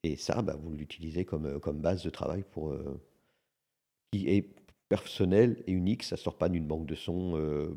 Et 0.02 0.16
ça, 0.16 0.42
bah, 0.42 0.56
vous 0.60 0.72
l'utilisez 0.72 1.24
comme, 1.24 1.60
comme 1.60 1.78
base 1.80 2.02
de 2.02 2.10
travail 2.10 2.44
pour, 2.50 2.74
qui 4.12 4.28
est 4.28 4.46
personnel 4.96 5.62
et 5.66 5.72
unique. 5.72 6.02
Ça 6.04 6.16
sort 6.16 6.36
pas 6.38 6.48
d'une 6.48 6.66
banque 6.66 6.86
de 6.86 6.94
sons 6.94 7.36
euh, 7.36 7.74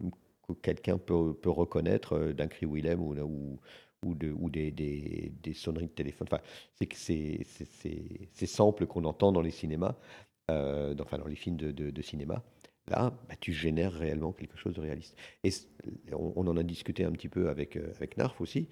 que 0.47 0.53
quelqu'un 0.53 0.97
peut, 0.97 1.34
peut 1.34 1.49
reconnaître 1.49 2.13
euh, 2.13 2.34
d'un 2.34 2.47
cri 2.47 2.65
Willem 2.65 3.01
ou, 3.01 3.13
ou, 3.15 3.59
ou, 4.05 4.15
de, 4.15 4.34
des, 4.49 4.72
des, 4.72 5.32
des 5.43 5.53
sonneries 5.53 5.88
de 5.88 5.91
téléphone. 6.01 6.28
Enfin, 6.32 6.41
c'est 6.93 7.43
ces 8.34 8.45
samples 8.47 8.86
qu'on 8.88 9.03
entend 9.05 9.32
dans 9.32 9.41
les 9.41 9.51
cinémas, 9.51 9.95
euh, 10.51 10.93
dans, 10.93 11.03
enfin, 11.03 11.18
dans 11.18 11.28
les 11.28 11.36
films 11.36 11.57
de, 11.57 11.72
de- 11.72 12.01
cinéma. 12.01 12.43
Là, 12.89 13.11
bah, 13.28 13.36
tu 13.39 13.51
génères 13.51 13.91
réellement 13.93 14.32
quelque 14.32 14.57
chose 14.57 14.76
de 14.76 14.82
réaliste. 14.82 15.15
Et 15.43 15.51
on, 16.13 16.34
on 16.38 16.47
en 16.47 16.55
a 16.57 16.63
discuté 16.63 17.03
un 17.03 17.11
petit 17.11 17.30
peu 17.30 17.49
avec, 17.49 17.76
euh, 17.76 17.91
avec 17.97 18.18
Narf 18.18 18.39
aussi. 18.41 18.70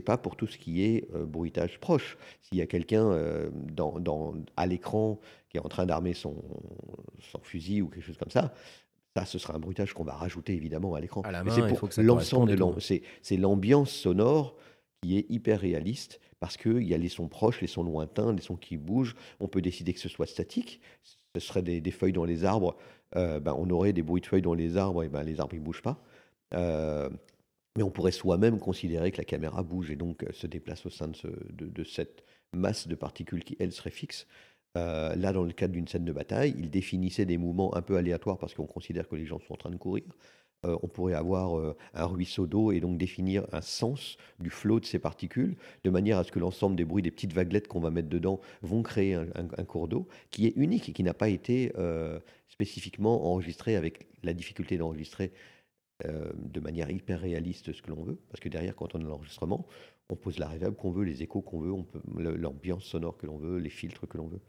Pas 0.00 0.16
pour 0.18 0.36
tout 0.36 0.46
ce 0.46 0.58
qui 0.58 0.82
est 0.84 1.08
euh, 1.14 1.24
bruitage 1.26 1.78
proche. 1.80 2.16
S'il 2.42 2.58
y 2.58 2.62
a 2.62 2.66
quelqu'un 2.66 3.06
euh, 3.10 3.50
dans, 3.52 3.98
dans- 4.00 4.34
à 4.56 4.66
l'écran 4.66 5.18
qui 5.48 5.56
est 5.56 5.60
en 5.60 5.68
train 5.68 5.86
d'armer 5.86 6.12
son, 6.14 6.34
son 7.32 7.38
fusil 7.40 7.82
ou 7.82 7.88
quelque 7.88 8.04
chose 8.04 8.16
comme 8.18 8.30
ça, 8.30 8.52
ça, 9.16 9.24
ce 9.24 9.38
sera 9.38 9.54
un 9.54 9.58
bruitage 9.58 9.94
qu'on 9.94 10.04
va 10.04 10.14
rajouter 10.14 10.52
évidemment 10.54 10.94
à 10.94 11.00
l'écran. 11.00 11.22
C'est 11.50 11.62
pour 11.68 11.78
l'ensemble 12.02 12.50
de 12.74 12.80
c'est 12.80 13.02
c'est 13.22 13.36
l'ambiance 13.36 13.90
sonore 13.90 14.56
qui 15.02 15.16
est 15.18 15.26
hyper 15.30 15.60
réaliste 15.60 16.20
parce 16.40 16.56
qu'il 16.58 16.82
y 16.82 16.92
a 16.94 16.98
les 16.98 17.08
sons 17.08 17.28
proches, 17.28 17.60
les 17.62 17.66
sons 17.66 17.82
lointains, 17.82 18.32
les 18.34 18.42
sons 18.42 18.56
qui 18.56 18.76
bougent. 18.76 19.14
On 19.40 19.48
peut 19.48 19.62
décider 19.62 19.94
que 19.94 20.00
ce 20.00 20.08
soit 20.10 20.26
statique. 20.26 20.80
Ce 21.34 21.40
serait 21.40 21.62
des, 21.62 21.80
des 21.80 21.90
feuilles 21.90 22.12
dans 22.12 22.24
les 22.26 22.44
arbres. 22.44 22.76
euh, 23.16 23.40
ben, 23.40 23.54
on 23.56 23.70
aurait 23.70 23.92
des 23.94 24.02
bruits 24.02 24.20
de 24.20 24.26
feuilles 24.26 24.42
dans 24.42 24.54
les 24.54 24.76
arbres 24.76 25.02
et 25.02 25.08
ben, 25.08 25.22
les 25.22 25.40
arbres 25.40 25.54
ne 25.54 25.60
bougent 25.60 25.82
pas. 25.82 26.02
Euh, 26.54 27.08
mais 27.76 27.82
on 27.82 27.90
pourrait 27.90 28.12
soi-même 28.12 28.58
considérer 28.58 29.10
que 29.12 29.18
la 29.18 29.24
caméra 29.24 29.62
bouge 29.62 29.90
et 29.90 29.96
donc 29.96 30.22
euh, 30.24 30.32
se 30.32 30.46
déplace 30.46 30.86
au 30.86 30.90
sein 30.90 31.08
de, 31.08 31.16
ce- 31.16 31.26
de- 31.52 31.66
de 31.68 31.84
cette 31.84 32.24
masse 32.52 32.88
de 32.88 32.94
particules 32.94 33.44
qui, 33.44 33.56
elle, 33.60 33.72
serait 33.72 33.90
fixe. 33.90 34.26
Euh, 34.76 35.14
là, 35.16 35.32
dans 35.32 35.42
le 35.42 35.52
cadre 35.52 35.72
d'une 35.74 35.88
scène 35.88 36.04
de 36.04 36.12
bataille, 36.12 36.54
il 36.58 36.70
définissait 36.70 37.24
des 37.26 37.38
mouvements 37.38 37.74
un 37.76 37.82
peu 37.82 37.96
aléatoires 37.96 38.38
parce 38.38 38.54
qu'on 38.54 38.66
considère 38.66 39.08
que 39.08 39.16
les 39.16 39.26
gens 39.26 39.38
sont 39.40 39.54
en 39.54 39.56
train 39.56 39.70
de 39.70 39.76
courir. 39.76 40.04
Euh, 40.64 40.76
on 40.82 40.88
pourrait 40.88 41.14
avoir 41.14 41.74
un 41.94 42.06
ruisseau 42.06 42.46
d'eau 42.46 42.72
et 42.72 42.80
donc 42.80 42.96
définir 42.98 43.46
un 43.52 43.60
sens 43.60 44.16
du 44.38 44.48
flot 44.50 44.80
de 44.80 44.86
ces 44.86 44.98
particules, 44.98 45.56
de 45.84 45.90
manière 45.90 46.18
à 46.18 46.24
ce 46.24 46.32
que 46.32 46.38
l'ensemble 46.38 46.76
des 46.76 46.84
bruits 46.86 47.02
des 47.02 47.10
petites 47.10 47.34
vaguelettes 47.34 47.68
qu'on 47.68 47.80
va 47.80 47.90
mettre 47.90 48.08
dedans 48.08 48.40
vont 48.62 48.82
créer 48.82 49.14
un, 49.14 49.64
cours 49.64 49.86
d'eau 49.88 50.08
qui 50.30 50.46
est 50.46 50.54
unique 50.56 50.88
et 50.88 50.92
qui 50.92 51.02
n'a 51.02 51.14
pas 51.14 51.28
été 51.28 51.72
spécifiquement 52.48 53.30
enregistré 53.30 53.76
avec 53.76 54.06
la 54.22 54.32
difficulté 54.32 54.78
d'enregistrer 54.78 55.32
euh, 56.04 56.32
de 56.36 56.60
manière 56.60 56.90
hyper 56.90 57.20
réaliste 57.20 57.72
ce 57.72 57.82
que 57.82 57.90
l'on 57.90 58.02
veut. 58.04 58.18
Parce 58.28 58.40
que 58.40 58.48
derrière, 58.48 58.76
quand 58.76 58.94
on 58.94 59.00
a 59.00 59.04
l'enregistrement, 59.04 59.66
on 60.10 60.16
pose 60.16 60.38
la 60.38 60.48
reverb 60.48 60.74
qu'on 60.76 60.90
veut, 60.90 61.04
les 61.04 61.22
échos 61.22 61.42
qu'on 61.42 61.60
veut, 61.60 61.72
on 61.72 61.84
peut 61.84 62.00
le- 62.16 62.36
l'ambiance 62.36 62.84
sonore 62.84 63.16
que 63.16 63.26
l'on 63.26 63.38
veut, 63.38 63.58
les 63.58 63.70
filtres 63.70 64.06
que 64.08 64.18
l'on 64.18 64.28
veut. 64.28 64.40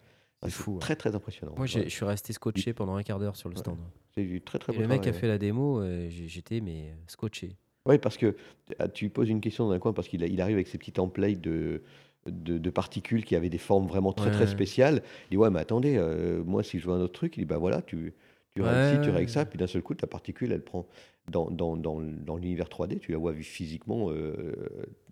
C'est 0.43 0.51
fou, 0.51 0.73
ouais. 0.73 0.79
Très 0.79 0.95
très 0.95 1.15
impressionnant. 1.15 1.55
Moi, 1.55 1.65
Ouais. 1.73 1.83
je 1.83 1.89
suis 1.89 2.05
resté 2.05 2.33
scotché 2.33 2.73
pendant 2.73 2.95
un 2.95 3.03
quart 3.03 3.19
d'heure 3.19 3.35
sur 3.35 3.49
le 3.49 3.55
Ouais. 3.55 3.61
stand. 3.61 3.79
C'est 4.15 4.23
du 4.25 4.41
très 4.41 4.59
très 4.59 4.71
Et 4.71 4.75
beau 4.75 4.81
le 4.81 4.87
mec 4.87 5.07
a 5.07 5.13
fait 5.13 5.27
la 5.27 5.37
démo, 5.37 5.79
euh, 5.81 6.09
j'étais 6.09 6.61
mais 6.61 6.95
scotché. 7.07 7.57
Oui, 7.85 7.97
parce 7.99 8.17
que 8.17 8.35
ah, 8.79 8.87
tu 8.89 9.09
poses 9.09 9.29
une 9.29 9.39
question 9.41 9.65
dans 9.67 9.71
un 9.71 9.79
coin 9.79 9.93
parce 9.93 10.07
qu'il 10.09 10.21
il 10.23 10.41
arrive 10.41 10.55
avec 10.55 10.67
ses 10.67 10.77
petits 10.77 10.91
templates 10.91 11.39
de, 11.39 11.83
de, 12.25 12.57
de 12.57 12.69
particules 12.69 13.23
qui 13.23 13.35
avaient 13.35 13.49
des 13.49 13.57
formes 13.57 13.87
vraiment 13.87 14.11
très 14.13 14.29
Ouais, 14.29 14.31
très 14.31 14.47
spéciales. 14.47 15.03
Il 15.29 15.31
dit 15.31 15.37
ouais, 15.37 15.49
mais 15.49 15.59
attendez, 15.59 15.95
euh, 15.97 16.43
moi 16.43 16.63
si 16.63 16.79
je 16.79 16.87
veux 16.87 16.93
un 16.93 16.99
autre 16.99 17.13
truc, 17.13 17.37
il 17.37 17.41
dit 17.41 17.45
bah 17.45 17.57
voilà, 17.57 17.81
tu 17.81 18.13
tu 18.55 18.61
Ouais, 18.61 18.67
règles 18.69 18.83
ci, 18.83 18.99
tu 18.99 19.11
règles 19.11 19.29
ça, 19.29 19.45
puis 19.45 19.57
d'un 19.57 19.67
seul 19.67 19.83
coup 19.83 19.93
ta 19.93 20.07
particule, 20.07 20.51
elle 20.51 20.63
prend 20.63 20.87
dans, 21.31 21.49
dans, 21.51 21.75
dans, 21.75 21.99
dans 22.01 22.37
l'univers 22.37 22.67
3D, 22.69 22.99
tu 22.99 23.11
la 23.11 23.17
vois 23.17 23.33
physiquement 23.33 24.09
euh, 24.11 24.53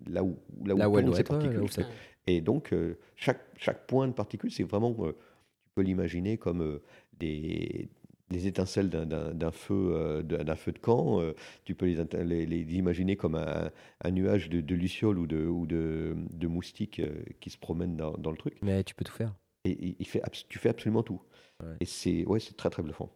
là 0.08 0.24
où 0.24 0.38
là 0.64 0.74
où, 0.74 0.78
Là 0.78 0.88
où 0.88 0.98
elle 0.98 1.04
tournent 1.04 1.06
doit 1.06 1.14
ces 1.16 1.20
être, 1.20 1.32
ouais, 1.36 1.38
là 1.38 1.60
particules. 1.60 1.62
où 1.62 1.68
ça- 1.68 1.82
Et 2.26 2.40
donc, 2.40 2.72
euh, 2.72 2.98
chaque, 3.16 3.40
chaque 3.56 3.86
point 3.86 4.08
de 4.08 4.12
particule, 4.12 4.50
c'est 4.50 4.62
vraiment, 4.64 4.94
euh, 5.00 5.12
tu 5.12 5.70
peux 5.74 5.82
l'imaginer 5.82 6.38
comme 6.38 6.80
des, 7.18 7.88
les 8.30 8.46
étincelles 8.46 8.88
d'un- 8.90 9.04
feu, 9.52 10.22
d'un 10.24 10.56
feu 10.56 10.72
de 10.72 10.78
camp. 10.78 11.20
tu 11.64 11.74
peux 11.74 11.86
les, 11.86 11.96
les- 12.24 12.46
les 12.46 12.74
imaginer 12.76 13.16
comme 13.16 13.34
un, 13.36 13.70
un 14.02 14.10
nuage 14.10 14.48
de, 14.48 14.60
de 14.60 14.74
lucioles 14.74 15.18
ou 15.18 15.26
de, 15.26 15.44
ou 15.46 15.66
de, 15.66 16.16
de 16.32 16.46
moustiques 16.46 17.02
qui 17.40 17.50
se 17.50 17.58
promènent 17.58 17.96
dans, 17.96 18.12
dans 18.14 18.30
le 18.30 18.36
truc. 18.38 18.56
Mais 18.62 18.82
tu 18.84 18.94
peux 18.94 19.04
tout 19.04 19.12
faire. 19.12 19.34
Et 19.64 19.94
il- 20.00 20.06
fait, 20.06 20.22
tu 20.48 20.58
fais 20.58 20.70
absolument 20.70 21.02
tout. 21.02 21.20
Ouais. 21.62 21.74
Et 21.80 21.84
c'est 21.84 22.24
ouais, 22.26 22.40
très, 22.56 22.70
très 22.70 22.82
bluffant. 22.82 23.10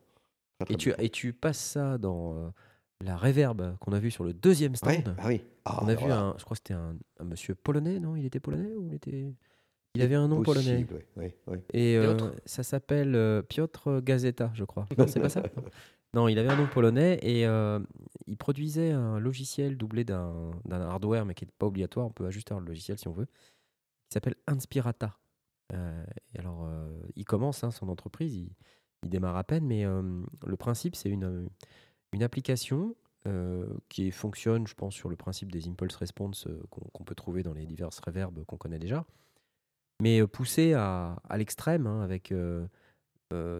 Très, 0.58 0.66
très 0.66 0.74
Et 0.74 0.76
tu, 0.76 0.92
et 0.98 1.08
tu 1.08 1.32
passes 1.32 1.58
ça 1.58 1.96
dans 1.98 2.52
la 3.02 3.16
reverb 3.16 3.76
qu'on 3.78 3.92
a 3.92 3.98
vu 3.98 4.10
sur 4.10 4.24
le 4.24 4.32
deuxième 4.32 4.76
stand. 4.76 4.90
Ouais, 4.90 5.04
ah 5.18 5.26
oui. 5.26 5.42
Ah, 5.64 5.80
On 5.82 5.88
a 5.88 5.94
vu 5.94 6.04
un, 6.10 6.34
je 6.38 6.44
crois 6.44 6.54
que 6.54 6.58
c'était 6.58 6.74
un, 6.74 6.96
un 7.18 7.24
monsieur 7.24 7.54
polonais, 7.54 7.98
non? 8.00 8.16
Il 8.16 8.24
était 8.26 8.40
polonais 8.40 8.74
ou 8.74 8.86
il 8.86 8.94
était 8.94 9.34
Il 9.94 10.02
avait 10.02 10.14
un 10.14 10.28
nom 10.28 10.42
polonais? 10.42 10.84
possible, 10.84 11.04
oui, 11.16 11.24
oui, 11.24 11.34
oui. 11.46 11.58
Et 11.72 11.96
euh, 11.96 12.16
ça 12.44 12.62
s'appelle 12.62 13.14
euh, 13.14 13.42
Piotr 13.42 14.00
Gazeta, 14.02 14.50
je 14.54 14.64
crois. 14.64 14.86
Non, 14.98 15.06
c'est 15.06 15.20
pas 15.20 15.28
ça? 15.28 15.42
Non. 15.56 15.62
Non, 16.12 16.28
il 16.28 16.38
avait 16.40 16.48
un 16.48 16.56
nom 16.56 16.66
polonais 16.66 17.20
et 17.22 17.46
euh, 17.46 17.78
il 18.26 18.36
produisait 18.36 18.90
un 18.90 19.20
logiciel 19.20 19.76
doublé 19.76 20.02
d'un 20.04 20.50
d'un 20.64 20.80
hardware, 20.80 21.24
mais 21.24 21.34
qui 21.34 21.44
n'est 21.44 21.52
pas 21.56 21.66
obligatoire. 21.66 22.06
On 22.06 22.10
peut 22.10 22.26
ajuster 22.26 22.52
le 22.54 22.64
logiciel 22.66 22.98
si 22.98 23.06
on 23.06 23.12
veut. 23.12 23.28
Il 24.10 24.14
s'appelle 24.14 24.34
Inspirata. 24.48 25.16
Euh, 25.72 26.04
et 26.34 26.40
alors, 26.40 26.64
euh, 26.64 26.88
il 27.14 27.24
commence 27.24 27.62
hein, 27.62 27.70
son 27.70 27.88
entreprise, 27.88 28.34
il, 28.34 28.50
il 29.04 29.08
démarre 29.08 29.36
à 29.36 29.44
peine, 29.44 29.64
mais 29.64 29.84
euh, 29.84 30.02
le 30.44 30.56
principe, 30.56 30.96
c'est 30.96 31.10
une, 31.10 31.48
une 32.12 32.22
application 32.22 32.94
euh, 33.26 33.66
qui 33.88 34.10
fonctionne, 34.10 34.66
je 34.66 34.74
pense, 34.74 34.94
sur 34.94 35.08
le 35.08 35.16
principe 35.16 35.52
des 35.52 35.68
impulse 35.68 35.96
response 35.96 36.46
euh, 36.46 36.62
qu'on 36.70 37.04
peut 37.04 37.14
trouver 37.14 37.42
dans 37.42 37.52
les 37.52 37.66
diverses 37.66 38.00
reverbs 38.00 38.44
qu'on 38.44 38.56
connaît 38.56 38.78
déjà, 38.78 39.04
mais 40.00 40.20
euh, 40.20 40.26
poussée 40.26 40.74
à, 40.74 41.16
à 41.28 41.36
l'extrême, 41.36 41.86
hein, 41.86 42.02
avec 42.02 42.32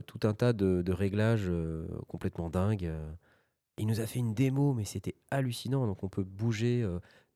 tout 0.07 0.21
un 0.25 0.35
tas 0.35 0.53
de, 0.53 0.83
de 0.83 0.93
réglages 0.93 1.51
complètement 2.09 2.51
dingues. 2.51 2.93
Il 3.79 3.87
nous 3.87 4.01
a 4.01 4.07
fait 4.07 4.19
une 4.19 4.35
démo, 4.35 4.75
mais 4.75 4.85
c'était 4.85 5.15
hallucinant. 5.31 5.87
Donc, 5.87 6.03
on 6.03 6.09
peut 6.09 6.25
bouger 6.25 6.85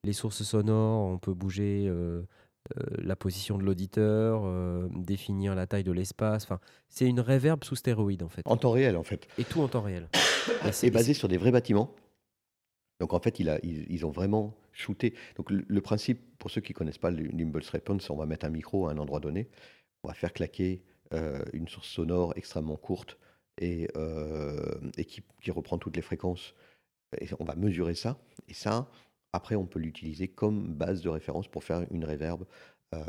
les 0.03 0.11
sources 0.11 0.43
sonores, 0.43 1.07
on 1.07 1.17
peut 1.17 1.33
bouger 1.33 1.89
euh, 2.77 2.83
la 2.97 3.15
position 3.15 3.59
de 3.59 3.63
l'auditeur, 3.63 4.41
euh, 4.43 4.87
définir 4.95 5.53
la 5.53 5.67
taille 5.67 5.83
de 5.83 5.91
l'espace. 5.91 6.45
Enfin, 6.45 6.59
c'est 6.89 7.05
une 7.05 7.19
reverb 7.19 7.63
sous 7.63 7.75
stéroïde, 7.75 8.23
en 8.23 8.29
fait. 8.29 8.41
En 8.45 8.57
temps 8.57 8.71
réel, 8.71 8.97
en 8.97 9.03
fait. 9.03 9.27
Et 9.37 9.43
tout 9.43 9.61
en 9.61 9.67
temps 9.67 9.83
réel. 9.83 10.09
Et 10.67 10.71
C'est 10.71 10.91
basé 10.91 11.13
sur 11.13 11.27
des 11.27 11.37
vrais 11.37 11.51
bâtiments. 11.51 11.95
Donc 12.99 13.13
en 13.13 13.19
fait, 13.19 13.39
il 13.39 13.49
a, 13.49 13.59
ils, 13.63 13.85
ils 13.91 14.05
ont 14.05 14.11
vraiment 14.11 14.55
shooté. 14.71 15.13
Donc 15.35 15.51
le, 15.51 15.65
le 15.67 15.81
principe, 15.81 16.19
pour 16.37 16.49
ceux 16.51 16.61
qui 16.61 16.73
ne 16.73 16.77
connaissent 16.77 16.97
pas 16.97 17.11
l'impulse 17.11 17.69
response, 17.69 18.09
on 18.09 18.15
va 18.15 18.25
mettre 18.25 18.45
un 18.45 18.49
micro 18.49 18.87
à 18.87 18.91
un 18.91 18.97
endroit 18.97 19.19
donné, 19.19 19.49
on 20.03 20.07
va 20.07 20.13
faire 20.13 20.33
claquer 20.33 20.83
euh, 21.13 21.43
une 21.53 21.67
source 21.67 21.87
sonore 21.87 22.33
extrêmement 22.35 22.77
courte 22.77 23.17
et, 23.59 23.87
euh, 23.95 24.75
et 24.97 25.05
qui, 25.05 25.23
qui 25.41 25.51
reprend 25.51 25.77
toutes 25.77 25.95
les 25.95 26.01
fréquences. 26.01 26.53
Et 27.19 27.27
on 27.39 27.45
va 27.45 27.55
mesurer 27.55 27.95
ça. 27.95 28.17
Et 28.47 28.53
ça, 28.53 28.89
après, 29.33 29.55
on 29.55 29.65
peut 29.65 29.79
l'utiliser 29.79 30.27
comme 30.27 30.73
base 30.73 31.01
de 31.01 31.09
référence 31.09 31.47
pour 31.47 31.63
faire 31.63 31.85
une 31.91 32.05
reverb 32.05 32.45
euh, 32.93 33.03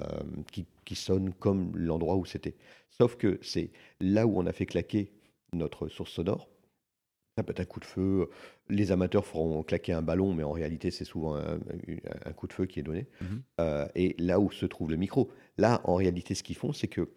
qui, 0.52 0.66
qui 0.84 0.94
sonne 0.94 1.32
comme 1.34 1.76
l'endroit 1.76 2.16
où 2.16 2.24
c'était. 2.24 2.56
Sauf 2.90 3.16
que 3.16 3.38
c'est 3.42 3.70
là 4.00 4.26
où 4.26 4.38
on 4.38 4.46
a 4.46 4.52
fait 4.52 4.66
claquer 4.66 5.12
notre 5.52 5.88
source 5.88 6.12
sonore. 6.12 6.48
Ça 7.36 7.42
peut 7.42 7.50
être 7.50 7.60
un 7.60 7.64
coup 7.64 7.80
de 7.80 7.84
feu. 7.84 8.30
Les 8.68 8.92
amateurs 8.92 9.26
feront 9.26 9.62
claquer 9.62 9.92
un 9.92 10.02
ballon, 10.02 10.32
mais 10.32 10.42
en 10.42 10.52
réalité, 10.52 10.90
c'est 10.90 11.04
souvent 11.04 11.36
un, 11.36 11.58
un 12.24 12.32
coup 12.32 12.46
de 12.46 12.52
feu 12.52 12.66
qui 12.66 12.80
est 12.80 12.82
donné. 12.82 13.06
Mhm. 13.20 13.42
Euh, 13.60 13.86
et 13.94 14.14
là 14.18 14.40
où 14.40 14.50
se 14.50 14.66
trouve 14.66 14.90
le 14.90 14.96
micro. 14.96 15.30
Là, 15.58 15.80
en 15.84 15.94
réalité, 15.94 16.34
ce 16.34 16.42
qu'ils 16.42 16.56
font, 16.56 16.72
c'est 16.72 16.88
que 16.88 17.10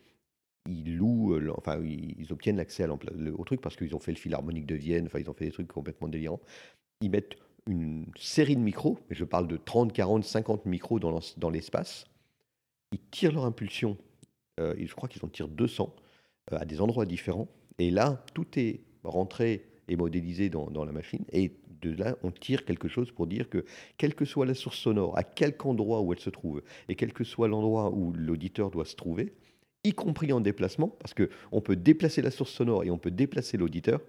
ils 0.67 0.97
louent, 0.97 1.34
euh, 1.34 1.53
enfin, 1.57 1.82
ils, 1.82 2.32
obtiennent 2.32 2.57
l'accès 2.57 2.86
au 2.88 3.43
truc 3.45 3.61
parce 3.61 3.76
qu'ils 3.76 3.95
ont 3.95 3.99
fait 3.99 4.11
le 4.11 4.17
philharmonique 4.17 4.65
de 4.65 4.76
Vienne, 4.76 5.05
enfin, 5.07 5.20
ils 5.20 5.30
ont 5.30 5.34
fait 5.34 5.45
des 5.45 5.51
trucs 5.51 5.67
complètement 5.67 6.07
délirants. 6.07 6.41
Ils 7.01 7.09
mettent 7.09 7.38
une 7.65 8.05
série 8.17 8.55
de 8.55 8.61
micros, 8.61 8.99
je 9.09 9.24
parle 9.24 9.47
de 9.47 9.57
30, 9.57 9.93
40, 9.93 10.24
50 10.24 10.65
micros 10.65 10.99
dans 10.99 11.49
l'espace. 11.49 12.05
Ils 12.91 12.99
tirent 13.11 13.34
leur 13.34 13.45
impulsion, 13.45 13.97
euh, 14.59 14.76
je 14.78 14.93
crois 14.95 15.07
qu'ils 15.07 15.24
en 15.24 15.28
tirent 15.28 15.47
200 15.47 15.95
euh, 16.51 16.57
à 16.59 16.65
des 16.65 16.82
endroits 16.82 17.05
différents. 17.05 17.47
Et 17.78 17.91
là, 17.91 18.24
tout 18.34 18.47
est 18.57 18.82
rentré 19.03 19.65
et 19.90 19.96
modélisé 19.96 20.50
dans, 20.50 20.70
dans 20.70 20.86
la 20.86 20.92
machine. 20.92 21.26
Et 21.32 21.52
de 21.82 21.92
là, 21.96 22.18
on 22.24 22.32
tire 22.32 22.66
quelque 22.66 22.88
chose 22.88 23.12
pour 23.12 23.28
dire 23.28 23.50
que, 23.50 23.66
quelle 23.98 24.16
que 24.16 24.26
soit 24.26 24.46
la 24.46 24.54
source 24.54 24.78
sonore, 24.78 25.18
à 25.18 25.24
quelque 25.24 25.66
endroit 25.66 26.02
où 26.02 26.14
elle 26.14 26.20
se 26.20 26.30
trouve, 26.30 26.62
et 26.88 26.96
quel 26.96 27.14
que 27.14 27.24
soit 27.24 27.48
l'endroit 27.48 27.92
où 27.92 28.14
l'auditeur 28.14 28.72
doit 28.72 28.86
se 28.86 28.96
trouver, 28.96 29.34
y 29.84 29.94
compris 29.94 30.32
en 30.34 30.42
déplacement, 30.42 30.90
parce 31.00 31.14
qu'on 31.14 31.62
peut 31.62 31.76
déplacer 31.76 32.22
la 32.22 32.32
source 32.32 32.52
sonore 32.52 32.84
et 32.84 32.92
on 32.92 32.98
peut 32.98 33.12
déplacer 33.12 33.58
l'auditeur, 33.58 34.02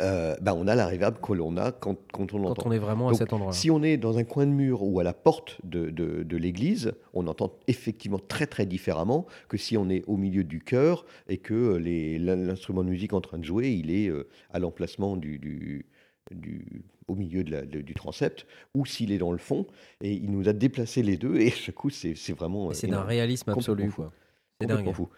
euh, 0.00 0.34
ben 0.40 0.54
on 0.56 0.66
a 0.66 0.74
la 0.74 0.86
reverb 0.88 1.18
que 1.20 1.32
l'on 1.32 1.56
a 1.56 1.72
quand, 1.72 1.96
quand 2.12 2.22
on 2.34 2.38
Quand 2.38 2.38
l'entend. 2.38 2.62
on 2.66 2.72
est 2.72 2.78
vraiment 2.78 3.08
à 3.10 3.14
cet 3.14 3.32
endroit-là. 3.32 3.52
Si 3.56 3.70
on 3.70 3.82
est 3.82 3.96
dans 3.96 4.18
un 4.18 4.24
coin 4.24 4.46
de 4.46 4.52
mur 4.52 4.82
ou 4.82 4.98
à 5.00 5.04
la 5.04 5.12
porte 5.12 5.58
de, 5.64 5.90
de- 5.90 6.22
de 6.22 6.36
l'église, 6.36 6.92
on 7.14 7.26
entend 7.26 7.52
effectivement 7.68 8.18
très 8.18 8.46
très 8.46 8.66
différemment 8.66 9.26
que 9.48 9.56
si 9.56 9.76
on 9.76 9.88
est 9.90 10.02
au 10.06 10.16
milieu 10.16 10.44
du 10.44 10.60
chœur 10.60 11.04
et 11.28 11.38
que 11.38 11.76
l'in- 11.76 12.36
l'instrument 12.36 12.82
de 12.84 12.88
musique 12.90 13.12
en 13.12 13.20
train 13.20 13.38
de 13.38 13.44
jouer, 13.44 13.70
il 13.72 13.90
est 13.90 14.08
euh, 14.08 14.26
à 14.50 14.58
l'emplacement 14.58 15.16
du, 15.16 15.38
du- 15.38 15.86
du- 16.30 16.82
au 17.08 17.14
milieu 17.16 17.42
de 17.42 17.50
la- 17.50 17.66
de- 17.66 17.80
du 17.80 17.94
transept 17.94 18.46
ou 18.74 18.86
s'il 18.86 19.10
est 19.12 19.18
dans 19.18 19.32
le 19.32 19.38
fond. 19.38 19.66
Et 20.00 20.12
il 20.12 20.30
nous 20.30 20.48
a 20.48 20.52
déplacé 20.52 21.02
les 21.02 21.16
deux 21.16 21.36
et 21.40 21.50
ce 21.50 21.70
coup, 21.72 21.90
c'est 21.90 22.14
vraiment. 22.32 22.68
Euh, 22.70 22.72
C'est 22.72 22.86
d'un 22.86 23.02
réalisme 23.02 23.50
absolu, 23.50 23.90
quoi. 23.90 24.12
C'est 24.60 24.66
dingue. 24.66 24.92
fou. 24.92 25.08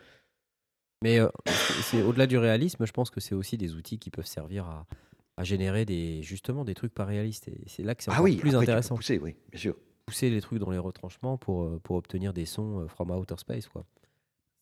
Mais 1.02 1.18
euh, 1.18 1.28
c'est 1.82 2.02
au-delà 2.02 2.26
du 2.26 2.38
réalisme, 2.38 2.84
je 2.86 2.92
pense 2.92 3.10
que 3.10 3.20
c'est 3.20 3.34
aussi 3.34 3.56
des 3.58 3.74
outils 3.74 3.98
qui 3.98 4.10
peuvent 4.10 4.26
servir 4.26 4.66
à, 4.66 4.86
à 5.36 5.44
générer 5.44 5.84
des, 5.84 6.22
justement 6.22 6.64
des 6.64 6.74
trucs 6.74 6.94
pas 6.94 7.04
réalistes. 7.04 7.48
Et 7.48 7.60
c'est 7.66 7.82
là 7.82 7.94
que 7.94 8.02
c'est 8.04 8.10
Ah 8.14 8.22
oui, 8.22 8.36
plus 8.36 8.50
après, 8.50 8.62
intéressant. 8.64 8.94
pousser, 8.96 9.18
oui, 9.18 9.34
bien 9.50 9.60
sûr. 9.60 9.76
Pousser 10.06 10.30
les 10.30 10.40
trucs 10.40 10.58
dans 10.58 10.70
les 10.70 10.78
retranchements 10.78 11.38
pour, 11.38 11.62
euh, 11.64 11.80
pour 11.82 11.96
obtenir 11.96 12.32
des 12.32 12.44
sons 12.46 12.80
euh, 12.80 12.88
from 12.88 13.10
outer 13.10 13.36
space. 13.38 13.68
Quoi. 13.68 13.84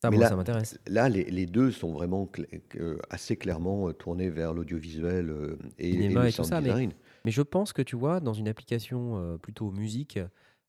Ça, 0.03 0.11
Mais 0.11 0.17
moi, 0.17 0.25
là- 0.25 0.31
ça 0.31 0.37
m'intéresse. 0.37 0.79
Là, 0.87 1.09
les, 1.09 1.25
les 1.25 1.47
deux 1.47 1.71
sont 1.71 1.93
vraiment 1.93 2.25
cl- 2.27 2.61
euh, 2.77 2.99
assez 3.11 3.37
clairement 3.37 3.93
tournés 3.93 4.31
vers 4.31 4.53
l'audiovisuel 4.55 5.29
euh, 5.31 5.59
et, 5.79 5.91
et 5.91 6.09
le 6.09 6.25
et 6.27 6.31
tout 6.31 6.37
sound 6.37 6.49
ça, 6.49 6.61
mais- 6.61 6.69
design. 6.71 6.93
Mais 7.25 7.31
je 7.31 7.43
pense 7.43 7.73
que 7.75 7.83
tu 7.83 7.97
vois, 7.97 8.21
dans 8.21 8.33
une 8.33 8.49
application 8.49 9.37
plutôt 9.43 9.71
musique, 9.71 10.19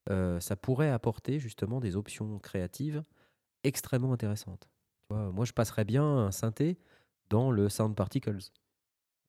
ça 0.10 0.56
pourrait 0.58 0.90
apporter 0.90 1.40
justement 1.40 1.80
des 1.80 1.96
options 1.96 2.40
créatives 2.40 3.06
extrêmement 3.64 4.12
intéressantes. 4.12 4.68
Moi, 5.12 5.46
je 5.46 5.54
passerais 5.54 5.86
bien 5.86 6.04
un 6.04 6.32
synthé 6.32 6.78
dans 7.30 7.52
le 7.52 7.70
Sound 7.70 7.96
Particles. 7.96 8.38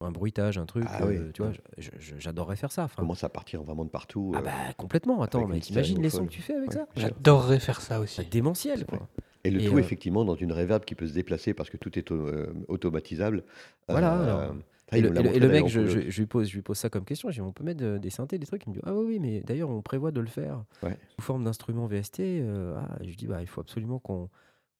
Un 0.00 0.10
bruitage, 0.10 0.58
un 0.58 0.66
truc. 0.66 0.84
Ah 0.88 1.06
oui, 1.06 1.18
tu 1.32 1.42
vois, 1.42 1.52
j'adorerais 1.78 2.56
faire 2.56 2.72
ça. 2.72 2.84
Enfin, 2.84 2.96
commence 3.02 3.22
à 3.22 3.28
partir 3.28 3.62
vraiment 3.62 3.84
de 3.84 3.90
partout. 3.90 4.32
ah 4.34 4.42
bah 4.42 4.50
complètement. 4.76 5.22
Attends, 5.22 5.46
mais 5.46 5.60
t'imagines 5.60 6.02
les 6.02 6.10
sons 6.10 6.26
que 6.26 6.32
tu 6.32 6.42
fais 6.42 6.54
avec 6.54 6.70
Ouais. 6.70 6.74
ça? 6.76 6.86
J'adorerais 6.96 7.60
faire 7.60 7.80
ça 7.80 8.00
aussi. 8.00 8.16
C'est 8.16 8.28
démentiel, 8.28 8.84
quoi. 8.84 9.08
Et 9.44 9.50
le 9.50 9.60
Et, 9.60 9.64
tout, 9.66 9.76
euh, 9.76 9.78
effectivement, 9.78 10.24
dans 10.24 10.34
une 10.34 10.52
reverb 10.52 10.84
qui 10.84 10.94
peut 10.96 11.06
se 11.06 11.14
déplacer 11.14 11.54
parce 11.54 11.70
que 11.70 11.76
tout 11.76 11.96
est 11.98 12.10
euh, 12.12 12.52
automatisable. 12.68 13.44
Voilà, 13.88 14.14
Euh, 14.14 14.52
Et 14.92 15.00
le, 15.00 15.08
et 15.16 15.40
mec, 15.40 15.68
je, 15.68 15.80
colloque. 15.80 16.04
je- 16.04 16.10
je 16.10 16.20
lui 16.20 16.26
pose, 16.26 16.48
je 16.48 16.54
lui 16.54 16.62
pose 16.62 16.76
ça 16.76 16.90
comme 16.90 17.04
question. 17.04 17.30
Je 17.30 17.34
dis, 17.36 17.40
on 17.40 17.52
peut 17.52 17.64
mettre 17.64 17.80
de- 17.80 17.98
des 17.98 18.10
synthés, 18.10 18.38
des 18.38 18.46
trucs? 18.46 18.64
Il 18.66 18.70
me 18.70 18.74
dit, 18.74 18.80
ah 18.84 18.94
oui, 18.94 19.04
oui, 19.06 19.18
mais 19.20 19.40
d'ailleurs, 19.40 19.70
on 19.70 19.82
prévoit 19.82 20.10
de 20.10 20.20
le 20.20 20.26
faire 20.26 20.64
Ouais. 20.82 20.96
sous 21.16 21.22
forme 21.24 21.44
d'instrument 21.44 21.86
VST. 21.86 22.20
euh, 22.42 22.74
ah, 22.76 22.98
je 23.02 23.14
dis, 23.16 23.26
bah, 23.26 23.40
il 23.40 23.46
faut 23.46 23.60
absolument 23.60 23.98
qu'on 24.00 24.28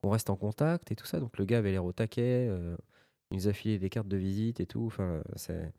qu'on 0.03 0.11
reste 0.11 0.31
en 0.31 0.37
contact 0.37 0.91
et 0.93 0.97
tout 0.97 1.07
ça. 1.07 1.21
Donc 1.21 1.39
le 1.39 1.45
gars 1.45 1.59
avait 1.59 1.71
l'air 1.71 1.85
au 1.85 1.93
taquet. 1.93 2.47
euh, 2.51 2.77
il 3.31 3.37
nous 3.39 3.49
a 3.49 3.53
filé 3.55 3.79
des 3.79 3.89
cartes 3.89 4.09
de 4.09 4.17
visite 4.19 4.61
et 4.61 4.67
tout. 4.67 4.85
Enfin, 4.87 5.23
c'est. 5.37 5.73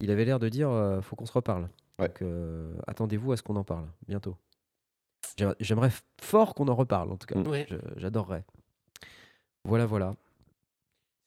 Il 0.00 0.10
avait 0.10 0.24
l'air 0.24 0.38
de 0.38 0.48
dire, 0.48 0.70
euh, 0.70 1.00
faut 1.02 1.16
qu'on 1.16 1.26
se 1.26 1.32
reparle. 1.32 1.68
Ouais. 1.98 2.06
Donc 2.08 2.22
euh, 2.22 2.72
attendez-vous 2.86 3.32
à 3.32 3.36
ce 3.36 3.42
qu'on 3.42 3.56
en 3.56 3.64
parle 3.64 3.86
bientôt. 4.06 4.36
J'aimerais- 5.60 5.90
fort 6.20 6.54
qu'on 6.54 6.68
en 6.68 6.74
reparle, 6.74 7.10
en 7.12 7.16
tout 7.16 7.26
cas. 7.26 7.38
Mm. 7.38 7.46
Ouais. 7.48 7.66
J'adorerais. 7.96 8.44
Voilà, 9.64 9.86
voilà. 9.86 10.14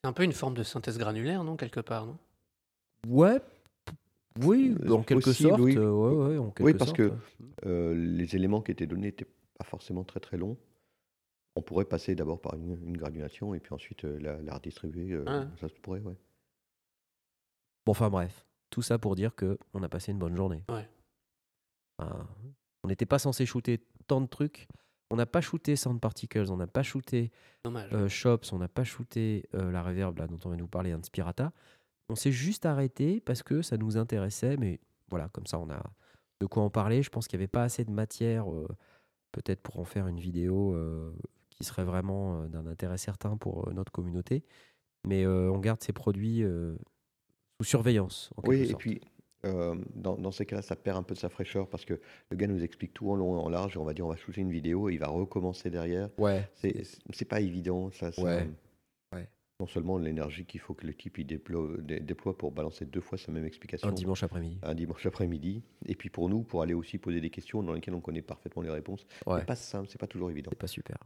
C'est 0.03 0.09
un 0.09 0.13
peu 0.13 0.23
une 0.23 0.31
forme 0.31 0.55
de 0.55 0.63
synthèse 0.63 0.97
granulaire, 0.97 1.43
non, 1.43 1.55
quelque 1.57 1.79
part, 1.81 2.05
non? 2.07 2.17
Ouais, 3.07 3.39
oui, 4.43 4.75
en 4.89 5.03
quelque 5.03 5.23
possible, 5.25 5.49
sorte. 5.49 5.61
oui. 5.61 5.77
euh, 5.77 5.91
ouais, 5.91 6.29
ouais, 6.29 6.37
en 6.37 6.49
quelque 6.51 6.63
Oui, 6.63 6.73
parce 6.73 6.89
sorte, 6.91 6.97
que 6.97 7.11
euh, 7.65 7.93
les 7.93 8.35
éléments 8.35 8.61
qui 8.61 8.71
étaient 8.71 8.87
donnés 8.87 9.07
n'étaient 9.07 9.27
pas 9.57 9.65
forcément 9.65 10.03
très 10.03 10.19
très 10.19 10.37
longs. 10.37 10.57
On 11.55 11.61
pourrait 11.61 11.85
passer 11.85 12.15
d'abord 12.15 12.39
par 12.39 12.55
une, 12.55 12.77
une 12.87 12.97
granulation 12.97 13.53
et 13.53 13.59
puis 13.59 13.73
ensuite 13.73 14.05
euh, 14.05 14.17
la, 14.19 14.41
la 14.41 14.53
redistribuer. 14.55 15.11
euh, 15.13 15.23
Ouais. 15.41 15.47
Ça 15.59 15.67
se 15.69 15.73
pourrait, 15.81 15.99
ouais. 16.01 16.15
Bon, 17.85 17.91
enfin 17.91 18.09
bref, 18.09 18.45
tout 18.69 18.81
ça 18.81 18.97
pour 18.99 19.15
dire 19.15 19.35
que 19.35 19.57
on 19.73 19.83
a 19.83 19.89
passé 19.89 20.11
une 20.11 20.19
bonne 20.19 20.35
journée. 20.35 20.63
Ouais. 20.69 20.87
Enfin, 21.97 22.27
on 22.83 22.87
n'était 22.87 23.05
pas 23.05 23.19
censé 23.19 23.45
shooter 23.45 23.83
tant 24.07 24.21
de 24.21 24.27
trucs. 24.27 24.67
On 25.09 25.17
n'a 25.17 25.25
pas 25.25 25.41
shooté 25.41 25.75
Sound 25.75 25.99
Particles, 25.99 26.49
on 26.51 26.57
n'a 26.57 26.67
pas 26.67 26.83
shooté 26.83 27.31
euh, 27.93 28.07
Shops, 28.07 28.53
on 28.53 28.59
n'a 28.59 28.69
pas 28.69 28.85
shooté 28.85 29.49
euh, 29.55 29.69
la 29.71 29.83
reverb 29.83 30.17
là, 30.17 30.27
dont 30.27 30.39
on 30.45 30.49
va 30.49 30.55
nous 30.55 30.67
parler, 30.69 30.91
Inspirata. 30.93 31.51
On 32.07 32.15
s'est 32.15 32.31
juste 32.31 32.65
arrêté 32.65 33.19
parce 33.19 33.43
que 33.43 33.61
ça 33.61 33.75
nous 33.77 33.97
intéressait, 33.97 34.55
mais 34.55 34.79
voilà, 35.09 35.27
comme 35.29 35.47
ça 35.47 35.59
on 35.59 35.69
a 35.69 35.83
de 36.39 36.45
quoi 36.45 36.63
en 36.63 36.69
parler. 36.69 37.03
Je 37.03 37.09
pense 37.09 37.27
qu'il 37.27 37.37
n'y 37.37 37.43
avait 37.43 37.49
pas 37.49 37.63
assez 37.63 37.83
de 37.83 37.91
matière, 37.91 38.49
euh, 38.53 38.67
peut-être 39.33 39.61
pour 39.61 39.79
en 39.79 39.85
faire 39.85 40.07
une 40.07 40.19
vidéo 40.19 40.73
euh, 40.75 41.11
qui 41.61 41.67
serait 41.67 41.83
vraiment 41.83 42.41
euh, 42.41 42.47
d'un 42.47 42.65
intérêt 42.67 42.97
certain 42.97 43.37
pour 43.37 43.67
euh, 43.67 43.73
notre 43.73 43.91
communauté. 43.91 44.43
Mais 45.07 45.23
euh, 45.25 45.49
on 45.51 45.59
garde 45.59 45.81
ces 45.81 45.93
produits 45.93 46.43
sous 47.59 47.63
surveillance. 47.63 48.29
En 48.37 48.47
Oui, 48.47 48.61
et 48.61 48.65
sorte. 48.67 48.79
puis 48.79 49.01
euh, 49.45 49.75
dans, 49.95 50.15
dans 50.17 50.31
ces 50.31 50.45
cas-là, 50.45 50.61
ça 50.61 50.75
perd 50.75 50.97
un 50.97 51.03
peu 51.03 51.15
de 51.15 51.19
sa 51.19 51.29
fraîcheur 51.29 51.67
parce 51.67 51.85
que 51.85 51.99
le 52.29 52.37
gars 52.37 52.45
nous 52.47 52.63
explique 52.63 52.93
tout 52.93 53.09
en 53.09 53.15
long 53.15 53.35
et 53.35 53.41
en 53.43 53.49
large 53.49 53.75
et 53.75 53.79
on 53.79 53.83
va 53.85 53.93
dire 53.95 54.05
on 54.05 54.09
va 54.09 54.15
shooter 54.15 54.41
une 54.41 54.51
vidéo 54.51 54.89
et 54.89 54.93
il 54.93 54.99
va 54.99 55.07
recommencer 55.07 55.69
derrière. 55.71 56.09
ouais, 56.19 56.47
C'est 56.55 57.25
pas 57.27 57.41
évident. 57.41 57.89
Ça, 57.91 58.11
ça- 58.11 58.21
Ouais. 58.21 59.27
Non 59.59 59.67
seulement 59.67 59.99
l'énergie 59.99 60.43
qu'il 60.45 60.59
faut 60.59 60.73
que 60.73 60.87
le 60.87 60.93
type 60.95 61.19
il 61.19 61.25
déploie, 61.25 61.67
dé- 61.77 61.99
déploie 61.99 62.35
pour 62.35 62.51
balancer 62.51 62.83
deux 62.83 62.99
fois 63.01 63.19
sa 63.19 63.31
même 63.31 63.45
explication 63.45 63.87
Un 63.87 63.91
dimanche 63.91 64.23
après-midi. 64.23 64.57
un 64.63 64.73
dimanche 64.73 65.05
après-midi, 65.05 65.61
et 65.85 65.93
puis 65.93 66.09
pour 66.09 66.29
nous, 66.29 66.41
pour 66.41 66.63
aller 66.63 66.73
aussi 66.73 66.97
poser 66.97 67.21
des 67.21 67.29
questions 67.29 67.61
dans 67.61 67.73
lesquelles 67.73 67.93
on 67.93 68.01
connaît 68.01 68.23
parfaitement 68.23 68.63
les 68.63 68.71
réponses. 68.71 69.05
Ouais. 69.27 69.37
C'est 69.41 69.45
pas 69.45 69.55
simple, 69.55 69.87
c'est 69.91 69.99
pas 69.99 70.07
toujours 70.07 70.31
évident. 70.31 70.49
C'est 70.51 70.57
pas 70.57 70.65
super. 70.65 70.97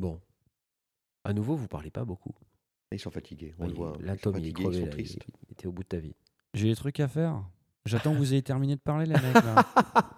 Bon. 0.00 0.20
À 1.24 1.32
nouveau, 1.32 1.56
vous 1.56 1.68
parlez 1.68 1.90
pas 1.90 2.04
beaucoup. 2.04 2.34
Ils 2.92 3.00
sont 3.00 3.10
fatigués, 3.10 3.54
on 3.58 3.62
Ouais, 3.64 3.68
le 3.68 3.74
voit. 3.74 3.88
hein. 3.90 3.98
Là, 4.00 4.12
Ils 4.14 4.20
sont 4.20 4.30
Tom, 4.32 4.34
il 4.40 4.46
est 4.46 4.50
fatigués, 4.50 4.62
crevé. 4.62 4.76
ils 4.76 4.80
sont 4.80 4.86
là, 4.86 4.92
il, 4.92 4.92
tristes. 4.94 5.26
il 5.48 5.52
était 5.52 5.66
au 5.66 5.72
bout 5.72 5.82
de 5.82 5.88
ta 5.88 5.98
vie. 5.98 6.14
J'ai 6.54 6.68
des 6.68 6.76
trucs 6.76 7.00
à 7.00 7.08
faire. 7.08 7.42
J'attends 7.84 8.12
que 8.12 8.18
vous 8.18 8.32
ayez 8.32 8.42
terminé 8.42 8.74
de 8.76 8.80
parler, 8.80 9.06
les 9.06 9.12
mecs. 9.14 9.34
Là. 9.34 9.64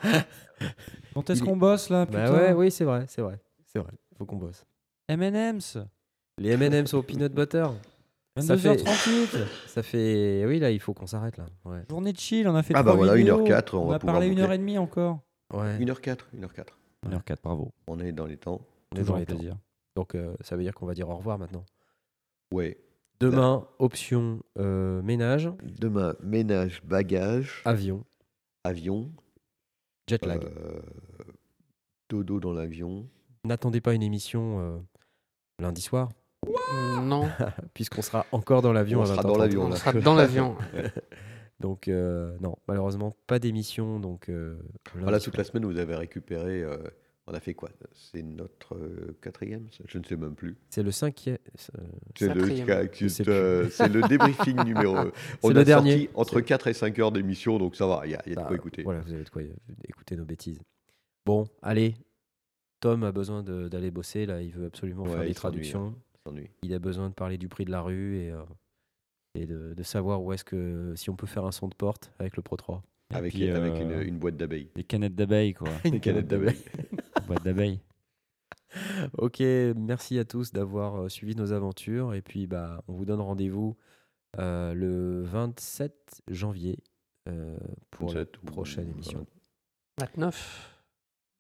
Quand 1.15 1.31
est-ce 1.31 1.41
Il 1.41 1.43
est- 1.43 1.47
qu'on 1.47 1.57
bosse 1.57 1.91
là 1.91 2.05
Bah 2.07 2.25
putain 2.25 2.33
ouais, 2.33 2.53
oui, 2.53 2.71
c'est 2.71 2.85
vrai, 2.85 3.05
c'est 3.09 3.23
vrai. 3.23 3.41
C'est 3.67 3.79
vrai. 3.79 3.93
Faut 4.17 4.25
qu'on 4.27 4.37
bosse. 4.37 4.65
M&M's. 5.09 5.79
Les 6.39 6.51
M&M's 6.51 6.95
au 6.95 7.03
peanut 7.03 7.33
butter. 7.33 7.67
Ça 8.39 8.57
fait- 8.57 8.77
22h38. 8.77 9.47
Ça 9.67 9.83
fait. 9.83 10.45
Oui, 10.47 10.59
là, 10.61 10.71
il 10.71 10.79
faut 10.81 10.95
qu'on 10.95 11.07
s'arrête 11.07 11.37
là. 11.39 11.47
Ouais. 11.65 11.83
Journée 11.91 12.13
de 12.13 12.19
chill, 12.19 12.47
on 12.49 12.55
a 12.55 12.63
fait 12.63 12.75
Ah 12.77 12.83
bah 12.83 12.93
trois 12.93 13.05
voilà, 13.07 13.15
vidéos. 13.17 13.45
1h04, 13.45 13.75
on 13.75 13.79
On, 13.83 13.87
va 13.89 13.97
a 13.97 13.99
pouvoir 13.99 14.15
parlé 14.15 14.27
une 14.29 14.35
boucler. 14.35 14.45
heure 14.45 14.53
et 14.53 14.59
demie 14.59 14.79
encore. 14.79 15.21
Ouais. 15.53 15.79
1h04, 15.79 16.19
1h04. 16.37 16.67
1h04, 17.07 17.37
bravo. 17.43 17.73
On 17.89 17.99
est 17.99 18.13
dans 18.13 18.27
les 18.27 18.37
temps. 18.37 18.61
On 18.93 18.97
est 18.97 19.01
Toujours 19.01 19.15
dans 19.15 19.17
un 19.17 19.21
les 19.21 19.27
temps. 19.27 19.35
plaisir. 19.37 19.57
Donc, 19.99 20.15
euh, 20.15 20.33
ça 20.43 20.55
veut 20.55 20.63
dire 20.63 20.75
qu'on 20.75 20.87
va 20.87 20.95
dire 20.95 21.09
au 21.09 21.17
revoir 21.17 21.41
maintenant. 21.41 21.65
Ouais. 22.55 22.79
Demain, 23.19 23.67
option 23.81 24.39
euh, 24.57 25.03
ménage, 25.03 25.51
Demain, 25.65 26.15
ménage, 26.23 26.85
bagages, 26.85 27.63
avion, 27.65 28.05
avion, 28.63 29.11
jet 30.07 30.25
lag. 30.25 30.45
euh, 30.45 30.79
dodo 32.09 32.39
dans 32.39 32.53
l'avion. 32.53 33.09
N'attendez 33.43 33.81
pas 33.81 33.93
une 33.93 34.05
émission 34.05 34.61
euh, 34.61 34.79
lundi 35.59 35.81
soir, 35.81 36.11
Non, 37.03 37.29
puisqu'on 37.75 38.03
sera 38.03 38.25
encore 38.31 38.63
dans 38.63 38.73
l'avion 38.73 39.01
On 39.01 39.07
sera 39.07 39.23
20h30. 39.23 39.27
dans 39.27 39.37
l'avion, 39.37 39.63
on 39.65 39.73
sera 39.75 39.93
dans 39.95 40.15
l'avion. 40.15 40.57
Donc, 41.59 41.89
euh, 41.89 42.37
non, 42.41 42.55
malheureusement, 42.69 43.17
pas 43.27 43.41
d'émission. 43.41 43.99
Donc, 43.99 44.29
euh, 44.29 44.63
Voilà, 44.95 45.19
toute 45.19 45.37
la 45.37 45.43
semaine, 45.43 45.65
vous 45.65 45.79
avez 45.79 45.97
récupéré. 45.97 46.63
euh, 46.63 46.79
on 47.31 47.35
a 47.35 47.41
fait 47.41 47.55
quoi? 47.55 47.69
C'est 47.93 48.23
notre 48.23 48.75
euh, 48.75 49.17
quatrième? 49.21 49.67
Je 49.87 49.99
ne 49.99 50.05
sais 50.05 50.17
même 50.17 50.35
plus. 50.35 50.57
C'est 50.71 50.83
le 50.83 50.91
cinquième. 50.91 51.39
euh, 51.79 51.83
C'est 52.17 52.35
le, 52.35 52.89
Je 52.93 53.09
sais 53.09 53.29
euh, 53.29 53.69
c'est 53.71 53.89
le 53.89 54.01
débriefing 54.03 54.57
numéro. 54.65 54.97
On 55.43 55.51
le 55.51 55.61
a 55.61 55.65
dernier. 55.65 55.93
sorti 55.93 56.11
entre 56.15 56.41
4 56.41 56.67
et 56.69 56.73
5 56.75 56.99
heures 56.99 57.13
d'émission, 57.13 57.59
donc 57.59 57.77
ça 57.77 57.87
va, 57.87 58.03
il 58.05 58.11
y 58.13 58.15
a, 58.15 58.23
il 58.27 58.31
y 58.31 58.33
a 58.33 58.37
de 58.37 58.41
bah, 58.41 58.47
quoi 58.49 58.57
écouter. 58.57 58.83
Voilà, 58.83 59.01
vous 59.01 59.13
avez 59.13 59.25
de 59.25 59.29
quoi 59.31 59.43
euh, 59.43 59.53
écouter 59.89 60.17
nos 60.17 60.25
bêtises. 60.25 60.61
Bon, 61.27 61.47
allez. 61.63 61.95
Tom 62.81 63.03
a 63.05 63.13
besoin 63.13 63.43
d'aller 63.43 63.91
bosser. 63.91 64.25
Là, 64.25 64.41
il 64.41 64.51
veut 64.53 64.67
absolument 64.67 65.03
Ouais, 65.05 65.11
faire 65.13 65.25
des 65.25 65.35
traductions. 65.35 65.95
S'ennuie. 66.25 66.49
Il 66.63 66.73
a 66.73 66.79
besoin 66.79 67.09
de 67.09 67.15
parler 67.15 67.37
du 67.37 67.49
prix 67.49 67.65
de 67.65 67.71
la 67.71 67.81
rue 67.83 68.19
et, 68.19 68.31
euh, 68.31 68.43
et 69.35 69.47
de, 69.47 69.75
de 69.75 69.83
savoir 69.83 70.23
où 70.23 70.33
est-ce 70.33 70.45
que 70.45 70.93
si 70.97 71.11
on 71.11 71.17
peut 71.17 71.27
faire 71.27 71.45
un 71.45 71.53
son 71.53 71.69
de 71.69 71.75
porte 71.75 72.13
avec 72.19 72.37
le 72.37 72.43
Pro 72.43 72.57
3. 72.57 72.83
Et 73.11 73.15
Avec, 73.17 73.33
puis, 73.33 73.49
avec 73.51 73.73
euh, 73.73 74.03
une, 74.03 74.09
une 74.09 74.19
boîte 74.19 74.37
d'abeilles. 74.37 74.69
Des 74.75 74.85
canettes 74.85 75.15
d'abeilles, 75.15 75.55
quoi. 75.55 75.69
Une 75.85 75.99
canette 75.99 76.27
d'abeilles. 76.29 76.57
Boîte 77.27 77.45
d'abeilles. 77.45 77.81
Ok, 79.17 79.41
merci 79.41 80.19
à 80.19 80.25
tous 80.25 80.53
d'avoir 80.53 81.03
euh, 81.03 81.09
suivi 81.09 81.35
nos 81.35 81.53
aventures 81.53 82.15
et 82.15 82.21
puis 82.23 82.47
bah 82.47 82.83
on 82.87 82.93
vous 82.93 83.05
donne 83.07 83.21
rendez-vous 83.21 83.77
euh, 84.39 84.75
le 84.75 85.23
27 85.23 86.23
janvier 86.29 86.79
euh, 87.29 87.57
pour 87.91 88.09
27 88.13 88.37
la 88.45 88.51
prochaine 88.53 88.89
émission. 88.91 89.27
29 89.99 90.75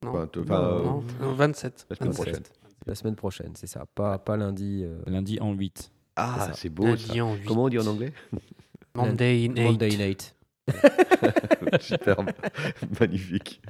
Non, 0.04 0.10
Enfin, 0.10 0.26
te- 0.26 0.38
enfin, 0.40 0.62
euh, 0.62 0.82
non, 0.84 1.04
non, 1.20 1.32
27. 1.34 1.86
la 1.90 1.96
semaine 1.96 2.12
27. 2.12 2.14
prochaine. 2.32 2.42
La 2.86 2.94
semaine 2.94 3.16
prochaine, 3.16 3.52
c'est 3.56 3.66
ça. 3.66 3.84
Pas, 3.94 4.18
pas 4.18 4.36
lundi. 4.38 4.82
euh, 4.84 4.98
Lundi 5.06 5.38
en 5.40 5.52
8. 5.52 5.92
Ah, 6.16 6.46
ça. 6.48 6.52
c'est 6.54 6.70
beau 6.70 6.84
ça. 6.84 6.90
Lundi 7.08 7.20
en 7.20 7.34
huit. 7.34 7.44
Comment 7.44 7.64
on 7.64 7.68
dit 7.68 7.78
en 7.78 7.86
anglais? 7.86 8.12
Monday 8.94 9.46
in 9.46 9.54
eight. 9.56 9.64
Monday 9.70 9.96
night. 9.96 10.34
Superbe. 11.80 12.30
Magnifique. 12.98 13.60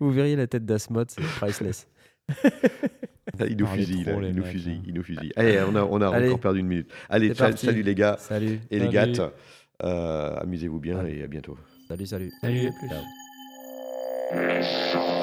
Vous 0.00 0.10
verriez 0.10 0.36
la 0.36 0.46
tête 0.46 0.64
d'Asmod, 0.64 1.10
c'est 1.10 1.22
priceless. 1.22 1.88
Il 3.48 3.56
nous 3.56 3.66
fusille, 3.66 4.04
là, 4.04 4.14
il 4.22 4.34
nous 4.34 4.44
fusille, 4.44 4.80
il 4.86 4.94
nous 4.94 5.02
fusille. 5.02 5.32
Allez, 5.36 5.60
on 5.68 5.74
a, 5.74 5.82
on 5.82 6.00
a 6.00 6.08
Allez. 6.08 6.28
encore 6.28 6.40
perdu 6.40 6.60
une 6.60 6.68
minute. 6.68 6.90
Allez, 7.08 7.34
salut 7.34 7.82
les 7.82 7.94
gars 7.94 8.16
Salut. 8.18 8.60
et 8.70 8.78
les 8.78 8.88
gattes. 8.88 9.20
Euh, 9.82 10.36
Amusez-vous 10.36 10.78
bien 10.78 10.98
Allez. 10.98 11.18
et 11.18 11.22
à 11.24 11.26
bientôt. 11.26 11.58
Salut, 11.88 12.06
salut. 12.06 12.30
Salut, 12.40 12.68
à 12.68 12.70
plus. 12.70 12.88
Ciao. 14.92 15.13